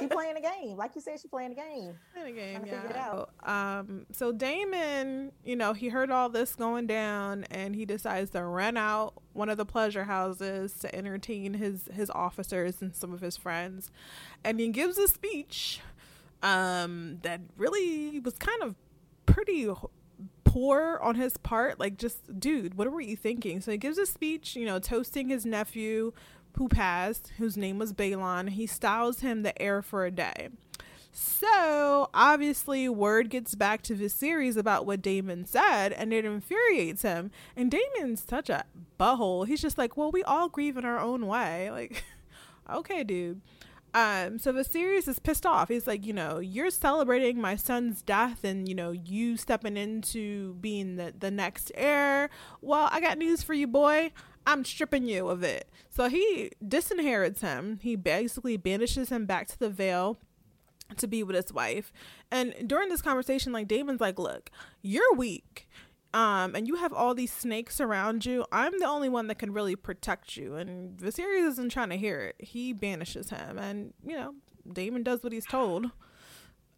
she 0.02 0.08
playing 0.08 0.38
a 0.38 0.42
game, 0.42 0.78
like 0.78 0.96
you 0.96 1.02
said, 1.02 1.20
she 1.20 1.28
playing 1.28 1.52
a 1.52 1.56
game. 1.56 1.94
Playing 2.14 2.38
a 2.38 2.40
game, 2.40 2.66
yeah. 2.66 3.24
Um, 3.44 4.06
so 4.12 4.32
Daemon, 4.32 5.32
you 5.46 5.56
know, 5.56 5.74
he 5.74 5.90
heard 5.90 6.12
all 6.12 6.30
this 6.30 6.56
going 6.56 6.88
down, 6.88 7.46
and 7.52 7.76
he 7.76 7.86
decides 7.86 8.32
to 8.32 8.44
rent 8.44 8.78
out 8.78 9.14
one 9.34 9.50
of 9.50 9.58
the 9.58 9.66
pleasure 9.66 10.04
houses 10.04 10.74
to 10.80 10.94
entertain 10.94 11.54
his 11.54 11.90
his 11.94 12.10
officers 12.10 12.82
and 12.82 12.96
some 12.96 13.14
of 13.14 13.22
his 13.22 13.38
friends, 13.38 13.92
and 14.44 14.60
he 14.60 14.70
gives 14.70 14.98
a 14.98 15.08
speech, 15.08 15.80
um, 16.44 17.20
that 17.22 17.42
really 17.58 18.20
was 18.20 18.34
kind 18.36 18.64
of 18.64 18.76
pretty 19.26 19.70
poor 20.44 21.00
on 21.02 21.16
his 21.16 21.38
part. 21.38 21.80
Like 21.80 21.98
just 21.98 22.40
dude 22.40 22.76
what 22.76 22.92
were 22.92 23.02
you 23.02 23.16
thinking? 23.16 23.62
So 23.62 23.72
he 23.72 23.78
gives 23.78 23.98
a 23.98 24.06
speech 24.06 24.56
you 24.56 24.66
know 24.66 24.80
toasting 24.80 25.30
his 25.30 25.46
nephew 25.46 26.12
who 26.58 26.68
passed, 26.68 27.32
whose 27.38 27.58
name 27.58 27.78
was 27.78 27.94
Baelon. 27.94 28.50
He 28.50 28.68
styles 28.68 29.20
him 29.20 29.44
the 29.44 29.60
heir 29.62 29.82
for 29.82 30.06
a 30.06 30.12
day. 30.12 30.50
So 31.12 32.10
obviously, 32.14 32.88
word 32.88 33.30
gets 33.30 33.54
back 33.56 33.82
to 33.84 33.96
Viserys 33.96 34.56
about 34.56 34.86
what 34.86 35.02
Daemon 35.02 35.46
said, 35.46 35.92
and 35.92 36.14
it 36.14 36.24
infuriates 36.24 37.02
him. 37.02 37.32
And 37.56 37.70
Daemon's 37.70 38.24
such 38.28 38.50
a 38.50 38.64
butthole. 39.00 39.46
He's 39.46 39.62
just 39.62 39.78
like, 39.78 39.98
"Well, 39.98 40.12
we 40.12 40.24
all 40.24 40.48
grieve 40.48 40.78
in 40.78 40.86
our 40.86 41.00
own 41.00 41.28
way." 41.28 41.70
Like, 41.82 42.04
okay, 42.70 43.04
dude. 43.04 43.42
Um, 43.94 44.40
so 44.40 44.54
Viserys 44.54 45.08
is 45.08 45.20
pissed 45.20 45.46
off. 45.46 45.68
He's 45.68 45.88
like, 45.88 46.06
you 46.06 46.14
know, 46.14 46.40
you're 46.40 46.70
celebrating 46.70 47.42
my 47.42 47.56
son's 47.56 48.02
death, 48.02 48.44
and 48.44 48.70
you 48.70 48.76
know, 48.76 48.92
you 48.92 49.36
stepping 49.36 49.76
into 49.78 50.54
being 50.56 50.96
the 50.96 51.14
the 51.18 51.32
next 51.32 51.72
heir. 51.76 52.30
Well, 52.62 52.88
I 52.92 53.02
got 53.02 53.18
news 53.18 53.44
for 53.44 53.54
you, 53.54 53.68
boy. 53.68 54.12
I'm 54.46 54.66
stripping 54.66 55.08
you 55.08 55.28
of 55.28 55.44
it. 55.44 55.70
So 55.90 56.10
he 56.10 56.52
disinherits 56.66 57.42
him. 57.42 57.80
He 57.82 57.96
basically 57.96 58.58
banishes 58.58 59.10
him 59.10 59.26
back 59.26 59.48
to 59.48 59.60
the 59.60 59.70
Vale 59.70 60.18
to 60.98 61.08
be 61.08 61.24
with 61.24 61.36
his 61.36 61.54
wife. 61.54 61.94
And 62.30 62.54
during 62.66 62.90
this 62.90 63.02
conversation, 63.02 63.54
like 63.54 63.68
Daemon's 63.68 64.02
like, 64.02 64.20
look, 64.20 64.50
you're 64.82 65.14
weak. 65.16 65.70
Um, 66.14 66.56
and 66.56 66.68
you 66.68 66.76
have 66.76 66.92
all 66.92 67.16
these 67.16 67.32
snakes 67.32 67.80
around 67.80 68.26
you. 68.26 68.46
I'm 68.52 68.78
the 68.80 68.86
only 68.86 69.08
one 69.08 69.28
that 69.28 69.40
can 69.40 69.54
really 69.54 69.78
protect 69.78 70.36
you. 70.36 70.56
And 70.56 70.98
Viserys 70.98 71.48
isn't 71.52 71.70
trying 71.70 71.90
to 71.90 71.98
hear 71.98 72.20
it. 72.20 72.36
He 72.40 72.74
banishes 72.74 73.30
him. 73.30 73.58
And, 73.58 73.94
you 74.06 74.18
know, 74.18 74.36
Daemon 74.72 75.04
does 75.04 75.24
what 75.24 75.32
he's 75.32 75.46
told. 75.46 75.92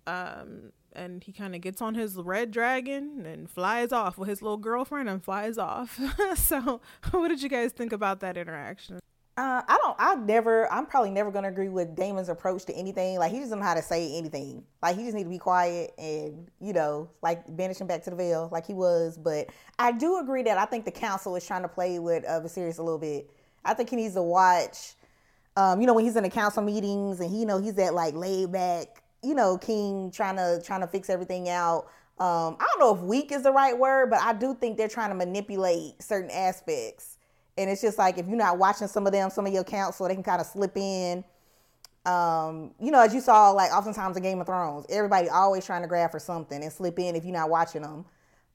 Um, 0.08 0.72
and 0.94 1.24
he 1.24 1.32
kind 1.32 1.56
of 1.56 1.62
gets 1.62 1.82
on 1.82 1.96
his 1.96 2.16
red 2.16 2.52
dragon 2.52 3.26
and 3.26 3.50
flies 3.50 3.92
off 3.92 4.18
with 4.18 4.30
his 4.30 4.42
little 4.42 4.58
girlfriend 4.58 5.10
and 5.10 5.24
flies 5.24 5.58
off. 5.58 6.00
so, 6.36 6.82
what 7.12 7.30
did 7.30 7.42
you 7.42 7.50
guys 7.50 7.72
think 7.72 7.92
about 7.92 8.20
that 8.20 8.38
interaction? 8.38 9.00
Uh, 9.36 9.64
I 9.68 9.78
don't. 9.82 9.96
I 9.98 10.14
never. 10.16 10.72
I'm 10.72 10.86
probably 10.86 11.10
never 11.10 11.32
gonna 11.32 11.48
agree 11.48 11.70
with 11.70 11.96
Daemon's 11.96 12.30
approach 12.30 12.66
to 12.66 12.76
anything. 12.76 13.18
Like 13.18 13.32
he 13.32 13.40
doesn't 13.40 13.58
know 13.58 13.66
how 13.66 13.74
to 13.74 13.82
say 13.82 14.16
anything. 14.16 14.64
Like 14.84 14.96
he 14.96 15.04
just 15.04 15.16
need 15.16 15.24
to 15.24 15.30
be 15.30 15.40
quiet 15.40 15.92
and 15.98 16.52
you 16.62 16.74
know, 16.74 17.10
like 17.24 17.44
banish 17.58 17.80
him 17.80 17.88
back 17.88 18.04
to 18.04 18.12
the 18.12 18.16
Vale, 18.16 18.50
like 18.52 18.68
he 18.68 18.76
was. 18.76 19.18
But 19.18 19.50
I 19.80 19.92
do 19.92 20.20
agree 20.20 20.44
that 20.44 20.60
I 20.60 20.66
think 20.66 20.86
the 20.86 20.92
council 20.92 21.36
is 21.36 21.46
trying 21.48 21.64
to 21.64 21.68
play 21.68 21.98
with 21.98 22.24
uh, 22.26 22.42
Viserys 22.42 22.78
a 22.78 22.84
little 22.84 23.00
bit. 23.00 23.32
I 23.66 23.74
think 23.74 23.90
he 23.90 23.96
needs 23.96 24.14
to 24.16 24.24
watch 24.24 24.96
Um, 25.56 25.82
you 25.82 25.88
know, 25.88 25.94
when 25.94 26.06
he's 26.06 26.16
in 26.16 26.24
the 26.24 26.30
council 26.30 26.64
meetings 26.64 27.20
and 27.20 27.30
he, 27.30 27.42
you 27.42 27.46
know, 27.46 27.60
he's 27.60 27.76
that 27.76 27.94
like 27.94 28.16
laid 28.16 28.52
back, 28.52 29.03
you 29.24 29.34
know, 29.34 29.58
king 29.58 30.12
trying 30.12 30.36
to 30.36 30.62
trying 30.64 30.82
to 30.82 30.88
fix 30.88 31.10
everything 31.10 31.50
out. 31.50 31.86
Um, 32.20 32.58
I 32.60 32.68
don't 32.72 32.80
know 32.80 32.95
if 32.95 33.02
weak 33.02 33.32
is 33.32 33.44
the 33.44 33.52
right 33.52 33.78
word, 33.78 34.10
but 34.10 34.22
I 34.22 34.34
do 34.34 34.54
think 34.54 34.78
they're 34.78 34.88
trying 34.88 35.10
to 35.10 35.16
manipulate 35.16 36.02
certain 36.02 36.30
aspects. 36.30 37.18
And 37.58 37.70
it's 37.70 37.82
just 37.82 37.98
like 37.98 38.18
if 38.18 38.28
you're 38.28 38.38
not 38.38 38.58
watching 38.58 38.88
some 38.88 39.06
of 39.08 39.14
them, 39.14 39.30
some 39.30 39.48
of 39.48 39.54
your 39.54 39.64
council, 39.64 40.08
they 40.08 40.14
can 40.14 40.24
kind 40.24 40.41
of 40.41 40.48
slip 40.48 40.78
in. 40.78 41.24
Um, 42.06 42.72
you 42.80 42.91
know, 42.91 43.02
as 43.02 43.14
you 43.14 43.22
saw, 43.22 43.52
like 43.52 43.72
oftentimes 43.72 44.18
in 44.18 44.24
Game 44.24 44.41
of 44.41 44.48
Thrones, 44.48 44.86
everybody 44.90 45.30
always 45.30 45.66
trying 45.66 45.82
to 45.84 45.88
grab 45.88 46.12
for 46.12 46.20
something 46.20 46.62
and 46.62 46.72
slip 46.72 47.00
in 47.00 47.16
if 47.16 47.24
you're 47.24 47.34
not 47.34 47.50
watching 47.50 47.82
them. 47.82 48.06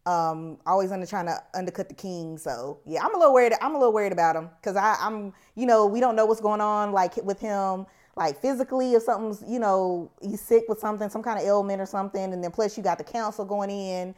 Um, 0.06 0.58
always 0.64 0.90
under 0.92 1.06
trying 1.06 1.26
to 1.26 1.42
undercut 1.54 1.88
the 1.88 1.94
king. 1.94 2.38
So 2.38 2.78
yeah, 2.86 3.04
I'm 3.04 3.14
a 3.14 3.18
little 3.18 3.34
worried. 3.34 3.52
I'm 3.60 3.74
a 3.74 3.78
little 3.78 3.92
worried 3.92 4.12
about 4.12 4.36
him 4.36 4.50
because 4.60 4.76
I'm, 4.76 5.32
you 5.54 5.66
know, 5.66 5.86
we 5.86 6.00
don't 6.00 6.16
know 6.16 6.26
what's 6.26 6.40
going 6.40 6.60
on 6.60 6.92
like 6.92 7.16
with 7.24 7.40
him, 7.40 7.86
like 8.18 8.40
physically 8.42 8.94
if 8.94 9.04
something's, 9.04 9.44
you 9.48 9.60
know, 9.60 10.10
he's 10.20 10.40
sick 10.40 10.64
with 10.68 10.80
something, 10.80 11.08
some 11.08 11.22
kind 11.22 11.38
of 11.38 11.46
ailment 11.46 11.80
or 11.80 11.86
something, 11.86 12.32
and 12.32 12.42
then 12.42 12.50
plus 12.50 12.76
you 12.76 12.82
got 12.82 12.98
the 12.98 13.04
council 13.04 13.44
going 13.44 13.70
in. 13.70 14.14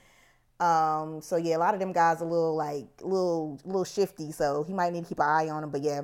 Um, 0.59 1.20
so 1.20 1.36
yeah, 1.36 1.56
a 1.56 1.59
lot 1.59 1.74
of 1.74 1.81
them 1.81 1.93
guys 1.93 2.22
are 2.22 2.24
a 2.24 2.28
little 2.28 2.56
like 2.56 2.89
little 3.02 3.60
little 3.64 3.85
shifty. 3.85 4.32
So 4.32 4.64
he 4.66 4.72
might 4.72 4.94
need 4.94 5.02
to 5.05 5.09
keep 5.09 5.20
an 5.20 5.27
eye 5.27 5.51
on 5.51 5.62
him. 5.62 5.70
But 5.70 5.82
yeah, 5.82 6.02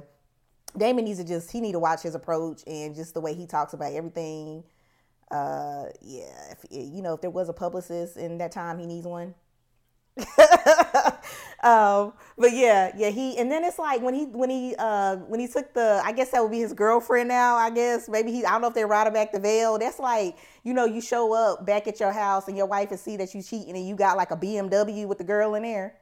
Daemon 0.77 1.07
needs 1.07 1.19
to 1.21 1.25
just 1.25 1.51
he 1.51 1.61
need 1.61 1.73
to 1.73 1.79
watch 1.79 2.03
his 2.03 2.15
approach 2.15 2.63
and 2.67 2.95
just 2.95 3.15
the 3.15 3.21
way 3.21 3.35
he 3.35 3.47
talks 3.47 3.73
about 3.73 3.93
everything. 3.93 4.63
Uh, 5.31 5.87
yeah, 6.03 6.53
if, 6.53 6.65
you 6.71 7.03
know, 7.03 7.15
if 7.15 7.23
there 7.23 7.31
was 7.31 7.49
a 7.49 7.55
publicist 7.55 8.19
in 8.19 8.39
that 8.39 8.53
time, 8.53 8.79
he 8.79 8.87
needs 8.87 9.07
one. 9.07 9.35
um, 11.67 12.13
but 12.39 12.53
yeah, 12.53 12.93
yeah, 12.97 13.11
he 13.11 13.37
and 13.39 13.51
then 13.51 13.65
it's 13.65 13.79
like 13.79 14.01
when 14.01 14.15
he 14.15 14.27
when 14.27 14.51
he 14.51 14.77
uh 14.79 15.17
when 15.17 15.41
he 15.41 15.49
took 15.49 15.75
the 15.75 16.01
I 16.05 16.13
guess 16.13 16.31
that 16.31 16.41
would 16.41 16.53
be 16.53 16.61
his 16.61 16.73
girlfriend 16.73 17.29
now, 17.29 17.57
I 17.57 17.71
guess. 17.71 18.09
Maybe 18.09 18.31
he 18.31 18.45
I 18.45 18.53
don't 18.53 18.61
know 18.61 18.69
if 18.69 18.75
they 18.75 18.85
routed 18.85 19.15
back 19.15 19.33
the 19.33 19.41
Vale. 19.41 19.77
That's 19.77 19.99
like, 19.99 20.37
you 20.63 20.75
know, 20.75 20.85
you 20.85 21.01
show 21.01 21.33
up 21.33 21.67
back 21.67 21.89
at 21.89 21.99
your 21.99 22.13
house 22.13 22.47
and 22.47 22.57
your 22.57 22.67
wife 22.67 22.93
and 22.93 23.01
see 23.01 23.17
that 23.17 23.35
you 23.35 23.43
cheating 23.43 23.77
and 23.77 23.87
you 23.87 23.97
got 23.97 24.17
like 24.17 24.31
a 24.31 24.37
BMW 24.37 25.09
with 25.09 25.19
the 25.19 25.25
girl 25.25 25.57
in 25.57 25.65
there. 25.65 25.97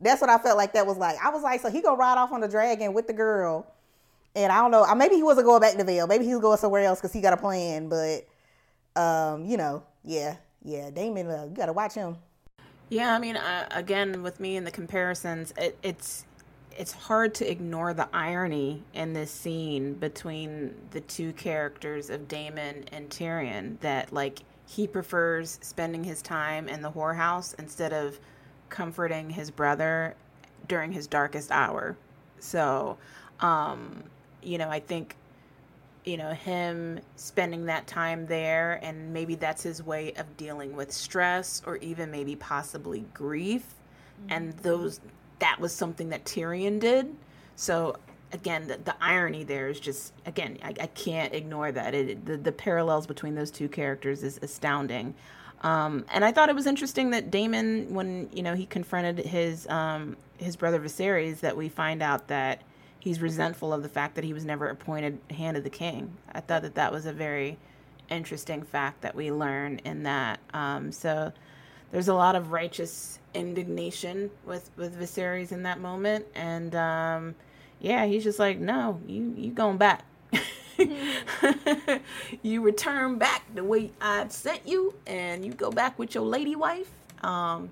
That's 0.00 0.20
what 0.20 0.30
I 0.30 0.38
felt 0.38 0.56
like 0.56 0.72
that 0.74 0.86
was 0.86 0.98
like. 0.98 1.16
I 1.20 1.30
was 1.30 1.42
like, 1.42 1.60
so 1.60 1.70
he 1.70 1.82
gonna 1.82 1.96
ride 1.96 2.18
off 2.18 2.30
on 2.30 2.40
the 2.40 2.48
dragon 2.48 2.92
with 2.92 3.08
the 3.08 3.12
girl. 3.12 3.66
And 4.36 4.52
I 4.52 4.60
don't 4.60 4.70
know, 4.70 4.94
maybe 4.94 5.16
he 5.16 5.24
wasn't 5.24 5.46
going 5.46 5.60
back 5.60 5.76
to 5.76 5.84
Vale. 5.84 6.06
Maybe 6.06 6.24
he 6.24 6.32
was 6.32 6.40
going 6.40 6.58
somewhere 6.58 6.84
else 6.84 7.00
because 7.00 7.12
he 7.12 7.20
got 7.20 7.32
a 7.32 7.36
plan. 7.36 7.88
But, 7.88 8.26
um, 8.94 9.44
you 9.46 9.56
know, 9.56 9.82
yeah, 10.04 10.36
yeah, 10.64 10.90
Daemon, 10.90 11.26
uh, 11.26 11.44
you 11.50 11.54
got 11.56 11.66
to 11.66 11.72
watch 11.72 11.94
him. 11.94 12.16
Yeah, 12.92 13.14
I 13.14 13.18
mean, 13.18 13.38
uh, 13.38 13.68
again, 13.70 14.22
with 14.22 14.38
me 14.38 14.54
and 14.58 14.66
the 14.66 14.70
comparisons, 14.70 15.54
it, 15.56 15.78
it's 15.82 16.26
it's 16.76 16.92
hard 16.92 17.34
to 17.36 17.50
ignore 17.50 17.94
the 17.94 18.06
irony 18.12 18.82
in 18.92 19.14
this 19.14 19.30
scene 19.30 19.94
between 19.94 20.74
the 20.90 21.00
two 21.00 21.32
characters 21.32 22.10
of 22.10 22.28
Daemon 22.28 22.84
and 22.92 23.08
Tyrion. 23.08 23.80
That 23.80 24.12
like 24.12 24.40
he 24.66 24.86
prefers 24.86 25.58
spending 25.62 26.04
his 26.04 26.20
time 26.20 26.68
in 26.68 26.82
the 26.82 26.90
whorehouse 26.90 27.58
instead 27.58 27.94
of 27.94 28.20
comforting 28.68 29.30
his 29.30 29.50
brother 29.50 30.14
during 30.68 30.92
his 30.92 31.06
darkest 31.06 31.50
hour. 31.50 31.96
So, 32.40 32.98
um, 33.40 34.02
you 34.42 34.58
know, 34.58 34.68
I 34.68 34.80
think 34.80 35.16
you 36.04 36.16
know, 36.16 36.32
him 36.32 37.00
spending 37.16 37.66
that 37.66 37.86
time 37.86 38.26
there, 38.26 38.80
and 38.82 39.12
maybe 39.12 39.34
that's 39.34 39.62
his 39.62 39.82
way 39.82 40.12
of 40.14 40.36
dealing 40.36 40.74
with 40.74 40.92
stress 40.92 41.62
or 41.64 41.76
even 41.76 42.10
maybe 42.10 42.36
possibly 42.36 43.04
grief. 43.14 43.62
Mm-hmm. 43.62 44.32
And 44.32 44.52
those, 44.58 45.00
that 45.38 45.60
was 45.60 45.72
something 45.74 46.08
that 46.10 46.24
Tyrion 46.24 46.80
did. 46.80 47.14
So, 47.54 47.96
again, 48.32 48.66
the, 48.66 48.78
the 48.78 48.94
irony 49.00 49.44
there 49.44 49.68
is 49.68 49.78
just, 49.78 50.12
again, 50.26 50.58
I, 50.62 50.74
I 50.80 50.86
can't 50.88 51.32
ignore 51.34 51.70
that. 51.70 51.94
It, 51.94 52.26
the, 52.26 52.36
the 52.36 52.52
parallels 52.52 53.06
between 53.06 53.34
those 53.34 53.50
two 53.50 53.68
characters 53.68 54.22
is 54.22 54.38
astounding. 54.42 55.14
Um, 55.62 56.04
and 56.10 56.24
I 56.24 56.32
thought 56.32 56.48
it 56.48 56.54
was 56.54 56.66
interesting 56.66 57.10
that 57.10 57.30
Daemon, 57.30 57.94
when 57.94 58.28
you 58.32 58.42
know 58.42 58.54
he 58.54 58.66
confronted 58.66 59.18
his 59.24 59.68
um, 59.68 60.16
his 60.38 60.56
brother 60.56 60.80
Viserys, 60.80 61.40
that 61.40 61.56
we 61.56 61.68
find 61.68 62.02
out 62.02 62.26
that 62.28 62.62
he's 63.02 63.20
resentful 63.20 63.72
of 63.72 63.82
the 63.82 63.88
fact 63.88 64.14
that 64.14 64.22
he 64.22 64.32
was 64.32 64.44
never 64.44 64.68
appointed 64.68 65.18
hand 65.30 65.56
of 65.56 65.64
the 65.64 65.70
king. 65.70 66.16
I 66.32 66.38
thought 66.38 66.62
that 66.62 66.76
that 66.76 66.92
was 66.92 67.04
a 67.04 67.12
very 67.12 67.58
interesting 68.08 68.62
fact 68.62 69.00
that 69.00 69.16
we 69.16 69.32
learn 69.32 69.80
in 69.84 70.04
that. 70.04 70.38
Um, 70.54 70.92
so 70.92 71.32
there's 71.90 72.06
a 72.06 72.14
lot 72.14 72.36
of 72.36 72.52
righteous 72.52 73.18
indignation 73.34 74.30
with 74.46 74.70
with 74.76 74.96
Viserys 74.96 75.50
in 75.50 75.64
that 75.64 75.80
moment, 75.80 76.26
and 76.36 76.76
um, 76.76 77.34
yeah, 77.80 78.06
he's 78.06 78.22
just 78.22 78.38
like, 78.38 78.60
no, 78.60 79.00
you 79.08 79.34
you 79.36 79.50
going 79.50 79.78
back. 79.78 80.04
you 82.42 82.62
return 82.62 83.18
back 83.18 83.42
the 83.52 83.64
way 83.64 83.90
I 84.00 84.28
sent 84.28 84.60
you, 84.64 84.94
and 85.08 85.44
you 85.44 85.52
go 85.52 85.72
back 85.72 85.98
with 85.98 86.14
your 86.14 86.24
lady 86.24 86.54
wife. 86.54 86.90
Um, 87.24 87.70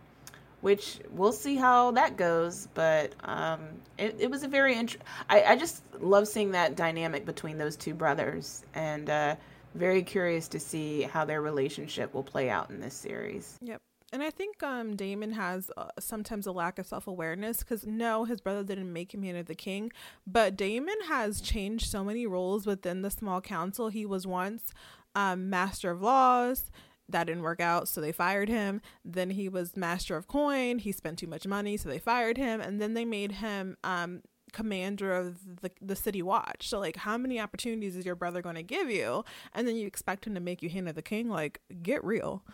which 0.60 0.98
we'll 1.10 1.32
see 1.32 1.56
how 1.56 1.90
that 1.92 2.16
goes. 2.16 2.68
But 2.74 3.14
um, 3.24 3.60
it, 3.98 4.16
it 4.18 4.30
was 4.30 4.42
a 4.42 4.48
very 4.48 4.74
interesting. 4.74 5.06
I, 5.28 5.56
just 5.56 5.82
love 6.00 6.28
seeing 6.28 6.52
that 6.52 6.76
dynamic 6.76 7.24
between 7.26 7.58
those 7.58 7.76
two 7.76 7.94
brothers, 7.94 8.64
and 8.74 9.10
uh, 9.10 9.36
very 9.74 10.02
curious 10.02 10.48
to 10.48 10.60
see 10.60 11.02
how 11.02 11.24
their 11.24 11.42
relationship 11.42 12.12
will 12.14 12.22
play 12.22 12.50
out 12.50 12.70
in 12.70 12.80
this 12.80 12.94
series. 12.94 13.58
Yep. 13.62 13.80
And 14.12 14.24
I 14.24 14.30
think 14.30 14.60
um, 14.64 14.96
Daemon 14.96 15.32
has 15.32 15.70
uh, 15.76 15.86
sometimes 16.00 16.46
a 16.46 16.52
lack 16.52 16.80
of 16.80 16.86
self 16.86 17.06
awareness 17.06 17.58
because 17.58 17.86
no, 17.86 18.24
his 18.24 18.40
brother 18.40 18.64
didn't 18.64 18.92
make 18.92 19.14
him 19.14 19.22
hand 19.22 19.46
the 19.46 19.54
king, 19.54 19.92
but 20.26 20.56
Daemon 20.56 21.02
has 21.06 21.40
changed 21.40 21.88
so 21.88 22.02
many 22.02 22.26
roles 22.26 22.66
within 22.66 23.02
the 23.02 23.10
small 23.10 23.40
council. 23.40 23.88
He 23.88 24.04
was 24.04 24.26
once 24.26 24.72
um, 25.14 25.48
master 25.48 25.90
of 25.90 26.02
laws 26.02 26.70
that 27.12 27.26
didn't 27.26 27.42
work 27.42 27.60
out, 27.60 27.88
so 27.88 28.00
they 28.00 28.12
fired 28.12 28.48
him. 28.48 28.80
Then 29.04 29.30
he 29.30 29.48
was 29.48 29.76
master 29.76 30.16
of 30.16 30.28
coin. 30.28 30.78
He 30.78 30.92
spent 30.92 31.18
too 31.18 31.26
much 31.26 31.46
money, 31.46 31.76
so 31.76 31.88
they 31.88 31.98
fired 31.98 32.36
him. 32.36 32.60
And 32.60 32.80
then 32.80 32.94
they 32.94 33.04
made 33.04 33.32
him 33.32 33.76
um, 33.84 34.22
commander 34.52 35.14
of 35.14 35.60
the, 35.60 35.70
the 35.80 35.96
city 35.96 36.22
watch. 36.22 36.68
So, 36.68 36.78
like, 36.78 36.96
how 36.96 37.16
many 37.16 37.40
opportunities 37.40 37.96
is 37.96 38.04
your 38.06 38.14
brother 38.16 38.42
going 38.42 38.56
to 38.56 38.62
give 38.62 38.90
you? 38.90 39.24
And 39.54 39.66
then 39.66 39.76
you 39.76 39.86
expect 39.86 40.26
him 40.26 40.34
to 40.34 40.40
make 40.40 40.62
you 40.62 40.68
hand 40.68 40.88
of 40.88 40.94
the 40.94 41.02
king? 41.02 41.28
Like, 41.28 41.60
get 41.82 42.04
real. 42.04 42.44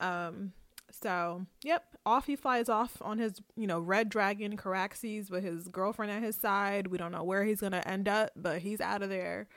Um, 0.00 0.52
so, 0.90 1.46
yep, 1.64 1.84
off 2.04 2.26
he 2.26 2.36
flies 2.36 2.68
off 2.68 2.98
on 3.00 3.18
his, 3.18 3.40
you 3.56 3.66
know, 3.66 3.78
red 3.80 4.08
dragon 4.08 4.56
Caraxes 4.56 5.30
with 5.30 5.42
his 5.42 5.68
girlfriend 5.68 6.12
at 6.12 6.22
his 6.22 6.36
side. 6.36 6.88
We 6.88 6.98
don't 6.98 7.12
know 7.12 7.24
where 7.24 7.44
he's 7.44 7.60
going 7.60 7.72
to 7.72 7.88
end 7.88 8.08
up, 8.08 8.30
but 8.36 8.60
he's 8.60 8.80
out 8.80 9.02
of 9.02 9.08
there. 9.08 9.48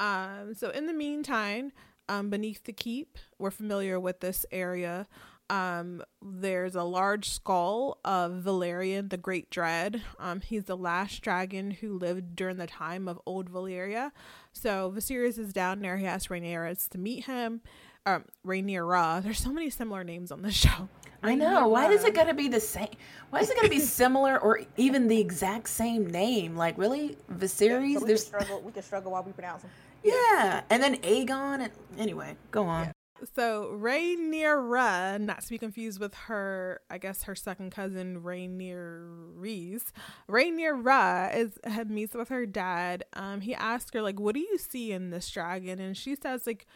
Um, 0.00 0.54
so 0.54 0.70
in 0.70 0.86
the 0.86 0.92
meantime, 0.92 1.72
um, 2.08 2.30
beneath 2.30 2.64
the 2.64 2.72
keep. 2.72 3.18
We're 3.38 3.50
familiar 3.50 3.98
with 4.00 4.20
this 4.20 4.46
area. 4.50 5.06
Um, 5.50 6.02
there's 6.20 6.74
a 6.74 6.82
large 6.82 7.30
skull 7.30 7.98
of 8.04 8.42
Balerion 8.44 9.08
the 9.08 9.16
Great 9.16 9.50
Dread. 9.50 10.02
Um, 10.18 10.40
he's 10.42 10.64
the 10.64 10.76
last 10.76 11.22
dragon 11.22 11.70
who 11.70 11.98
lived 11.98 12.36
during 12.36 12.58
the 12.58 12.66
time 12.66 13.08
of 13.08 13.18
Old 13.24 13.50
Valyria. 13.50 14.12
So 14.52 14.92
Viserys 14.94 15.38
is 15.38 15.52
down 15.52 15.80
there. 15.80 15.96
He 15.96 16.06
asks 16.06 16.28
Rhaenyra 16.28 16.88
to 16.90 16.98
meet 16.98 17.24
him. 17.24 17.62
Um, 18.04 18.24
Rhaenyra. 18.46 19.22
There's 19.22 19.38
so 19.38 19.52
many 19.52 19.70
similar 19.70 20.04
names 20.04 20.30
on 20.30 20.42
the 20.42 20.52
show. 20.52 20.88
I 21.22 21.34
know. 21.34 21.68
Why 21.68 21.88
does 21.88 22.04
it 22.04 22.14
gotta 22.14 22.34
be 22.34 22.48
the 22.48 22.60
same? 22.60 22.88
Why 23.30 23.40
is 23.40 23.50
it 23.50 23.56
gotta 23.56 23.68
be 23.68 23.80
similar 23.80 24.38
or 24.38 24.60
even 24.76 25.08
the 25.08 25.18
exact 25.18 25.68
same 25.68 26.06
name? 26.06 26.56
Like 26.56 26.78
really, 26.78 27.16
Viserys? 27.32 27.94
So 27.94 28.00
we 28.00 28.06
There's 28.06 28.24
can 28.24 28.40
struggle. 28.40 28.60
We 28.60 28.72
can 28.72 28.82
struggle 28.82 29.12
while 29.12 29.24
we 29.24 29.32
pronounce 29.32 29.62
them. 29.62 29.70
Yeah, 30.02 30.62
and 30.70 30.82
then 30.82 30.96
Aegon. 30.98 31.60
And 31.60 31.72
anyway, 31.98 32.36
go 32.50 32.64
on. 32.64 32.86
Yeah. 32.86 32.92
So 33.34 33.72
Rhaenyra, 33.74 35.20
not 35.20 35.42
to 35.42 35.50
be 35.50 35.58
confused 35.58 35.98
with 35.98 36.14
her, 36.14 36.80
I 36.88 36.98
guess 36.98 37.24
her 37.24 37.34
second 37.34 37.72
cousin 37.72 38.22
Rhaenyra. 38.22 39.82
Rhaenyra 40.28 41.36
is 41.36 41.58
had 41.64 41.90
meets 41.90 42.14
with 42.14 42.28
her 42.28 42.46
dad. 42.46 43.04
Um, 43.14 43.40
he 43.40 43.54
asked 43.54 43.94
her 43.94 44.02
like, 44.02 44.20
"What 44.20 44.34
do 44.34 44.40
you 44.40 44.58
see 44.58 44.92
in 44.92 45.10
this 45.10 45.28
dragon?" 45.30 45.80
And 45.80 45.96
she 45.96 46.14
says 46.14 46.46
like, 46.46 46.66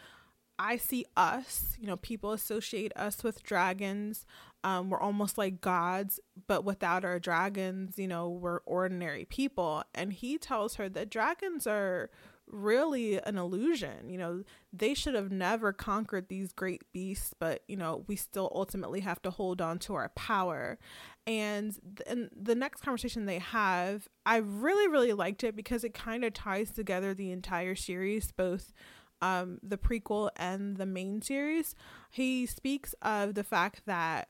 "I 0.59 0.77
see 0.77 1.05
us. 1.15 1.77
You 1.79 1.87
know, 1.87 1.97
people 1.97 2.33
associate 2.33 2.91
us 2.95 3.23
with 3.23 3.43
dragons. 3.43 4.25
Um, 4.65 4.89
we're 4.89 4.99
almost 4.99 5.37
like 5.37 5.61
gods, 5.61 6.19
but 6.47 6.63
without 6.63 7.03
our 7.05 7.19
dragons, 7.19 7.97
you 7.97 8.07
know, 8.07 8.29
we're 8.29 8.59
ordinary 8.65 9.25
people." 9.25 9.83
And 9.95 10.11
he 10.11 10.37
tells 10.37 10.75
her 10.75 10.89
that 10.89 11.09
dragons 11.09 11.65
are 11.67 12.09
really 12.53 13.19
an 13.21 13.37
illusion. 13.37 14.09
You 14.09 14.17
know, 14.17 14.43
they 14.71 14.93
should 14.93 15.15
have 15.15 15.31
never 15.31 15.73
conquered 15.73 16.29
these 16.29 16.53
great 16.53 16.83
beasts, 16.93 17.33
but 17.37 17.63
you 17.67 17.75
know, 17.75 18.05
we 18.07 18.15
still 18.15 18.51
ultimately 18.53 19.01
have 19.01 19.21
to 19.23 19.31
hold 19.31 19.61
on 19.61 19.79
to 19.79 19.95
our 19.95 20.09
power. 20.09 20.77
And 21.25 21.77
th- 21.97 22.29
the 22.35 22.55
next 22.55 22.81
conversation 22.81 23.25
they 23.25 23.39
have, 23.39 24.07
I 24.25 24.37
really, 24.37 24.87
really 24.87 25.13
liked 25.13 25.43
it 25.43 25.55
because 25.55 25.83
it 25.83 25.93
kind 25.93 26.23
of 26.23 26.33
ties 26.33 26.71
together 26.71 27.13
the 27.13 27.31
entire 27.31 27.75
series, 27.75 28.31
both 28.31 28.73
um, 29.21 29.59
the 29.63 29.77
prequel 29.77 30.29
and 30.35 30.77
the 30.77 30.85
main 30.85 31.21
series. 31.21 31.75
He 32.11 32.45
speaks 32.45 32.93
of 33.01 33.35
the 33.35 33.43
fact 33.43 33.83
that 33.85 34.27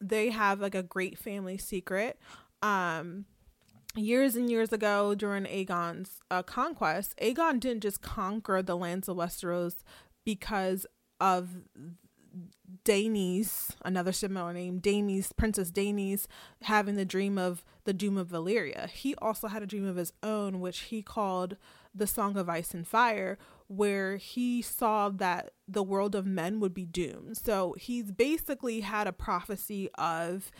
they 0.00 0.30
have 0.30 0.60
like 0.60 0.74
a 0.74 0.82
great 0.82 1.18
family 1.18 1.58
secret. 1.58 2.18
Um, 2.62 3.26
years 3.96 4.36
and 4.36 4.50
years 4.50 4.72
ago 4.72 5.14
during 5.14 5.44
Aegon's 5.44 6.20
uh, 6.30 6.42
conquest, 6.42 7.14
Aegon 7.20 7.60
didn't 7.60 7.82
just 7.82 8.02
conquer 8.02 8.62
the 8.62 8.76
lands 8.76 9.08
of 9.08 9.16
Westeros 9.16 9.76
because 10.24 10.86
of 11.20 11.48
Daenys, 12.84 13.70
another 13.84 14.12
similar 14.12 14.52
name, 14.52 14.80
Daenys, 14.80 15.34
Princess 15.36 15.70
Daenys, 15.70 16.26
having 16.62 16.96
the 16.96 17.04
dream 17.04 17.38
of 17.38 17.64
the 17.84 17.92
Doom 17.92 18.16
of 18.16 18.28
Valyria. 18.28 18.88
He 18.90 19.14
also 19.16 19.48
had 19.48 19.62
a 19.62 19.66
dream 19.66 19.86
of 19.86 19.96
his 19.96 20.12
own, 20.22 20.60
which 20.60 20.80
he 20.80 21.02
called 21.02 21.56
the 21.94 22.06
Song 22.06 22.36
of 22.36 22.48
Ice 22.48 22.74
and 22.74 22.86
Fire, 22.86 23.38
where 23.68 24.16
he 24.16 24.60
saw 24.60 25.08
that 25.08 25.52
the 25.68 25.82
world 25.82 26.14
of 26.14 26.26
men 26.26 26.60
would 26.60 26.74
be 26.74 26.84
doomed. 26.84 27.36
So 27.36 27.74
he's 27.78 28.10
basically 28.10 28.80
had 28.80 29.06
a 29.06 29.12
prophecy 29.12 29.88
of 29.96 30.50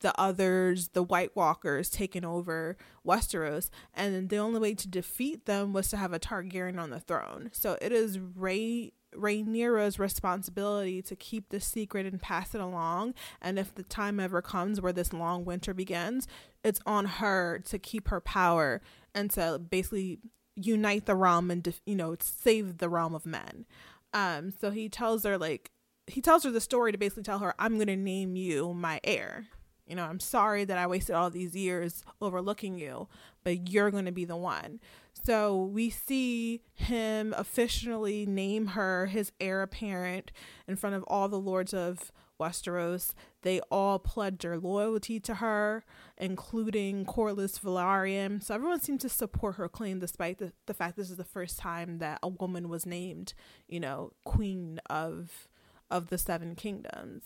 the 0.00 0.18
others, 0.20 0.88
the 0.88 1.02
White 1.02 1.34
Walkers, 1.34 1.90
taking 1.90 2.24
over 2.24 2.76
Westeros, 3.06 3.70
and 3.92 4.28
the 4.28 4.36
only 4.36 4.60
way 4.60 4.74
to 4.74 4.88
defeat 4.88 5.46
them 5.46 5.72
was 5.72 5.88
to 5.88 5.96
have 5.96 6.12
a 6.12 6.18
Targaryen 6.18 6.78
on 6.78 6.90
the 6.90 7.00
throne. 7.00 7.50
So 7.52 7.76
it 7.80 7.92
is 7.92 8.18
Ray 8.18 8.92
Rhaenyra's 9.14 9.98
responsibility 9.98 11.00
to 11.02 11.16
keep 11.16 11.48
the 11.50 11.60
secret 11.60 12.06
and 12.06 12.20
pass 12.20 12.54
it 12.54 12.60
along. 12.60 13.14
And 13.40 13.58
if 13.58 13.74
the 13.74 13.84
time 13.84 14.18
ever 14.18 14.42
comes 14.42 14.80
where 14.80 14.92
this 14.92 15.12
long 15.12 15.44
winter 15.44 15.72
begins, 15.72 16.26
it's 16.62 16.80
on 16.86 17.06
her 17.06 17.60
to 17.66 17.78
keep 17.78 18.08
her 18.08 18.20
power 18.20 18.80
and 19.14 19.30
to 19.32 19.58
basically 19.58 20.18
unite 20.56 21.06
the 21.06 21.16
realm 21.16 21.50
and 21.50 21.74
you 21.84 21.96
know 21.96 22.16
save 22.20 22.78
the 22.78 22.88
realm 22.88 23.14
of 23.14 23.26
men. 23.26 23.66
Um, 24.12 24.52
so 24.60 24.70
he 24.70 24.88
tells 24.88 25.24
her 25.24 25.38
like 25.38 25.70
he 26.06 26.20
tells 26.20 26.44
her 26.44 26.50
the 26.50 26.60
story 26.60 26.92
to 26.92 26.98
basically 26.98 27.22
tell 27.22 27.38
her, 27.40 27.54
"I'm 27.58 27.78
gonna 27.78 27.96
name 27.96 28.36
you 28.36 28.74
my 28.74 29.00
heir." 29.04 29.46
You 29.86 29.96
know, 29.96 30.04
I'm 30.04 30.20
sorry 30.20 30.64
that 30.64 30.78
I 30.78 30.86
wasted 30.86 31.14
all 31.14 31.30
these 31.30 31.54
years 31.54 32.04
overlooking 32.20 32.78
you, 32.78 33.08
but 33.42 33.68
you're 33.68 33.90
going 33.90 34.06
to 34.06 34.12
be 34.12 34.24
the 34.24 34.36
one. 34.36 34.80
So 35.12 35.56
we 35.62 35.90
see 35.90 36.62
him 36.74 37.34
officially 37.36 38.26
name 38.26 38.68
her 38.68 39.06
his 39.06 39.32
heir 39.40 39.62
apparent 39.62 40.32
in 40.66 40.76
front 40.76 40.96
of 40.96 41.04
all 41.04 41.28
the 41.28 41.38
lords 41.38 41.74
of 41.74 42.12
Westeros. 42.40 43.12
They 43.42 43.60
all 43.70 43.98
pledged 43.98 44.42
their 44.42 44.58
loyalty 44.58 45.20
to 45.20 45.34
her, 45.36 45.84
including 46.18 47.04
Corlys 47.04 47.60
Velaryon. 47.60 48.42
So 48.42 48.54
everyone 48.54 48.80
seemed 48.80 49.00
to 49.02 49.08
support 49.08 49.56
her 49.56 49.68
claim, 49.68 49.98
despite 49.98 50.38
the, 50.38 50.52
the 50.66 50.74
fact 50.74 50.96
this 50.96 51.10
is 51.10 51.16
the 51.16 51.24
first 51.24 51.58
time 51.58 51.98
that 51.98 52.18
a 52.22 52.28
woman 52.28 52.68
was 52.68 52.86
named, 52.86 53.34
you 53.68 53.80
know, 53.80 54.12
queen 54.24 54.80
of 54.90 55.48
of 55.90 56.08
the 56.08 56.18
Seven 56.18 56.54
Kingdoms. 56.56 57.24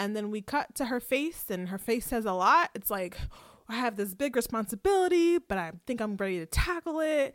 And 0.00 0.16
then 0.16 0.30
we 0.30 0.40
cut 0.40 0.74
to 0.76 0.86
her 0.86 0.98
face, 0.98 1.44
and 1.50 1.68
her 1.68 1.76
face 1.76 2.06
says 2.06 2.24
a 2.24 2.32
lot. 2.32 2.70
It's 2.74 2.90
like, 2.90 3.18
I 3.68 3.74
have 3.74 3.96
this 3.96 4.14
big 4.14 4.34
responsibility, 4.34 5.36
but 5.36 5.58
I 5.58 5.72
think 5.86 6.00
I'm 6.00 6.16
ready 6.16 6.38
to 6.38 6.46
tackle 6.46 7.00
it. 7.00 7.34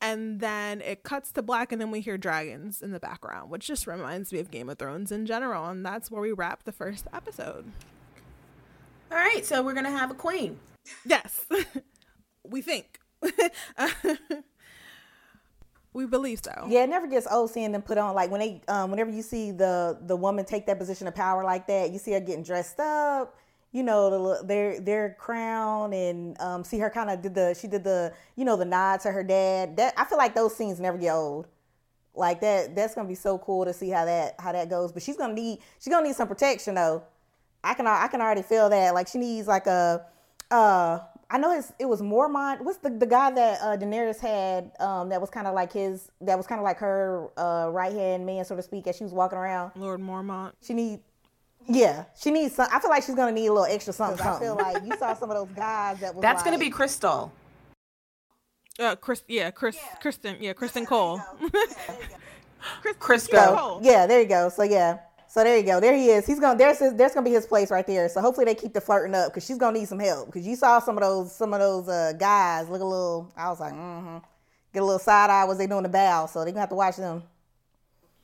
And 0.00 0.38
then 0.38 0.80
it 0.80 1.02
cuts 1.02 1.32
to 1.32 1.42
black, 1.42 1.72
and 1.72 1.80
then 1.80 1.90
we 1.90 2.00
hear 2.00 2.16
dragons 2.16 2.82
in 2.82 2.92
the 2.92 3.00
background, 3.00 3.50
which 3.50 3.66
just 3.66 3.88
reminds 3.88 4.32
me 4.32 4.38
of 4.38 4.52
Game 4.52 4.68
of 4.68 4.78
Thrones 4.78 5.10
in 5.10 5.26
general. 5.26 5.66
And 5.66 5.84
that's 5.84 6.08
where 6.08 6.22
we 6.22 6.30
wrap 6.30 6.62
the 6.62 6.70
first 6.70 7.08
episode. 7.12 7.64
All 9.10 9.18
right, 9.18 9.44
so 9.44 9.60
we're 9.64 9.74
going 9.74 9.82
to 9.82 9.90
have 9.90 10.12
a 10.12 10.14
queen. 10.14 10.60
Yes, 11.04 11.44
we 12.44 12.62
think. 12.62 13.00
we 15.94 16.06
believe 16.06 16.40
so. 16.42 16.66
Yeah, 16.68 16.82
it 16.82 16.90
never 16.90 17.06
gets 17.06 17.26
old 17.30 17.50
seeing 17.50 17.72
them 17.72 17.80
put 17.80 17.96
on 17.96 18.14
like 18.14 18.30
when 18.30 18.40
they 18.40 18.60
um 18.68 18.90
whenever 18.90 19.10
you 19.10 19.22
see 19.22 19.52
the 19.52 19.96
the 20.02 20.16
woman 20.16 20.44
take 20.44 20.66
that 20.66 20.78
position 20.78 21.06
of 21.06 21.14
power 21.14 21.44
like 21.44 21.66
that, 21.68 21.90
you 21.90 21.98
see 21.98 22.12
her 22.12 22.20
getting 22.20 22.42
dressed 22.42 22.80
up, 22.80 23.36
you 23.72 23.84
know, 23.84 24.10
the, 24.10 24.44
their 24.44 24.80
their 24.80 25.16
crown 25.18 25.92
and 25.92 26.38
um 26.40 26.64
see 26.64 26.78
her 26.80 26.90
kind 26.90 27.10
of 27.10 27.22
did 27.22 27.34
the 27.34 27.54
she 27.54 27.68
did 27.68 27.84
the 27.84 28.12
you 28.36 28.44
know 28.44 28.56
the 28.56 28.64
nod 28.64 29.00
to 29.00 29.12
her 29.12 29.22
dad. 29.22 29.76
That 29.76 29.94
I 29.96 30.04
feel 30.04 30.18
like 30.18 30.34
those 30.34 30.54
scenes 30.54 30.80
never 30.80 30.98
get 30.98 31.14
old. 31.14 31.46
Like 32.16 32.40
that 32.40 32.74
that's 32.74 32.94
going 32.94 33.06
to 33.06 33.08
be 33.08 33.16
so 33.16 33.38
cool 33.38 33.64
to 33.64 33.72
see 33.72 33.90
how 33.90 34.04
that 34.04 34.34
how 34.38 34.52
that 34.52 34.68
goes, 34.68 34.92
but 34.92 35.02
she's 35.02 35.16
going 35.16 35.34
to 35.34 35.40
need 35.40 35.60
she's 35.78 35.92
going 35.92 36.02
to 36.02 36.08
need 36.08 36.16
some 36.16 36.28
protection 36.28 36.74
though. 36.74 37.04
I 37.62 37.74
can 37.74 37.86
I 37.86 38.08
can 38.08 38.20
already 38.20 38.42
feel 38.42 38.68
that. 38.68 38.94
Like 38.94 39.06
she 39.08 39.18
needs 39.18 39.46
like 39.46 39.66
a 39.68 40.04
uh 40.50 40.98
I 41.30 41.38
know 41.38 41.54
his 41.54 41.72
it 41.78 41.86
was 41.86 42.00
Mormont. 42.00 42.60
What's 42.60 42.78
the 42.78 42.90
the 42.90 43.06
guy 43.06 43.30
that 43.30 43.60
uh, 43.60 43.76
Daenerys 43.76 44.20
had 44.20 44.72
um, 44.80 45.08
that 45.08 45.20
was 45.20 45.30
kind 45.30 45.46
of 45.46 45.54
like 45.54 45.72
his 45.72 46.10
that 46.20 46.36
was 46.36 46.46
kind 46.46 46.58
of 46.58 46.64
like 46.64 46.78
her 46.78 47.28
uh, 47.36 47.68
right 47.70 47.92
hand 47.92 48.26
man, 48.26 48.44
so 48.44 48.56
to 48.56 48.62
speak, 48.62 48.86
as 48.86 48.96
she 48.96 49.04
was 49.04 49.12
walking 49.12 49.38
around. 49.38 49.72
Lord 49.76 50.00
Mormont. 50.00 50.52
She 50.62 50.74
need. 50.74 51.00
Yeah, 51.66 52.04
she 52.14 52.30
needs 52.30 52.54
some. 52.54 52.68
I 52.70 52.78
feel 52.78 52.90
like 52.90 53.04
she's 53.04 53.14
gonna 53.14 53.32
need 53.32 53.46
a 53.46 53.52
little 53.52 53.72
extra 53.72 53.92
something. 53.92 54.18
something. 54.18 54.48
I 54.48 54.54
feel 54.54 54.56
like 54.56 54.84
you 54.84 54.96
saw 54.98 55.14
some 55.14 55.30
of 55.30 55.36
those 55.36 55.56
guys 55.56 55.98
that 56.00 56.14
was. 56.14 56.22
That's 56.22 56.38
like, 56.38 56.44
gonna 56.44 56.58
be 56.58 56.70
Crystal. 56.70 57.32
Uh, 58.78 58.96
Chris. 58.96 59.22
Yeah, 59.28 59.50
Chris. 59.50 59.76
Yeah. 59.76 59.98
Criston. 60.02 60.36
Yeah, 60.40 60.52
Criston 60.52 60.86
Cole. 60.86 61.20
Chris, 62.80 62.96
Crisco. 62.96 63.80
Yeah, 63.82 64.06
there 64.06 64.20
you 64.20 64.28
go. 64.28 64.48
So 64.48 64.62
yeah, 64.62 64.98
so 65.34 65.42
there 65.42 65.56
you 65.56 65.64
go. 65.64 65.80
There 65.80 65.96
he 65.96 66.10
is. 66.10 66.24
He's 66.28 66.38
gonna 66.38 66.56
there's 66.56 66.78
his, 66.78 66.94
there's 66.94 67.12
gonna 67.12 67.24
be 67.24 67.32
his 67.32 67.44
place 67.44 67.68
right 67.68 67.84
there. 67.84 68.08
So 68.08 68.20
hopefully 68.20 68.44
they 68.44 68.54
keep 68.54 68.72
the 68.72 68.80
flirting 68.80 69.16
up 69.16 69.32
because 69.32 69.44
she's 69.44 69.58
gonna 69.58 69.76
need 69.76 69.88
some 69.88 69.98
help. 69.98 70.26
Because 70.26 70.46
you 70.46 70.54
saw 70.54 70.78
some 70.78 70.96
of 70.96 71.02
those 71.02 71.34
some 71.34 71.52
of 71.52 71.58
those 71.58 71.88
uh, 71.88 72.12
guys 72.16 72.68
look 72.68 72.80
a 72.80 72.84
little. 72.84 73.32
I 73.36 73.48
was 73.48 73.58
like, 73.58 73.72
mm-hmm. 73.72 74.18
Get 74.72 74.80
a 74.80 74.86
little 74.86 75.00
side 75.00 75.30
eye 75.30 75.44
was 75.44 75.58
they 75.58 75.66
doing 75.66 75.82
the 75.82 75.88
bow. 75.88 76.26
So 76.26 76.44
they 76.44 76.52
gonna 76.52 76.60
have 76.60 76.68
to 76.68 76.76
watch 76.76 76.98
them. 76.98 77.24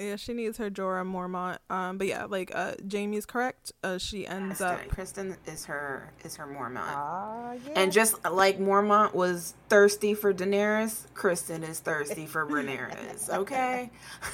Yeah, 0.00 0.16
she 0.16 0.32
needs 0.32 0.56
her 0.56 0.70
Jorah 0.70 1.04
Mormont. 1.06 1.58
Um, 1.68 1.98
but 1.98 2.06
yeah, 2.06 2.24
like 2.24 2.50
uh, 2.54 2.72
Jamie's 2.86 3.26
correct. 3.26 3.72
Uh, 3.84 3.98
she 3.98 4.26
ends 4.26 4.60
Criston. 4.60 4.66
up. 4.66 4.88
Criston 4.88 5.36
is 5.46 5.66
her 5.66 6.10
is 6.24 6.36
her 6.36 6.46
Mormont. 6.46 6.78
Uh, 6.88 7.58
yeah. 7.66 7.72
And 7.76 7.92
just 7.92 8.24
like 8.24 8.58
Mormont 8.58 9.12
was 9.12 9.54
thirsty 9.68 10.14
for 10.14 10.32
Daenerys, 10.32 11.04
Criston 11.14 11.68
is 11.68 11.80
thirsty 11.80 12.24
for 12.26 12.46
Rhaenyra. 12.46 12.96
Okay. 13.30 13.90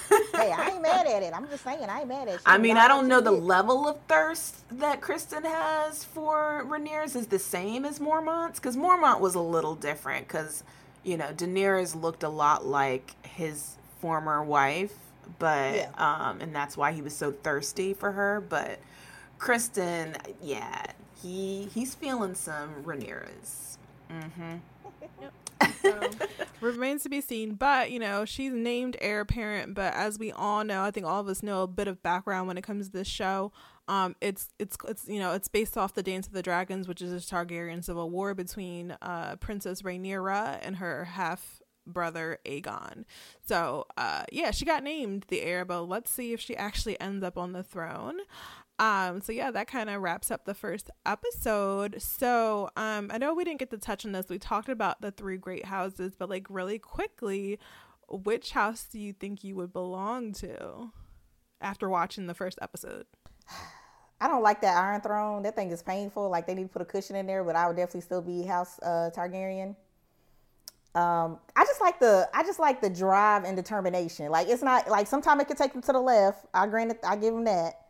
hey, 0.09 0.52
I 0.52 0.70
ain't 0.72 0.82
mad 0.82 1.06
at 1.06 1.22
it. 1.22 1.32
I'm 1.34 1.48
just 1.48 1.64
saying 1.64 1.84
I 1.88 2.01
ain't 2.01 2.09
mad 2.09 2.28
at 2.28 2.36
it. 2.36 2.40
I 2.47 2.59
mean, 2.59 2.76
I 2.76 2.88
don't 2.88 3.09
know 3.09 3.20
the 3.20 3.32
level 3.32 3.88
of 3.88 3.98
thirst 4.09 4.68
that 4.78 5.01
Criston 5.01 5.43
has 5.44 6.05
for 6.05 6.64
Rhaenyra 6.68 7.14
is 7.14 7.26
the 7.26 7.38
same 7.38 7.84
as 7.84 7.98
Mormont's 7.98 8.60
because 8.60 8.76
Mormont 8.76 9.20
was 9.20 9.34
a 9.34 9.40
little 9.40 9.74
different 9.74 10.28
because 10.28 10.62
you 11.02 11.16
know 11.16 11.28
Daenerys 11.32 12.01
looked 12.01 12.22
a 12.22 12.28
lot 12.28 12.64
like 12.64 13.14
his 13.26 13.76
former 14.01 14.43
wife 14.43 14.93
but 15.39 15.74
yeah. 15.74 15.90
um 15.97 16.40
and 16.40 16.55
that's 16.55 16.77
why 16.77 16.93
he 16.93 17.03
was 17.03 17.15
so 17.15 17.32
thirsty 17.32 17.94
for 17.94 18.12
her 18.12 18.44
but 18.48 18.78
Criston 19.39 20.16
yeah 20.43 20.85
he 21.23 21.69
he's 21.74 21.94
feeling 21.94 22.35
some 22.35 22.70
Rhaenyra's 22.85 23.78
mm-hmm. 24.11 24.57
So, 25.82 26.01
remains 26.61 27.03
to 27.05 27.09
be 27.09 27.20
seen 27.20 27.55
but 27.55 27.90
you 27.90 27.98
know 27.98 28.24
she's 28.24 28.53
named 28.53 28.97
heir 29.01 29.20
apparent 29.20 29.74
but 29.74 29.94
as 29.94 30.19
we 30.19 30.31
all 30.31 30.65
know 30.65 30.82
i 30.82 30.90
think 30.90 31.07
all 31.07 31.20
of 31.20 31.28
us 31.28 31.43
know 31.43 31.62
a 31.62 31.66
bit 31.66 31.89
of 31.89 32.03
background 32.03 32.47
when 32.47 32.59
it 32.59 32.62
comes 32.62 32.86
to 32.86 32.93
this 32.93 33.09
show 33.09 33.53
um, 33.89 34.16
it's 34.20 34.48
it's 34.59 34.77
it's 34.89 35.09
you 35.09 35.20
know 35.20 35.32
it's 35.32 35.48
based 35.48 35.78
off 35.78 35.94
the 35.94 36.03
Dance 36.03 36.27
of 36.27 36.32
the 36.32 36.43
Dragons, 36.43 36.89
which 36.89 37.01
is 37.01 37.12
a 37.12 37.24
Targaryen 37.24 37.85
civil 37.85 38.11
war 38.11 38.35
between 38.35 38.97
uh, 39.01 39.36
Princess 39.36 39.82
Rhaenyra 39.82 40.59
and 40.62 40.77
her 40.77 41.05
half 41.05 41.61
brother 41.87 42.39
Aegon. 42.45 43.05
So, 43.47 43.87
uh, 43.97 44.25
yeah, 44.33 44.51
she 44.51 44.65
got 44.65 44.83
named 44.83 45.27
the 45.29 45.43
heir, 45.43 45.65
but 45.65 45.83
let's 45.83 46.11
see 46.11 46.33
if 46.33 46.41
she 46.41 46.57
actually 46.57 46.99
ends 47.01 47.25
up 47.25 47.39
on 47.39 47.53
the 47.53 47.63
throne. 47.63 48.19
Um, 48.79 49.23
so 49.23 49.33
yeah, 49.33 49.51
that 49.51 49.69
kind 49.69 49.89
of 49.89 50.03
wraps 50.03 50.31
up 50.31 50.45
the 50.45 50.55
first 50.55 50.91
episode. 51.07 52.01
So, 52.03 52.71
um, 52.77 53.11
I 53.13 53.19
know 53.19 53.35
we 53.35 53.45
didn't 53.45 53.61
get 53.61 53.71
to 53.71 53.79
touch 53.79 54.05
on 54.05 54.13
this. 54.13 54.27
We 54.29 54.39
talked 54.39 54.69
about 54.69 55.01
the 55.01 55.11
three 55.11 55.39
great 55.39 55.65
houses, 55.65 56.15
but 56.19 56.29
like 56.29 56.47
really 56.51 56.79
quickly, 56.79 57.59
which 58.09 58.51
house 58.53 58.87
do 58.91 58.99
you 58.99 59.13
think 59.13 59.43
you 59.43 59.57
would 59.57 59.73
belong 59.73 60.33
to 60.35 60.91
after 61.61 61.89
watching 61.89 62.27
the 62.27 62.35
first 62.35 62.59
episode? 62.61 63.07
I 64.21 64.29
don't 64.29 64.43
like 64.43 64.63
that 64.63 64.77
Iron 64.77 65.03
Throne. 65.03 65.43
That 65.43 65.55
thing 65.57 65.71
is 65.71 65.83
painful. 65.83 66.31
Like 66.31 66.47
they 66.47 66.55
need 66.55 66.65
to 66.65 66.69
put 66.69 66.81
a 66.81 66.87
cushion 66.87 67.17
in 67.17 67.27
there, 67.27 67.45
but 67.45 67.55
I 67.55 67.67
would 67.67 67.77
definitely 67.77 68.01
still 68.01 68.23
be 68.23 68.45
House 68.45 68.79
uh, 68.83 69.11
Targaryen. 69.15 69.77
Um, 70.97 71.39
I 71.55 71.66
just 71.66 71.82
like 71.82 72.01
the 72.01 72.27
I 72.32 72.43
just 72.43 72.59
like 72.59 72.81
the 72.81 72.89
drive 72.89 73.44
and 73.44 73.55
determination. 73.55 74.31
Like 74.31 74.48
it's 74.48 74.62
not 74.62 74.89
like 74.89 75.06
sometimes 75.06 75.43
it 75.43 75.47
could 75.47 75.59
take 75.59 75.74
them 75.74 75.82
to 75.82 75.93
the 75.93 76.01
left. 76.01 76.47
I 76.55 76.66
grant 76.66 76.97
I 77.06 77.16
give 77.16 77.35
them 77.35 77.44
that. 77.44 77.82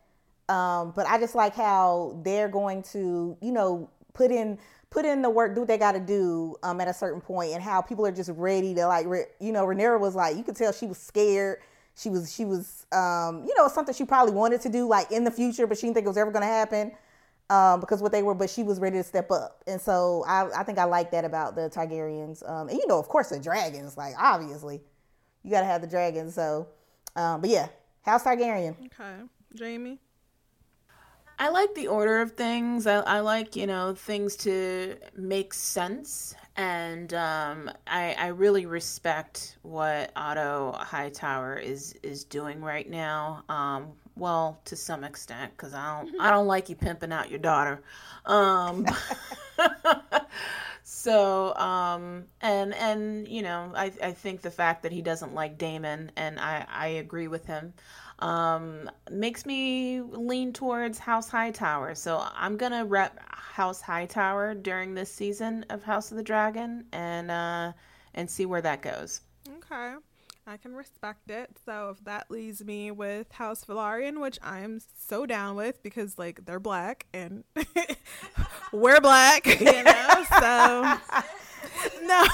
Um, 0.49 0.91
but 0.93 1.07
I 1.07 1.17
just 1.17 1.33
like 1.33 1.55
how 1.55 2.19
they're 2.23 2.49
going 2.49 2.83
to 2.91 3.37
you 3.41 3.51
know 3.53 3.89
put 4.13 4.29
in 4.29 4.59
put 4.89 5.05
in 5.05 5.21
the 5.21 5.29
work, 5.29 5.55
do 5.55 5.61
what 5.61 5.69
they 5.69 5.77
got 5.77 5.93
to 5.93 6.01
do 6.01 6.57
um, 6.63 6.81
at 6.81 6.89
a 6.89 6.93
certain 6.93 7.21
point, 7.21 7.53
and 7.53 7.63
how 7.63 7.81
people 7.81 8.05
are 8.05 8.11
just 8.11 8.29
ready 8.35 8.75
to 8.75 8.85
like 8.87 9.07
re- 9.07 9.25
you 9.39 9.53
know 9.53 9.65
Rhaenyra 9.65 10.01
was 10.01 10.13
like 10.13 10.35
you 10.35 10.43
could 10.43 10.57
tell 10.57 10.73
she 10.73 10.85
was 10.85 10.97
scared. 10.97 11.59
She 11.95 12.09
was 12.09 12.33
she 12.33 12.43
was 12.43 12.85
um, 12.91 13.45
you 13.45 13.55
know 13.57 13.69
something 13.69 13.95
she 13.95 14.03
probably 14.03 14.33
wanted 14.33 14.59
to 14.61 14.69
do 14.69 14.85
like 14.85 15.13
in 15.13 15.23
the 15.23 15.31
future, 15.31 15.65
but 15.65 15.77
she 15.77 15.83
didn't 15.87 15.95
think 15.95 16.05
it 16.05 16.09
was 16.09 16.17
ever 16.17 16.31
going 16.31 16.43
to 16.43 16.47
happen 16.47 16.91
um, 17.49 17.79
because 17.79 18.01
what 18.01 18.11
they 18.11 18.23
were, 18.23 18.33
but 18.33 18.49
she 18.49 18.63
was 18.63 18.79
ready 18.79 18.97
to 18.97 19.03
step 19.03 19.31
up, 19.31 19.63
and 19.67 19.79
so 19.79 20.23
I, 20.27 20.49
I 20.59 20.63
think 20.63 20.77
I 20.77 20.85
like 20.85 21.11
that 21.11 21.25
about 21.25 21.55
the 21.55 21.69
Targaryens. 21.69 22.47
Um, 22.49 22.69
and 22.69 22.77
you 22.77 22.87
know, 22.87 22.99
of 22.99 23.07
course, 23.07 23.29
the 23.29 23.39
dragons, 23.39 23.97
like 23.97 24.13
obviously, 24.19 24.81
you 25.43 25.51
got 25.51 25.61
to 25.61 25.67
have 25.67 25.81
the 25.81 25.87
dragons. 25.87 26.33
So, 26.35 26.67
um, 27.15 27.41
but 27.41 27.49
yeah, 27.49 27.67
House 28.01 28.23
Targaryen. 28.23 28.75
Okay, 28.85 29.23
Jamie. 29.55 29.99
I 31.39 31.49
like 31.49 31.75
the 31.75 31.87
order 31.87 32.19
of 32.21 32.31
things. 32.31 32.87
I, 32.87 32.95
I 33.01 33.19
like, 33.19 33.55
you 33.55 33.67
know, 33.67 33.93
things 33.93 34.35
to 34.37 34.95
make 35.15 35.53
sense. 35.53 36.35
And 36.55 37.13
um, 37.13 37.69
I, 37.85 38.15
I 38.17 38.27
really 38.27 38.65
respect 38.65 39.57
what 39.61 40.11
Otto 40.15 40.75
Hightower 40.79 41.57
is 41.57 41.93
is 42.01 42.23
doing 42.23 42.61
right 42.61 42.89
now. 42.89 43.43
Um, 43.49 43.93
well, 44.17 44.59
to 44.65 44.75
some 44.75 45.03
extent, 45.03 45.51
because 45.55 45.73
I 45.73 46.01
don't 46.01 46.19
I 46.21 46.29
don't 46.29 46.47
like 46.47 46.69
you 46.69 46.75
pimping 46.75 47.11
out 47.11 47.29
your 47.29 47.39
daughter. 47.39 47.81
Um, 48.25 48.85
so 50.83 51.55
um, 51.55 52.25
and 52.41 52.73
and 52.73 53.27
you 53.27 53.41
know 53.41 53.71
I 53.75 53.91
I 54.01 54.11
think 54.11 54.41
the 54.41 54.51
fact 54.51 54.83
that 54.83 54.91
he 54.91 55.01
doesn't 55.01 55.33
like 55.33 55.57
Daemon 55.57 56.11
and 56.15 56.39
I 56.39 56.65
I 56.69 56.87
agree 56.87 57.27
with 57.27 57.45
him 57.45 57.73
um, 58.19 58.89
makes 59.11 59.45
me 59.45 60.01
lean 60.01 60.53
towards 60.53 60.97
House 60.97 61.29
Hightower. 61.29 61.95
So 61.95 62.25
I'm 62.35 62.57
gonna 62.57 62.85
rep 62.85 63.19
House 63.29 63.81
Hightower 63.81 64.55
during 64.55 64.93
this 64.93 65.11
season 65.11 65.65
of 65.69 65.83
House 65.83 66.11
of 66.11 66.17
the 66.17 66.23
Dragon 66.23 66.85
and 66.91 67.31
uh, 67.31 67.73
and 68.13 68.29
see 68.29 68.45
where 68.45 68.61
that 68.61 68.81
goes. 68.81 69.21
Okay. 69.57 69.95
I 70.49 70.55
can 70.55 70.73
respect 70.73 71.29
it. 71.29 71.57
So 71.65 71.89
if 71.89 72.05
that 72.05 72.31
leaves 72.31 72.63
me 72.63 72.89
with 72.89 73.29
House 73.33 73.65
Velaryon, 73.65 74.21
which 74.21 74.39
I'm 74.41 74.79
so 74.97 75.25
down 75.25 75.57
with 75.57 75.83
because 75.83 76.17
like 76.17 76.45
they're 76.45 76.57
black 76.59 77.05
and 77.13 77.43
we're 78.71 79.01
black, 79.01 79.45
you 79.45 79.83
know. 79.83 80.25
So 80.39 80.97
no, 82.05 82.25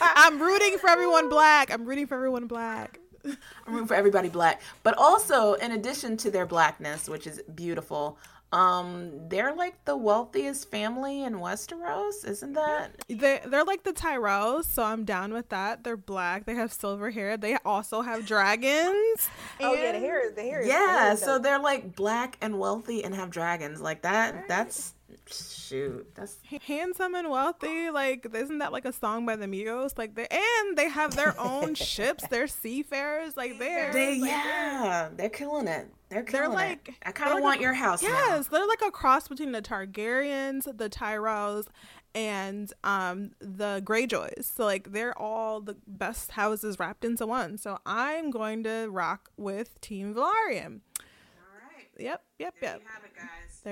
I'm 0.00 0.42
rooting 0.42 0.76
for 0.78 0.90
everyone 0.90 1.28
black. 1.28 1.72
I'm 1.72 1.84
rooting 1.84 2.08
for 2.08 2.16
everyone 2.16 2.48
black. 2.48 2.98
I'm 3.24 3.72
rooting 3.74 3.86
for 3.86 3.94
everybody 3.94 4.28
black, 4.28 4.60
but 4.82 4.96
also 4.98 5.54
in 5.54 5.70
addition 5.70 6.16
to 6.18 6.32
their 6.32 6.46
blackness, 6.46 7.08
which 7.08 7.28
is 7.28 7.42
beautiful, 7.54 8.18
um, 8.52 9.28
they're 9.28 9.54
like 9.54 9.84
the 9.84 9.96
wealthiest 9.96 10.70
family 10.70 11.24
in 11.24 11.34
Westeros, 11.34 12.26
isn't 12.26 12.52
that? 12.52 12.92
They 13.08 13.40
they're 13.44 13.64
like 13.64 13.82
the 13.82 13.92
Tyrells, 13.92 14.64
so 14.64 14.84
I'm 14.84 15.04
down 15.04 15.32
with 15.32 15.48
that. 15.48 15.82
They're 15.82 15.96
black. 15.96 16.46
They 16.46 16.54
have 16.54 16.72
silver 16.72 17.10
hair. 17.10 17.36
They 17.36 17.56
also 17.64 18.02
have 18.02 18.24
dragons. 18.24 19.28
oh 19.60 19.74
yeah, 19.74 19.92
the 19.92 19.98
hair 19.98 20.26
is 20.26 20.34
the 20.34 20.42
hair. 20.42 20.64
Yeah, 20.64 20.68
the 20.68 21.02
hair 21.02 21.16
so 21.16 21.38
they're 21.38 21.58
like 21.58 21.96
black 21.96 22.38
and 22.40 22.58
wealthy 22.58 23.02
and 23.02 23.14
have 23.14 23.30
dragons. 23.30 23.80
Like 23.80 24.02
that 24.02 24.46
that's 24.48 24.94
shoot. 25.28 26.06
That's 26.14 26.38
handsome 26.66 27.14
and 27.14 27.30
wealthy. 27.30 27.90
Like, 27.90 28.26
isn't 28.32 28.58
that 28.58 28.72
like 28.72 28.84
a 28.84 28.92
song 28.92 29.26
by 29.26 29.36
the 29.36 29.46
Migos? 29.46 29.96
Like, 29.98 30.14
they 30.14 30.26
and 30.30 30.76
they 30.78 30.88
have 30.88 31.16
their 31.16 31.38
own 31.40 31.74
ships. 31.76 32.24
They're 32.28 32.46
seafarers. 32.46 33.36
Like, 33.36 33.58
they're 33.58 33.92
they 33.92 34.20
like, 34.20 34.30
yeah, 34.30 35.08
they're 35.16 35.28
killing 35.28 35.68
it. 35.68 35.88
They're 36.08 36.22
killing 36.22 36.52
like- 36.52 36.88
it. 36.88 36.94
I 37.04 37.12
kind 37.12 37.30
of 37.30 37.34
like 37.36 37.42
want 37.42 37.58
a- 37.60 37.62
your 37.62 37.74
house 37.74 38.02
now. 38.02 38.08
Yes, 38.08 38.48
they're 38.48 38.66
like 38.66 38.82
a 38.86 38.90
cross 38.90 39.28
between 39.28 39.52
the 39.52 39.62
Targaryens, 39.62 40.64
the 40.76 40.88
Tyrells, 40.88 41.66
and 42.14 42.72
um 42.84 43.32
the 43.40 43.82
Greyjoys. 43.84 44.44
So 44.44 44.64
like 44.64 44.92
they're 44.92 45.16
all 45.18 45.60
the 45.60 45.76
best 45.86 46.30
houses 46.32 46.78
wrapped 46.78 47.04
into 47.04 47.26
one. 47.26 47.58
So 47.58 47.78
I'm 47.84 48.30
going 48.30 48.62
to 48.64 48.86
rock 48.90 49.30
with 49.36 49.80
Team 49.80 50.14
Velaryon. 50.14 50.80
All 51.00 51.58
right. 51.60 51.88
Yep, 51.98 52.22
yep, 52.38 52.54
yep. 52.62 52.82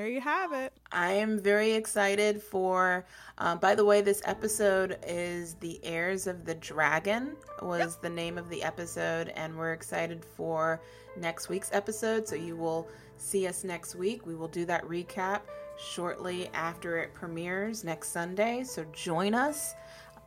Have 0.02 0.12
it, 0.12 0.22
guys. 0.22 0.42
There 0.42 0.52
you 0.52 0.52
have 0.52 0.52
it. 0.52 0.72
I 0.92 1.12
am 1.12 1.38
very 1.40 1.72
excited 1.72 2.42
for. 2.42 3.06
Um, 3.38 3.58
by 3.58 3.74
the 3.74 3.84
way, 3.84 4.00
this 4.00 4.22
episode 4.24 4.98
is 5.06 5.54
"The 5.54 5.80
Heirs 5.84 6.26
of 6.26 6.44
the 6.44 6.54
Dragon" 6.54 7.36
was 7.62 7.96
the 7.96 8.10
name 8.10 8.38
of 8.38 8.48
the 8.48 8.62
episode, 8.62 9.28
and 9.36 9.56
we're 9.56 9.72
excited 9.72 10.24
for 10.24 10.80
next 11.16 11.48
week's 11.48 11.70
episode. 11.72 12.28
So 12.28 12.36
you 12.36 12.56
will 12.56 12.88
see 13.16 13.46
us 13.46 13.64
next 13.64 13.94
week. 13.94 14.26
We 14.26 14.34
will 14.34 14.48
do 14.48 14.64
that 14.66 14.84
recap 14.84 15.42
shortly 15.78 16.48
after 16.54 16.98
it 16.98 17.14
premieres 17.14 17.84
next 17.84 18.10
Sunday. 18.10 18.64
So 18.64 18.84
join 18.92 19.34
us. 19.34 19.74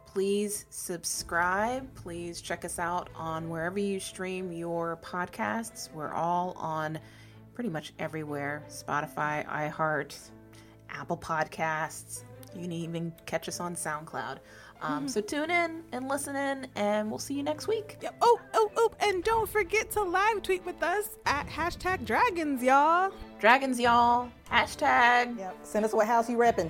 Please 0.06 0.65
subscribe. 0.69 1.94
Please 1.95 2.41
check 2.41 2.65
us 2.65 2.80
out 2.80 3.10
on 3.15 3.49
wherever 3.49 3.80
you 3.80 3.99
stream 3.99 4.52
your 4.52 4.98
podcasts. 4.98 5.94
We're 5.94 6.14
all 6.14 6.53
on 6.57 6.99
pretty 7.57 7.69
much 7.71 7.91
everywhere 7.97 8.63
Spotify, 8.69 9.43
iHeart, 9.47 10.15
Apple 10.91 11.17
Podcasts. 11.17 12.21
You 12.53 12.61
can 12.61 12.71
even 12.71 13.11
catch 13.25 13.49
us 13.49 13.59
on 13.59 13.73
SoundCloud. 13.73 14.38
Um, 14.79 15.07
So 15.07 15.21
tune 15.21 15.49
in 15.49 15.81
and 15.91 16.07
listen 16.07 16.35
in, 16.35 16.67
and 16.75 17.09
we'll 17.09 17.17
see 17.17 17.34
you 17.34 17.41
next 17.41 17.67
week. 17.67 17.97
Yep. 18.03 18.15
Oh, 18.21 18.39
oh, 18.53 18.69
oh, 18.77 18.91
and 18.99 19.23
don't 19.23 19.49
forget 19.49 19.89
to 19.93 20.03
live 20.03 20.43
tweet 20.43 20.63
with 20.67 20.84
us 20.84 21.17
at 21.25 21.47
hashtag 21.47 22.05
dragons, 22.05 22.61
y'all. 22.61 23.11
Dragons, 23.39 23.79
y'all. 23.79 24.29
Hashtag. 24.51 25.39
Yep. 25.39 25.57
Send 25.63 25.84
us 25.84 25.93
what 25.93 26.05
house 26.05 26.29
you 26.29 26.38
repping. 26.38 26.69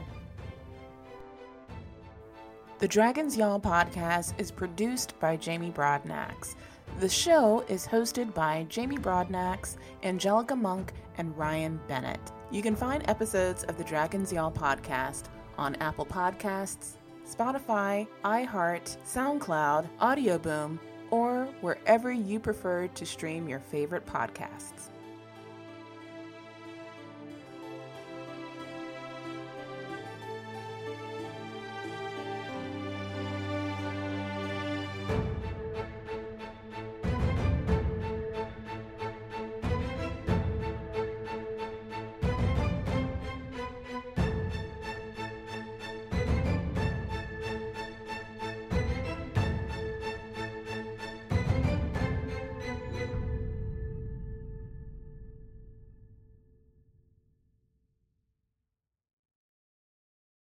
The 2.79 2.87
Dragons 2.87 3.35
Y'all 3.35 3.59
podcast 3.59 4.39
is 4.39 4.51
produced 4.51 5.19
by 5.19 5.35
Jamie 5.35 5.71
Broadnax. 5.71 6.55
The 6.99 7.09
show 7.09 7.63
is 7.67 7.85
hosted 7.85 8.33
by 8.33 8.65
Jamie 8.69 8.97
Broadnax, 8.97 9.77
Angelica 10.01 10.55
Monk, 10.55 10.93
and 11.19 11.37
Ryan 11.37 11.79
Bennett. 11.87 12.31
You 12.49 12.63
can 12.63 12.75
find 12.75 13.07
episodes 13.07 13.63
of 13.65 13.77
the 13.77 13.83
Dragons 13.83 14.33
Y'all 14.33 14.51
podcast 14.51 15.25
on 15.59 15.75
Apple 15.75 16.07
Podcasts, 16.07 16.93
Spotify, 17.23 18.07
iHeart, 18.25 18.97
SoundCloud, 19.05 19.87
Audioboom, 19.99 20.79
or 21.11 21.47
wherever 21.61 22.11
you 22.11 22.39
prefer 22.39 22.87
to 22.87 23.05
stream 23.05 23.47
your 23.47 23.59
favorite 23.59 24.05
podcasts. 24.07 24.89